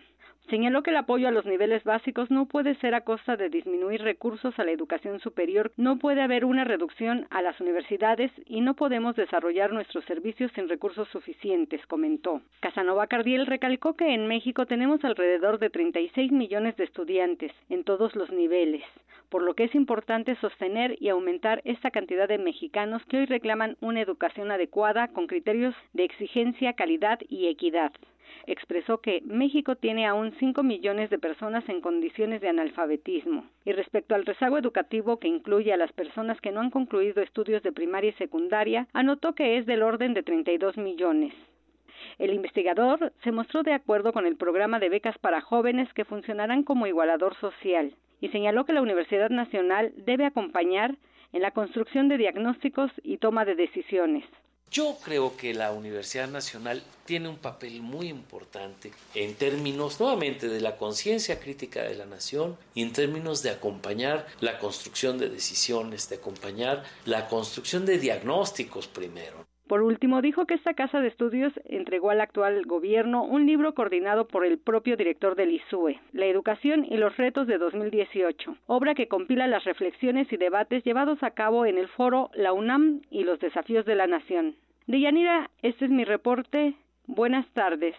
Señaló 0.50 0.82
que 0.82 0.90
el 0.90 0.98
apoyo 0.98 1.28
a 1.28 1.32
los 1.32 1.46
niveles 1.46 1.84
básicos 1.84 2.32
no 2.32 2.48
puede 2.48 2.74
ser 2.76 2.96
a 2.96 3.02
costa 3.02 3.38
de 3.38 3.50
disminuir 3.50 4.02
recursos 4.02 4.58
a 4.58 4.64
la 4.64 4.72
educación 4.72 5.20
superior, 5.20 5.72
no 5.78 6.00
puede 6.00 6.24
haber 6.24 6.44
una 6.44 6.64
reducción 6.64 7.28
a 7.30 7.44
las 7.44 7.62
universidades 7.62 8.32
y 8.48 8.62
no 8.62 8.74
podemos 8.74 9.16
desarrollar 9.16 9.72
nuestros 9.72 10.04
servicios 10.06 10.52
sin 10.56 10.68
recursos 10.68 11.08
suficientes, 11.10 11.86
comentó. 11.86 12.42
Casanova 12.62 13.06
Cardiel 13.06 13.46
recalcó 13.46 13.94
que 13.96 14.12
en 14.12 14.28
México 14.28 14.66
tenemos 14.66 15.04
alrededor 15.04 15.60
de 15.60 15.70
36 15.70 16.32
millones 16.32 16.76
de 16.78 16.86
estudiantes 16.86 17.52
en 17.70 17.84
todos 17.84 18.16
los 18.16 18.32
niveles, 18.32 18.82
por 19.30 19.44
lo 19.44 19.54
que 19.54 19.66
es 19.66 19.76
importante 19.76 20.36
sostener 20.38 20.98
y 21.00 21.10
aumentar 21.10 21.62
esta 21.64 21.92
cantidad 21.92 22.28
de 22.28 22.40
mexicanos 22.40 23.06
que 23.06 23.18
hoy 23.18 23.26
reclaman 23.28 23.78
una 23.82 24.02
educación 24.02 24.50
adecuada 24.50 25.10
con 25.10 25.28
criterios 25.28 25.76
de 25.94 26.06
exigencia, 26.06 26.74
calidad 26.74 27.20
y 27.30 27.50
equidad 27.50 27.92
expresó 28.48 29.00
que 29.00 29.22
México 29.26 29.76
tiene 29.76 30.06
aún 30.06 30.34
5 30.40 30.64
millones 30.64 31.10
de 31.10 31.20
personas 31.20 31.68
en 31.70 31.82
condiciones 31.82 32.42
de 32.42 32.50
analfabetismo. 32.50 33.46
Y 33.66 33.72
respecto 33.72 34.16
al 34.16 34.26
rezago 34.26 34.58
educativo 34.58 35.18
que 35.18 35.28
incluye 35.28 35.74
a 35.74 35.78
las 35.78 35.92
personas 35.94 36.40
que 36.42 36.52
no 36.52 36.62
han 36.62 36.72
concluido 36.72 37.22
estudios 37.22 37.64
de 37.64 37.72
primaria 37.72 38.10
y 38.10 38.14
secundaria, 38.14 38.88
anotó 38.94 39.34
que 39.34 39.58
es 39.58 39.66
del 39.66 39.84
orden 39.84 40.14
de 40.14 40.24
32 40.24 40.78
millones. 40.78 41.34
El 42.18 42.34
investigador 42.34 43.14
se 43.24 43.32
mostró 43.32 43.64
de 43.64 43.74
acuerdo 43.74 44.14
con 44.14 44.26
el 44.26 44.36
programa 44.36 44.80
de 44.80 44.90
becas 44.90 45.18
para 45.18 45.42
jóvenes 45.42 45.92
que 45.94 46.06
funcionarán 46.06 46.64
como 46.64 46.88
igualador 46.88 47.36
social 47.36 47.94
y 48.22 48.30
señaló 48.30 48.66
que 48.66 48.74
la 48.74 48.82
Universidad 48.82 49.30
Nacional 49.30 49.94
debe 49.96 50.26
acompañar 50.26 50.96
en 51.32 51.42
la 51.42 51.52
construcción 51.52 52.10
de 52.10 52.18
diagnósticos 52.18 52.92
y 53.04 53.18
toma 53.18 53.46
de 53.46 53.56
decisiones. 53.56 54.26
Yo 54.72 54.98
creo 55.04 55.36
que 55.36 55.56
la 55.56 55.72
Universidad 55.72 56.28
Nacional 56.28 56.84
tiene 57.06 57.28
un 57.28 57.38
papel 57.38 57.82
muy 57.82 58.08
importante 58.08 58.92
en 59.16 59.34
términos 59.34 60.00
nuevamente 60.00 60.48
de 60.48 60.62
la 60.62 60.78
conciencia 60.78 61.40
crítica 61.40 61.82
de 61.82 61.96
la 61.96 62.06
nación 62.06 62.56
y 62.76 62.84
en 62.84 62.94
términos 62.94 63.42
de 63.42 63.50
acompañar 63.50 64.28
la 64.42 64.60
construcción 64.60 65.18
de 65.18 65.30
decisiones, 65.30 66.08
de 66.10 66.18
acompañar 66.18 66.84
la 67.06 67.28
construcción 67.28 67.88
de 67.88 67.98
diagnósticos 67.98 68.88
primero. 68.88 69.49
Por 69.70 69.84
último, 69.84 70.24
dijo 70.24 70.48
que 70.48 70.56
esta 70.56 70.74
casa 70.74 71.00
de 71.00 71.10
estudios 71.10 71.54
entregó 71.66 72.10
al 72.10 72.22
actual 72.22 72.66
gobierno 72.66 73.24
un 73.24 73.46
libro 73.46 73.76
coordinado 73.76 74.28
por 74.28 74.44
el 74.44 74.58
propio 74.58 74.98
director 74.98 75.36
del 75.36 75.52
ISUE, 75.52 76.00
La 76.12 76.26
Educación 76.26 76.88
y 76.90 76.98
los 76.98 77.16
Retos 77.18 77.46
de 77.46 77.60
2018, 77.60 78.56
obra 78.66 78.96
que 78.96 79.08
compila 79.08 79.46
las 79.46 79.66
reflexiones 79.66 80.34
y 80.34 80.38
debates 80.38 80.84
llevados 80.84 81.22
a 81.22 81.36
cabo 81.36 81.68
en 81.68 81.78
el 81.78 81.88
foro 81.88 82.32
La 82.34 82.52
UNAM 82.52 83.02
y 83.12 83.26
los 83.26 83.40
desafíos 83.40 83.86
de 83.86 83.94
la 83.94 84.08
nación. 84.08 84.56
Deyanira, 84.88 85.52
este 85.62 85.86
es 85.86 85.92
mi 85.92 86.04
reporte. 86.04 86.74
Buenas 87.06 87.48
tardes. 87.54 87.94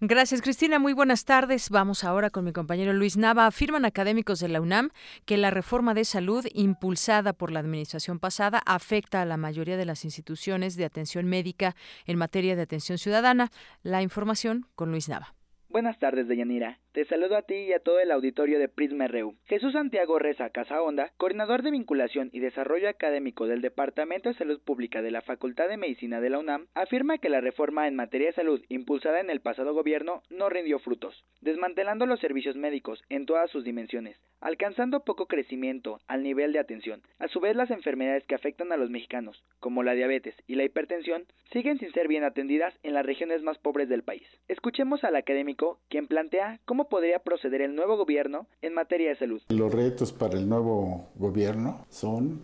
Gracias, 0.00 0.42
Cristina. 0.42 0.78
Muy 0.78 0.92
buenas 0.92 1.24
tardes. 1.24 1.70
Vamos 1.70 2.04
ahora 2.04 2.30
con 2.30 2.44
mi 2.44 2.52
compañero 2.52 2.92
Luis 2.92 3.16
Nava. 3.16 3.46
Afirman 3.46 3.84
académicos 3.84 4.40
de 4.40 4.48
la 4.48 4.60
UNAM 4.60 4.90
que 5.24 5.36
la 5.36 5.50
reforma 5.50 5.94
de 5.94 6.04
salud 6.04 6.46
impulsada 6.54 7.32
por 7.32 7.50
la 7.50 7.60
administración 7.60 8.18
pasada 8.18 8.62
afecta 8.64 9.22
a 9.22 9.24
la 9.24 9.36
mayoría 9.36 9.76
de 9.76 9.84
las 9.84 10.04
instituciones 10.04 10.76
de 10.76 10.84
atención 10.84 11.26
médica 11.26 11.74
en 12.06 12.18
materia 12.18 12.56
de 12.56 12.62
atención 12.62 12.98
ciudadana. 12.98 13.50
La 13.82 14.02
información 14.02 14.66
con 14.74 14.90
Luis 14.90 15.08
Nava. 15.08 15.34
Buenas 15.68 15.98
tardes, 15.98 16.28
Deyanira. 16.28 16.78
Te 16.92 17.04
saludo 17.04 17.36
a 17.36 17.42
ti 17.42 17.54
y 17.54 17.72
a 17.74 17.80
todo 17.80 18.00
el 18.00 18.10
auditorio 18.10 18.58
de 18.58 18.70
Prisma 18.70 19.08
RU. 19.08 19.34
Jesús 19.44 19.74
Santiago 19.74 20.18
Reza 20.18 20.48
Casaonda, 20.48 21.12
coordinador 21.18 21.62
de 21.62 21.70
vinculación 21.70 22.30
y 22.32 22.40
desarrollo 22.40 22.88
académico 22.88 23.46
del 23.46 23.60
Departamento 23.60 24.30
de 24.30 24.34
Salud 24.36 24.58
Pública 24.64 25.02
de 25.02 25.10
la 25.10 25.20
Facultad 25.20 25.68
de 25.68 25.76
Medicina 25.76 26.22
de 26.22 26.30
la 26.30 26.38
UNAM, 26.38 26.66
afirma 26.74 27.18
que 27.18 27.28
la 27.28 27.42
reforma 27.42 27.86
en 27.88 27.94
materia 27.94 28.28
de 28.28 28.32
salud 28.32 28.64
impulsada 28.70 29.20
en 29.20 29.28
el 29.28 29.40
pasado 29.40 29.74
gobierno 29.74 30.22
no 30.30 30.48
rindió 30.48 30.78
frutos, 30.78 31.26
desmantelando 31.42 32.06
los 32.06 32.20
servicios 32.20 32.56
médicos 32.56 33.02
en 33.10 33.26
todas 33.26 33.50
sus 33.50 33.64
dimensiones, 33.64 34.16
alcanzando 34.40 35.04
poco 35.04 35.26
crecimiento 35.26 36.00
al 36.08 36.22
nivel 36.22 36.54
de 36.54 36.58
atención. 36.58 37.02
A 37.18 37.28
su 37.28 37.40
vez, 37.40 37.54
las 37.54 37.70
enfermedades 37.70 38.24
que 38.26 38.34
afectan 38.34 38.72
a 38.72 38.78
los 38.78 38.88
mexicanos, 38.88 39.44
como 39.60 39.82
la 39.82 39.92
diabetes 39.92 40.34
y 40.46 40.54
la 40.54 40.64
hipertensión, 40.64 41.26
siguen 41.52 41.78
sin 41.78 41.92
ser 41.92 42.08
bien 42.08 42.24
atendidas 42.24 42.74
en 42.82 42.94
las 42.94 43.04
regiones 43.04 43.42
más 43.42 43.58
pobres 43.58 43.90
del 43.90 44.02
país. 44.02 44.26
Escuchemos 44.48 45.04
al 45.04 45.16
académico, 45.16 45.80
quien 45.88 46.06
plantea 46.06 46.60
cómo 46.64 46.87
podría 46.88 47.18
proceder 47.18 47.62
el 47.62 47.74
nuevo 47.74 47.96
gobierno 47.96 48.46
en 48.62 48.74
materia 48.74 49.10
de 49.10 49.16
salud? 49.16 49.42
Los 49.48 49.72
retos 49.72 50.12
para 50.12 50.38
el 50.38 50.48
nuevo 50.48 51.08
gobierno 51.16 51.86
son 51.90 52.40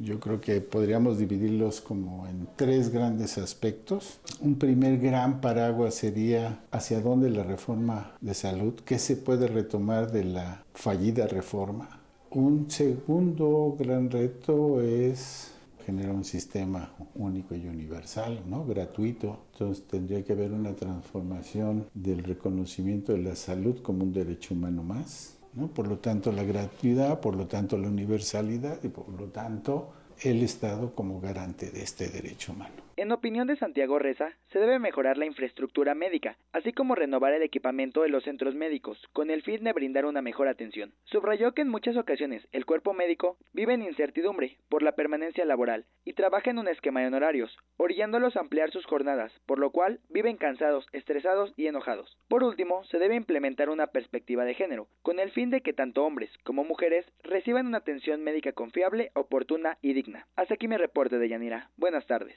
Yo 0.00 0.20
creo 0.20 0.40
que 0.40 0.60
podríamos 0.62 1.18
dividirlos 1.18 1.82
como 1.82 2.26
en 2.26 2.48
tres 2.56 2.90
grandes 2.90 3.36
aspectos. 3.36 4.20
Un 4.40 4.58
primer 4.58 4.98
gran 4.98 5.42
paraguas 5.42 5.94
sería 5.94 6.60
hacia 6.70 7.00
dónde 7.00 7.28
la 7.28 7.42
reforma 7.42 8.12
de 8.20 8.32
salud, 8.32 8.74
qué 8.86 8.98
se 8.98 9.16
puede 9.16 9.48
retomar 9.48 10.10
de 10.10 10.24
la 10.24 10.64
fallida 10.72 11.26
reforma. 11.26 12.00
Un 12.30 12.70
segundo 12.70 13.76
gran 13.78 14.10
reto 14.10 14.80
es 14.80 15.52
generar 15.84 16.14
un 16.14 16.24
sistema 16.24 16.94
único 17.14 17.54
y 17.54 17.66
universal, 17.66 18.42
¿no? 18.46 18.64
gratuito. 18.64 19.46
Entonces 19.52 19.86
tendría 19.86 20.24
que 20.24 20.32
haber 20.32 20.52
una 20.52 20.74
transformación 20.74 21.86
del 21.94 22.24
reconocimiento 22.24 23.12
de 23.12 23.18
la 23.18 23.36
salud 23.36 23.82
como 23.82 24.04
un 24.04 24.12
derecho 24.12 24.54
humano 24.54 24.82
más 24.82 25.36
por 25.74 25.86
lo 25.86 25.98
tanto, 25.98 26.32
la 26.32 26.44
gratuidad, 26.44 27.20
por 27.20 27.36
lo 27.36 27.46
tanto, 27.46 27.76
la 27.76 27.88
universalidad 27.88 28.82
y 28.82 28.88
por 28.88 29.08
lo 29.08 29.26
tanto, 29.26 29.92
el 30.22 30.42
Estado 30.42 30.94
como 30.94 31.20
garante 31.20 31.70
de 31.70 31.82
este 31.82 32.08
derecho 32.08 32.52
humano. 32.52 32.74
En 32.94 33.10
opinión 33.10 33.46
de 33.46 33.56
Santiago 33.56 33.98
Reza, 33.98 34.36
se 34.52 34.58
debe 34.58 34.78
mejorar 34.78 35.16
la 35.16 35.24
infraestructura 35.24 35.94
médica, 35.94 36.36
así 36.52 36.74
como 36.74 36.94
renovar 36.94 37.32
el 37.32 37.42
equipamiento 37.42 38.02
de 38.02 38.10
los 38.10 38.22
centros 38.22 38.54
médicos, 38.54 39.08
con 39.14 39.30
el 39.30 39.42
fin 39.42 39.64
de 39.64 39.72
brindar 39.72 40.04
una 40.04 40.20
mejor 40.20 40.46
atención. 40.46 40.92
Subrayó 41.04 41.52
que 41.52 41.62
en 41.62 41.70
muchas 41.70 41.96
ocasiones 41.96 42.46
el 42.52 42.66
cuerpo 42.66 42.92
médico 42.92 43.38
vive 43.54 43.72
en 43.72 43.82
incertidumbre 43.82 44.58
por 44.68 44.82
la 44.82 44.92
permanencia 44.92 45.46
laboral 45.46 45.86
y 46.04 46.12
trabaja 46.12 46.50
en 46.50 46.58
un 46.58 46.68
esquema 46.68 47.00
de 47.00 47.06
honorarios, 47.06 47.56
orillándolos 47.78 48.36
a 48.36 48.40
ampliar 48.40 48.70
sus 48.70 48.84
jornadas, 48.84 49.32
por 49.46 49.58
lo 49.58 49.70
cual 49.70 50.00
viven 50.10 50.36
cansados, 50.36 50.86
estresados 50.92 51.54
y 51.56 51.68
enojados. 51.68 52.18
Por 52.28 52.44
último, 52.44 52.84
se 52.84 52.98
debe 52.98 53.14
implementar 53.14 53.70
una 53.70 53.86
perspectiva 53.86 54.44
de 54.44 54.52
género, 54.52 54.86
con 55.00 55.18
el 55.18 55.30
fin 55.30 55.48
de 55.48 55.62
que 55.62 55.72
tanto 55.72 56.04
hombres 56.04 56.30
como 56.44 56.62
mujeres 56.62 57.06
reciban 57.22 57.66
una 57.66 57.78
atención 57.78 58.22
médica 58.22 58.52
confiable, 58.52 59.12
oportuna 59.14 59.78
y 59.80 59.94
digna. 59.94 60.26
Hasta 60.36 60.54
aquí 60.54 60.68
mi 60.68 60.76
reporte 60.76 61.18
de 61.18 61.28
Yanira. 61.30 61.70
Buenas 61.78 62.06
tardes. 62.06 62.36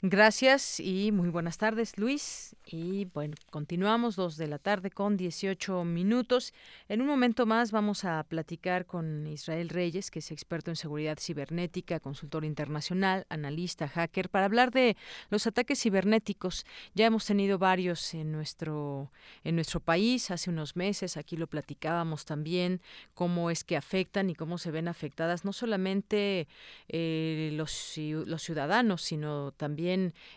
Gracias 0.00 0.78
y 0.78 1.10
muy 1.10 1.28
buenas 1.28 1.58
tardes, 1.58 1.98
Luis. 1.98 2.54
Y 2.64 3.06
bueno, 3.06 3.34
continuamos 3.50 4.14
dos 4.14 4.36
de 4.36 4.46
la 4.46 4.60
tarde 4.60 4.92
con 4.92 5.16
18 5.16 5.82
minutos. 5.82 6.54
En 6.88 7.00
un 7.00 7.08
momento 7.08 7.46
más 7.46 7.72
vamos 7.72 8.04
a 8.04 8.22
platicar 8.22 8.86
con 8.86 9.26
Israel 9.26 9.68
Reyes, 9.70 10.12
que 10.12 10.20
es 10.20 10.30
experto 10.30 10.70
en 10.70 10.76
seguridad 10.76 11.18
cibernética, 11.18 11.98
consultor 11.98 12.44
internacional, 12.44 13.26
analista, 13.28 13.88
hacker, 13.88 14.28
para 14.28 14.44
hablar 14.44 14.70
de 14.70 14.96
los 15.30 15.48
ataques 15.48 15.82
cibernéticos. 15.82 16.64
Ya 16.94 17.06
hemos 17.06 17.26
tenido 17.26 17.58
varios 17.58 18.14
en 18.14 18.30
nuestro 18.30 19.10
en 19.42 19.56
nuestro 19.56 19.80
país 19.80 20.30
hace 20.30 20.48
unos 20.48 20.76
meses. 20.76 21.16
Aquí 21.16 21.36
lo 21.36 21.48
platicábamos 21.48 22.24
también 22.24 22.82
cómo 23.14 23.50
es 23.50 23.64
que 23.64 23.76
afectan 23.76 24.30
y 24.30 24.36
cómo 24.36 24.58
se 24.58 24.70
ven 24.70 24.86
afectadas 24.86 25.44
no 25.44 25.52
solamente 25.52 26.46
eh, 26.86 27.50
los 27.54 27.94
los 27.96 28.42
ciudadanos, 28.42 29.02
sino 29.02 29.50
también 29.50 29.87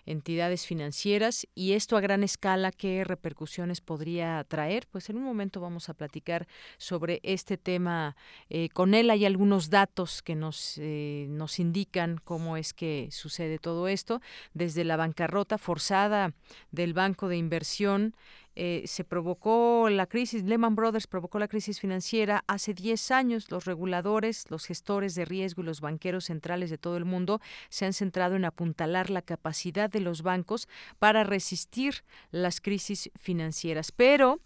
entidades 0.05 0.65
financieras 0.65 1.47
y 1.55 1.73
esto 1.73 1.97
a 1.97 2.01
gran 2.01 2.23
escala, 2.23 2.71
¿qué 2.71 3.03
repercusiones 3.03 3.81
podría 3.81 4.43
traer? 4.47 4.87
Pues 4.91 5.09
en 5.09 5.17
un 5.17 5.23
momento 5.23 5.61
vamos 5.61 5.89
a 5.89 5.93
platicar 5.93 6.47
sobre 6.77 7.19
este 7.23 7.57
tema 7.57 8.15
eh, 8.49 8.69
con 8.69 8.93
él. 8.93 9.09
Hay 9.09 9.25
algunos 9.25 9.69
datos 9.69 10.21
que 10.21 10.35
nos, 10.35 10.77
eh, 10.77 11.27
nos 11.29 11.59
indican 11.59 12.19
cómo 12.23 12.57
es 12.57 12.73
que 12.73 13.09
sucede 13.11 13.59
todo 13.59 13.87
esto, 13.87 14.21
desde 14.53 14.83
la 14.83 14.97
bancarrota 14.97 15.57
forzada 15.57 16.33
del 16.71 16.93
Banco 16.93 17.27
de 17.27 17.37
Inversión 17.37 18.15
eh, 18.55 18.83
se 18.85 19.03
provocó 19.03 19.89
la 19.89 20.07
crisis, 20.07 20.43
Lehman 20.43 20.75
Brothers 20.75 21.07
provocó 21.07 21.39
la 21.39 21.47
crisis 21.47 21.79
financiera 21.79 22.43
hace 22.47 22.73
10 22.73 23.11
años. 23.11 23.49
Los 23.49 23.65
reguladores, 23.65 24.49
los 24.49 24.65
gestores 24.65 25.15
de 25.15 25.25
riesgo 25.25 25.61
y 25.61 25.65
los 25.65 25.81
banqueros 25.81 26.25
centrales 26.25 26.69
de 26.69 26.77
todo 26.77 26.97
el 26.97 27.05
mundo 27.05 27.39
se 27.69 27.85
han 27.85 27.93
centrado 27.93 28.35
en 28.35 28.45
apuntalar 28.45 29.09
la 29.09 29.21
capacidad 29.21 29.89
de 29.89 30.01
los 30.01 30.21
bancos 30.21 30.67
para 30.99 31.23
resistir 31.23 32.03
las 32.31 32.59
crisis 32.61 33.09
financieras. 33.15 33.91
Pero 33.91 34.39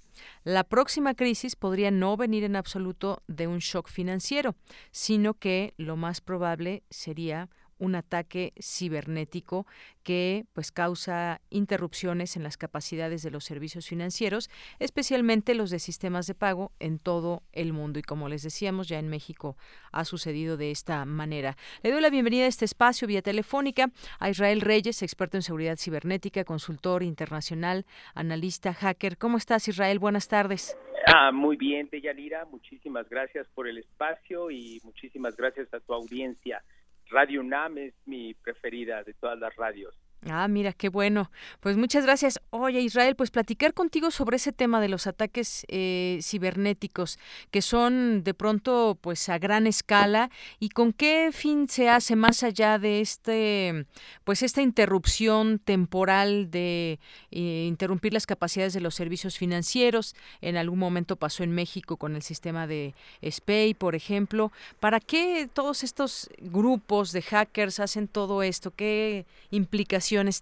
la 0.43 0.63
próxima 0.63 1.13
crisis 1.13 1.55
podría 1.55 1.91
no 1.91 2.15
venir 2.17 2.43
en 2.43 2.55
absoluto 2.55 3.23
de 3.27 3.47
un 3.47 3.59
shock 3.59 3.89
financiero, 3.89 4.55
sino 4.91 5.33
que 5.33 5.73
lo 5.77 5.97
más 5.97 6.21
probable 6.21 6.83
sería 6.89 7.49
un 7.77 7.95
ataque 7.95 8.53
cibernético 8.59 9.65
que 10.03 10.45
pues 10.53 10.71
causa 10.71 11.41
interrupciones 11.49 12.35
en 12.35 12.43
las 12.43 12.57
capacidades 12.57 13.23
de 13.23 13.31
los 13.31 13.43
servicios 13.43 13.87
financieros, 13.87 14.49
especialmente 14.79 15.55
los 15.55 15.69
de 15.69 15.79
sistemas 15.79 16.27
de 16.27 16.35
pago 16.35 16.71
en 16.79 16.99
todo 16.99 17.43
el 17.51 17.73
mundo 17.73 17.99
y 17.99 18.03
como 18.03 18.29
les 18.29 18.43
decíamos 18.43 18.87
ya 18.87 18.99
en 18.99 19.09
México 19.09 19.57
ha 19.91 20.05
sucedido 20.05 20.57
de 20.57 20.71
esta 20.71 21.03
manera. 21.05 21.57
Le 21.83 21.91
doy 21.91 22.01
la 22.01 22.09
bienvenida 22.09 22.45
a 22.45 22.47
este 22.47 22.65
espacio 22.65 23.07
vía 23.07 23.21
telefónica 23.21 23.91
a 24.19 24.29
Israel 24.29 24.61
Reyes, 24.61 25.01
experto 25.01 25.37
en 25.37 25.41
seguridad 25.41 25.77
cibernética, 25.77 26.43
consultor 26.43 27.03
internacional, 27.03 27.85
analista, 28.13 28.73
hacker. 28.73 29.17
¿Cómo 29.17 29.37
estás 29.37 29.67
Israel? 29.67 29.99
Buenas 29.99 30.27
tardes. 30.27 30.77
Ah, 31.07 31.31
muy 31.31 31.55
bien, 31.55 31.87
Deyanira, 31.91 32.45
muchísimas 32.45 33.07
gracias 33.09 33.47
por 33.53 33.67
el 33.67 33.77
espacio 33.77 34.49
y 34.49 34.81
muchísimas 34.83 35.35
gracias 35.35 35.71
a 35.73 35.79
tu 35.79 35.93
audiencia. 35.93 36.63
Radio 37.09 37.41
UNAM 37.41 37.77
es 37.77 37.93
mi 38.05 38.33
preferida 38.33 39.03
de 39.03 39.13
todas 39.13 39.37
las 39.39 39.55
radios. 39.55 39.95
Ah, 40.27 40.47
mira, 40.47 40.73
qué 40.73 40.89
bueno. 40.89 41.29
Pues 41.59 41.77
muchas 41.77 42.03
gracias. 42.03 42.39
Oye, 42.49 42.81
Israel, 42.81 43.15
pues 43.15 43.29
platicar 43.29 43.75
contigo 43.75 44.09
sobre 44.09 44.37
ese 44.37 44.51
tema 44.51 44.81
de 44.81 44.89
los 44.89 45.05
ataques 45.05 45.65
eh, 45.67 46.19
cibernéticos, 46.23 47.19
que 47.51 47.61
son 47.61 48.23
de 48.23 48.33
pronto 48.33 48.97
pues 48.99 49.29
a 49.29 49.37
gran 49.37 49.67
escala 49.67 50.31
y 50.59 50.69
con 50.69 50.93
qué 50.93 51.29
fin 51.31 51.67
se 51.67 51.89
hace 51.89 52.15
más 52.15 52.41
allá 52.41 52.79
de 52.79 53.01
este, 53.01 53.85
pues 54.23 54.41
esta 54.41 54.63
interrupción 54.63 55.59
temporal 55.59 56.49
de 56.49 56.99
eh, 57.29 57.65
interrumpir 57.67 58.11
las 58.11 58.25
capacidades 58.25 58.73
de 58.73 58.81
los 58.81 58.95
servicios 58.95 59.37
financieros. 59.37 60.15
En 60.41 60.57
algún 60.57 60.79
momento 60.79 61.17
pasó 61.17 61.43
en 61.43 61.51
México 61.51 61.97
con 61.97 62.15
el 62.15 62.23
sistema 62.23 62.65
de 62.65 62.95
SPAY, 63.21 63.75
por 63.75 63.93
ejemplo. 63.93 64.51
¿Para 64.79 64.99
qué 64.99 65.47
todos 65.53 65.83
estos 65.83 66.31
grupos 66.39 67.11
de 67.11 67.21
hackers 67.21 67.79
hacen 67.79 68.07
todo 68.07 68.41
esto? 68.41 68.71
¿Qué 68.71 69.27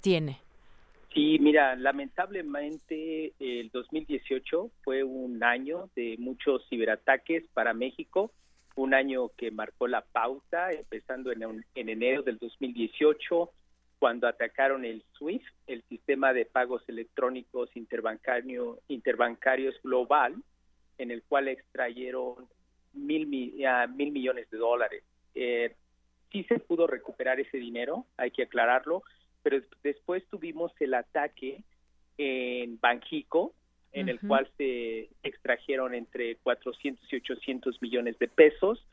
tiene? 0.02 0.40
Sí, 1.14 1.38
mira, 1.40 1.76
lamentablemente 1.76 3.34
el 3.40 3.70
2018 3.72 4.72
fue 4.84 5.04
un 5.04 5.44
año 5.44 5.90
de 5.96 6.16
muchos 6.18 6.68
ciberataques 6.70 7.44
para 7.54 7.74
México, 7.74 8.32
un 8.76 8.96
año 8.96 9.30
que 9.38 9.52
marcó 9.52 9.88
la 9.88 10.02
pauta, 10.02 10.72
empezando 10.72 11.32
en, 11.32 11.64
enero 11.76 12.24
del 12.24 12.40
2018, 12.40 13.52
cuando 14.00 14.28
atacaron 14.28 14.86
el 14.86 15.04
SWIFT, 15.18 15.46
el 15.68 15.84
sistema 15.84 16.34
de 16.34 16.46
pagos 16.46 16.84
electrónicos 16.88 17.70
interbancario, 17.76 18.80
interbancarios 18.88 19.76
global, 19.84 20.36
en 20.98 21.12
el 21.12 21.22
cual 21.24 21.48
extrayeron 21.48 22.48
mil, 22.94 23.28
mil 23.28 24.12
millones 24.12 24.50
de 24.50 24.58
dólares. 24.58 25.04
Eh, 25.36 25.76
sí 26.32 26.44
se 26.46 26.60
pudo 26.60 26.88
recuperar 26.88 27.40
ese 27.40 27.58
dinero, 27.58 28.08
hay 28.18 28.32
que 28.32 28.44
aclararlo, 28.44 29.04
pero 29.44 29.62
después 29.84 30.26
tuvimos 30.30 30.72
el 30.80 30.94
ataque 30.94 31.64
en 32.18 32.80
Banjico, 32.80 33.54
en 33.92 34.10
el 34.10 34.20
cual 34.22 34.50
se 34.58 35.10
extrajeron 35.22 35.94
entre 35.94 36.38
400 36.38 37.14
y 37.14 37.18
800 37.18 37.80
millones 37.80 38.18
de 38.18 38.28
pesos 38.28 38.84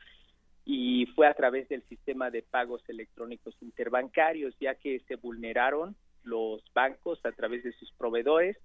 y 0.63 1.07
fue 1.15 1.25
a 1.25 1.33
través 1.33 1.67
del 1.69 1.81
sistema 1.87 2.29
de 2.29 2.43
pagos 2.43 2.87
electrónicos 2.87 3.55
interbancarios, 3.61 4.55
ya 4.59 4.75
que 4.75 4.99
se 5.07 5.15
vulneraron 5.15 5.95
los 6.23 6.61
bancos 6.75 7.19
a 7.25 7.31
través 7.31 7.63
de 7.63 7.71
sus 7.73 7.91
proveedores 7.93 8.57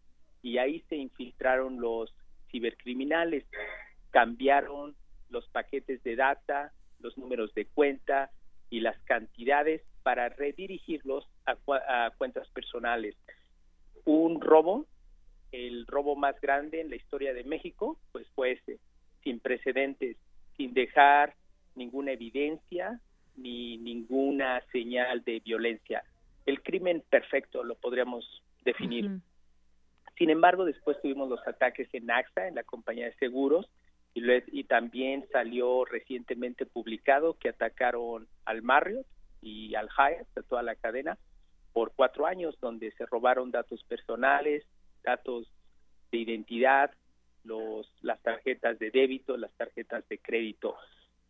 y 0.42 0.58
ahí 0.58 0.84
se 0.90 0.96
infiltraron 0.96 1.80
los 1.80 2.14
cibercriminales, 2.50 3.44
cambiaron 4.10 4.94
los 5.30 5.48
paquetes 5.48 6.02
de 6.02 6.16
data, 6.16 6.72
los 7.00 7.16
números 7.16 7.54
de 7.54 7.64
cuenta 7.64 8.30
y 8.68 8.80
las 8.80 8.98
cantidades 9.04 9.82
para 10.06 10.28
redirigirlos 10.28 11.26
a, 11.46 12.10
cuentas 12.16 12.48
personales. 12.50 13.16
Un 14.04 14.40
robo, 14.40 14.86
el 15.50 15.84
robo 15.84 16.14
más 16.14 16.40
grande 16.40 16.80
en 16.80 16.90
la 16.90 16.94
historia 16.94 17.34
de 17.34 17.42
México, 17.42 17.98
pues 18.12 18.24
fue 18.36 18.52
ese, 18.52 18.78
sin 19.24 19.40
precedentes, 19.40 20.16
sin 20.56 20.74
dejar 20.74 21.34
ninguna 21.74 22.12
evidencia 22.12 23.00
ni 23.34 23.78
ninguna 23.78 24.62
señal 24.70 25.24
de 25.24 25.40
violencia. 25.40 26.04
El 26.46 26.62
crimen 26.62 27.02
perfecto 27.10 27.64
lo 27.64 27.74
podríamos 27.74 28.44
definir. 28.64 29.10
Sin 30.16 30.30
embargo, 30.30 30.64
después 30.66 31.02
tuvimos 31.02 31.28
los 31.28 31.44
ataques 31.48 31.88
en 31.94 32.08
AXA, 32.12 32.46
en 32.46 32.54
la 32.54 32.62
compañía 32.62 33.06
de 33.06 33.16
seguros, 33.16 33.68
y, 34.14 34.22
y 34.56 34.62
también 34.62 35.26
salió 35.32 35.84
recientemente 35.84 36.64
publicado 36.64 37.34
que 37.40 37.48
atacaron 37.48 38.28
al 38.44 38.62
Marriott 38.62 39.04
y 39.46 39.74
al 39.76 39.88
Hyatt, 39.88 40.26
de 40.34 40.42
toda 40.42 40.62
la 40.62 40.74
cadena, 40.74 41.16
por 41.72 41.92
cuatro 41.92 42.26
años, 42.26 42.58
donde 42.60 42.90
se 42.92 43.06
robaron 43.06 43.52
datos 43.52 43.84
personales, 43.84 44.64
datos 45.04 45.46
de 46.10 46.18
identidad, 46.18 46.90
los, 47.44 47.88
las 48.02 48.20
tarjetas 48.22 48.78
de 48.80 48.90
débito, 48.90 49.36
las 49.36 49.52
tarjetas 49.52 50.06
de 50.08 50.18
crédito. 50.18 50.74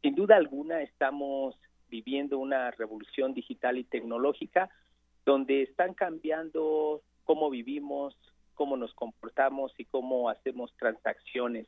Sin 0.00 0.14
duda 0.14 0.36
alguna 0.36 0.80
estamos 0.82 1.56
viviendo 1.88 2.38
una 2.38 2.70
revolución 2.70 3.34
digital 3.34 3.76
y 3.76 3.84
tecnológica 3.84 4.70
donde 5.26 5.62
están 5.62 5.92
cambiando 5.92 7.02
cómo 7.24 7.50
vivimos, 7.50 8.16
cómo 8.54 8.76
nos 8.76 8.94
comportamos 8.94 9.72
y 9.76 9.84
cómo 9.84 10.30
hacemos 10.30 10.72
transacciones. 10.78 11.66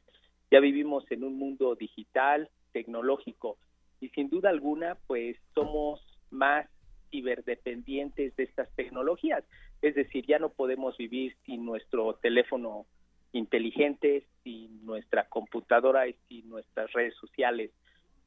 Ya 0.51 0.61
vivimos 0.61 1.05
en 1.11 1.25
un 1.25 1.39
mundo 1.39 1.75
digital, 1.75 2.49
tecnológico 2.73 3.59
y 4.01 4.09
sin 4.11 4.31
duda 4.31 4.49
alguna 4.49 4.97
pues 5.07 5.37
somos 5.55 6.01
más 6.31 6.67
ciberdependientes 7.11 8.37
de 8.37 8.45
estas 8.45 8.71
tecnologías. 8.75 9.45
Es 9.83 9.95
decir, 9.95 10.27
ya 10.27 10.39
no 10.39 10.51
podemos 10.51 10.97
vivir 10.97 11.37
sin 11.45 11.65
nuestro 11.65 12.15
teléfono 12.15 12.87
inteligente, 13.33 14.25
sin 14.43 14.85
nuestra 14.85 15.29
computadora 15.29 16.09
y 16.09 16.15
sin 16.29 16.49
nuestras 16.49 16.93
redes 16.93 17.15
sociales. 17.17 17.71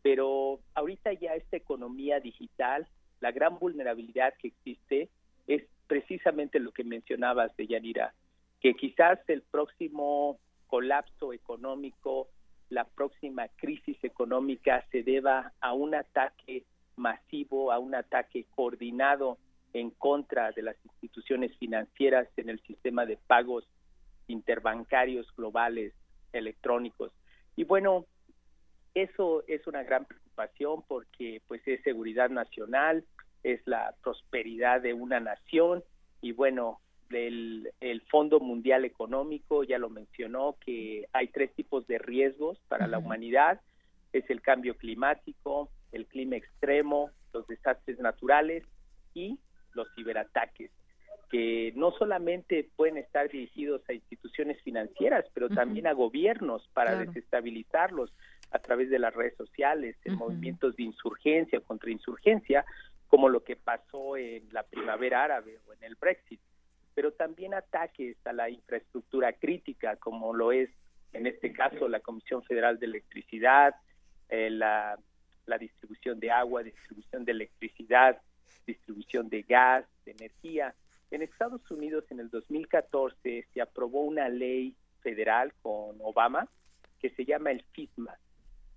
Pero 0.01 0.59
ahorita 0.73 1.13
ya 1.13 1.35
esta 1.35 1.57
economía 1.57 2.19
digital, 2.19 2.87
la 3.19 3.31
gran 3.31 3.59
vulnerabilidad 3.59 4.33
que 4.39 4.49
existe 4.49 5.09
es 5.47 5.63
precisamente 5.87 6.59
lo 6.59 6.71
que 6.71 6.83
mencionabas 6.83 7.55
de 7.57 7.67
Yanira, 7.67 8.13
que 8.61 8.73
quizás 8.73 9.19
el 9.27 9.41
próximo 9.41 10.39
colapso 10.67 11.33
económico, 11.33 12.29
la 12.69 12.85
próxima 12.85 13.49
crisis 13.57 13.97
económica 14.03 14.85
se 14.91 15.03
deba 15.03 15.51
a 15.59 15.73
un 15.73 15.93
ataque 15.93 16.63
masivo, 17.01 17.71
a 17.71 17.79
un 17.79 17.95
ataque 17.95 18.45
coordinado 18.55 19.37
en 19.73 19.89
contra 19.91 20.51
de 20.51 20.61
las 20.61 20.75
instituciones 20.85 21.55
financieras 21.57 22.27
en 22.37 22.49
el 22.49 22.61
sistema 22.61 23.05
de 23.05 23.17
pagos 23.17 23.67
interbancarios 24.27 25.27
globales 25.35 25.93
electrónicos. 26.33 27.11
Y 27.55 27.63
bueno, 27.63 28.05
eso 28.93 29.43
es 29.47 29.65
una 29.67 29.83
gran 29.83 30.05
preocupación 30.05 30.83
porque 30.87 31.41
pues 31.47 31.61
es 31.67 31.81
seguridad 31.83 32.29
nacional, 32.29 33.03
es 33.43 33.61
la 33.65 33.95
prosperidad 34.03 34.81
de 34.81 34.93
una 34.93 35.19
nación 35.19 35.83
y 36.21 36.31
bueno, 36.33 36.79
el, 37.09 37.69
el 37.81 38.01
Fondo 38.03 38.39
Mundial 38.39 38.85
Económico 38.85 39.63
ya 39.63 39.77
lo 39.77 39.89
mencionó 39.89 40.55
que 40.65 41.07
hay 41.11 41.27
tres 41.27 41.53
tipos 41.53 41.87
de 41.87 41.97
riesgos 41.97 42.59
para 42.67 42.87
la 42.87 42.99
humanidad, 42.99 43.59
es 44.13 44.29
el 44.29 44.41
cambio 44.41 44.75
climático, 44.77 45.69
el 45.91 46.05
clima 46.07 46.35
extremo, 46.35 47.11
los 47.33 47.47
desastres 47.47 47.99
naturales 47.99 48.63
y 49.13 49.39
los 49.73 49.87
ciberataques 49.95 50.71
que 51.31 51.71
no 51.77 51.91
solamente 51.93 52.69
pueden 52.75 52.97
estar 52.97 53.29
dirigidos 53.29 53.81
a 53.87 53.93
instituciones 53.93 54.61
financieras, 54.63 55.25
pero 55.33 55.47
también 55.47 55.87
a 55.87 55.93
gobiernos 55.93 56.67
para 56.73 56.97
desestabilizarlos 56.97 58.13
a 58.51 58.59
través 58.59 58.89
de 58.89 58.99
las 58.99 59.15
redes 59.15 59.37
sociales, 59.37 59.95
en 60.03 60.15
movimientos 60.15 60.75
de 60.75 60.83
insurgencia 60.83 61.59
o 61.59 61.63
contrainsurgencia, 61.63 62.65
como 63.07 63.29
lo 63.29 63.45
que 63.45 63.55
pasó 63.55 64.17
en 64.17 64.43
la 64.51 64.63
primavera 64.63 65.23
árabe 65.23 65.57
o 65.67 65.73
en 65.73 65.81
el 65.83 65.95
Brexit, 65.95 66.41
pero 66.93 67.13
también 67.13 67.53
ataques 67.53 68.17
a 68.25 68.33
la 68.33 68.49
infraestructura 68.49 69.31
crítica, 69.31 69.95
como 69.95 70.33
lo 70.33 70.51
es 70.51 70.69
en 71.13 71.27
este 71.27 71.53
caso 71.53 71.87
la 71.87 72.01
Comisión 72.01 72.43
Federal 72.43 72.77
de 72.77 72.87
Electricidad, 72.87 73.75
eh, 74.27 74.49
la, 74.49 74.99
la 75.45 75.57
distribución 75.57 76.19
de 76.19 76.31
agua, 76.31 76.63
distribución 76.63 77.25
de 77.25 77.31
electricidad, 77.31 78.21
distribución 78.65 79.29
de 79.29 79.41
gas, 79.43 79.85
de 80.05 80.11
energía, 80.11 80.73
en 81.11 81.21
Estados 81.21 81.69
Unidos, 81.69 82.05
en 82.09 82.21
el 82.21 82.29
2014, 82.29 83.45
se 83.53 83.61
aprobó 83.61 84.01
una 84.01 84.29
ley 84.29 84.75
federal 85.01 85.53
con 85.61 85.97
Obama 85.99 86.47
que 86.99 87.09
se 87.11 87.25
llama 87.25 87.51
el 87.51 87.63
FISMA, 87.73 88.17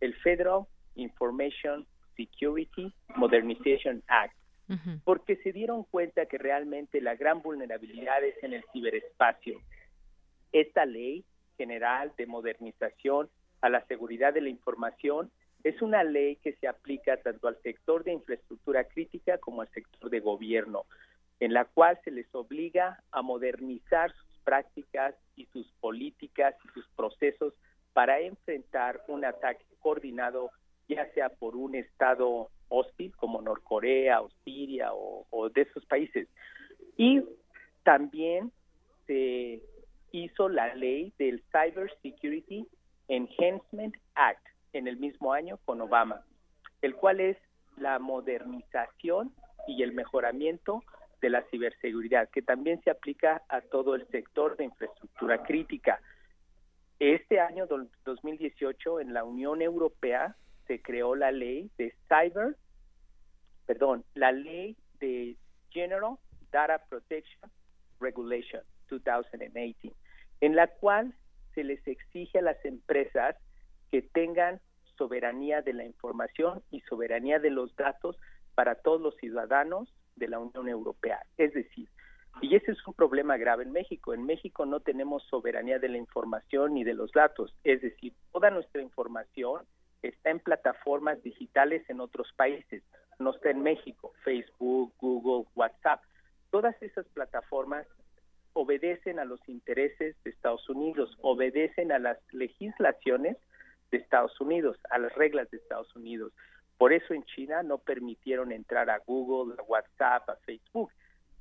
el 0.00 0.14
Federal 0.16 0.64
Information 0.96 1.86
Security 2.16 2.92
Modernization 3.16 4.02
Act, 4.08 4.34
porque 5.04 5.36
se 5.36 5.52
dieron 5.52 5.84
cuenta 5.84 6.26
que 6.26 6.38
realmente 6.38 7.00
la 7.00 7.14
gran 7.14 7.42
vulnerabilidad 7.42 8.24
es 8.24 8.42
en 8.42 8.54
el 8.54 8.64
ciberespacio. 8.72 9.60
Esta 10.52 10.86
ley 10.86 11.24
general 11.56 12.12
de 12.16 12.26
modernización 12.26 13.28
a 13.60 13.68
la 13.68 13.84
seguridad 13.86 14.32
de 14.32 14.40
la 14.40 14.48
información 14.48 15.30
es 15.64 15.82
una 15.82 16.04
ley 16.04 16.36
que 16.36 16.52
se 16.54 16.68
aplica 16.68 17.16
tanto 17.16 17.48
al 17.48 17.60
sector 17.62 18.04
de 18.04 18.12
infraestructura 18.12 18.84
crítica 18.84 19.38
como 19.38 19.62
al 19.62 19.68
sector 19.70 20.10
de 20.10 20.20
gobierno 20.20 20.84
en 21.40 21.52
la 21.52 21.64
cual 21.64 21.98
se 22.04 22.10
les 22.10 22.32
obliga 22.34 23.02
a 23.10 23.22
modernizar 23.22 24.12
sus 24.12 24.38
prácticas 24.44 25.14
y 25.36 25.46
sus 25.46 25.66
políticas 25.80 26.54
y 26.64 26.68
sus 26.68 26.86
procesos 26.96 27.54
para 27.92 28.20
enfrentar 28.20 29.02
un 29.08 29.24
ataque 29.24 29.64
coordinado, 29.80 30.50
ya 30.88 31.10
sea 31.12 31.28
por 31.28 31.56
un 31.56 31.74
Estado 31.74 32.50
hostil 32.68 33.14
como 33.16 33.42
Norcorea 33.42 34.20
o 34.20 34.30
Siria 34.44 34.90
o, 34.92 35.50
de 35.50 35.62
esos 35.62 35.84
países. 35.86 36.28
Y 36.96 37.22
también 37.82 38.52
se 39.06 39.62
hizo 40.12 40.48
la 40.48 40.74
ley 40.74 41.12
del 41.18 41.42
Cyber 41.52 41.92
Security 42.02 42.66
Enhancement 43.08 43.94
Act 44.14 44.53
en 44.74 44.88
el 44.88 44.98
mismo 44.98 45.32
año 45.32 45.58
con 45.64 45.80
Obama, 45.80 46.22
el 46.82 46.94
cual 46.94 47.20
es 47.20 47.38
la 47.76 47.98
modernización 47.98 49.32
y 49.66 49.82
el 49.82 49.92
mejoramiento 49.92 50.82
de 51.22 51.30
la 51.30 51.42
ciberseguridad, 51.50 52.28
que 52.28 52.42
también 52.42 52.82
se 52.82 52.90
aplica 52.90 53.42
a 53.48 53.62
todo 53.62 53.94
el 53.94 54.06
sector 54.08 54.56
de 54.56 54.64
infraestructura 54.64 55.42
crítica. 55.42 56.00
Este 56.98 57.40
año 57.40 57.66
2018 57.66 59.00
en 59.00 59.14
la 59.14 59.24
Unión 59.24 59.62
Europea 59.62 60.36
se 60.66 60.82
creó 60.82 61.14
la 61.14 61.32
ley 61.32 61.70
de 61.78 61.94
Cyber, 62.08 62.56
perdón, 63.66 64.04
la 64.14 64.32
ley 64.32 64.76
de 65.00 65.36
General 65.70 66.16
Data 66.52 66.84
Protection 66.88 67.50
Regulation 68.00 68.62
2018, 68.90 69.94
en 70.40 70.56
la 70.56 70.66
cual 70.66 71.14
se 71.54 71.64
les 71.64 71.86
exige 71.86 72.38
a 72.38 72.42
las 72.42 72.62
empresas 72.64 73.36
que 73.94 74.02
tengan 74.02 74.60
soberanía 74.98 75.62
de 75.62 75.72
la 75.72 75.84
información 75.84 76.64
y 76.72 76.80
soberanía 76.80 77.38
de 77.38 77.50
los 77.50 77.76
datos 77.76 78.18
para 78.56 78.74
todos 78.74 79.00
los 79.00 79.14
ciudadanos 79.18 79.88
de 80.16 80.26
la 80.26 80.40
Unión 80.40 80.68
Europea. 80.68 81.20
Es 81.38 81.54
decir, 81.54 81.88
y 82.40 82.56
ese 82.56 82.72
es 82.72 82.86
un 82.88 82.94
problema 82.94 83.36
grave 83.36 83.62
en 83.62 83.70
México. 83.70 84.12
En 84.12 84.26
México 84.26 84.66
no 84.66 84.80
tenemos 84.80 85.22
soberanía 85.30 85.78
de 85.78 85.90
la 85.90 85.98
información 85.98 86.74
ni 86.74 86.82
de 86.82 86.94
los 86.94 87.12
datos. 87.12 87.54
Es 87.62 87.82
decir, 87.82 88.12
toda 88.32 88.50
nuestra 88.50 88.82
información 88.82 89.62
está 90.02 90.30
en 90.30 90.40
plataformas 90.40 91.22
digitales 91.22 91.88
en 91.88 92.00
otros 92.00 92.32
países. 92.34 92.82
No 93.20 93.30
está 93.30 93.50
en 93.50 93.62
México. 93.62 94.12
Facebook, 94.24 94.92
Google, 94.98 95.46
WhatsApp. 95.54 96.02
Todas 96.50 96.74
esas 96.82 97.06
plataformas 97.10 97.86
obedecen 98.54 99.20
a 99.20 99.24
los 99.24 99.38
intereses 99.48 100.16
de 100.24 100.30
Estados 100.30 100.68
Unidos, 100.68 101.16
obedecen 101.20 101.92
a 101.92 102.00
las 102.00 102.18
legislaciones 102.32 103.36
de 103.90 103.98
Estados 103.98 104.40
Unidos, 104.40 104.76
a 104.90 104.98
las 104.98 105.14
reglas 105.14 105.50
de 105.50 105.58
Estados 105.58 105.94
Unidos. 105.96 106.32
Por 106.78 106.92
eso 106.92 107.14
en 107.14 107.24
China 107.24 107.62
no 107.62 107.78
permitieron 107.78 108.52
entrar 108.52 108.90
a 108.90 108.98
Google, 108.98 109.54
a 109.58 109.62
WhatsApp, 109.62 110.28
a 110.28 110.36
Facebook. 110.44 110.90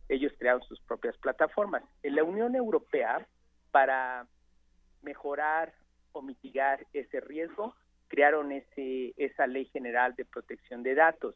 Ellos 0.10 0.32
crearon 0.38 0.62
sus 0.64 0.80
propias 0.82 1.18
plataformas. 1.18 1.84
En 2.04 2.16
la 2.16 2.24
Unión 2.24 2.56
Europea, 2.56 3.26
para 3.72 4.28
mejorar 5.02 5.74
o 6.12 6.22
mitigar 6.22 6.86
ese 6.94 7.20
riesgo, 7.20 7.76
crearon 8.08 8.52
ese, 8.52 9.14
esa 9.18 9.48
ley 9.48 9.66
general 9.66 10.16
de 10.16 10.26
protección 10.26 10.84
de 10.84 10.94
datos 10.94 11.36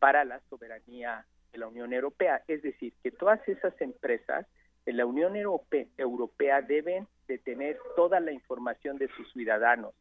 para 0.00 0.24
la 0.24 0.40
soberanía 0.50 1.24
de 1.52 1.58
la 1.58 1.68
Unión 1.68 1.92
Europea. 1.92 2.42
Es 2.48 2.62
decir, 2.62 2.92
que 3.02 3.12
todas 3.12 3.46
esas 3.48 3.80
empresas 3.80 4.46
en 4.86 4.96
la 4.96 5.06
Unión 5.06 5.36
Europea, 5.36 5.86
Europea 5.96 6.62
deben 6.62 7.06
de 7.28 7.38
tener 7.38 7.78
toda 7.94 8.20
la 8.20 8.32
información 8.32 8.98
de 8.98 9.08
sus 9.08 9.32
ciudadanos. 9.32 9.94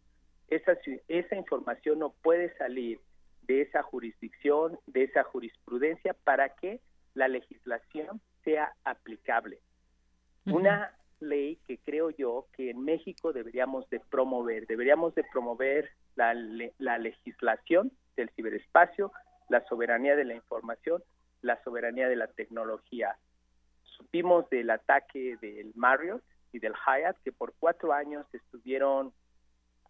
Esa, 0.50 0.78
esa 1.08 1.36
información 1.36 2.00
no 2.00 2.12
puede 2.22 2.56
salir 2.58 3.00
de 3.44 3.62
esa 3.62 3.84
jurisdicción, 3.84 4.80
de 4.88 5.04
esa 5.04 5.24
jurisprudencia, 5.24 6.14
para 6.24 6.50
que 6.50 6.80
la 7.14 7.28
legislación 7.28 8.22
sea 8.44 8.74
aplicable. 8.84 9.60
Una 10.46 10.92
ley 11.20 11.58
que 11.68 11.80
creo 11.80 12.12
yo 12.12 12.46
que 12.56 12.70
en 12.70 12.84
México 12.84 13.34
deberíamos 13.34 13.90
de 13.90 14.00
promover, 14.00 14.68
deberíamos 14.68 15.16
de 15.16 15.24
promover 15.24 15.90
la, 16.16 16.36
la 16.78 16.98
legislación 17.00 17.92
del 18.16 18.30
ciberespacio, 18.32 19.12
la 19.50 19.66
soberanía 19.66 20.16
de 20.16 20.26
la 20.26 20.36
información, 20.36 21.04
la 21.42 21.62
soberanía 21.64 22.08
de 22.08 22.16
la 22.16 22.28
tecnología. 22.28 23.18
Supimos 23.84 24.50
del 24.50 24.70
ataque 24.70 25.38
del 25.42 25.72
Marriott 25.76 26.24
y 26.52 26.60
del 26.60 26.74
Hyatt 26.74 27.18
que 27.24 27.32
por 27.32 27.54
cuatro 27.60 27.94
años 27.94 28.26
estuvieron 28.34 29.14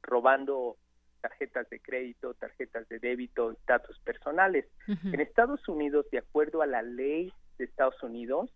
robando 0.06 0.78
tarjetas 1.22 1.68
de 1.70 1.80
crédito, 1.80 2.34
tarjetas 2.36 2.88
de 2.88 3.00
débito, 3.00 3.56
datos 3.68 4.00
personales. 4.00 4.66
En 4.88 5.20
Estados 5.20 5.68
Unidos, 5.68 6.06
de 6.12 6.20
acuerdo 6.20 6.62
a 6.62 6.68
la 6.68 6.84
ley 6.84 7.34
de 7.58 7.66
Estados 7.66 8.02
Unidos, 8.04 8.52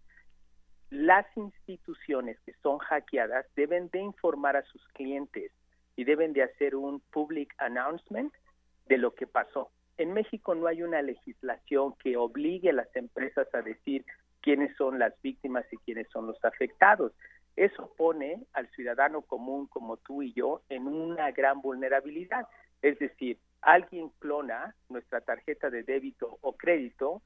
las 0.89 1.25
instituciones 1.35 2.39
que 2.45 2.53
son 2.61 2.77
hackeadas 2.79 3.45
deben 3.55 3.89
de 3.89 3.99
informar 3.99 4.55
a 4.55 4.63
sus 4.63 4.87
clientes 4.89 5.51
y 5.95 6.03
deben 6.03 6.33
de 6.33 6.43
hacer 6.43 6.75
un 6.75 6.99
public 7.11 7.53
announcement 7.57 8.33
de 8.87 8.97
lo 8.97 9.13
que 9.13 9.27
pasó. 9.27 9.71
en 9.97 10.13
México 10.13 10.55
no 10.55 10.67
hay 10.67 10.81
una 10.81 11.01
legislación 11.01 11.93
que 12.01 12.15
obligue 12.15 12.69
a 12.69 12.73
las 12.73 12.95
empresas 12.95 13.53
a 13.53 13.61
decir 13.61 14.05
quiénes 14.41 14.75
son 14.77 14.97
las 14.97 15.13
víctimas 15.21 15.65
y 15.73 15.77
quiénes 15.77 16.07
son 16.09 16.25
los 16.25 16.43
afectados. 16.45 17.11
Eso 17.59 17.93
pone 17.97 18.45
al 18.53 18.69
ciudadano 18.69 19.21
común 19.21 19.67
como 19.67 19.97
tú 19.97 20.23
y 20.23 20.31
yo 20.31 20.61
en 20.69 20.87
una 20.87 21.29
gran 21.31 21.59
vulnerabilidad. 21.59 22.47
Es 22.81 22.97
decir, 22.99 23.37
alguien 23.59 24.13
clona 24.19 24.73
nuestra 24.87 25.19
tarjeta 25.19 25.69
de 25.69 25.83
débito 25.83 26.37
o 26.39 26.55
crédito 26.55 27.21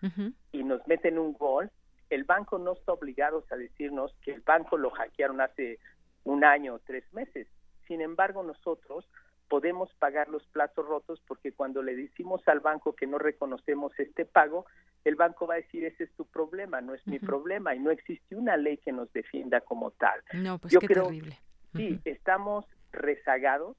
y 0.52 0.64
nos 0.64 0.88
mete 0.88 1.10
en 1.10 1.20
un 1.20 1.34
gol, 1.34 1.70
el 2.10 2.24
banco 2.24 2.58
no 2.58 2.74
está 2.74 2.94
obligado 2.94 3.46
a 3.52 3.56
decirnos 3.56 4.16
que 4.24 4.32
el 4.32 4.42
banco 4.42 4.76
lo 4.76 4.90
hackearon 4.90 5.40
hace 5.40 5.78
un 6.24 6.44
año 6.44 6.74
o 6.74 6.80
tres 6.80 7.04
meses. 7.14 7.48
Sin 7.88 8.02
embargo, 8.02 8.42
nosotros 8.42 9.08
podemos 9.50 9.94
pagar 10.00 10.30
los 10.30 10.44
platos 10.48 10.84
rotos 10.84 11.22
porque 11.28 11.52
cuando 11.52 11.84
le 11.84 11.96
decimos 11.96 12.42
al 12.48 12.60
banco 12.60 12.96
que 12.96 13.06
no 13.06 13.20
reconocemos 13.20 13.94
este 14.00 14.26
pago, 14.26 14.66
el 15.06 15.16
banco 15.16 15.48
va 15.48 15.56
a 15.56 15.58
decir 15.58 15.84
ese 15.86 16.06
es 16.06 16.12
tu 16.14 16.26
problema, 16.26 16.82
no 16.82 16.94
es 16.94 17.06
mi 17.08 17.20
problema 17.20 17.76
y 17.76 17.80
no 17.80 17.92
existe 17.92 18.36
una 18.36 18.56
ley 18.58 18.78
que 18.78 18.92
nos 18.92 19.12
defienda 19.12 19.62
como 19.62 19.92
tal. 19.92 20.22
No, 20.34 20.58
pues 20.60 20.78
qué 20.78 20.88
terrible. 20.88 21.40
Sí, 21.76 22.00
estamos 22.06 22.66
rezagados 22.92 23.76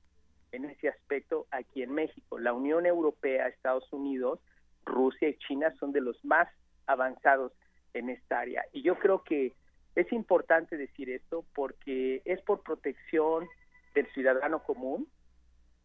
en 0.53 0.65
ese 0.67 0.89
aspecto 0.89 1.47
aquí 1.51 1.83
en 1.83 1.93
México. 1.93 2.39
La 2.39 2.53
Unión 2.53 2.87
Europea, 2.87 3.49
Estados 3.49 3.91
Unidos, 3.93 4.41
Rusia 4.85 5.29
y 5.29 5.39
China 5.39 5.73
son 5.79 5.93
de 5.93 6.01
los 6.01 6.23
más 6.25 6.49
avanzados 6.87 7.53
en 7.95 8.11
esta 8.11 8.41
área. 8.41 8.65
Y 8.73 8.83
yo 8.83 8.99
creo 8.99 9.23
que 9.23 9.55
es 9.95 10.13
importante 10.13 10.77
decir 10.77 11.09
esto 11.11 11.45
porque 11.55 12.21
es 12.25 12.41
por 12.43 12.63
protección 12.63 13.49
del 13.95 14.07
ciudadano 14.13 14.63
común, 14.63 15.09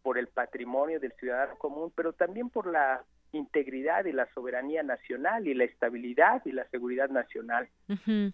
por 0.01 0.17
el 0.17 0.27
patrimonio 0.27 0.99
del 0.99 1.13
ciudadano 1.13 1.57
común, 1.57 1.93
pero 1.95 2.13
también 2.13 2.49
por 2.49 2.65
la 2.65 3.03
integridad 3.31 4.05
y 4.05 4.11
la 4.11 4.27
soberanía 4.33 4.83
nacional 4.83 5.47
y 5.47 5.53
la 5.53 5.63
estabilidad 5.63 6.41
y 6.45 6.51
la 6.51 6.67
seguridad 6.69 7.09
nacional. 7.09 7.69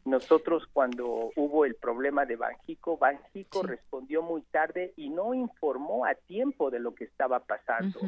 Nosotros 0.05 0.67
cuando 0.71 1.31
hubo 1.35 1.65
el 1.65 1.75
problema 1.75 2.25
de 2.25 2.35
Banjico, 2.35 2.97
Banjico 2.97 3.63
respondió 3.63 4.21
muy 4.21 4.41
tarde 4.43 4.93
y 4.95 5.09
no 5.09 5.33
informó 5.33 6.05
a 6.05 6.15
tiempo 6.15 6.71
de 6.71 6.79
lo 6.79 6.95
que 6.95 7.05
estaba 7.05 7.39
pasando. 7.39 7.99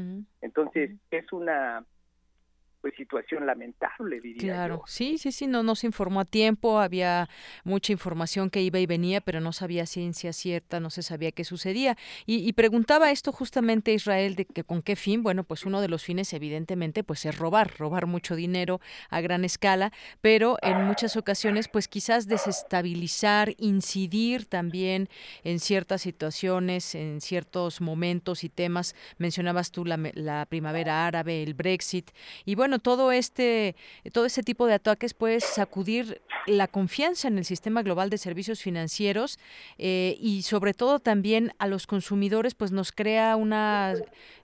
Entonces 0.41 0.91
es 1.11 1.31
una 1.33 1.85
pues 2.87 2.95
situación 2.95 3.45
lamentable, 3.45 4.21
diría 4.21 4.53
claro. 4.53 4.83
sí, 4.85 5.17
sí, 5.17 5.31
sí, 5.31 5.45
no, 5.45 5.61
no 5.61 5.75
se 5.75 5.87
informó 5.87 6.21
a 6.21 6.25
tiempo, 6.25 6.79
había 6.79 7.27
mucha 7.65 7.91
información 7.91 8.49
que 8.49 8.61
iba 8.61 8.79
y 8.79 8.85
venía, 8.85 9.19
pero 9.19 9.41
no 9.41 9.51
sabía 9.51 9.85
ciencia 9.85 10.31
cierta, 10.31 10.79
no 10.79 10.89
se 10.89 11.03
sabía 11.03 11.31
qué 11.31 11.43
sucedía. 11.43 11.97
Y, 12.25 12.53
preguntaba 12.53 13.11
esto 13.11 13.31
justamente 13.31 13.93
Israel, 13.93 14.35
de 14.35 14.45
que 14.45 14.63
con 14.63 14.81
qué 14.81 14.95
fin, 14.95 15.21
bueno, 15.21 15.43
pues 15.43 15.65
uno 15.65 15.81
de 15.81 15.89
los 15.89 16.03
fines 16.03 16.33
evidentemente 16.33 17.03
pues 17.03 17.25
es 17.25 17.37
robar, 17.37 17.77
robar 17.77 18.07
mucho 18.07 18.35
dinero 18.35 18.79
a 19.09 19.21
gran 19.21 19.43
escala, 19.43 19.91
pero 20.21 20.57
en 20.61 20.85
muchas 20.85 21.17
ocasiones 21.17 21.67
pues 21.67 21.87
quizás 21.87 22.27
desestabilizar, 22.27 23.53
incidir 23.57 24.45
también 24.45 25.09
en 25.43 25.59
ciertas 25.59 26.01
situaciones, 26.01 26.95
en 26.95 27.21
ciertos 27.21 27.81
momentos 27.81 28.43
y 28.43 28.49
temas, 28.49 28.95
mencionabas 29.17 29.71
tú 29.71 29.85
la, 29.85 29.99
la 30.13 30.45
primavera 30.45 31.05
árabe, 31.05 31.43
el 31.43 31.53
Brexit, 31.53 32.11
y 32.45 32.55
bueno, 32.55 32.76
todo 32.79 33.11
este, 33.11 33.75
todo 34.11 34.25
ese 34.25 34.43
tipo 34.43 34.67
de 34.67 34.73
ataques 34.73 35.13
puede 35.13 35.39
sacudir 35.39 36.21
la 36.47 36.67
confianza 36.67 37.27
en 37.27 37.37
el 37.37 37.45
sistema 37.45 37.83
global 37.83 38.09
de 38.09 38.17
servicios 38.17 38.61
financieros 38.61 39.37
eh, 39.77 40.17
y 40.19 40.43
sobre 40.43 40.73
todo 40.73 40.99
también 40.99 41.53
a 41.59 41.67
los 41.67 41.87
consumidores, 41.87 42.55
pues 42.55 42.71
nos 42.71 42.91
crea 42.91 43.35
una 43.35 43.93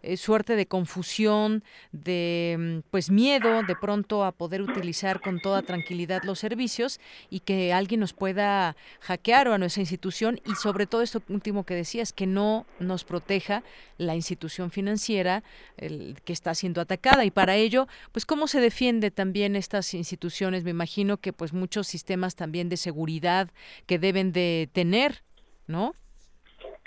eh, 0.01 0.17
suerte 0.17 0.55
de 0.55 0.65
confusión, 0.65 1.63
de 1.91 2.81
mm, 2.83 2.89
pues 2.91 3.09
miedo 3.09 3.63
de 3.63 3.75
pronto 3.75 4.23
a 4.25 4.31
poder 4.31 4.61
utilizar 4.61 5.21
con 5.21 5.39
toda 5.39 5.61
tranquilidad 5.61 6.23
los 6.23 6.39
servicios 6.39 6.99
y 7.29 7.39
que 7.39 7.73
alguien 7.73 8.01
nos 8.01 8.13
pueda 8.13 8.75
hackear 8.99 9.47
o 9.47 9.53
a 9.53 9.57
nuestra 9.57 9.81
institución. 9.81 10.41
Y 10.45 10.55
sobre 10.55 10.87
todo 10.87 11.01
esto 11.01 11.21
último 11.29 11.65
que 11.65 11.75
decías, 11.75 12.11
que 12.11 12.27
no 12.27 12.65
nos 12.79 13.03
proteja 13.05 13.63
la 13.97 14.15
institución 14.15 14.71
financiera 14.71 15.43
que 15.77 16.33
está 16.33 16.53
siendo 16.55 16.81
atacada. 16.81 17.23
Y 17.23 17.31
para 17.31 17.55
ello 17.55 17.87
pues 18.11 18.22
cómo 18.25 18.47
se 18.47 18.61
defiende 18.61 19.11
también 19.11 19.55
estas 19.55 19.93
instituciones. 19.93 20.63
Me 20.63 20.71
imagino 20.71 21.17
que 21.17 21.33
pues 21.33 21.53
muchos 21.53 21.87
sistemas 21.87 22.35
también 22.35 22.69
de 22.69 22.77
seguridad 22.77 23.49
que 23.85 23.99
deben 23.99 24.31
de 24.31 24.69
tener, 24.73 25.23
¿no? 25.67 25.93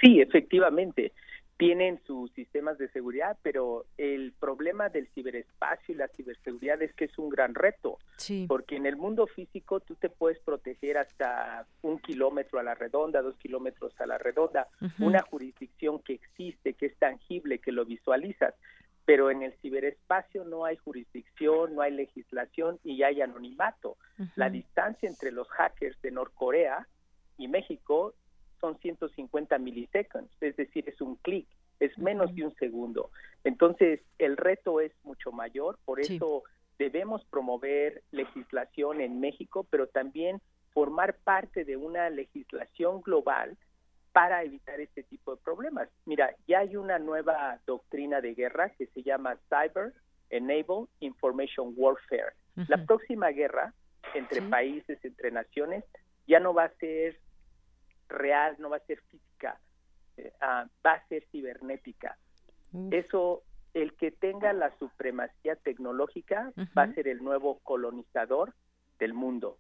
Sí, 0.01 0.21
efectivamente 0.21 1.13
tienen 1.57 2.01
sus 2.07 2.31
sistemas 2.33 2.77
de 2.77 2.89
seguridad, 2.89 3.39
pero 3.43 3.87
el 3.97 4.33
problema 4.39 4.89
del 4.89 5.09
ciberespacio 5.15 5.95
y 5.95 5.99
la 5.99 6.09
ciberseguridad 6.09 6.83
es 6.83 6.93
que 6.95 7.07
es 7.07 7.19
un 7.19 7.31
gran 7.31 7.55
reto, 7.55 7.99
porque 8.47 8.77
en 8.77 8.85
el 8.85 8.97
mundo 8.97 9.27
físico 9.27 9.81
tú 9.81 9.95
te 9.95 10.11
puedes 10.11 10.39
proteger 10.41 10.99
hasta 10.99 11.67
un 11.83 11.99
kilómetro 11.99 12.59
a 12.59 12.63
la 12.63 12.75
redonda, 12.75 13.23
dos 13.23 13.37
kilómetros 13.37 13.99
a 14.01 14.07
la 14.07 14.19
redonda, 14.19 14.69
una 14.99 15.23
jurisdicción 15.23 16.01
que 16.01 16.15
existe, 16.15 16.75
que 16.75 16.87
es 16.87 16.97
tangible, 16.99 17.59
que 17.59 17.73
lo 17.73 17.87
visualizas, 17.87 18.55
pero 19.07 19.31
en 19.31 19.43
el 19.43 19.53
ciberespacio 19.63 20.45
no 20.45 20.65
hay 20.65 20.77
jurisdicción, 20.77 21.75
no 21.75 21.81
hay 21.81 21.93
legislación 21.93 22.79
y 22.85 23.05
hay 23.05 23.23
anonimato. 23.23 23.97
La 24.35 24.51
distancia 24.51 25.09
entre 25.09 25.31
los 25.31 25.49
hackers 25.49 26.01
de 26.03 26.11
Norcorea 26.11 26.87
y 27.39 27.47
México 27.47 28.15
son 28.61 28.77
150 28.79 29.59
milisegundos, 29.59 30.31
es 30.41 30.57
decir, 30.57 30.89
es 30.89 31.01
un 31.01 31.15
clic, 31.17 31.47
es 31.79 31.97
menos 31.99 32.35
de 32.35 32.45
un 32.45 32.55
segundo. 32.57 33.11
Entonces, 33.45 34.01
el 34.19 34.37
reto 34.37 34.81
es 34.81 34.93
mucho 35.05 35.31
mayor, 35.31 35.79
por 35.85 36.01
eso 36.01 36.43
debemos 36.77 37.25
promover 37.27 38.03
legislación 38.11 39.01
en 39.01 39.21
México, 39.21 39.67
pero 39.71 39.87
también 39.87 40.41
formar 40.73 41.15
parte 41.15 41.65
de 41.65 41.77
una 41.77 42.11
legislación 42.11 43.03
global 43.03 43.57
para 44.17 44.43
evitar 44.43 44.81
este 44.81 45.03
tipo 45.03 45.37
de 45.37 45.43
problemas. 45.43 45.91
Mira, 46.07 46.35
ya 46.49 46.61
hay 46.61 46.75
una 46.75 46.99
nueva 46.99 47.61
doctrina 47.67 48.23
de 48.23 48.33
guerra 48.33 48.71
que 48.71 48.87
se 48.87 49.03
llama 49.03 49.37
Cyber 49.51 49.93
Enable 50.31 50.87
Information 51.01 51.75
Warfare. 51.77 52.33
La 52.67 52.83
próxima 52.87 53.29
guerra 53.29 53.75
entre 54.15 54.41
países, 54.41 54.99
entre 55.05 55.31
naciones, 55.33 55.85
ya 56.27 56.41
no 56.41 56.55
va 56.55 56.65
a 56.65 56.75
ser 56.81 57.21
real, 58.09 58.57
no 58.59 58.71
va 58.71 58.79
a 58.79 58.87
ser 58.87 59.03
física, 59.03 59.61
eh, 60.17 60.33
ah, 60.41 60.65
va 60.85 60.93
a 60.93 61.07
ser 61.09 61.23
cibernética. 61.31 62.17
Eso, 62.93 63.43
el 63.75 63.93
que 63.99 64.13
tenga 64.13 64.55
la 64.55 64.75
supremacía 64.79 65.57
tecnológica 65.57 66.55
va 66.75 66.85
a 66.85 66.95
ser 66.95 67.07
el 67.07 67.23
nuevo 67.23 67.59
colonizador 67.59 68.55
del 68.99 69.13
mundo 69.13 69.59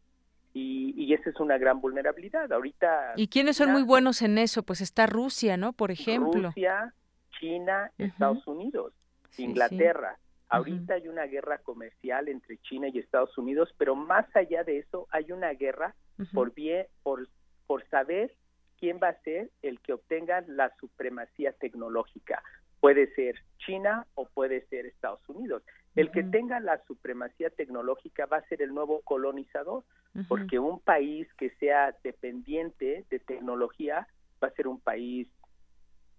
y, 0.58 1.12
esa 1.12 1.30
es 1.30 1.38
una 1.40 1.58
gran 1.58 1.80
vulnerabilidad. 1.80 2.50
Ahorita. 2.50 3.12
¿Y 3.16 3.28
quiénes 3.28 3.56
son 3.56 3.72
muy 3.72 3.82
buenos 3.82 4.22
en 4.22 4.38
eso? 4.38 4.62
Pues 4.62 4.80
está 4.80 5.06
Rusia, 5.06 5.56
¿no? 5.56 5.72
Por 5.72 5.90
ejemplo. 5.90 6.48
Rusia, 6.48 6.94
China, 7.38 7.90
Estados 7.98 8.46
Unidos, 8.46 8.92
Inglaterra. 9.36 10.18
Ahorita 10.48 10.94
hay 10.94 11.08
una 11.08 11.24
guerra 11.24 11.58
comercial 11.58 12.28
entre 12.28 12.58
China 12.58 12.88
y 12.88 12.98
Estados 12.98 13.36
Unidos, 13.36 13.74
pero 13.78 13.96
más 13.96 14.24
allá 14.36 14.62
de 14.62 14.78
eso 14.78 15.08
hay 15.10 15.32
una 15.32 15.50
guerra 15.50 15.94
por 16.32 16.54
bien, 16.54 16.86
por, 17.02 17.28
por 17.66 17.84
saber 17.88 18.32
quién 18.78 19.00
va 19.02 19.08
a 19.08 19.20
ser 19.22 19.50
el 19.62 19.80
que 19.80 19.92
obtenga 19.92 20.42
la 20.46 20.72
supremacía 20.78 21.52
tecnológica. 21.52 22.42
Puede 22.80 23.12
ser 23.14 23.42
China 23.58 24.06
o 24.14 24.26
puede 24.26 24.64
ser 24.68 24.86
Estados 24.86 25.28
Unidos. 25.28 25.62
El 25.96 26.10
que 26.10 26.22
tenga 26.22 26.60
la 26.60 26.82
supremacía 26.84 27.48
tecnológica 27.48 28.26
va 28.26 28.36
a 28.36 28.48
ser 28.48 28.60
el 28.60 28.74
nuevo 28.74 29.00
colonizador, 29.00 29.82
porque 30.28 30.58
un 30.58 30.78
país 30.80 31.26
que 31.34 31.50
sea 31.56 31.96
dependiente 32.04 33.04
de 33.10 33.18
tecnología 33.18 34.06
va 34.42 34.48
a 34.48 34.52
ser 34.52 34.68
un 34.68 34.78
país 34.78 35.26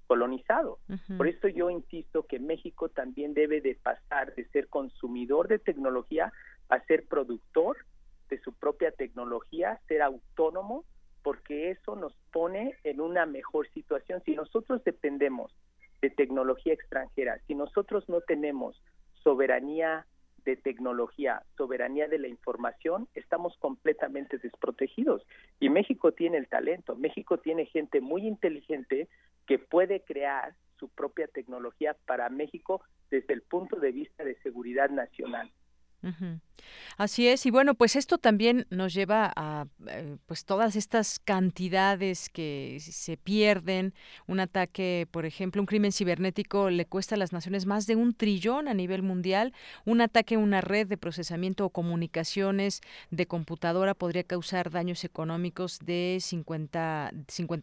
colonizado. 0.07 0.79
Por 1.15 1.27
eso 1.27 1.47
yo 1.47 1.69
insisto 1.69 2.23
que 2.23 2.39
México 2.39 2.89
también 2.89 3.33
debe 3.33 3.61
de 3.61 3.75
pasar 3.75 4.33
de 4.35 4.45
ser 4.49 4.67
consumidor 4.67 5.47
de 5.47 5.59
tecnología 5.59 6.33
a 6.69 6.79
ser 6.85 7.05
productor 7.05 7.77
de 8.29 8.39
su 8.39 8.53
propia 8.53 8.91
tecnología, 8.91 9.79
ser 9.87 10.01
autónomo, 10.01 10.85
porque 11.21 11.71
eso 11.71 11.95
nos 11.95 12.13
pone 12.31 12.77
en 12.83 12.99
una 13.01 13.25
mejor 13.25 13.69
situación. 13.73 14.21
Si 14.25 14.35
nosotros 14.35 14.83
dependemos 14.83 15.53
de 16.01 16.09
tecnología 16.09 16.73
extranjera, 16.73 17.39
si 17.47 17.55
nosotros 17.55 18.07
no 18.07 18.21
tenemos 18.21 18.81
soberanía 19.27 20.05
de 20.45 20.55
tecnología, 20.55 21.43
soberanía 21.57 22.07
de 22.07 22.17
la 22.17 22.29
información, 22.29 23.09
estamos 23.13 23.57
completamente 23.57 24.37
desprotegidos. 24.37 25.21
Y 25.59 25.67
México 25.67 26.13
tiene 26.13 26.37
el 26.37 26.47
talento, 26.47 26.95
México 26.95 27.37
tiene 27.37 27.65
gente 27.65 27.99
muy 27.99 28.25
inteligente 28.25 29.09
que 29.45 29.59
puede 29.59 29.99
crear 29.99 30.55
su 30.79 30.87
propia 30.87 31.27
tecnología 31.27 31.97
para 32.05 32.29
México 32.29 32.81
desde 33.11 33.33
el 33.33 33.41
punto 33.41 33.81
de 33.81 33.91
vista 33.91 34.23
de 34.23 34.35
seguridad 34.35 34.89
nacional. 34.89 35.51
Así 36.98 37.28
es, 37.28 37.45
y 37.45 37.52
bueno, 37.52 37.76
pues 37.76 37.95
esto 37.95 38.18
también 38.18 38.65
nos 38.69 38.94
lleva 38.94 39.32
a 39.36 39.68
eh, 39.88 40.18
pues 40.26 40.45
todas 40.45 40.76
estas 40.76 41.19
cantidades 41.19 42.30
que 42.30 42.78
se 42.80 43.18
pierden. 43.18 43.94
Un 44.26 44.40
ataque, 44.40 45.07
por 45.11 45.26
ejemplo, 45.26 45.61
un 45.61 45.68
crimen 45.68 45.91
cibernético 45.91 46.69
le 46.69 46.86
cuesta 46.86 47.15
a 47.15 47.18
las 47.18 47.34
naciones 47.34 47.65
más 47.65 47.86
de 47.88 47.95
un 47.95 48.14
trillón 48.14 48.68
a 48.68 48.74
nivel 48.74 49.03
mundial. 49.03 49.53
Un 49.86 50.02
ataque 50.02 50.36
a 50.36 50.40
una 50.40 50.61
red 50.61 50.88
de 50.88 50.98
procesamiento 50.98 51.65
o 51.65 51.69
comunicaciones 51.69 52.82
de 53.11 53.28
computadora 53.28 53.94
podría 53.94 54.24
causar 54.24 54.72
daños 54.72 55.03
económicos 55.03 55.80
de 55.80 56.18
50 56.19 57.11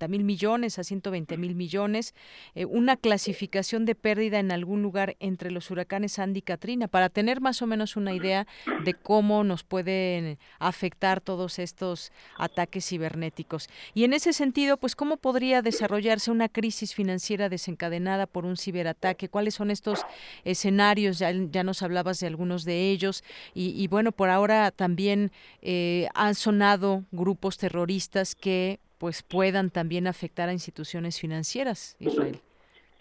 mil 0.08 0.24
millones 0.24 0.78
a 0.78 0.84
120 0.84 1.36
mil 1.36 1.54
millones. 1.56 2.14
Eh, 2.54 2.64
una 2.66 2.96
clasificación 2.96 3.84
de 3.84 3.94
pérdida 3.94 4.38
en 4.38 4.52
algún 4.52 4.82
lugar 4.82 5.16
entre 5.18 5.50
los 5.50 5.70
huracanes 5.70 6.12
Sandy 6.12 6.38
y 6.38 6.42
Katrina, 6.42 6.88
para 6.88 7.08
tener 7.08 7.40
más 7.40 7.62
o 7.62 7.66
menos 7.66 7.96
una 7.96 8.12
idea 8.12 8.23
de 8.24 8.94
cómo 8.94 9.44
nos 9.44 9.62
pueden 9.62 10.38
afectar 10.58 11.20
todos 11.20 11.58
estos 11.58 12.12
ataques 12.38 12.88
cibernéticos. 12.88 13.68
Y 13.94 14.04
en 14.04 14.12
ese 14.12 14.32
sentido, 14.32 14.76
pues, 14.76 14.96
¿cómo 14.96 15.16
podría 15.16 15.62
desarrollarse 15.62 16.30
una 16.30 16.48
crisis 16.48 16.94
financiera 16.94 17.48
desencadenada 17.48 18.26
por 18.26 18.44
un 18.44 18.56
ciberataque? 18.56 19.28
¿Cuáles 19.28 19.54
son 19.54 19.70
estos 19.70 20.04
escenarios? 20.44 21.18
Ya, 21.18 21.32
ya 21.32 21.62
nos 21.62 21.82
hablabas 21.82 22.20
de 22.20 22.26
algunos 22.26 22.64
de 22.64 22.90
ellos. 22.90 23.22
Y, 23.54 23.86
bueno, 23.88 24.12
por 24.12 24.30
ahora 24.30 24.70
también 24.70 25.30
eh, 25.62 26.08
han 26.14 26.34
sonado 26.34 27.04
grupos 27.12 27.58
terroristas 27.58 28.34
que 28.34 28.80
pues 28.98 29.22
puedan 29.22 29.70
también 29.70 30.06
afectar 30.06 30.48
a 30.48 30.52
instituciones 30.52 31.20
financieras, 31.20 31.96
Israel. 31.98 32.38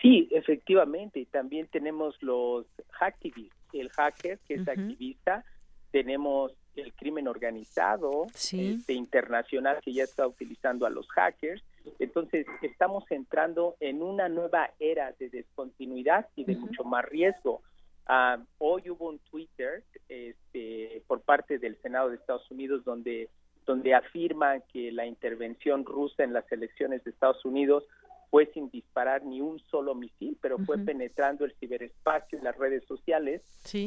Sí, 0.01 0.27
efectivamente. 0.31 1.25
También 1.31 1.67
tenemos 1.67 2.21
los 2.21 2.65
hacktivists, 2.91 3.55
el 3.79 3.89
hacker 3.89 4.39
que 4.47 4.55
es 4.55 4.67
activista 4.67 5.45
tenemos 5.93 6.51
el 6.75 6.91
crimen 6.95 7.27
organizado 7.27 8.25
este, 8.33 8.93
internacional 8.93 9.79
que 9.83 9.93
ya 9.93 10.03
está 10.03 10.25
utilizando 10.27 10.87
a 10.87 10.89
los 10.89 11.07
hackers. 11.09 11.63
Entonces, 11.99 12.47
estamos 12.63 13.03
entrando 13.11 13.75
en 13.79 14.01
una 14.01 14.27
nueva 14.27 14.71
era 14.79 15.11
de 15.19 15.29
descontinuidad 15.29 16.27
y 16.35 16.45
de 16.45 16.55
mucho 16.55 16.83
más 16.83 17.05
riesgo. 17.05 17.61
Ah, 18.07 18.39
hoy 18.57 18.89
hubo 18.89 19.09
un 19.09 19.19
Twitter 19.19 19.83
este, 20.09 21.03
por 21.05 21.21
parte 21.21 21.59
del 21.59 21.79
Senado 21.81 22.09
de 22.09 22.15
Estados 22.15 22.49
Unidos 22.49 22.83
donde, 22.83 23.29
donde 23.67 23.93
afirman 23.93 24.63
que 24.73 24.91
la 24.91 25.05
intervención 25.05 25.85
rusa 25.85 26.23
en 26.23 26.33
las 26.33 26.51
elecciones 26.51 27.03
de 27.03 27.11
Estados 27.11 27.45
Unidos 27.45 27.83
fue 28.33 28.47
sin 28.51 28.71
disparar 28.71 29.23
ni 29.23 29.41
un 29.41 29.59
solo 29.59 29.93
misil, 29.93 30.35
pero 30.41 30.57
fue 30.57 30.79
penetrando 30.79 31.45
el 31.45 31.53
ciberespacio 31.59 32.39
y 32.39 32.41
las 32.41 32.57
redes 32.57 32.83
sociales 32.87 33.43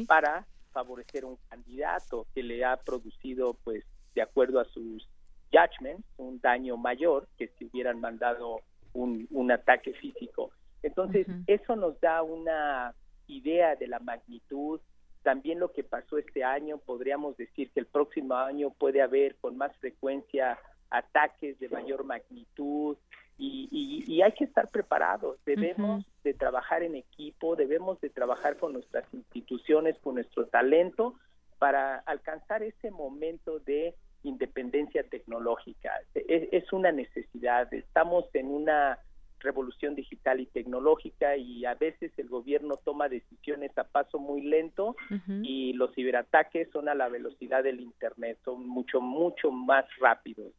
para 0.07 0.47
favorecer 0.71 1.25
un 1.25 1.37
candidato 1.49 2.25
que 2.33 2.43
le 2.43 2.63
ha 2.63 2.77
producido, 2.77 3.57
pues, 3.65 3.83
de 4.15 4.21
acuerdo 4.21 4.61
a 4.61 4.63
sus 4.63 5.05
judgments, 5.51 6.07
un 6.15 6.39
daño 6.39 6.77
mayor 6.77 7.27
que 7.37 7.49
si 7.49 7.65
hubieran 7.65 7.99
mandado 7.99 8.61
un, 8.93 9.27
un 9.31 9.51
ataque 9.51 9.91
físico. 9.95 10.51
Entonces, 10.81 11.27
eso 11.47 11.75
nos 11.75 11.99
da 11.99 12.23
una 12.23 12.95
idea 13.27 13.75
de 13.75 13.87
la 13.87 13.99
magnitud. 13.99 14.79
También 15.23 15.59
lo 15.59 15.73
que 15.73 15.83
pasó 15.83 16.17
este 16.19 16.45
año, 16.45 16.77
podríamos 16.77 17.35
decir 17.35 17.69
que 17.71 17.81
el 17.81 17.85
próximo 17.85 18.35
año 18.35 18.69
puede 18.69 19.01
haber 19.01 19.35
con 19.41 19.57
más 19.57 19.75
frecuencia 19.75 20.57
ataques 20.89 21.59
de 21.59 21.67
mayor 21.67 22.05
magnitud, 22.05 22.95
y, 23.37 24.21
hay 24.21 24.31
que 24.31 24.45
estar 24.45 24.69
preparados. 24.69 25.37
Debemos 25.45 26.05
de 26.23 26.33
trabajar 26.33 26.81
en 26.81 26.95
equipo, 26.95 27.55
debemos 27.55 28.01
de 28.01 28.09
trabajar 28.09 28.57
con 28.57 28.73
nuestras 28.73 29.05
instituciones, 29.13 29.95
con 29.99 30.15
nuestro 30.15 30.47
talento 30.47 31.13
para 31.59 31.99
alcanzar 31.99 32.63
ese 32.63 32.89
momento 32.89 33.59
de 33.59 33.93
independencia 34.23 35.03
tecnológica. 35.03 35.91
Es, 36.15 36.49
es 36.51 36.73
una 36.73 36.91
necesidad. 36.91 37.71
Estamos 37.73 38.25
en 38.33 38.47
una 38.47 38.99
revolución 39.39 39.95
digital 39.95 40.39
y 40.39 40.47
tecnológica 40.47 41.37
y 41.37 41.65
a 41.65 41.75
veces 41.75 42.11
el 42.17 42.27
gobierno 42.27 42.77
toma 42.83 43.07
decisiones 43.07 43.77
a 43.77 43.83
paso 43.83 44.19
muy 44.19 44.41
lento 44.41 44.95
y 45.43 45.73
los 45.73 45.93
ciberataques 45.93 46.69
son 46.71 46.89
a 46.89 46.95
la 46.95 47.07
velocidad 47.07 47.63
del 47.63 47.79
Internet, 47.79 48.39
son 48.43 48.67
mucho, 48.67 48.99
mucho 49.01 49.51
más 49.51 49.85
rápidos. 49.99 50.53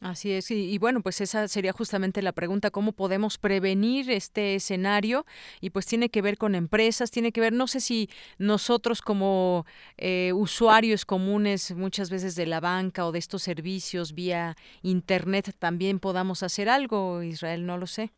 Así 0.00 0.30
es, 0.30 0.50
y, 0.50 0.76
bueno, 0.76 1.00
pues 1.00 1.22
esa 1.22 1.48
sería 1.48 1.72
justamente 1.72 2.20
la 2.20 2.32
pregunta, 2.32 2.70
¿cómo 2.70 2.92
podemos 2.92 3.38
prevenir 3.38 4.10
este 4.10 4.54
escenario? 4.54 5.24
Y 5.62 5.70
pues 5.70 5.86
tiene 5.86 6.10
que 6.10 6.20
ver 6.20 6.36
con 6.36 6.54
empresas, 6.54 7.10
tiene 7.10 7.32
que 7.32 7.40
ver, 7.40 7.54
no 7.54 7.66
sé 7.66 7.80
si 7.80 8.10
nosotros 8.38 9.00
como 9.00 9.64
eh, 9.96 10.34
usuarios 10.34 11.06
comunes 11.06 11.74
muchas 11.74 12.10
veces 12.10 12.36
de 12.36 12.44
la 12.44 12.60
banca 12.60 13.06
o 13.06 13.12
de 13.12 13.18
estos 13.18 13.42
servicios 13.42 14.12
vía 14.12 14.54
Internet 14.82 15.54
también 15.58 15.98
podamos 15.98 16.42
hacer 16.42 16.68
algo, 16.68 17.22
Israel, 17.22 17.64
no 17.64 17.78
lo 17.78 17.86
sé. 17.86 18.12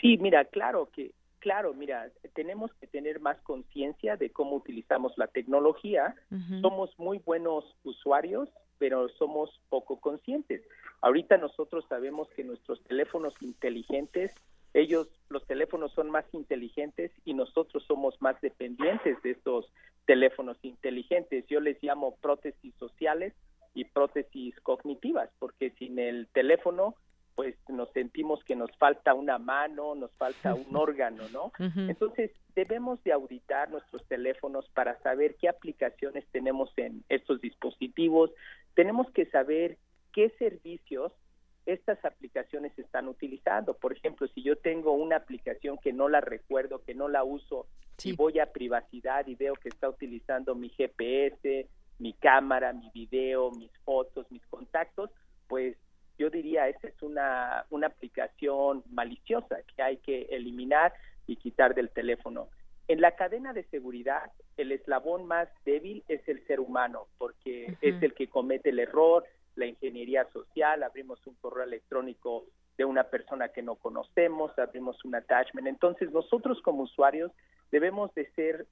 Sí, 0.00 0.16
mira, 0.16 0.46
claro 0.46 0.88
que, 0.94 1.12
claro, 1.40 1.74
mira, 1.74 2.08
tenemos 2.34 2.72
que 2.80 2.86
tener 2.86 3.20
más 3.20 3.38
conciencia 3.42 4.16
de 4.16 4.30
cómo 4.30 4.56
utilizamos 4.56 5.12
la 5.18 5.26
tecnología. 5.26 6.14
Somos 6.62 6.90
muy 6.98 7.18
buenos 7.18 7.64
usuarios, 7.84 8.48
pero 8.78 9.08
somos 9.10 9.60
poco 9.68 10.00
conscientes. 10.00 10.62
Ahorita 11.00 11.36
nosotros 11.36 11.84
sabemos 11.88 12.28
que 12.30 12.44
nuestros 12.44 12.82
teléfonos 12.84 13.34
inteligentes, 13.40 14.34
ellos, 14.74 15.08
los 15.28 15.46
teléfonos 15.46 15.92
son 15.92 16.10
más 16.10 16.24
inteligentes 16.32 17.12
y 17.24 17.34
nosotros 17.34 17.84
somos 17.86 18.20
más 18.20 18.40
dependientes 18.40 19.20
de 19.22 19.30
estos 19.30 19.72
teléfonos 20.06 20.56
inteligentes. 20.62 21.46
Yo 21.48 21.60
les 21.60 21.82
llamo 21.82 22.16
prótesis 22.16 22.74
sociales 22.76 23.34
y 23.74 23.84
prótesis 23.84 24.58
cognitivas, 24.60 25.30
porque 25.38 25.70
sin 25.78 25.98
el 25.98 26.26
teléfono 26.28 26.94
pues 27.38 27.54
nos 27.68 27.88
sentimos 27.92 28.42
que 28.42 28.56
nos 28.56 28.76
falta 28.78 29.14
una 29.14 29.38
mano, 29.38 29.94
nos 29.94 30.10
falta 30.16 30.54
un 30.54 30.74
órgano, 30.74 31.22
¿no? 31.28 31.52
Entonces, 31.88 32.32
debemos 32.56 33.00
de 33.04 33.12
auditar 33.12 33.70
nuestros 33.70 34.04
teléfonos 34.08 34.68
para 34.70 34.98
saber 35.02 35.36
qué 35.36 35.48
aplicaciones 35.48 36.26
tenemos 36.32 36.72
en 36.76 37.04
estos 37.08 37.40
dispositivos, 37.40 38.32
tenemos 38.74 39.08
que 39.12 39.26
saber 39.26 39.78
qué 40.12 40.30
servicios 40.30 41.12
estas 41.64 42.04
aplicaciones 42.04 42.76
están 42.76 43.06
utilizando. 43.06 43.74
Por 43.74 43.92
ejemplo, 43.92 44.26
si 44.34 44.42
yo 44.42 44.56
tengo 44.56 44.90
una 44.90 45.14
aplicación 45.14 45.78
que 45.78 45.92
no 45.92 46.08
la 46.08 46.20
recuerdo, 46.20 46.82
que 46.82 46.96
no 46.96 47.06
la 47.06 47.22
uso, 47.22 47.68
y 48.02 48.16
voy 48.16 48.40
a 48.40 48.50
privacidad 48.50 49.28
y 49.28 49.36
veo 49.36 49.54
que 49.54 49.68
está 49.68 49.88
utilizando 49.88 50.56
mi 50.56 50.70
GPS, 50.70 51.68
mi 52.00 52.14
cámara, 52.14 52.72
mi 52.72 52.90
video, 52.90 53.52
mis 53.52 53.70
fotos, 53.84 54.28
mis 54.32 54.44
contactos, 54.46 55.10
pues 55.46 55.76
yo 56.18 56.30
diría 56.30 56.68
esa 56.68 56.88
es 56.88 57.02
una, 57.02 57.64
una 57.70 57.86
aplicación 57.86 58.82
maliciosa 58.90 59.58
que 59.74 59.82
hay 59.82 59.96
que 59.98 60.22
eliminar 60.30 60.92
y 61.26 61.36
quitar 61.36 61.74
del 61.74 61.90
teléfono. 61.90 62.48
En 62.88 63.00
la 63.00 63.16
cadena 63.16 63.52
de 63.52 63.64
seguridad, 63.64 64.32
el 64.56 64.72
eslabón 64.72 65.26
más 65.26 65.48
débil 65.64 66.02
es 66.08 66.26
el 66.26 66.44
ser 66.46 66.58
humano, 66.58 67.06
porque 67.18 67.76
es 67.82 68.02
el 68.02 68.14
que 68.14 68.28
comete 68.28 68.70
el 68.70 68.78
error, 68.78 69.24
la 69.56 69.66
ingeniería 69.66 70.26
social, 70.32 70.82
abrimos 70.82 71.24
un 71.26 71.34
correo 71.34 71.64
electrónico 71.64 72.46
de 72.78 72.84
una 72.84 73.04
persona 73.04 73.48
que 73.48 73.60
no 73.60 73.74
conocemos, 73.74 74.58
abrimos 74.58 75.04
un 75.04 75.16
attachment. 75.16 75.66
Entonces, 75.66 76.10
nosotros 76.12 76.62
como 76.62 76.84
usuarios 76.84 77.30
debemos 77.70 78.14
de 78.14 78.30
ser 78.30 78.66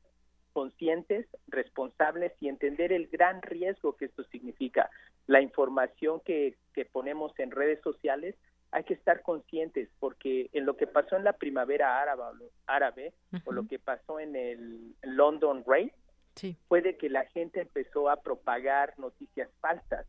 conscientes, 0.55 1.27
responsables 1.49 2.33
y 2.41 2.49
entender 2.49 2.93
el 2.93 3.09
gran 3.09 3.43
riesgo 3.43 3.97
que 3.97 4.07
esto 4.07 4.25
significa. 4.25 4.89
La 5.27 5.41
información 5.41 6.21
que, 6.25 6.57
que 6.75 6.85
ponemos 6.85 7.33
en 7.39 7.51
redes 7.51 7.81
sociales 7.83 8.37
hay 8.71 8.85
que 8.85 8.95
estar 8.95 9.23
conscientes 9.23 9.89
porque 10.01 10.51
en 10.53 10.67
lo 10.67 10.77
que 10.77 10.87
pasó 10.87 11.17
en 11.17 11.25
la 11.25 11.33
primavera 11.33 12.01
árabe, 12.03 12.51
árabe 12.67 13.13
o 13.45 13.53
lo 13.53 13.67
que 13.67 13.79
pasó 13.79 14.21
en 14.21 14.37
el 14.37 14.95
London 15.03 15.65
Race, 15.67 15.95
puede 16.69 16.97
que 16.97 17.09
la 17.09 17.25
gente 17.27 17.61
empezó 17.61 18.11
a 18.11 18.21
propagar 18.21 18.99
noticias 18.99 19.49
falsas, 19.61 20.07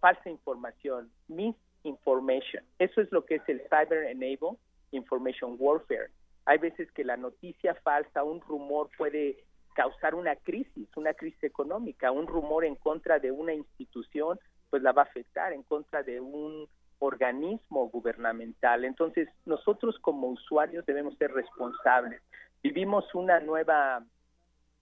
falsa 0.00 0.30
información, 0.30 1.10
misinformation. 1.28 2.62
Eso 2.78 3.00
es 3.00 3.10
lo 3.10 3.24
que 3.24 3.36
es 3.36 3.48
el 3.48 3.62
Cyber 3.62 4.04
Enable 4.04 4.58
Information 4.92 5.56
Warfare. 5.58 6.10
Hay 6.46 6.58
veces 6.58 6.90
que 6.92 7.04
la 7.04 7.16
noticia 7.16 7.74
falsa, 7.76 8.22
un 8.22 8.40
rumor 8.42 8.90
puede 8.96 9.38
causar 9.74 10.14
una 10.14 10.36
crisis, 10.36 10.88
una 10.96 11.14
crisis 11.14 11.42
económica, 11.42 12.12
un 12.12 12.26
rumor 12.26 12.64
en 12.64 12.76
contra 12.76 13.18
de 13.18 13.32
una 13.32 13.54
institución, 13.54 14.38
pues 14.74 14.82
la 14.82 14.90
va 14.90 15.02
a 15.02 15.04
afectar, 15.04 15.52
en 15.52 15.62
contra 15.62 16.02
de 16.02 16.18
un 16.18 16.68
organismo 16.98 17.88
gubernamental. 17.90 18.84
Entonces, 18.84 19.28
nosotros 19.44 19.96
como 20.00 20.26
usuarios 20.26 20.84
debemos 20.84 21.16
ser 21.16 21.30
responsables. 21.30 22.20
Vivimos 22.60 23.04
una 23.14 23.38
nueva, 23.38 24.04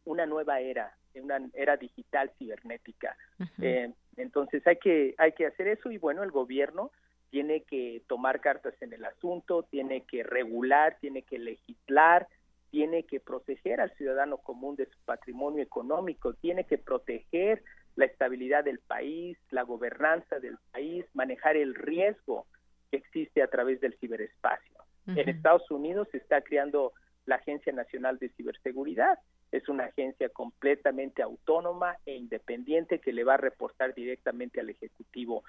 una 0.06 0.24
nueva 0.24 0.60
era, 0.60 0.96
una 1.14 1.46
era 1.52 1.76
digital 1.76 2.32
cibernética. 2.38 3.14
Eh, 3.60 3.92
entonces 4.16 4.66
hay 4.66 4.76
que, 4.76 5.14
hay 5.18 5.32
que 5.32 5.44
hacer 5.44 5.68
eso 5.68 5.90
y 5.90 5.98
bueno, 5.98 6.22
el 6.22 6.30
gobierno 6.30 6.90
tiene 7.28 7.60
que 7.64 8.02
tomar 8.06 8.40
cartas 8.40 8.72
en 8.80 8.94
el 8.94 9.04
asunto, 9.04 9.64
tiene 9.64 10.06
que 10.06 10.22
regular, 10.22 10.96
tiene 11.02 11.20
que 11.20 11.38
legislar, 11.38 12.28
tiene 12.70 13.02
que 13.02 13.20
proteger 13.20 13.82
al 13.82 13.94
ciudadano 13.96 14.38
común 14.38 14.74
de 14.74 14.86
su 14.86 14.98
patrimonio 15.04 15.62
económico, 15.62 16.32
tiene 16.32 16.64
que 16.64 16.78
proteger 16.78 17.62
la 17.96 18.06
estabilidad 18.06 18.64
del 18.64 18.78
país, 18.78 19.38
la 19.50 19.62
gobernanza 19.62 20.38
del 20.40 20.56
país, 20.72 21.04
manejar 21.14 21.56
el 21.56 21.74
riesgo 21.74 22.46
que 22.90 22.98
existe 22.98 23.42
a 23.42 23.48
través 23.48 23.80
del 23.80 23.94
ciberespacio. 23.98 24.72
En 25.06 25.28
Estados 25.28 25.68
Unidos 25.70 26.08
se 26.12 26.18
está 26.18 26.42
creando 26.42 26.92
la 27.26 27.36
Agencia 27.36 27.72
Nacional 27.72 28.18
de 28.18 28.28
Ciberseguridad. 28.30 29.18
Es 29.50 29.68
una 29.68 29.84
agencia 29.84 30.28
completamente 30.28 31.22
autónoma 31.22 31.96
e 32.06 32.14
independiente 32.14 33.00
que 33.00 33.12
le 33.12 33.24
va 33.24 33.34
a 33.34 33.38
reportar 33.38 33.94
directamente 33.94 34.60
al 34.60 34.70
Ejecutivo. 34.70 35.42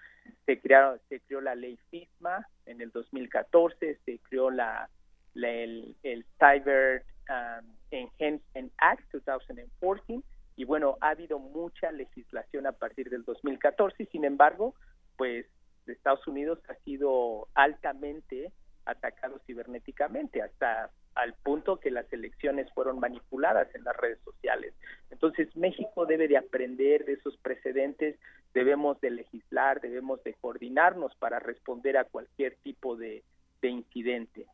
Se, 0.45 0.59
crearon, 0.59 0.99
se 1.07 1.19
creó 1.21 1.39
la 1.39 1.55
ley 1.55 1.77
FISMA 1.89 2.47
en 2.65 2.81
el 2.81 2.91
2014, 2.91 3.99
se 4.03 4.19
creó 4.27 4.49
la, 4.49 4.89
el, 5.35 6.25
Cyber 6.39 7.05
um, 7.29 7.75
Enhancement 7.91 8.73
Act 8.77 9.11
2014 9.13 10.23
y 10.55 10.65
bueno, 10.65 10.97
ha 11.01 11.09
habido 11.09 11.39
mucha 11.39 11.91
legislación 11.91 12.67
a 12.67 12.73
partir 12.73 13.09
del 13.09 13.23
2014 13.23 14.03
y 14.03 14.05
sin 14.07 14.25
embargo, 14.25 14.75
pues 15.17 15.45
Estados 15.87 16.25
Unidos 16.27 16.59
ha 16.69 16.75
sido 16.83 17.47
altamente 17.55 18.51
atacado 18.85 19.39
cibernéticamente 19.45 20.41
hasta 20.41 20.91
al 21.15 21.33
punto 21.35 21.79
que 21.79 21.91
las 21.91 22.11
elecciones 22.11 22.71
fueron 22.73 22.99
manipuladas 22.99 23.73
en 23.75 23.83
las 23.83 23.95
redes 23.95 24.19
sociales. 24.23 24.73
Entonces 25.11 25.55
México 25.55 26.05
debe 26.05 26.27
de 26.27 26.37
aprender 26.37 27.05
de 27.05 27.13
esos 27.13 27.37
precedentes, 27.37 28.17
debemos 28.53 28.99
de 28.99 29.11
legislar, 29.11 29.79
debemos 29.79 30.23
de 30.23 30.33
coordinarnos 30.33 31.15
para 31.15 31.39
responder 31.39 31.97
a 31.97 32.05
cualquier 32.05 32.55
tipo 32.57 32.95
de 32.95 33.23
incidente. 33.61 34.45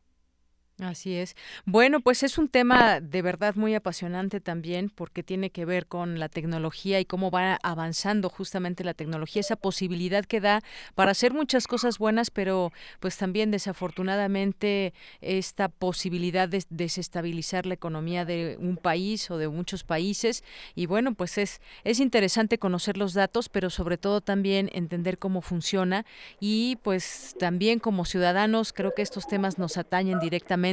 Así 0.80 1.14
es. 1.14 1.36
Bueno, 1.66 2.00
pues 2.00 2.22
es 2.22 2.38
un 2.38 2.48
tema 2.48 3.00
de 3.00 3.20
verdad 3.20 3.54
muy 3.54 3.74
apasionante 3.74 4.40
también 4.40 4.88
porque 4.88 5.22
tiene 5.22 5.50
que 5.50 5.66
ver 5.66 5.86
con 5.86 6.18
la 6.18 6.30
tecnología 6.30 6.98
y 7.00 7.04
cómo 7.04 7.30
va 7.30 7.58
avanzando 7.62 8.30
justamente 8.30 8.82
la 8.82 8.94
tecnología, 8.94 9.40
esa 9.40 9.56
posibilidad 9.56 10.24
que 10.24 10.40
da 10.40 10.62
para 10.94 11.10
hacer 11.10 11.34
muchas 11.34 11.66
cosas 11.66 11.98
buenas, 11.98 12.30
pero 12.30 12.72
pues 12.98 13.18
también 13.18 13.50
desafortunadamente 13.50 14.94
esta 15.20 15.68
posibilidad 15.68 16.48
de 16.48 16.64
desestabilizar 16.70 17.66
la 17.66 17.74
economía 17.74 18.24
de 18.24 18.56
un 18.58 18.78
país 18.78 19.30
o 19.30 19.36
de 19.36 19.48
muchos 19.48 19.84
países 19.84 20.42
y 20.74 20.86
bueno, 20.86 21.12
pues 21.12 21.36
es 21.36 21.60
es 21.84 22.00
interesante 22.00 22.58
conocer 22.58 22.96
los 22.96 23.12
datos, 23.12 23.50
pero 23.50 23.68
sobre 23.68 23.98
todo 23.98 24.22
también 24.22 24.70
entender 24.72 25.18
cómo 25.18 25.42
funciona 25.42 26.06
y 26.40 26.76
pues 26.82 27.34
también 27.38 27.80
como 27.80 28.06
ciudadanos 28.06 28.72
creo 28.72 28.94
que 28.94 29.02
estos 29.02 29.26
temas 29.26 29.58
nos 29.58 29.76
atañen 29.76 30.20
directamente 30.20 30.69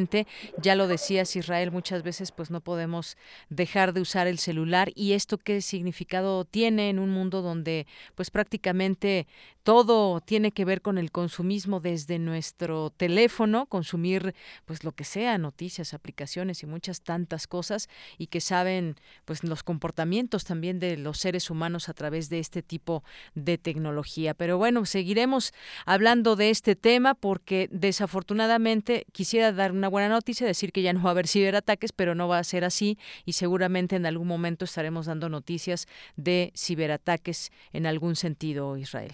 ya 0.62 0.76
lo 0.76 0.88
decías 0.88 1.36
Israel, 1.36 1.72
muchas 1.72 2.04
veces 2.04 2.32
pues 2.32 2.52
no 2.52 2.62
podemos 2.62 3.18
dejar 3.50 3.94
de 3.94 4.02
usar 4.02 4.28
el 4.28 4.40
celular 4.40 4.92
y 4.96 5.14
esto 5.14 5.38
qué 5.38 5.62
significado 5.62 6.46
tiene 6.46 6.90
en 6.90 7.00
un 7.00 7.10
mundo 7.10 7.42
donde 7.42 7.88
pues 8.16 8.32
prácticamente 8.32 9.28
todo 9.68 10.22
tiene 10.22 10.54
que 10.54 10.64
ver 10.64 10.82
con 10.82 10.98
el 10.98 11.12
consumismo 11.12 11.82
desde 11.82 12.20
nuestro 12.20 12.90
teléfono, 12.90 13.66
consumir 13.66 14.34
pues 14.64 14.86
lo 14.86 14.94
que 14.94 15.04
sea, 15.04 15.38
noticias, 15.38 15.94
aplicaciones 15.94 16.64
y 16.64 16.66
muchas 16.68 17.02
tantas 17.02 17.48
cosas 17.48 17.90
y 18.18 18.28
que 18.28 18.40
saben 18.40 18.96
pues 19.26 19.44
los 19.44 19.64
comportamientos 19.64 20.46
también 20.46 20.80
de 20.80 20.96
los 20.96 21.18
seres 21.18 21.50
humanos 21.50 21.90
a 21.90 21.94
través 21.94 22.30
de 22.30 22.40
este 22.40 22.62
tipo 22.62 23.04
de 23.36 23.58
tecnología. 23.58 24.34
Pero 24.34 24.58
bueno, 24.58 24.86
seguiremos 24.86 25.54
hablando 25.86 26.38
de 26.38 26.50
este 26.50 26.78
tema 26.78 27.14
porque 27.14 27.68
desafortunadamente 27.70 29.06
quisiera 29.12 29.52
dar 29.52 29.74
una 29.74 29.87
buena 29.88 30.10
noticia, 30.10 30.46
decir 30.46 30.72
que 30.72 30.82
ya 30.82 30.94
no 30.94 31.04
va 31.04 31.10
a 31.10 31.12
haber 31.12 31.28
ciberataques, 31.28 31.92
pero 31.92 32.16
no 32.16 32.28
va 32.28 32.40
a 32.40 32.44
ser 32.44 32.64
así 32.64 32.98
y 33.26 33.34
seguramente 33.34 33.96
en 33.96 34.06
algún 34.06 34.28
momento 34.28 34.66
estaremos 34.66 35.06
dando 35.06 35.30
noticias 35.30 35.88
de 36.16 36.52
ciberataques 36.56 37.52
en 37.74 37.86
algún 37.86 38.16
sentido, 38.16 38.78
Israel. 38.78 39.14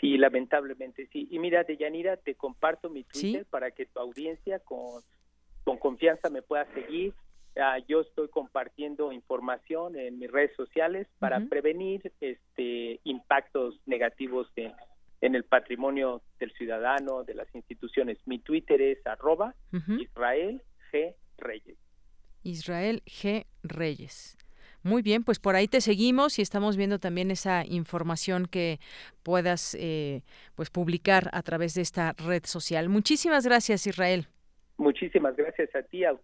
Sí, 0.00 0.16
lamentablemente 0.18 1.08
sí. 1.12 1.28
Y 1.30 1.38
mira, 1.38 1.64
Deyanira, 1.64 2.16
te 2.16 2.34
comparto 2.34 2.90
mi 2.90 3.04
Twitter 3.04 3.44
para 3.46 3.70
que 3.70 3.86
tu 3.86 3.98
audiencia 3.98 4.58
con, 4.60 5.02
con 5.64 5.78
confianza 5.78 6.30
me 6.30 6.42
pueda 6.42 6.66
seguir. 6.74 7.14
Ah, 7.56 7.78
yo 7.88 8.02
estoy 8.02 8.28
compartiendo 8.28 9.12
información 9.12 9.96
en 9.98 10.18
mis 10.18 10.30
redes 10.30 10.54
sociales 10.56 11.08
para 11.18 11.40
prevenir 11.46 12.12
este 12.20 13.00
impactos 13.04 13.80
negativos 13.86 14.46
en 15.20 15.34
el 15.34 15.44
patrimonio 15.44 16.22
del 16.38 16.52
ciudadano, 16.52 17.24
de 17.24 17.34
las 17.34 17.54
instituciones. 17.54 18.18
Mi 18.26 18.38
Twitter 18.38 18.80
es 18.80 19.06
arroba 19.06 19.54
Israel 19.98 20.62
G. 20.92 21.14
Reyes. 21.38 21.78
Israel 22.42 23.02
G. 23.04 23.46
Reyes. 23.62 24.36
Muy 24.82 25.02
bien, 25.02 25.24
pues 25.24 25.38
por 25.38 25.56
ahí 25.56 25.68
te 25.68 25.82
seguimos 25.82 26.38
y 26.38 26.42
estamos 26.42 26.78
viendo 26.78 26.98
también 26.98 27.30
esa 27.30 27.66
información 27.66 28.46
que 28.46 28.78
puedas 29.22 29.76
eh, 29.78 30.22
pues 30.54 30.70
publicar 30.70 31.28
a 31.32 31.42
través 31.42 31.74
de 31.74 31.82
esta 31.82 32.14
red 32.14 32.44
social. 32.44 32.88
Muchísimas 32.88 33.44
gracias, 33.44 33.86
Israel. 33.86 34.26
Muchísimas 34.78 35.36
gracias 35.36 35.74
a 35.74 35.82
ti, 35.82 36.04
a 36.04 36.14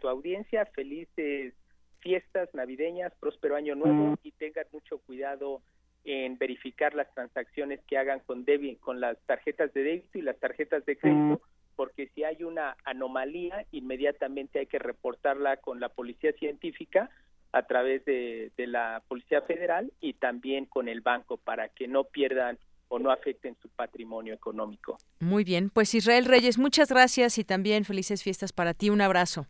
tu, 0.00 0.08
audiencia. 0.08 0.64
Felices 0.64 1.52
fiestas 2.00 2.48
navideñas, 2.54 3.12
próspero 3.20 3.56
año 3.56 3.74
nuevo 3.74 4.18
y 4.22 4.32
tengan 4.32 4.64
mucho 4.72 4.98
cuidado 5.00 5.60
en 6.06 6.38
verificar 6.38 6.94
las 6.94 7.12
transacciones 7.12 7.80
que 7.86 7.98
hagan 7.98 8.20
con 8.20 8.46
con 8.80 9.00
las 9.00 9.18
tarjetas 9.26 9.74
de 9.74 9.82
débito 9.82 10.18
y 10.18 10.22
las 10.22 10.38
tarjetas 10.38 10.86
de 10.86 10.96
crédito, 10.96 11.42
porque 11.74 12.08
si 12.14 12.22
hay 12.22 12.44
una 12.44 12.76
anomalía, 12.84 13.66
inmediatamente 13.72 14.60
hay 14.60 14.66
que 14.66 14.78
reportarla 14.78 15.56
con 15.56 15.80
la 15.80 15.88
policía 15.88 16.32
científica 16.32 17.10
a 17.52 17.62
través 17.62 18.04
de, 18.04 18.52
la 18.56 19.02
Policía 19.08 19.42
Federal 19.42 19.92
y 20.00 20.14
también 20.14 20.66
con 20.66 20.88
el 20.88 21.00
banco 21.00 21.38
para 21.38 21.68
que 21.68 21.88
no 21.88 22.04
pierdan 22.04 22.58
o 22.88 22.98
no 22.98 23.10
afecten 23.10 23.56
su 23.60 23.68
patrimonio 23.70 24.34
económico. 24.34 24.98
Muy 25.18 25.42
bien, 25.42 25.70
pues 25.70 25.94
Israel 25.94 26.24
Reyes, 26.24 26.58
muchas 26.58 26.88
gracias 26.90 27.38
y 27.38 27.44
también 27.44 27.84
felices 27.84 28.22
fiestas 28.22 28.52
para 28.52 28.74
ti. 28.74 28.90
Un 28.90 29.00
abrazo. 29.00 29.46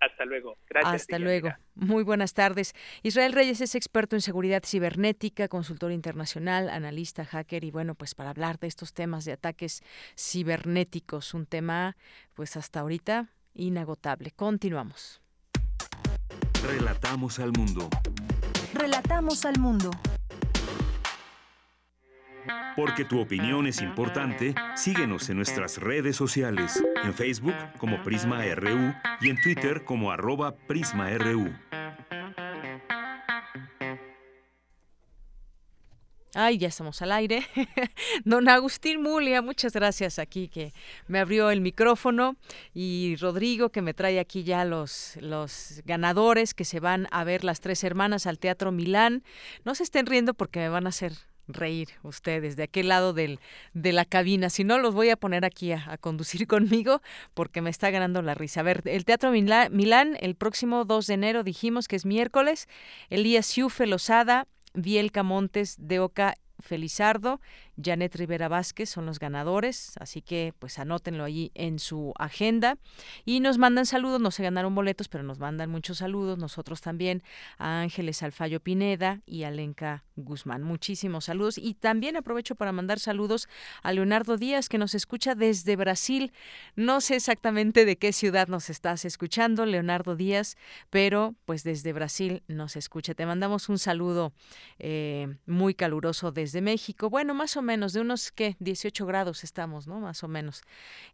Hasta 0.00 0.24
luego. 0.24 0.56
Gracias. 0.68 1.02
Hasta 1.02 1.18
luego. 1.18 1.50
Muy 1.74 2.02
buenas 2.02 2.32
tardes. 2.32 2.74
Israel 3.02 3.32
Reyes 3.32 3.60
es 3.60 3.74
experto 3.74 4.16
en 4.16 4.22
seguridad 4.22 4.62
cibernética, 4.64 5.48
consultor 5.48 5.92
internacional, 5.92 6.70
analista, 6.70 7.24
hacker 7.24 7.64
y 7.64 7.70
bueno, 7.70 7.94
pues 7.94 8.14
para 8.14 8.30
hablar 8.30 8.58
de 8.58 8.66
estos 8.66 8.94
temas 8.94 9.24
de 9.24 9.32
ataques 9.32 9.82
cibernéticos, 10.16 11.34
un 11.34 11.46
tema 11.46 11.96
pues 12.34 12.56
hasta 12.56 12.80
ahorita 12.80 13.28
inagotable. 13.54 14.30
Continuamos. 14.30 15.20
Relatamos 16.66 17.38
al 17.38 17.52
mundo. 17.52 17.88
Relatamos 18.74 19.44
al 19.44 19.58
mundo. 19.58 19.90
Porque 22.76 23.04
tu 23.04 23.20
opinión 23.20 23.66
es 23.66 23.80
importante, 23.80 24.54
síguenos 24.74 25.28
en 25.28 25.36
nuestras 25.36 25.78
redes 25.78 26.16
sociales, 26.16 26.82
en 27.04 27.14
Facebook 27.14 27.54
como 27.78 28.02
Prisma 28.02 28.42
RU 28.54 28.94
y 29.20 29.30
en 29.30 29.40
Twitter 29.40 29.84
como 29.84 30.10
arroba 30.10 30.56
PrismaRU. 30.56 31.50
Ay, 36.34 36.58
ya 36.58 36.68
estamos 36.68 37.02
al 37.02 37.10
aire. 37.10 37.44
Don 38.24 38.48
Agustín 38.48 39.02
Mulia, 39.02 39.42
muchas 39.42 39.72
gracias 39.72 40.20
aquí 40.20 40.48
que 40.48 40.72
me 41.08 41.18
abrió 41.18 41.50
el 41.50 41.60
micrófono 41.60 42.36
y 42.72 43.16
Rodrigo 43.16 43.70
que 43.70 43.82
me 43.82 43.94
trae 43.94 44.20
aquí 44.20 44.44
ya 44.44 44.64
los, 44.64 45.16
los 45.20 45.82
ganadores 45.84 46.54
que 46.54 46.64
se 46.64 46.78
van 46.78 47.08
a 47.10 47.24
ver 47.24 47.42
las 47.42 47.60
tres 47.60 47.82
hermanas 47.82 48.26
al 48.26 48.38
Teatro 48.38 48.70
Milán. 48.70 49.24
No 49.64 49.74
se 49.74 49.82
estén 49.82 50.06
riendo 50.06 50.32
porque 50.32 50.60
me 50.60 50.68
van 50.68 50.86
a 50.86 50.90
hacer 50.90 51.14
reír 51.54 51.88
ustedes 52.02 52.56
de 52.56 52.64
aquel 52.64 52.88
lado 52.88 53.12
del, 53.12 53.40
de 53.74 53.92
la 53.92 54.04
cabina. 54.04 54.50
Si 54.50 54.64
no, 54.64 54.78
los 54.78 54.94
voy 54.94 55.10
a 55.10 55.16
poner 55.16 55.44
aquí 55.44 55.72
a, 55.72 55.98
conducir 55.98 56.46
conmigo 56.48 57.02
porque 57.34 57.62
me 57.62 57.70
está 57.70 57.90
ganando 57.90 58.22
la 58.22 58.34
risa. 58.34 58.60
A 58.60 58.64
ver, 58.64 58.82
el 58.84 59.04
Teatro 59.04 59.30
Milán, 59.30 60.16
el 60.20 60.34
próximo 60.34 60.84
2 60.84 61.06
de 61.06 61.14
enero 61.14 61.42
dijimos 61.44 61.88
que 61.88 61.96
es 61.96 62.06
miércoles. 62.06 62.68
Elías 63.08 63.46
Siufe 63.46 63.86
Lozada, 63.86 64.46
Bielca 64.74 65.22
Montes 65.22 65.76
de 65.78 66.00
Oca 66.00 66.36
Felizardo, 66.60 67.40
Janet 67.82 68.14
Rivera 68.16 68.48
Vázquez 68.48 68.90
son 68.90 69.06
los 69.06 69.18
ganadores, 69.18 69.92
así 69.98 70.22
que 70.22 70.54
pues 70.58 70.78
anótenlo 70.78 71.24
allí 71.24 71.50
en 71.54 71.78
su 71.78 72.12
agenda 72.18 72.78
y 73.24 73.40
nos 73.40 73.58
mandan 73.58 73.86
saludos, 73.86 74.20
no 74.20 74.30
se 74.30 74.42
ganaron 74.42 74.74
boletos, 74.74 75.08
pero 75.08 75.24
nos 75.24 75.38
mandan 75.38 75.70
muchos 75.70 75.98
saludos, 75.98 76.38
nosotros 76.38 76.80
también 76.80 77.22
a 77.58 77.80
Ángeles 77.80 78.22
Alfayo 78.22 78.60
Pineda 78.60 79.22
y 79.26 79.44
a 79.44 79.50
Lenka 79.50 80.04
Guzmán. 80.16 80.62
Muchísimos 80.62 81.24
saludos 81.24 81.58
y 81.58 81.74
también 81.74 82.16
aprovecho 82.16 82.54
para 82.54 82.72
mandar 82.72 83.00
saludos 83.00 83.48
a 83.82 83.92
Leonardo 83.92 84.36
Díaz 84.36 84.68
que 84.68 84.78
nos 84.78 84.94
escucha 84.94 85.34
desde 85.34 85.76
Brasil. 85.76 86.32
No 86.76 87.00
sé 87.00 87.16
exactamente 87.16 87.84
de 87.84 87.96
qué 87.96 88.12
ciudad 88.12 88.48
nos 88.48 88.70
estás 88.70 89.04
escuchando, 89.04 89.64
Leonardo 89.66 90.16
Díaz, 90.16 90.56
pero 90.90 91.34
pues 91.44 91.64
desde 91.64 91.92
Brasil 91.92 92.42
nos 92.48 92.76
escucha. 92.76 93.14
Te 93.14 93.26
mandamos 93.26 93.68
un 93.68 93.78
saludo 93.78 94.32
eh, 94.78 95.34
muy 95.46 95.74
caluroso 95.74 96.32
desde 96.32 96.60
México. 96.60 97.08
Bueno, 97.08 97.34
más 97.34 97.56
o 97.56 97.62
menos 97.62 97.69
menos, 97.70 97.92
de 97.92 98.00
unos, 98.00 98.32
¿qué? 98.32 98.56
18 98.58 99.06
grados 99.06 99.44
estamos, 99.44 99.86
¿no? 99.86 100.00
Más 100.00 100.24
o 100.24 100.28
menos. 100.28 100.62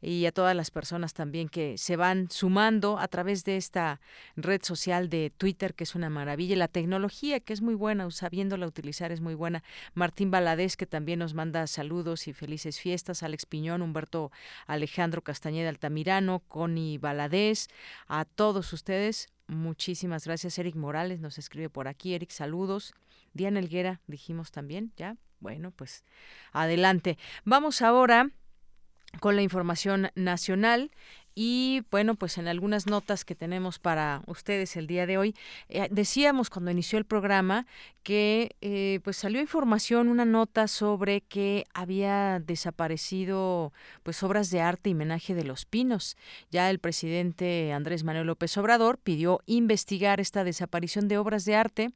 Y 0.00 0.24
a 0.24 0.32
todas 0.32 0.56
las 0.56 0.70
personas 0.70 1.12
también 1.12 1.50
que 1.50 1.76
se 1.76 1.96
van 1.96 2.30
sumando 2.30 2.98
a 2.98 3.08
través 3.08 3.44
de 3.44 3.58
esta 3.58 4.00
red 4.36 4.62
social 4.62 5.10
de 5.10 5.30
Twitter, 5.36 5.74
que 5.74 5.84
es 5.84 5.94
una 5.94 6.08
maravilla. 6.08 6.56
La 6.56 6.68
tecnología, 6.68 7.40
que 7.40 7.52
es 7.52 7.60
muy 7.60 7.74
buena, 7.74 8.10
sabiéndola 8.10 8.66
utilizar, 8.66 9.12
es 9.12 9.20
muy 9.20 9.34
buena. 9.34 9.62
Martín 9.92 10.30
Baladés, 10.30 10.78
que 10.78 10.86
también 10.86 11.18
nos 11.18 11.34
manda 11.34 11.66
saludos 11.66 12.26
y 12.26 12.32
felices 12.32 12.80
fiestas. 12.80 13.22
Alex 13.22 13.44
Piñón, 13.44 13.82
Humberto 13.82 14.32
Alejandro 14.66 15.20
Castañeda 15.22 15.68
Altamirano, 15.68 16.40
Connie 16.48 16.96
Baladés, 16.96 17.68
a 18.08 18.24
todos 18.24 18.72
ustedes. 18.72 19.28
Muchísimas 19.46 20.24
gracias. 20.24 20.58
Eric 20.58 20.74
Morales 20.74 21.20
nos 21.20 21.36
escribe 21.36 21.68
por 21.68 21.86
aquí. 21.86 22.14
Eric, 22.14 22.30
saludos. 22.30 22.94
Diana 23.34 23.60
Elguera, 23.60 24.00
dijimos 24.06 24.50
también, 24.50 24.92
¿ya? 24.96 25.18
Bueno, 25.46 25.70
pues 25.70 26.04
adelante. 26.50 27.18
Vamos 27.44 27.80
ahora 27.80 28.30
con 29.20 29.36
la 29.36 29.42
información 29.42 30.10
nacional. 30.16 30.90
Y 31.38 31.82
bueno, 31.90 32.14
pues 32.14 32.38
en 32.38 32.48
algunas 32.48 32.86
notas 32.86 33.26
que 33.26 33.34
tenemos 33.34 33.78
para 33.78 34.22
ustedes 34.26 34.74
el 34.74 34.86
día 34.86 35.04
de 35.04 35.18
hoy, 35.18 35.34
eh, 35.68 35.86
decíamos 35.90 36.48
cuando 36.48 36.70
inició 36.70 36.98
el 36.98 37.04
programa 37.04 37.66
que 38.02 38.56
eh, 38.62 39.00
pues 39.04 39.18
salió 39.18 39.38
información, 39.38 40.08
una 40.08 40.24
nota 40.24 40.66
sobre 40.66 41.20
que 41.20 41.66
había 41.74 42.40
desaparecido 42.40 43.74
pues 44.02 44.22
obras 44.22 44.48
de 44.50 44.62
arte 44.62 44.88
y 44.88 44.94
homenaje 44.94 45.34
de 45.34 45.44
los 45.44 45.66
pinos. 45.66 46.16
Ya 46.50 46.70
el 46.70 46.78
presidente 46.78 47.70
Andrés 47.74 48.02
Manuel 48.02 48.28
López 48.28 48.56
Obrador 48.56 48.96
pidió 48.96 49.42
investigar 49.44 50.20
esta 50.20 50.42
desaparición 50.42 51.06
de 51.06 51.18
obras 51.18 51.44
de 51.44 51.54
arte 51.54 51.92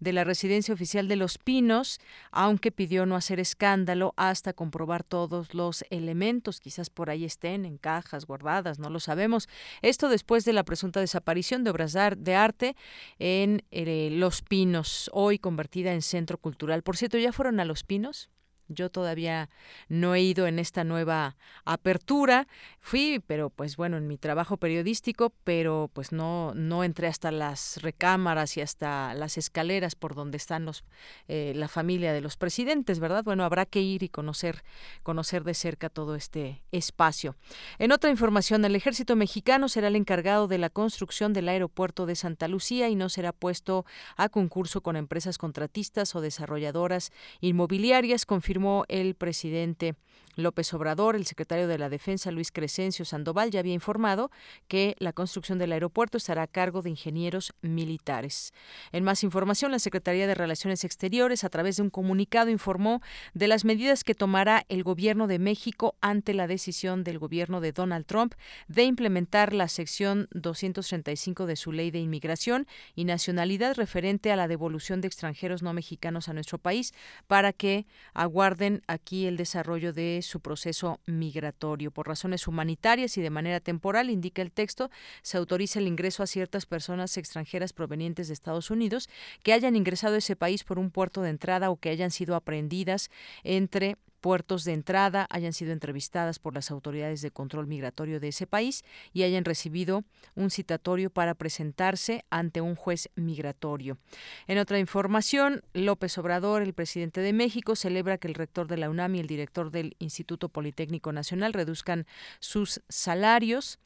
de 0.00 0.12
la 0.12 0.24
residencia 0.24 0.74
oficial 0.74 1.06
de 1.06 1.14
Los 1.14 1.38
Pinos, 1.38 2.00
aunque 2.32 2.72
pidió 2.72 3.06
no 3.06 3.14
hacer 3.14 3.38
escándalo 3.38 4.14
hasta 4.16 4.52
comprobar 4.52 5.04
todos 5.04 5.54
los 5.54 5.84
elementos, 5.90 6.58
quizás 6.58 6.90
por 6.90 7.10
ahí 7.10 7.24
estén 7.24 7.64
en 7.64 7.78
cajas 7.78 8.26
guardadas, 8.26 8.79
no 8.80 8.90
lo 8.90 9.00
sabemos. 9.00 9.48
Esto 9.82 10.08
después 10.08 10.44
de 10.44 10.52
la 10.52 10.64
presunta 10.64 11.00
desaparición 11.00 11.62
de 11.62 11.70
obras 11.70 11.92
de 11.92 12.34
arte 12.34 12.76
en 13.18 13.62
eh, 13.70 14.08
Los 14.12 14.42
Pinos, 14.42 15.10
hoy 15.12 15.38
convertida 15.38 15.92
en 15.92 16.02
centro 16.02 16.38
cultural. 16.38 16.82
Por 16.82 16.96
cierto, 16.96 17.18
¿ya 17.18 17.32
fueron 17.32 17.60
a 17.60 17.64
Los 17.64 17.84
Pinos? 17.84 18.30
Yo 18.70 18.90
todavía 18.90 19.50
no 19.88 20.14
he 20.14 20.22
ido 20.22 20.46
en 20.46 20.58
esta 20.58 20.84
nueva 20.84 21.36
apertura. 21.64 22.46
Fui, 22.80 23.22
pero 23.26 23.50
pues 23.50 23.76
bueno, 23.76 23.96
en 23.96 24.06
mi 24.06 24.16
trabajo 24.16 24.56
periodístico, 24.56 25.32
pero 25.44 25.90
pues 25.92 26.12
no 26.12 26.54
no 26.54 26.84
entré 26.84 27.08
hasta 27.08 27.30
las 27.30 27.82
recámaras 27.82 28.56
y 28.56 28.60
hasta 28.60 29.12
las 29.14 29.36
escaleras 29.36 29.94
por 29.94 30.14
donde 30.14 30.36
están 30.36 30.64
los 30.64 30.84
eh, 31.28 31.52
la 31.56 31.68
familia 31.68 32.12
de 32.12 32.20
los 32.20 32.36
presidentes, 32.36 33.00
¿verdad? 33.00 33.24
Bueno, 33.24 33.44
habrá 33.44 33.66
que 33.66 33.82
ir 33.82 34.02
y 34.02 34.08
conocer 34.08 34.62
conocer 35.02 35.44
de 35.44 35.54
cerca 35.54 35.88
todo 35.88 36.14
este 36.14 36.62
espacio. 36.72 37.36
En 37.78 37.92
otra 37.92 38.10
información, 38.10 38.64
el 38.64 38.76
Ejército 38.76 39.16
Mexicano 39.16 39.68
será 39.68 39.88
el 39.88 39.96
encargado 39.96 40.46
de 40.46 40.58
la 40.58 40.70
construcción 40.70 41.32
del 41.32 41.48
aeropuerto 41.48 42.06
de 42.06 42.14
Santa 42.14 42.48
Lucía 42.48 42.88
y 42.88 42.94
no 42.94 43.08
será 43.08 43.32
puesto 43.32 43.84
a 44.16 44.28
concurso 44.28 44.82
con 44.82 44.96
empresas 44.96 45.38
contratistas 45.38 46.14
o 46.14 46.20
desarrolladoras 46.20 47.10
inmobiliarias, 47.40 48.26
confirmó 48.26 48.59
el 48.88 49.14
presidente 49.14 49.94
López 50.36 50.72
Obrador, 50.74 51.16
el 51.16 51.26
secretario 51.26 51.68
de 51.68 51.78
la 51.78 51.88
Defensa 51.88 52.30
Luis 52.30 52.52
Crescencio 52.52 53.04
Sandoval 53.04 53.50
ya 53.50 53.60
había 53.60 53.74
informado 53.74 54.30
que 54.68 54.96
la 54.98 55.12
construcción 55.12 55.58
del 55.58 55.72
aeropuerto 55.72 56.18
estará 56.18 56.42
a 56.42 56.46
cargo 56.46 56.82
de 56.82 56.90
ingenieros 56.90 57.52
militares. 57.62 58.52
En 58.92 59.04
más 59.04 59.22
información, 59.24 59.70
la 59.70 59.78
Secretaría 59.78 60.26
de 60.26 60.34
Relaciones 60.34 60.84
Exteriores, 60.84 61.44
a 61.44 61.48
través 61.48 61.76
de 61.76 61.82
un 61.82 61.90
comunicado, 61.90 62.50
informó 62.50 63.00
de 63.34 63.48
las 63.48 63.64
medidas 63.64 64.04
que 64.04 64.14
tomará 64.14 64.64
el 64.68 64.82
gobierno 64.82 65.26
de 65.26 65.38
México 65.38 65.96
ante 66.00 66.34
la 66.34 66.46
decisión 66.46 67.04
del 67.04 67.18
gobierno 67.18 67.60
de 67.60 67.72
Donald 67.72 68.06
Trump 68.06 68.34
de 68.68 68.84
implementar 68.84 69.52
la 69.52 69.68
sección 69.68 70.28
235 70.32 71.46
de 71.46 71.56
su 71.56 71.72
ley 71.72 71.90
de 71.90 71.98
inmigración 71.98 72.66
y 72.94 73.04
nacionalidad 73.04 73.76
referente 73.76 74.32
a 74.32 74.36
la 74.36 74.48
devolución 74.48 75.00
de 75.00 75.08
extranjeros 75.08 75.62
no 75.62 75.72
mexicanos 75.72 76.28
a 76.28 76.32
nuestro 76.32 76.58
país 76.58 76.92
para 77.26 77.52
que 77.52 77.86
aguarden 78.14 78.49
aquí 78.86 79.26
el 79.26 79.36
desarrollo 79.36 79.92
de 79.92 80.20
su 80.22 80.40
proceso 80.40 81.00
migratorio. 81.06 81.90
Por 81.90 82.08
razones 82.08 82.48
humanitarias 82.48 83.16
y 83.16 83.20
de 83.20 83.30
manera 83.30 83.60
temporal, 83.60 84.10
indica 84.10 84.42
el 84.42 84.52
texto, 84.52 84.90
se 85.22 85.36
autoriza 85.36 85.78
el 85.78 85.86
ingreso 85.86 86.22
a 86.22 86.26
ciertas 86.26 86.66
personas 86.66 87.16
extranjeras 87.16 87.72
provenientes 87.72 88.28
de 88.28 88.34
Estados 88.34 88.70
Unidos 88.70 89.08
que 89.42 89.52
hayan 89.52 89.76
ingresado 89.76 90.14
a 90.14 90.18
ese 90.18 90.36
país 90.36 90.64
por 90.64 90.78
un 90.78 90.90
puerto 90.90 91.22
de 91.22 91.30
entrada 91.30 91.70
o 91.70 91.76
que 91.76 91.90
hayan 91.90 92.10
sido 92.10 92.34
aprehendidas 92.34 93.10
entre 93.44 93.96
puertos 94.20 94.64
de 94.64 94.72
entrada 94.72 95.26
hayan 95.30 95.52
sido 95.52 95.72
entrevistadas 95.72 96.38
por 96.38 96.54
las 96.54 96.70
autoridades 96.70 97.22
de 97.22 97.30
control 97.30 97.66
migratorio 97.66 98.20
de 98.20 98.28
ese 98.28 98.46
país 98.46 98.84
y 99.12 99.22
hayan 99.22 99.44
recibido 99.44 100.04
un 100.34 100.50
citatorio 100.50 101.10
para 101.10 101.34
presentarse 101.34 102.24
ante 102.30 102.60
un 102.60 102.76
juez 102.76 103.10
migratorio. 103.14 103.98
En 104.46 104.58
otra 104.58 104.78
información, 104.78 105.62
López 105.72 106.16
Obrador, 106.18 106.62
el 106.62 106.74
presidente 106.74 107.20
de 107.20 107.32
México, 107.32 107.76
celebra 107.76 108.18
que 108.18 108.28
el 108.28 108.34
rector 108.34 108.68
de 108.68 108.76
la 108.76 108.90
UNAM 108.90 109.14
y 109.14 109.20
el 109.20 109.26
director 109.26 109.70
del 109.70 109.96
Instituto 109.98 110.48
Politécnico 110.48 111.12
Nacional 111.12 111.52
reduzcan 111.52 112.06
sus 112.38 112.82
salarios 112.88 113.78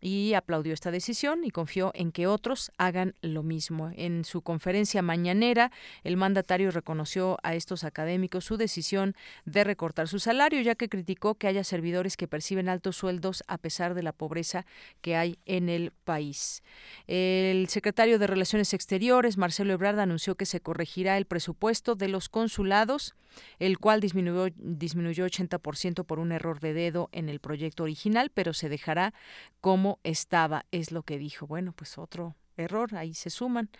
y 0.00 0.34
aplaudió 0.34 0.72
esta 0.72 0.90
decisión 0.90 1.44
y 1.44 1.50
confió 1.50 1.90
en 1.94 2.12
que 2.12 2.26
otros 2.26 2.72
hagan 2.78 3.14
lo 3.20 3.42
mismo. 3.42 3.90
En 3.94 4.24
su 4.24 4.42
conferencia 4.42 5.02
mañanera, 5.02 5.70
el 6.04 6.16
mandatario 6.16 6.70
reconoció 6.70 7.38
a 7.42 7.54
estos 7.54 7.84
académicos 7.84 8.44
su 8.44 8.56
decisión 8.56 9.14
de 9.44 9.64
recortar 9.64 10.08
su 10.08 10.18
salario, 10.18 10.60
ya 10.62 10.74
que 10.74 10.88
criticó 10.88 11.34
que 11.34 11.46
haya 11.46 11.64
servidores 11.64 12.16
que 12.16 12.28
perciben 12.28 12.68
altos 12.68 12.96
sueldos 12.96 13.42
a 13.46 13.58
pesar 13.58 13.94
de 13.94 14.02
la 14.02 14.12
pobreza 14.12 14.64
que 15.00 15.16
hay 15.16 15.38
en 15.44 15.68
el 15.68 15.92
país. 16.04 16.62
El 17.06 17.68
secretario 17.68 18.18
de 18.18 18.26
Relaciones 18.26 18.72
Exteriores, 18.74 19.36
Marcelo 19.36 19.72
Ebrard, 19.72 19.98
anunció 19.98 20.34
que 20.34 20.46
se 20.46 20.60
corregirá 20.60 21.18
el 21.18 21.26
presupuesto 21.26 21.94
de 21.94 22.08
los 22.08 22.28
consulados, 22.28 23.14
el 23.58 23.78
cual 23.78 24.00
disminuyó, 24.00 24.48
disminuyó 24.56 25.26
80% 25.26 26.04
por 26.04 26.18
un 26.18 26.32
error 26.32 26.60
de 26.60 26.72
dedo 26.74 27.08
en 27.12 27.28
el 27.28 27.40
proyecto 27.40 27.84
original, 27.84 28.30
pero 28.34 28.52
se 28.52 28.68
dejará 28.68 29.14
como 29.60 29.89
estaba, 30.04 30.66
es 30.70 30.92
lo 30.92 31.02
que 31.02 31.18
dijo. 31.18 31.46
Bueno, 31.46 31.72
pues 31.72 31.98
otro 31.98 32.36
error, 32.56 32.94
ahí 32.94 33.14
se 33.14 33.30
suman, 33.30 33.70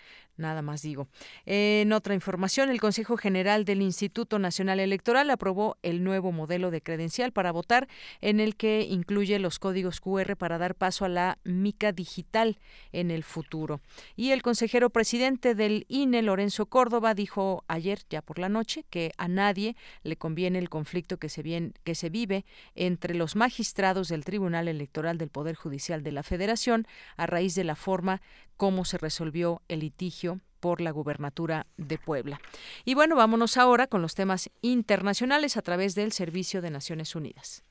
nada 0.40 0.62
más 0.62 0.82
digo. 0.82 1.08
En 1.46 1.92
otra 1.92 2.14
información, 2.14 2.70
el 2.70 2.80
Consejo 2.80 3.16
General 3.16 3.64
del 3.64 3.82
Instituto 3.82 4.38
Nacional 4.38 4.80
Electoral 4.80 5.30
aprobó 5.30 5.76
el 5.82 6.02
nuevo 6.02 6.32
modelo 6.32 6.70
de 6.70 6.80
credencial 6.80 7.32
para 7.32 7.52
votar 7.52 7.88
en 8.20 8.40
el 8.40 8.56
que 8.56 8.82
incluye 8.82 9.38
los 9.38 9.58
códigos 9.58 10.00
QR 10.00 10.36
para 10.36 10.58
dar 10.58 10.74
paso 10.74 11.04
a 11.04 11.08
la 11.08 11.38
mica 11.44 11.92
digital 11.92 12.58
en 12.92 13.10
el 13.10 13.22
futuro. 13.22 13.80
Y 14.16 14.30
el 14.30 14.42
consejero 14.42 14.90
presidente 14.90 15.54
del 15.54 15.84
INE, 15.88 16.22
Lorenzo 16.22 16.66
Córdoba, 16.66 17.14
dijo 17.14 17.64
ayer, 17.68 18.00
ya 18.08 18.22
por 18.22 18.38
la 18.38 18.48
noche, 18.48 18.84
que 18.90 19.12
a 19.18 19.28
nadie 19.28 19.76
le 20.02 20.16
conviene 20.16 20.58
el 20.58 20.68
conflicto 20.68 21.18
que 21.18 21.28
se, 21.28 21.72
que 21.84 21.94
se 21.94 22.10
vive 22.10 22.44
entre 22.74 23.14
los 23.14 23.36
magistrados 23.36 24.08
del 24.08 24.24
Tribunal 24.24 24.68
Electoral 24.68 25.18
del 25.18 25.30
Poder 25.30 25.54
Judicial 25.54 26.02
de 26.02 26.12
la 26.12 26.22
Federación 26.22 26.86
a 27.16 27.26
raíz 27.26 27.54
de 27.54 27.64
la 27.64 27.76
forma 27.76 28.22
cómo 28.56 28.84
se 28.84 28.98
resolvió 28.98 29.62
el 29.68 29.80
litigio 29.80 30.29
por 30.60 30.80
la 30.80 30.90
gubernatura 30.90 31.66
de 31.76 31.98
Puebla. 31.98 32.40
Y 32.84 32.94
bueno, 32.94 33.16
vámonos 33.16 33.56
ahora 33.56 33.86
con 33.86 34.02
los 34.02 34.14
temas 34.14 34.50
internacionales 34.62 35.56
a 35.56 35.62
través 35.62 35.94
del 35.94 36.12
Servicio 36.12 36.62
de 36.62 36.70
Naciones 36.70 37.16
Unidas. 37.16 37.64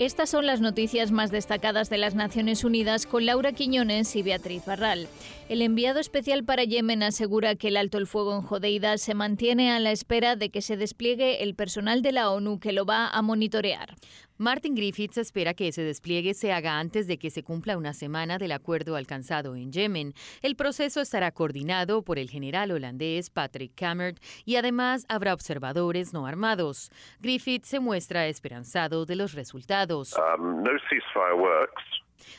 Estas 0.00 0.28
son 0.28 0.44
las 0.44 0.60
noticias 0.60 1.12
más 1.12 1.30
destacadas 1.30 1.88
de 1.88 1.98
las 1.98 2.16
Naciones 2.16 2.64
Unidas 2.64 3.06
con 3.06 3.26
Laura 3.26 3.52
Quiñones 3.52 4.16
y 4.16 4.24
Beatriz 4.24 4.66
Barral. 4.66 5.06
El 5.48 5.62
enviado 5.62 6.00
especial 6.00 6.42
para 6.42 6.64
Yemen 6.64 7.04
asegura 7.04 7.54
que 7.54 7.68
el 7.68 7.76
alto 7.76 7.98
el 7.98 8.08
fuego 8.08 8.34
en 8.34 8.42
Jodeida 8.42 8.98
se 8.98 9.14
mantiene 9.14 9.70
a 9.70 9.78
la 9.78 9.92
espera 9.92 10.34
de 10.34 10.50
que 10.50 10.62
se 10.62 10.76
despliegue 10.76 11.44
el 11.44 11.54
personal 11.54 12.02
de 12.02 12.10
la 12.10 12.30
ONU 12.30 12.58
que 12.58 12.72
lo 12.72 12.84
va 12.84 13.06
a 13.06 13.22
monitorear. 13.22 13.94
Martin 14.36 14.74
Griffiths 14.74 15.16
espera 15.16 15.54
que 15.54 15.68
ese 15.68 15.82
despliegue 15.82 16.34
se 16.34 16.52
haga 16.52 16.80
antes 16.80 17.06
de 17.06 17.18
que 17.18 17.30
se 17.30 17.44
cumpla 17.44 17.78
una 17.78 17.92
semana 17.92 18.36
del 18.36 18.50
acuerdo 18.50 18.96
alcanzado 18.96 19.54
en 19.54 19.70
Yemen. 19.70 20.12
El 20.42 20.56
proceso 20.56 21.00
estará 21.00 21.30
coordinado 21.30 22.02
por 22.02 22.18
el 22.18 22.28
general 22.28 22.72
holandés 22.72 23.30
Patrick 23.30 23.76
Cammert 23.76 24.18
y 24.44 24.56
además 24.56 25.06
habrá 25.08 25.34
observadores 25.34 26.12
no 26.12 26.26
armados. 26.26 26.90
Griffiths 27.20 27.68
se 27.68 27.78
muestra 27.78 28.26
esperanzado 28.26 29.06
de 29.06 29.14
los 29.14 29.34
resultados. 29.34 30.16
Um, 30.18 30.64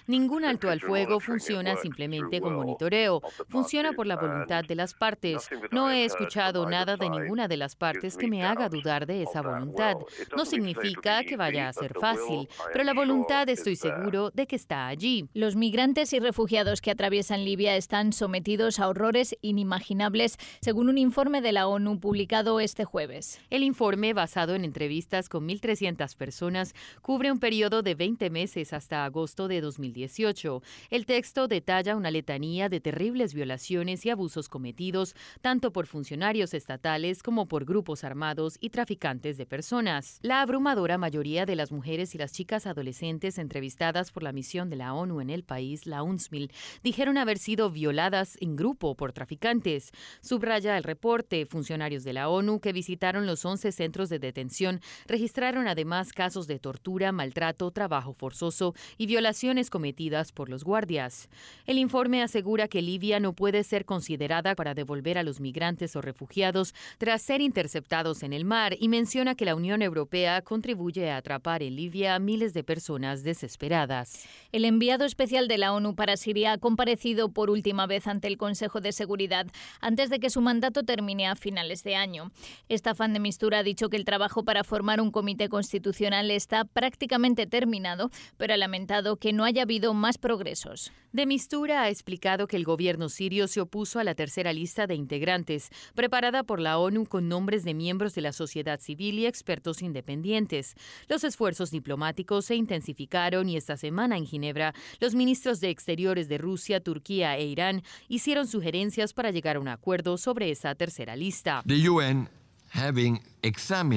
Ningún 0.08 0.46
alto 0.46 0.70
al 0.70 0.82
fuego 0.82 1.20
funciona 1.20 1.76
simplemente 1.76 2.42
con 2.42 2.56
monitoreo, 2.56 3.22
funciona 3.50 3.94
por 3.94 4.08
la 4.08 4.16
voluntad 4.16 4.64
de 4.64 4.76
las 4.76 4.94
partes. 4.94 5.50
No 5.72 5.90
he 5.90 6.06
escuchado 6.06 6.70
nada 6.70 6.98
de 6.98 7.10
ninguna 7.10 7.48
de 7.48 7.58
las 7.58 7.76
partes 7.76 8.18
que 8.18 8.28
me 8.28 8.44
haga 8.44 8.70
dudar 8.70 9.06
de 9.06 9.24
esa 9.24 9.42
voluntad. 9.42 9.98
No 10.36 10.46
significa 10.46 11.24
que 11.24 11.38
vaya 11.38 11.68
a 11.68 11.74
ser 11.74 11.94
fácil, 11.94 12.48
pero 12.72 12.84
la 12.84 12.94
voluntad 12.94 13.48
estoy 13.50 13.76
seguro 13.76 14.32
de 14.32 14.48
que 14.48 14.56
está 14.56 14.88
allí. 14.88 15.28
Los 15.34 15.56
migrantes 15.56 16.14
y 16.14 16.20
refugiados 16.20 16.82
que 16.82 16.92
atraviesan 16.92 17.46
Libia 17.46 17.76
están 17.76 18.14
sometidos 18.14 18.80
a 18.80 18.88
horrores 18.88 19.36
inimaginables, 19.42 20.38
según 20.62 20.90
un 20.90 20.98
informe 20.98 21.42
de 21.42 21.52
la 21.52 21.68
ONU 21.68 22.00
publicado 22.00 22.60
este 22.60 22.86
jueves. 22.86 23.40
El 23.50 23.64
informe, 23.64 24.14
basado 24.14 24.56
en 24.56 24.66
entrevistas 24.66 25.30
con 25.30 25.48
1.300 25.48 26.16
personas, 26.16 26.74
cubre 27.02 27.32
un 27.32 27.40
periodo 27.40 27.82
de 27.82 27.96
20 27.96 28.30
meses 28.30 28.74
hasta 28.74 29.06
agosto 29.06 29.48
de 29.48 29.62
2018. 29.76 30.62
El 30.90 31.06
texto 31.06 31.48
detalla 31.48 31.96
una 31.96 32.12
letanía 32.12 32.70
de 32.70 32.80
terribles 32.80 33.34
violaciones 33.34 34.06
y 34.06 34.10
abusos 34.10 34.50
cometidos 34.50 35.16
tanto 35.42 35.72
por 35.72 35.88
funcionarios 35.88 36.54
estatales 36.54 37.22
como 37.22 37.48
por 37.48 37.66
grupos 37.66 38.04
armados 38.04 38.58
y 38.60 38.70
traficantes 38.70 39.38
de 39.38 39.46
personas. 39.46 40.20
La 40.22 40.42
abrumadora 40.42 40.98
mayoría 40.98 41.46
de 41.46 41.56
las 41.56 41.72
mujeres 41.72 42.16
y 42.16 42.18
las 42.18 42.32
chicas 42.32 42.66
adolescentes 42.66 43.38
entrevistadas 43.38 44.12
por 44.12 44.24
la 44.24 44.32
misión 44.32 44.70
de 44.70 44.78
la 44.78 44.94
ONU 44.94 45.22
en 45.22 45.30
el 45.30 45.44
país, 45.44 45.86
la 45.86 46.04
UNSMIL, 46.04 46.52
dijeron 46.84 47.18
haber 47.18 47.38
sido 47.38 47.70
violadas 47.70 48.38
en 48.40 48.56
grupo 48.56 48.96
por 48.96 49.12
traficantes. 49.12 49.92
Subraya 50.22 50.78
el 50.78 50.84
reporte, 50.84 51.46
funcionarios 51.46 52.04
de 52.04 52.14
la 52.14 52.30
ONU 52.30 52.60
que 52.60 52.74
visitaron 52.74 53.26
los 53.26 53.44
11 53.44 53.72
centros 53.72 54.10
de 54.10 54.20
detención 54.20 54.82
registraron 55.06 55.68
además 55.68 56.14
casos 56.14 56.48
de 56.48 56.60
tortura, 56.60 57.12
maltrato, 57.12 57.72
trabajo 57.72 58.14
forzoso 58.14 58.74
y 58.98 59.08
violaciones 59.08 59.65
cometidas 59.70 60.32
por 60.32 60.50
los 60.50 60.64
guardias. 60.64 61.30
El 61.66 61.78
informe 61.78 62.22
asegura 62.22 62.68
que 62.68 62.82
Libia 62.82 63.20
no 63.20 63.34
puede 63.34 63.64
ser 63.64 63.86
considerada 63.86 64.56
para 64.56 64.74
devolver 64.74 65.18
a 65.18 65.24
los 65.24 65.40
migrantes 65.40 65.96
o 65.96 66.02
refugiados 66.02 66.74
tras 66.98 67.22
ser 67.22 67.42
interceptados 67.42 68.24
en 68.24 68.34
el 68.34 68.46
mar 68.46 68.76
y 68.80 68.90
menciona 68.90 69.36
que 69.36 69.46
la 69.46 69.56
Unión 69.56 69.82
Europea 69.82 70.42
contribuye 70.42 71.10
a 71.10 71.18
atrapar 71.18 71.64
en 71.64 71.76
Libia 71.76 72.16
a 72.16 72.20
miles 72.20 72.54
de 72.54 72.64
personas 72.64 73.24
desesperadas. 73.24 74.26
El 74.52 74.66
enviado 74.66 75.06
especial 75.06 75.48
de 75.48 75.58
la 75.58 75.74
ONU 75.74 75.96
para 75.96 76.18
Siria 76.18 76.54
ha 76.54 76.58
comparecido 76.58 77.30
por 77.30 77.50
última 77.50 77.88
vez 77.88 78.08
ante 78.08 78.28
el 78.28 78.38
Consejo 78.38 78.82
de 78.82 78.92
Seguridad 78.92 79.48
antes 79.82 80.10
de 80.10 80.20
que 80.20 80.30
su 80.30 80.42
mandato 80.42 80.84
termine 80.84 81.28
a 81.28 81.36
finales 81.36 81.84
de 81.84 81.96
año. 81.96 82.32
Esta 82.70 82.96
fan 82.96 83.14
de 83.14 83.20
Mistura 83.20 83.60
ha 83.60 83.64
dicho 83.64 83.90
que 83.90 83.98
el 83.98 84.06
trabajo 84.06 84.44
para 84.44 84.64
formar 84.64 85.02
un 85.02 85.12
comité 85.12 85.50
constitucional 85.50 86.32
está 86.32 86.66
prácticamente 86.66 87.48
terminado, 87.48 88.12
pero 88.38 88.54
ha 88.54 88.58
lamentado 88.58 89.18
que 89.18 89.34
no 89.34 89.46
haya 89.46 89.55
habido 89.64 89.94
más 89.94 90.18
progresos. 90.18 90.92
De 91.12 91.26
Mistura 91.26 91.84
ha 91.84 91.90
explicado 91.90 92.48
que 92.48 92.58
el 92.58 92.66
gobierno 92.66 93.10
sirio 93.10 93.48
se 93.48 93.62
opuso 93.62 94.00
a 94.00 94.04
la 94.04 94.16
tercera 94.16 94.52
lista 94.54 94.88
de 94.88 94.96
integrantes, 94.96 95.70
preparada 95.94 96.44
por 96.44 96.60
la 96.60 96.78
ONU 96.78 97.06
con 97.06 97.30
nombres 97.30 97.64
de 97.64 97.74
miembros 97.74 98.16
de 98.16 98.22
la 98.22 98.34
sociedad 98.34 98.80
civil 98.80 99.20
y 99.20 99.26
expertos 99.26 99.82
independientes. 99.82 100.76
Los 101.08 101.24
esfuerzos 101.24 101.72
diplomáticos 101.72 102.46
se 102.46 102.56
intensificaron 102.56 103.48
y 103.50 103.58
esta 103.58 103.78
semana 103.78 104.18
en 104.18 104.26
Ginebra, 104.26 104.74
los 105.00 105.16
ministros 105.16 105.60
de 105.60 105.70
Exteriores 105.70 106.28
de 106.28 106.38
Rusia, 106.38 106.82
Turquía 106.82 107.38
e 107.38 107.46
Irán 107.46 107.84
hicieron 108.08 108.48
sugerencias 108.48 109.14
para 109.14 109.32
llegar 109.32 109.56
a 109.56 109.60
un 109.60 109.68
acuerdo 109.68 110.18
sobre 110.18 110.52
esa 110.52 110.76
tercera 110.76 111.16
lista. 111.16 111.62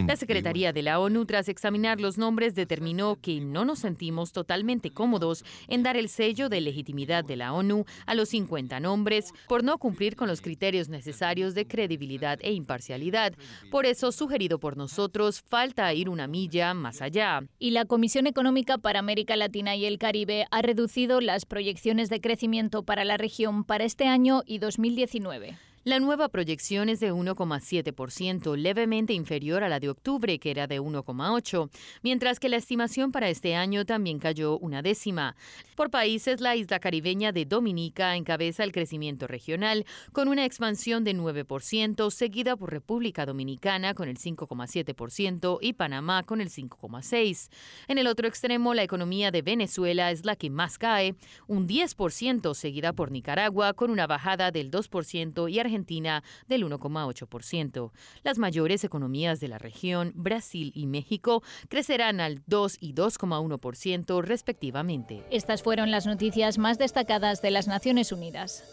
La 0.07 0.17
Secretaría 0.17 0.73
de 0.73 0.83
la 0.83 1.01
ONU, 1.01 1.25
tras 1.25 1.49
examinar 1.49 2.01
los 2.01 2.19
nombres, 2.19 2.55
determinó 2.55 3.17
que 3.21 3.41
no 3.41 3.65
nos 3.65 3.81
sentimos 3.81 4.33
totalmente 4.33 4.91
cómodos 4.91 5.45
en 5.69 5.83
dar 5.83 5.97
el 5.97 6.09
sello 6.09 6.49
de 6.49 6.61
legitimidad 6.61 7.25
de 7.25 7.37
la 7.37 7.53
ONU 7.53 7.87
a 8.07 8.15
los 8.15 8.29
50 8.29 8.79
nombres 8.81 9.33
por 9.49 9.65
no 9.65 9.79
cumplir 9.79 10.17
con 10.17 10.29
los 10.29 10.41
criterios 10.43 10.89
necesarios 10.89 11.55
de 11.55 11.67
credibilidad 11.67 12.39
e 12.43 12.53
imparcialidad. 12.53 13.33
Por 13.71 13.87
eso, 13.87 14.13
sugerido 14.13 14.59
por 14.61 14.77
nosotros, 14.77 15.41
falta 15.41 15.93
ir 15.95 16.09
una 16.09 16.27
milla 16.27 16.75
más 16.75 17.03
allá. 17.03 17.43
Y 17.59 17.73
la 17.73 17.85
Comisión 17.85 18.27
Económica 18.27 18.79
para 18.79 19.01
América 19.01 19.35
Latina 19.37 19.77
y 19.77 19.87
el 19.87 19.99
Caribe 19.99 20.47
ha 20.51 20.63
reducido 20.63 21.21
las 21.21 21.47
proyecciones 21.47 22.11
de 22.11 22.21
crecimiento 22.21 22.83
para 22.85 23.05
la 23.05 23.17
región 23.17 23.65
para 23.65 23.85
este 23.85 24.07
año 24.07 24.43
y 24.47 24.59
2019. 24.59 25.68
La 25.89 26.01
nueva 26.01 26.29
proyección 26.29 26.91
es 26.91 27.01
de 27.01 27.15
1,7%, 27.15 28.57
levemente 28.59 29.15
inferior 29.15 29.65
a 29.65 29.71
la 29.71 29.81
de 29.81 29.89
octubre, 29.89 30.39
que 30.39 30.51
era 30.51 30.67
de 30.67 30.83
1,8%, 30.83 31.71
mientras 32.03 32.39
que 32.39 32.51
la 32.51 32.59
estimación 32.59 33.11
para 33.11 33.31
este 33.31 33.55
año 33.55 33.87
también 33.87 34.19
cayó 34.19 34.59
una 34.59 34.83
décima. 34.83 35.35
Por 35.77 35.91
países, 35.91 36.43
la 36.43 36.57
isla 36.57 36.79
caribeña 36.79 37.33
de 37.33 37.47
Dominica 37.47 38.17
encabeza 38.17 38.65
el 38.65 38.73
crecimiento 38.73 39.27
regional, 39.27 39.87
con 40.13 40.29
una 40.29 40.45
expansión 40.45 41.05
de 41.05 41.15
9%, 41.15 42.11
seguida 42.11 42.55
por 42.55 42.71
República 42.71 43.25
Dominicana 43.25 43.95
con 43.95 44.11
el 44.11 44.19
5,7% 44.19 45.57
y 45.63 45.73
Panamá 45.73 46.23
con 46.23 46.43
el 46.43 46.51
5,6%. 46.51 47.49
En 47.87 47.97
el 47.97 48.09
otro 48.09 48.29
extremo, 48.29 48.75
la 48.75 48.83
economía 48.83 49.31
de 49.31 49.41
Venezuela 49.41 50.11
es 50.11 50.27
la 50.27 50.37
que 50.37 50.51
más 50.51 50.77
cae, 50.77 51.15
un 51.47 51.67
10%, 51.67 52.53
seguida 52.53 52.93
por 52.93 53.11
Nicaragua 53.11 53.73
con 53.73 53.91
una 53.91 54.07
bajada 54.07 54.51
del 54.51 54.71
2% 54.71 55.51
y 55.51 55.59
Argentina 55.59 55.78
Argentina 55.79 56.25
del 56.49 56.65
1,8%. 56.65 57.93
Las 58.25 58.39
mayores 58.39 58.83
economías 58.83 59.39
de 59.39 59.49
la 59.49 59.59
región, 59.59 60.13
Brasil 60.17 60.73
y 60.75 60.87
México, 60.87 61.43
crecerán 61.69 62.21
al 62.21 62.43
2 62.47 62.79
y 62.81 62.95
2,1% 62.95 64.23
respectivamente. 64.23 65.25
Estas 65.31 65.63
fueron 65.63 65.93
las 65.93 66.07
noticias 66.07 66.59
más 66.59 66.79
destacadas 66.79 67.43
de 67.43 67.53
las 67.53 67.69
Naciones 67.69 68.11
Unidas. 68.11 68.65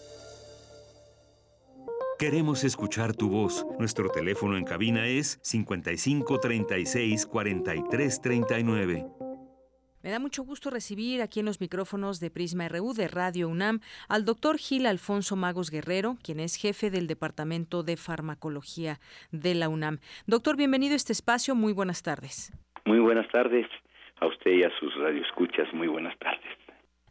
Queremos 2.17 2.63
escuchar 2.63 3.13
tu 3.13 3.29
voz. 3.29 3.65
Nuestro 3.77 4.09
teléfono 4.09 4.57
en 4.57 4.63
cabina 4.63 5.05
es 5.05 5.37
55 5.43 6.39
36 6.39 7.25
43 7.25 8.21
39. 8.21 9.05
Me 10.05 10.11
da 10.11 10.19
mucho 10.19 10.43
gusto 10.43 10.69
recibir 10.69 11.23
aquí 11.23 11.39
en 11.39 11.47
los 11.47 11.59
micrófonos 11.59 12.19
de 12.19 12.29
Prisma 12.29 12.69
RU 12.69 12.93
de 12.93 13.07
Radio 13.07 13.49
UNAM 13.49 13.79
al 14.07 14.23
doctor 14.23 14.59
Gil 14.59 14.85
Alfonso 14.85 15.35
Magos 15.35 15.71
Guerrero, 15.71 16.15
quien 16.23 16.39
es 16.39 16.57
jefe 16.57 16.91
del 16.91 17.07
Departamento 17.07 17.81
de 17.81 17.97
Farmacología 17.97 18.99
de 19.31 19.55
la 19.55 19.67
UNAM. 19.67 19.97
Doctor, 20.27 20.57
bienvenido 20.57 20.93
a 20.93 20.97
este 20.97 21.11
espacio. 21.11 21.55
Muy 21.55 21.73
buenas 21.73 22.03
tardes. 22.03 22.53
Muy 22.85 22.99
buenas 22.99 23.27
tardes 23.31 23.65
a 24.21 24.27
usted 24.27 24.51
y 24.51 24.61
a 24.61 24.69
sus 24.79 24.93
radioescuchas. 24.93 25.73
Muy 25.73 25.87
buenas 25.87 26.15
tardes. 26.19 26.55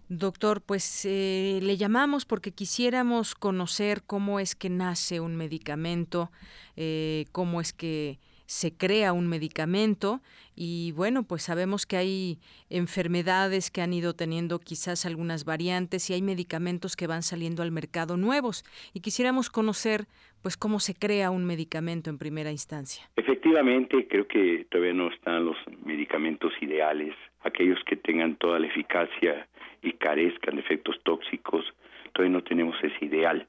Doctor, 0.09 0.63
pues 0.63 1.05
eh, 1.05 1.59
le 1.65 1.77
llamamos 1.77 2.25
porque 2.25 2.53
quisiéramos 2.53 3.35
conocer 3.35 4.05
cómo 4.07 4.39
es 4.39 4.55
que 4.55 4.71
nace 4.71 5.19
un 5.19 5.35
medicamento, 5.35 6.31
eh, 6.77 7.25
cómo 7.33 7.61
es 7.61 7.73
que 7.73 8.21
se 8.47 8.77
crea 8.77 9.13
un 9.13 9.29
medicamento 9.29 10.21
y 10.55 10.93
bueno, 10.93 11.23
pues 11.23 11.43
sabemos 11.43 11.87
que 11.87 11.97
hay 11.97 12.39
enfermedades 12.71 13.71
que 13.71 13.81
han 13.81 13.93
ido 13.93 14.15
teniendo 14.15 14.59
quizás 14.59 15.07
algunas 15.07 15.45
variantes 15.45 16.09
y 16.11 16.15
hay 16.15 16.23
medicamentos 16.23 16.97
que 16.97 17.07
van 17.07 17.23
saliendo 17.23 17.63
al 17.63 17.71
mercado 17.71 18.17
nuevos 18.17 18.65
y 18.93 19.01
quisiéramos 19.01 19.51
conocer 19.51 20.07
pues 20.43 20.57
cómo 20.57 20.79
se 20.79 20.95
crea 20.95 21.31
un 21.31 21.47
medicamento 21.47 22.11
en 22.11 22.19
primera 22.19 22.51
instancia. 22.51 23.09
Efectivamente, 23.17 24.07
creo 24.09 24.29
que 24.29 24.67
todavía 24.71 24.93
no 24.93 25.09
están 25.09 25.47
los 25.47 25.57
medicamentos 25.85 26.53
ideales, 26.61 27.15
aquellos 27.43 27.79
que 27.87 27.97
tengan 27.97 28.37
toda 28.37 28.59
la 28.59 28.67
eficacia 28.67 29.49
y 29.83 29.93
carezcan 29.93 30.57
de 30.57 30.61
efectos 30.61 30.97
tóxicos, 31.03 31.65
todavía 32.13 32.37
no 32.37 32.45
tenemos 32.45 32.77
ese 32.83 33.05
ideal. 33.05 33.47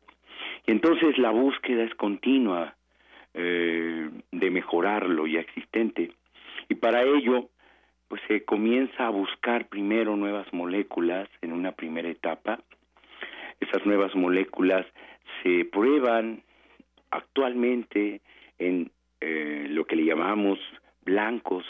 Y 0.67 0.71
entonces 0.71 1.17
la 1.17 1.31
búsqueda 1.31 1.83
es 1.83 1.93
continua 1.95 2.75
eh, 3.37 4.09
de 4.31 4.49
mejorar 4.49 5.09
lo 5.09 5.27
ya 5.27 5.41
existente. 5.41 6.11
Y 6.69 6.75
para 6.75 7.03
ello, 7.03 7.49
pues 8.07 8.21
se 8.29 8.45
comienza 8.45 9.07
a 9.07 9.09
buscar 9.09 9.67
primero 9.67 10.15
nuevas 10.15 10.51
moléculas 10.53 11.27
en 11.41 11.51
una 11.51 11.73
primera 11.73 12.09
etapa. 12.09 12.61
Esas 13.59 13.85
nuevas 13.85 14.15
moléculas 14.15 14.85
se 15.43 15.65
prueban 15.65 16.43
actualmente 17.11 18.21
en 18.57 18.89
eh, 19.19 19.67
lo 19.69 19.85
que 19.85 19.97
le 19.97 20.05
llamamos 20.05 20.57
blancos 21.03 21.65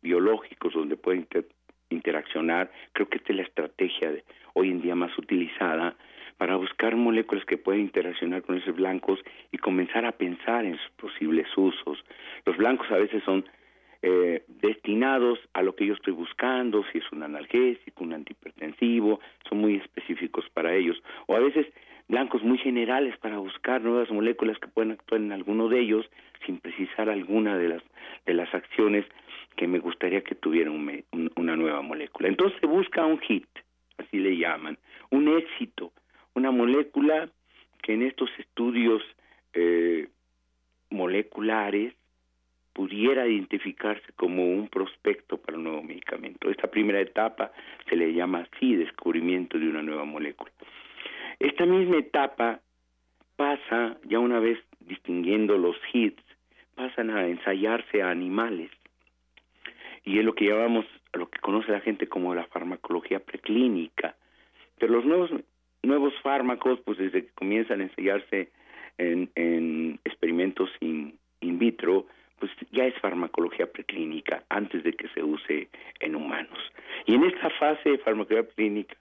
biológicos 0.00 0.72
donde 0.72 0.96
pueden 0.96 1.28
interaccionar. 1.90 2.70
Creo 2.92 3.08
que 3.08 3.18
esta 3.18 3.32
es 3.32 3.36
la 3.36 3.44
estrategia 3.44 4.10
de, 4.10 4.24
hoy 4.54 4.70
en 4.70 4.80
día 4.80 4.94
más 4.94 5.16
utilizada 5.18 5.96
para 6.40 6.56
buscar 6.56 6.96
moléculas 6.96 7.44
que 7.44 7.58
pueden 7.58 7.82
interaccionar 7.82 8.40
con 8.40 8.56
esos 8.56 8.74
blancos 8.74 9.20
y 9.52 9.58
comenzar 9.58 10.06
a 10.06 10.12
pensar 10.12 10.64
en 10.64 10.78
sus 10.78 10.90
posibles 10.92 11.46
usos. 11.54 12.02
Los 12.46 12.56
blancos 12.56 12.90
a 12.90 12.96
veces 12.96 13.22
son 13.24 13.44
eh, 14.00 14.42
destinados 14.62 15.38
a 15.52 15.60
lo 15.60 15.76
que 15.76 15.84
yo 15.84 15.92
estoy 15.92 16.14
buscando, 16.14 16.82
si 16.90 16.96
es 16.96 17.12
un 17.12 17.24
analgésico, 17.24 18.04
un 18.04 18.14
antihipertensivo, 18.14 19.20
son 19.50 19.58
muy 19.58 19.74
específicos 19.74 20.46
para 20.54 20.74
ellos. 20.74 20.96
O 21.26 21.36
a 21.36 21.40
veces 21.40 21.66
blancos 22.08 22.42
muy 22.42 22.56
generales 22.56 23.14
para 23.18 23.36
buscar 23.36 23.82
nuevas 23.82 24.10
moléculas 24.10 24.58
que 24.60 24.68
pueden 24.68 24.92
actuar 24.92 25.20
en 25.20 25.32
alguno 25.32 25.68
de 25.68 25.80
ellos 25.80 26.08
sin 26.46 26.58
precisar 26.58 27.10
alguna 27.10 27.58
de 27.58 27.68
las, 27.68 27.82
de 28.24 28.32
las 28.32 28.54
acciones 28.54 29.04
que 29.56 29.66
me 29.66 29.78
gustaría 29.78 30.22
que 30.22 30.36
tuviera 30.36 30.70
una 30.70 31.56
nueva 31.56 31.82
molécula. 31.82 32.28
Entonces 32.30 32.58
se 32.60 32.66
busca 32.66 33.04
un 33.04 33.18
hit, 33.18 33.46
así 33.98 34.18
le 34.18 34.38
llaman, 34.38 34.78
un 35.10 35.28
éxito, 35.28 35.92
una 36.34 36.50
molécula 36.50 37.28
que 37.82 37.94
en 37.94 38.02
estos 38.02 38.30
estudios 38.38 39.02
eh, 39.52 40.08
moleculares 40.90 41.94
pudiera 42.72 43.26
identificarse 43.26 44.12
como 44.16 44.44
un 44.44 44.68
prospecto 44.68 45.36
para 45.38 45.58
un 45.58 45.64
nuevo 45.64 45.82
medicamento. 45.82 46.50
Esta 46.50 46.70
primera 46.70 47.00
etapa 47.00 47.52
se 47.88 47.96
le 47.96 48.12
llama 48.12 48.46
así 48.50 48.76
descubrimiento 48.76 49.58
de 49.58 49.68
una 49.68 49.82
nueva 49.82 50.04
molécula. 50.04 50.50
Esta 51.38 51.66
misma 51.66 51.98
etapa 51.98 52.60
pasa, 53.36 53.96
ya 54.04 54.18
una 54.18 54.38
vez 54.38 54.58
distinguiendo 54.80 55.56
los 55.58 55.76
hits, 55.92 56.22
pasan 56.74 57.10
a 57.10 57.26
ensayarse 57.26 58.02
a 58.02 58.10
animales. 58.10 58.70
Y 60.04 60.18
es 60.18 60.24
lo 60.24 60.34
que 60.34 60.46
llamamos, 60.46 60.86
lo 61.12 61.28
que 61.28 61.38
conoce 61.40 61.72
la 61.72 61.80
gente 61.80 62.08
como 62.08 62.34
la 62.34 62.46
farmacología 62.46 63.20
preclínica. 63.20 64.16
Pero 64.78 64.94
los 64.94 65.04
nuevos, 65.04 65.30
nuevos 65.82 66.14
fármacos, 66.22 66.80
pues 66.84 66.98
desde 66.98 67.24
que 67.26 67.32
comienzan 67.32 67.80
a 67.80 67.84
ensayarse 67.84 68.50
en, 68.98 69.30
en 69.34 69.98
experimentos 70.04 70.70
in, 70.80 71.18
vitro, 71.40 72.06
pues 72.38 72.50
ya 72.70 72.86
es 72.86 72.98
farmacología 73.00 73.70
preclínica 73.70 74.44
antes 74.48 74.82
de 74.82 74.92
que 74.94 75.08
se 75.08 75.22
use 75.22 75.68
en 76.00 76.16
humanos. 76.16 76.58
Y 77.06 77.14
en 77.14 77.24
esta 77.24 77.50
fase 77.50 77.90
de 77.90 77.98
farmacología 77.98 78.46
preclínica 78.46 78.96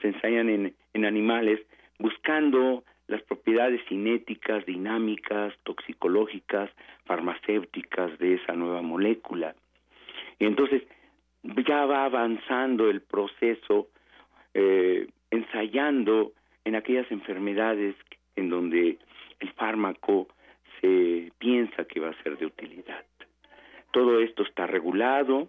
se 0.00 0.08
ensayan 0.08 0.48
en, 0.48 0.74
en 0.94 1.04
animales 1.04 1.60
buscando 1.98 2.84
las 3.08 3.22
propiedades 3.22 3.80
cinéticas, 3.88 4.64
dinámicas, 4.66 5.54
toxicológicas, 5.64 6.70
farmacéuticas 7.04 8.18
de 8.18 8.34
esa 8.34 8.52
nueva 8.52 8.82
molécula. 8.82 9.54
Y 10.38 10.44
entonces 10.44 10.82
ya 11.66 11.86
va 11.86 12.04
avanzando 12.04 12.90
el 12.90 13.00
proceso, 13.00 13.88
eh, 14.54 15.08
ensayando 15.30 16.32
en 16.64 16.74
aquellas 16.74 17.10
enfermedades 17.10 17.94
en 18.36 18.50
donde 18.50 18.98
el 19.40 19.52
fármaco 19.52 20.28
se 20.80 21.32
piensa 21.38 21.84
que 21.84 22.00
va 22.00 22.10
a 22.10 22.22
ser 22.22 22.38
de 22.38 22.46
utilidad. 22.46 23.04
Todo 23.90 24.20
esto 24.20 24.42
está 24.42 24.66
regulado 24.66 25.48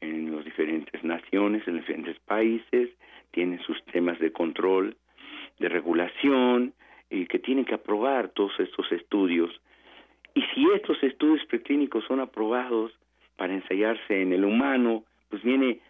en 0.00 0.34
las 0.34 0.44
diferentes 0.44 1.02
naciones, 1.02 1.66
en 1.66 1.76
los 1.76 1.86
diferentes 1.86 2.18
países, 2.20 2.90
tienen 3.30 3.60
sus 3.62 3.82
temas 3.86 4.18
de 4.18 4.32
control, 4.32 4.96
de 5.58 5.68
regulación, 5.68 6.72
y 7.10 7.26
que 7.26 7.38
tienen 7.38 7.64
que 7.64 7.74
aprobar 7.74 8.30
todos 8.30 8.52
estos 8.58 8.90
estudios. 8.92 9.50
Y 10.34 10.42
si 10.54 10.66
estos 10.74 11.02
estudios 11.02 11.44
preclínicos 11.46 12.04
son 12.06 12.20
aprobados 12.20 12.92
para 13.36 13.54
ensayarse 13.54 14.22
en 14.22 14.32
el 14.32 14.44
humano, 14.44 15.04
pues 15.28 15.42
viene 15.42 15.80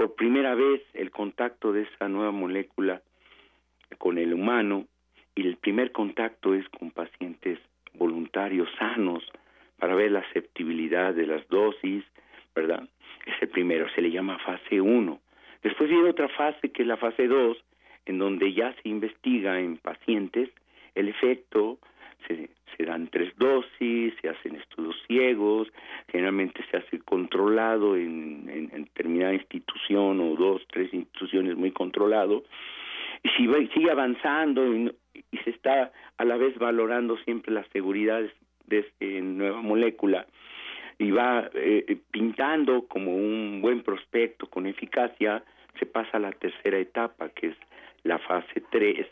por 0.00 0.14
primera 0.14 0.54
vez 0.54 0.80
el 0.94 1.10
contacto 1.10 1.74
de 1.74 1.82
esa 1.82 2.08
nueva 2.08 2.30
molécula 2.30 3.02
con 3.98 4.16
el 4.16 4.32
humano 4.32 4.86
y 5.34 5.46
el 5.46 5.58
primer 5.58 5.92
contacto 5.92 6.54
es 6.54 6.66
con 6.70 6.90
pacientes 6.90 7.58
voluntarios 7.92 8.66
sanos 8.78 9.22
para 9.78 9.94
ver 9.94 10.12
la 10.12 10.20
aceptabilidad 10.20 11.12
de 11.12 11.26
las 11.26 11.46
dosis, 11.48 12.02
¿verdad? 12.54 12.88
Es 13.26 13.34
el 13.42 13.50
primero, 13.50 13.90
se 13.94 14.00
le 14.00 14.10
llama 14.10 14.38
fase 14.38 14.80
1. 14.80 15.20
Después 15.62 15.90
viene 15.90 16.08
otra 16.08 16.30
fase 16.30 16.70
que 16.70 16.80
es 16.80 16.88
la 16.88 16.96
fase 16.96 17.28
2, 17.28 17.58
en 18.06 18.18
donde 18.18 18.54
ya 18.54 18.74
se 18.82 18.88
investiga 18.88 19.60
en 19.60 19.76
pacientes 19.76 20.48
el 20.94 21.08
efecto, 21.08 21.78
se, 22.26 22.50
se 22.76 22.84
dan 22.84 23.08
tres 23.08 23.32
dosis, 23.36 24.14
se 24.20 24.28
hacen 24.28 24.56
estudios 24.56 24.96
ciegos, 25.06 25.68
generalmente 26.08 26.64
se 26.70 26.78
hace 26.78 26.98
controlado 27.00 27.96
en, 27.96 28.48
en, 28.48 28.70
en 28.72 28.84
determinada 28.84 29.34
institución 29.34 30.20
o 30.20 30.34
dos, 30.36 30.62
tres 30.70 30.92
instituciones 30.92 31.56
muy 31.56 31.72
controlado, 31.72 32.44
y 33.22 33.28
si 33.30 33.46
va, 33.46 33.58
sigue 33.74 33.90
avanzando 33.90 34.66
y, 34.74 34.94
se 35.44 35.50
está 35.50 35.92
a 36.16 36.24
la 36.24 36.36
vez 36.36 36.58
valorando 36.58 37.16
siempre 37.18 37.52
la 37.52 37.64
seguridad 37.72 38.22
de 38.66 38.78
esta 38.78 39.04
nueva 39.04 39.60
molécula 39.60 40.26
y 40.98 41.10
va 41.10 41.48
eh, 41.54 41.98
pintando 42.10 42.86
como 42.86 43.14
un 43.14 43.60
buen 43.62 43.82
prospecto 43.82 44.46
con 44.46 44.66
eficacia, 44.66 45.42
se 45.78 45.86
pasa 45.86 46.16
a 46.16 46.20
la 46.20 46.32
tercera 46.32 46.78
etapa, 46.78 47.30
que 47.30 47.48
es 47.48 47.56
la 48.02 48.18
fase 48.18 48.62
3, 48.70 49.06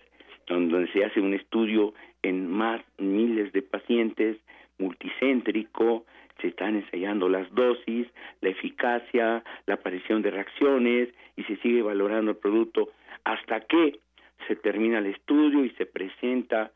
donde 0.49 0.91
se 0.93 1.05
hace 1.05 1.21
un 1.21 1.35
estudio 1.35 1.95
en 2.23 2.51
más 2.51 2.83
miles 2.99 3.53
de 3.53 3.63
pacientes, 3.63 4.39
multicéntrico, 4.79 6.05
se 6.41 6.49
están 6.49 6.77
ensayando 6.77 7.29
las 7.29 7.53
dosis, 7.55 8.07
la 8.41 8.51
eficacia, 8.51 9.43
la 9.67 9.75
aparición 9.75 10.23
de 10.23 10.31
reacciones 10.31 11.09
y 11.37 11.43
se 11.45 11.57
sigue 11.57 11.83
valorando 11.83 12.33
el 12.33 12.37
producto 12.37 12.91
hasta 13.25 13.61
que 13.61 13.99
se 14.47 14.57
termina 14.57 14.99
el 14.99 15.07
estudio 15.07 15.65
y 15.65 15.71
se 15.71 15.87
presenta 15.87 16.71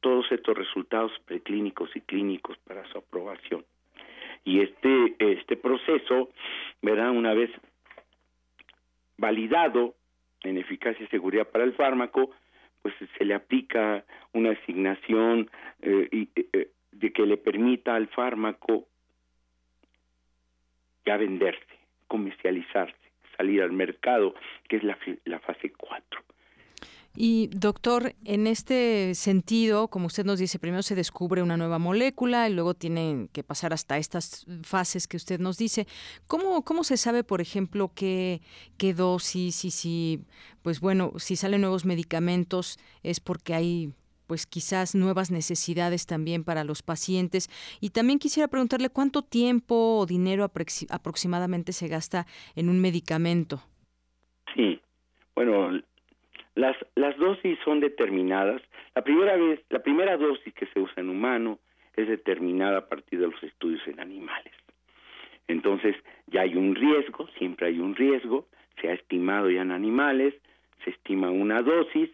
todos 0.00 0.30
estos 0.30 0.56
resultados 0.56 1.12
preclínicos 1.24 1.90
y 1.96 2.00
clínicos 2.00 2.56
para 2.58 2.84
su 2.92 2.98
aprobación. 2.98 3.64
Y 4.44 4.60
este, 4.60 5.16
este 5.18 5.56
proceso, 5.56 6.30
¿verdad? 6.80 7.10
Una 7.10 7.34
vez 7.34 7.50
validado 9.16 9.94
en 10.44 10.58
eficacia 10.58 11.04
y 11.04 11.08
seguridad 11.08 11.48
para 11.48 11.64
el 11.64 11.72
fármaco, 11.74 12.30
pues 12.82 12.94
se 13.16 13.24
le 13.24 13.34
aplica 13.34 14.04
una 14.32 14.52
asignación 14.52 15.50
eh, 15.82 16.08
y, 16.10 16.28
eh, 16.34 16.70
de 16.92 17.12
que 17.12 17.26
le 17.26 17.36
permita 17.36 17.94
al 17.94 18.08
fármaco 18.08 18.86
ya 21.04 21.16
venderse, 21.16 21.78
comercializarse, 22.06 22.96
salir 23.36 23.62
al 23.62 23.72
mercado, 23.72 24.34
que 24.68 24.76
es 24.76 24.84
la, 24.84 24.98
la 25.24 25.38
fase 25.40 25.72
4. 25.72 26.22
Y 27.16 27.48
doctor, 27.48 28.14
en 28.24 28.46
este 28.46 29.14
sentido, 29.14 29.88
como 29.88 30.06
usted 30.06 30.24
nos 30.24 30.38
dice, 30.38 30.58
primero 30.58 30.82
se 30.82 30.94
descubre 30.94 31.42
una 31.42 31.56
nueva 31.56 31.78
molécula 31.78 32.48
y 32.48 32.54
luego 32.54 32.74
tienen 32.74 33.28
que 33.28 33.42
pasar 33.42 33.72
hasta 33.72 33.98
estas 33.98 34.46
fases 34.62 35.08
que 35.08 35.16
usted 35.16 35.40
nos 35.40 35.58
dice. 35.58 35.86
¿Cómo, 36.26 36.62
cómo 36.64 36.84
se 36.84 36.96
sabe, 36.96 37.24
por 37.24 37.40
ejemplo, 37.40 37.90
qué, 37.94 38.40
dosis 38.96 39.64
y 39.64 39.70
si, 39.70 40.20
pues 40.62 40.80
bueno, 40.80 41.12
si 41.16 41.36
salen 41.36 41.62
nuevos 41.62 41.84
medicamentos 41.84 42.78
es 43.02 43.20
porque 43.20 43.54
hay 43.54 43.92
pues 44.28 44.46
quizás 44.46 44.94
nuevas 44.94 45.30
necesidades 45.30 46.06
también 46.06 46.44
para 46.44 46.62
los 46.62 46.82
pacientes. 46.82 47.48
Y 47.80 47.90
también 47.90 48.18
quisiera 48.18 48.46
preguntarle 48.46 48.90
cuánto 48.90 49.22
tiempo 49.22 49.96
o 49.98 50.06
dinero 50.06 50.44
aproximadamente 50.44 51.72
se 51.72 51.88
gasta 51.88 52.26
en 52.54 52.68
un 52.68 52.78
medicamento. 52.78 53.62
Sí, 54.54 54.80
bueno, 55.34 55.80
las, 56.58 56.76
las 56.96 57.16
dosis 57.16 57.56
son 57.64 57.78
determinadas. 57.78 58.60
La 58.96 59.02
primera 59.02 59.36
vez, 59.36 59.60
la 59.70 59.78
primera 59.78 60.16
dosis 60.16 60.52
que 60.54 60.66
se 60.66 60.80
usa 60.80 60.94
en 60.96 61.08
humano 61.08 61.60
es 61.94 62.08
determinada 62.08 62.78
a 62.78 62.88
partir 62.88 63.20
de 63.20 63.28
los 63.28 63.42
estudios 63.44 63.86
en 63.86 64.00
animales. 64.00 64.52
Entonces, 65.46 65.94
ya 66.26 66.40
hay 66.40 66.56
un 66.56 66.74
riesgo, 66.74 67.28
siempre 67.38 67.68
hay 67.68 67.78
un 67.78 67.94
riesgo, 67.94 68.46
se 68.80 68.88
ha 68.88 68.94
estimado 68.94 69.48
ya 69.48 69.62
en 69.62 69.70
animales, 69.70 70.34
se 70.82 70.90
estima 70.90 71.30
una 71.30 71.62
dosis 71.62 72.10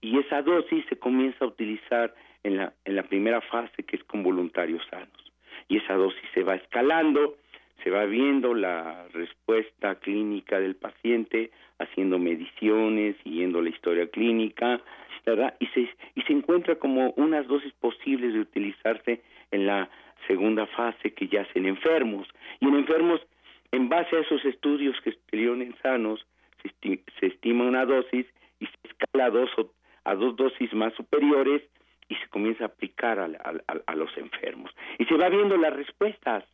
y 0.00 0.18
esa 0.18 0.40
dosis 0.40 0.84
se 0.88 0.96
comienza 0.96 1.44
a 1.44 1.48
utilizar 1.48 2.14
en 2.44 2.56
la, 2.56 2.72
en 2.86 2.96
la 2.96 3.02
primera 3.02 3.42
fase 3.42 3.82
que 3.82 3.96
es 3.96 4.04
con 4.04 4.22
voluntarios 4.22 4.82
sanos. 4.90 5.32
Y 5.68 5.76
esa 5.76 5.94
dosis 5.94 6.24
se 6.32 6.42
va 6.42 6.54
escalando, 6.54 7.36
se 7.82 7.90
va 7.90 8.04
viendo 8.04 8.54
la 8.54 9.06
respuesta 9.12 9.96
clínica 9.96 10.60
del 10.60 10.76
paciente, 10.76 11.50
haciendo 11.78 12.18
mediciones, 12.18 13.16
siguiendo 13.22 13.60
la 13.60 13.70
historia 13.70 14.08
clínica, 14.08 14.80
¿verdad? 15.26 15.54
Y 15.58 15.66
se, 15.68 15.88
y 16.14 16.22
se 16.22 16.32
encuentra 16.32 16.76
como 16.76 17.10
unas 17.16 17.46
dosis 17.46 17.72
posibles 17.74 18.32
de 18.34 18.40
utilizarse 18.40 19.22
en 19.50 19.66
la 19.66 19.88
segunda 20.26 20.66
fase 20.66 21.12
que 21.12 21.28
ya 21.28 21.46
en 21.54 21.66
enfermos. 21.66 22.28
Y 22.60 22.66
en 22.66 22.74
enfermos, 22.76 23.20
en 23.72 23.88
base 23.88 24.16
a 24.16 24.20
esos 24.20 24.44
estudios 24.44 25.00
que 25.02 25.10
estuvieron 25.10 25.62
en 25.62 25.74
sanos, 25.82 26.24
se, 26.62 26.68
esti 26.68 27.00
se 27.18 27.26
estima 27.26 27.64
una 27.64 27.84
dosis 27.84 28.26
y 28.60 28.66
se 28.66 28.88
escala 28.88 29.26
a 29.26 29.30
dos, 29.30 29.50
a 30.04 30.14
dos 30.14 30.36
dosis 30.36 30.72
más 30.72 30.94
superiores 30.94 31.62
y 32.08 32.14
se 32.14 32.28
comienza 32.28 32.64
a 32.64 32.66
aplicar 32.68 33.18
a, 33.18 33.24
a, 33.24 33.74
a 33.86 33.94
los 33.96 34.16
enfermos. 34.16 34.70
Y 34.98 35.04
se 35.06 35.16
va 35.16 35.28
viendo 35.28 35.56
las 35.56 35.74
respuestas, 35.74 36.44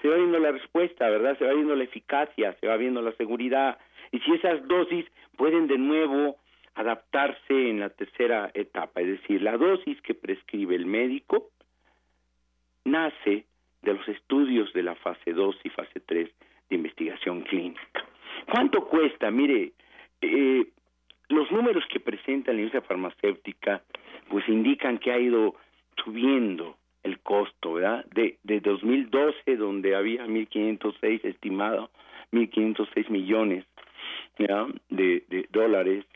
se 0.00 0.08
va 0.08 0.16
viendo 0.16 0.38
la 0.38 0.52
respuesta, 0.52 1.08
¿verdad? 1.08 1.36
Se 1.38 1.44
va 1.44 1.52
viendo 1.52 1.74
la 1.74 1.84
eficacia, 1.84 2.56
se 2.60 2.66
va 2.66 2.76
viendo 2.76 3.02
la 3.02 3.12
seguridad, 3.12 3.78
y 4.12 4.20
si 4.20 4.32
esas 4.32 4.66
dosis 4.66 5.04
pueden 5.36 5.66
de 5.66 5.78
nuevo 5.78 6.36
adaptarse 6.74 7.70
en 7.70 7.80
la 7.80 7.90
tercera 7.90 8.50
etapa, 8.54 9.00
es 9.00 9.20
decir, 9.20 9.42
la 9.42 9.56
dosis 9.56 10.00
que 10.02 10.14
prescribe 10.14 10.76
el 10.76 10.86
médico 10.86 11.50
nace 12.84 13.44
de 13.82 13.94
los 13.94 14.08
estudios 14.08 14.72
de 14.72 14.82
la 14.82 14.94
fase 14.94 15.32
2 15.32 15.56
y 15.64 15.68
fase 15.70 16.00
3 16.00 16.30
de 16.70 16.76
investigación 16.76 17.42
clínica. 17.42 18.04
¿Cuánto 18.50 18.86
cuesta? 18.86 19.30
Mire, 19.30 19.72
eh, 20.20 20.66
los 21.28 21.50
números 21.50 21.84
que 21.90 22.00
presenta 22.00 22.52
la 22.52 22.58
industria 22.58 22.82
farmacéutica 22.82 23.82
pues 24.28 24.48
indican 24.48 24.98
que 24.98 25.12
ha 25.12 25.18
ido 25.18 25.56
subiendo 26.02 26.77
el 27.02 27.18
costo, 27.20 27.74
¿verdad? 27.74 28.06
De, 28.14 28.38
de 28.42 28.60
2012, 28.60 29.56
donde 29.56 29.94
había 29.94 30.26
1.506 30.26 31.24
estimado, 31.24 31.90
1.506 32.32 33.10
millones, 33.10 33.66
De, 34.88 35.24
de, 35.28 35.46
dólares. 35.50 36.06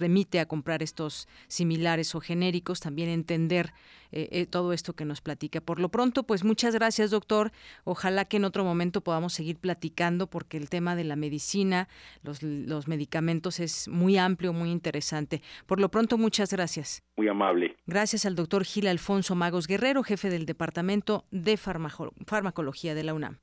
remite 0.00 0.35
a 0.38 0.46
comprar 0.46 0.82
estos 0.82 1.28
similares 1.48 2.14
o 2.14 2.20
genéricos, 2.20 2.80
también 2.80 3.08
entender 3.08 3.72
eh, 4.12 4.28
eh, 4.30 4.46
todo 4.46 4.72
esto 4.72 4.94
que 4.94 5.04
nos 5.04 5.20
platica. 5.20 5.60
Por 5.60 5.80
lo 5.80 5.88
pronto, 5.90 6.22
pues 6.22 6.44
muchas 6.44 6.74
gracias, 6.74 7.10
doctor. 7.10 7.52
Ojalá 7.84 8.24
que 8.24 8.36
en 8.36 8.44
otro 8.44 8.64
momento 8.64 9.00
podamos 9.00 9.32
seguir 9.32 9.58
platicando 9.58 10.28
porque 10.28 10.56
el 10.56 10.68
tema 10.68 10.96
de 10.96 11.04
la 11.04 11.16
medicina, 11.16 11.88
los, 12.22 12.42
los 12.42 12.88
medicamentos 12.88 13.60
es 13.60 13.88
muy 13.88 14.16
amplio, 14.16 14.52
muy 14.52 14.70
interesante. 14.70 15.42
Por 15.66 15.80
lo 15.80 15.90
pronto, 15.90 16.18
muchas 16.18 16.52
gracias. 16.52 17.02
Muy 17.16 17.28
amable. 17.28 17.76
Gracias 17.86 18.26
al 18.26 18.34
doctor 18.34 18.64
Gil 18.64 18.86
Alfonso 18.86 19.34
Magos 19.34 19.66
Guerrero, 19.66 20.02
jefe 20.02 20.30
del 20.30 20.46
Departamento 20.46 21.24
de 21.30 21.56
Farmacología 21.56 22.94
de 22.94 23.02
la 23.04 23.14
UNAM. 23.14 23.38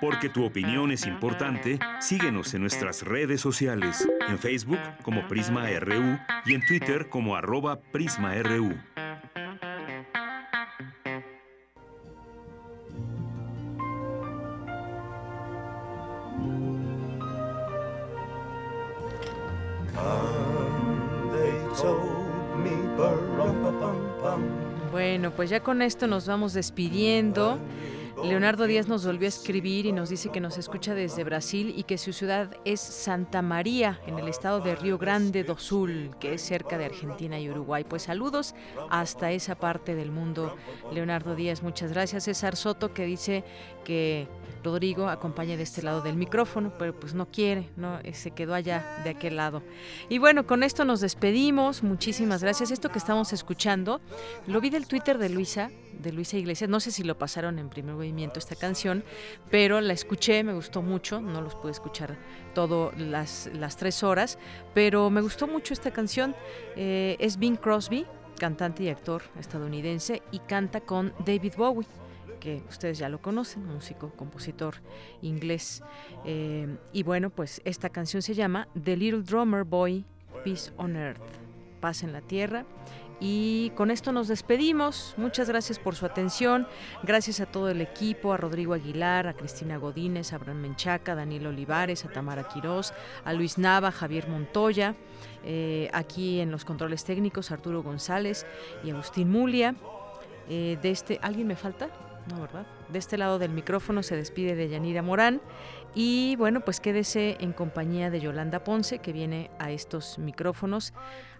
Porque 0.00 0.28
tu 0.28 0.44
opinión 0.44 0.90
es 0.90 1.06
importante, 1.06 1.78
síguenos 2.00 2.52
en 2.54 2.62
nuestras 2.62 3.02
redes 3.02 3.40
sociales, 3.40 4.06
en 4.28 4.38
Facebook 4.38 4.80
como 5.02 5.26
Prisma 5.28 5.68
RU 5.80 6.18
y 6.46 6.54
en 6.54 6.66
Twitter 6.66 7.08
como 7.08 7.36
arroba 7.36 7.80
PrismaRU. 7.80 8.74
Bueno, 24.90 25.32
pues 25.32 25.50
ya 25.50 25.60
con 25.60 25.82
esto 25.82 26.06
nos 26.06 26.26
vamos 26.26 26.52
despidiendo. 26.52 27.58
Leonardo 28.22 28.66
Díaz 28.66 28.88
nos 28.88 29.04
volvió 29.04 29.26
a 29.26 29.28
escribir 29.28 29.86
y 29.86 29.92
nos 29.92 30.08
dice 30.08 30.30
que 30.30 30.40
nos 30.40 30.56
escucha 30.56 30.94
desde 30.94 31.24
Brasil 31.24 31.74
y 31.76 31.82
que 31.82 31.98
su 31.98 32.12
ciudad 32.12 32.56
es 32.64 32.80
Santa 32.80 33.42
María, 33.42 34.00
en 34.06 34.18
el 34.18 34.28
estado 34.28 34.60
de 34.60 34.76
Río 34.76 34.98
Grande 34.98 35.42
do 35.44 35.58
Sul, 35.58 36.10
que 36.20 36.34
es 36.34 36.42
cerca 36.42 36.78
de 36.78 36.86
Argentina 36.86 37.38
y 37.40 37.50
Uruguay. 37.50 37.84
Pues 37.84 38.04
saludos 38.04 38.54
hasta 38.88 39.32
esa 39.32 39.56
parte 39.56 39.94
del 39.94 40.10
mundo. 40.10 40.56
Leonardo 40.92 41.34
Díaz, 41.34 41.62
muchas 41.62 41.92
gracias. 41.92 42.24
César 42.24 42.56
Soto 42.56 42.94
que 42.94 43.04
dice 43.04 43.44
que 43.84 44.28
Rodrigo 44.64 45.08
acompaña 45.08 45.56
de 45.56 45.62
este 45.62 45.82
lado 45.82 46.00
del 46.00 46.16
micrófono, 46.16 46.72
pero 46.78 46.98
pues 46.98 47.14
no 47.14 47.26
quiere, 47.26 47.68
no 47.76 48.00
eh, 48.02 48.14
se 48.14 48.32
quedó 48.32 48.54
allá 48.54 49.00
de 49.04 49.10
aquel 49.10 49.36
lado. 49.36 49.62
Y 50.08 50.18
bueno, 50.18 50.46
con 50.46 50.62
esto 50.62 50.84
nos 50.84 51.00
despedimos. 51.00 51.82
Muchísimas 51.82 52.42
gracias. 52.42 52.70
Esto 52.70 52.88
que 52.88 52.98
estamos 52.98 53.32
escuchando, 53.32 54.00
lo 54.46 54.60
vi 54.60 54.70
del 54.70 54.86
Twitter 54.86 55.18
de 55.18 55.28
Luisa, 55.28 55.70
de 55.92 56.12
Luisa 56.12 56.36
Iglesias. 56.36 56.68
No 56.68 56.80
sé 56.80 56.90
si 56.90 57.04
lo 57.04 57.16
pasaron 57.16 57.58
en 57.58 57.68
primer 57.68 57.94
movimiento 57.94 58.38
esta 58.38 58.56
canción, 58.56 59.04
pero 59.50 59.80
la 59.80 59.92
escuché, 59.92 60.42
me 60.42 60.54
gustó 60.54 60.82
mucho. 60.82 61.20
No 61.20 61.40
los 61.40 61.54
pude 61.54 61.72
escuchar 61.72 62.16
todo 62.54 62.92
las, 62.96 63.50
las 63.52 63.76
tres 63.76 64.02
horas, 64.02 64.38
pero 64.72 65.10
me 65.10 65.20
gustó 65.20 65.46
mucho 65.46 65.74
esta 65.74 65.92
canción. 65.92 66.34
Eh, 66.76 67.16
es 67.18 67.38
Bing 67.38 67.56
Crosby, 67.56 68.06
cantante 68.38 68.82
y 68.82 68.88
actor 68.88 69.22
estadounidense, 69.38 70.22
y 70.32 70.40
canta 70.40 70.80
con 70.80 71.12
David 71.24 71.52
Bowie 71.56 71.86
que 72.44 72.62
ustedes 72.68 72.98
ya 72.98 73.08
lo 73.08 73.22
conocen, 73.22 73.64
músico, 73.64 74.10
compositor 74.10 74.74
inglés. 75.22 75.82
Eh, 76.26 76.76
y 76.92 77.02
bueno, 77.02 77.30
pues 77.30 77.62
esta 77.64 77.88
canción 77.88 78.20
se 78.20 78.34
llama 78.34 78.68
The 78.80 78.98
Little 78.98 79.22
Drummer 79.22 79.64
Boy, 79.64 80.04
Peace 80.44 80.70
on 80.76 80.94
Earth, 80.94 81.22
paz 81.80 82.02
en 82.02 82.12
la 82.12 82.20
tierra. 82.20 82.66
Y 83.18 83.70
con 83.76 83.90
esto 83.90 84.12
nos 84.12 84.28
despedimos. 84.28 85.14
Muchas 85.16 85.48
gracias 85.48 85.78
por 85.78 85.94
su 85.94 86.04
atención. 86.04 86.66
Gracias 87.02 87.40
a 87.40 87.46
todo 87.46 87.70
el 87.70 87.80
equipo, 87.80 88.34
a 88.34 88.36
Rodrigo 88.36 88.74
Aguilar, 88.74 89.26
a 89.26 89.32
Cristina 89.32 89.78
Godínez, 89.78 90.34
a 90.34 90.36
Abraham 90.36 90.60
Menchaca, 90.60 91.12
a 91.12 91.14
Daniel 91.14 91.46
Olivares, 91.46 92.04
a 92.04 92.08
Tamara 92.08 92.46
Quirós, 92.46 92.92
a 93.24 93.32
Luis 93.32 93.56
Nava, 93.56 93.90
Javier 93.90 94.28
Montoya, 94.28 94.96
eh, 95.44 95.88
aquí 95.94 96.40
en 96.40 96.50
los 96.50 96.66
controles 96.66 97.04
técnicos, 97.04 97.50
Arturo 97.50 97.82
González 97.82 98.44
y 98.84 98.90
Agustín 98.90 99.30
Mulia. 99.30 99.74
Eh, 100.50 100.76
de 100.82 100.90
este, 100.90 101.18
¿Alguien 101.22 101.46
me 101.46 101.56
falta? 101.56 101.88
No. 102.28 102.48
De 102.88 102.98
este 102.98 103.18
lado 103.18 103.38
del 103.38 103.50
micrófono 103.50 104.02
se 104.02 104.16
despide 104.16 104.54
de 104.54 104.68
Yanira 104.68 105.02
Morán 105.02 105.40
y 105.94 106.36
bueno, 106.36 106.60
pues 106.60 106.80
quédese 106.80 107.36
en 107.40 107.52
compañía 107.52 108.10
de 108.10 108.20
Yolanda 108.20 108.64
Ponce 108.64 108.98
que 108.98 109.12
viene 109.12 109.50
a 109.58 109.70
estos 109.70 110.18
micrófonos 110.18 110.92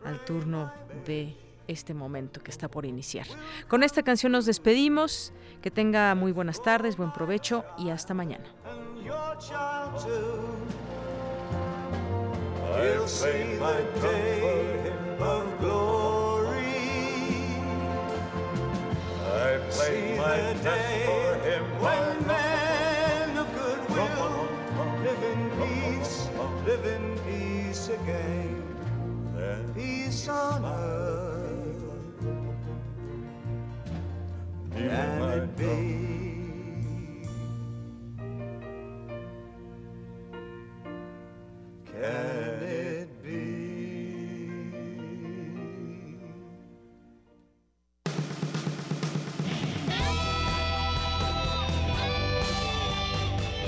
al 0.05 0.25
turno 0.25 0.73
de 1.07 1.37
este 1.67 1.95
momento 1.95 2.41
que 2.41 2.51
está 2.51 2.69
por 2.69 2.85
iniciar. 2.85 3.27
Con 3.69 3.83
esta 3.83 4.03
canción 4.03 4.33
nos 4.33 4.47
despedimos, 4.47 5.33
que 5.63 5.71
tenga 5.71 6.15
muy 6.15 6.33
buenas 6.33 6.63
tardes, 6.63 6.97
buen 6.97 7.13
provecho 7.13 7.65
y 7.79 7.91
hasta 7.91 8.15
mañana. 8.15 8.45
I 19.35 19.59
played 19.71 20.17
my 20.17 20.37
death 20.63 21.05
for 21.07 21.35
him. 21.49 21.65
When 21.81 22.27
men 22.27 23.37
of 23.37 23.53
goodwill 23.53 24.49
live 25.03 25.23
in 25.33 25.51
peace, 25.59 26.29
live 26.65 26.87
in 26.87 27.19
peace 27.27 27.89
again. 27.89 28.63
Then 29.35 29.75
peace 29.75 30.29
on 30.29 30.65
earth. 30.65 31.25
Can 34.73 35.23
it 35.23 35.57
be? 35.57 36.05
Can 41.87 42.63
it 42.63 42.84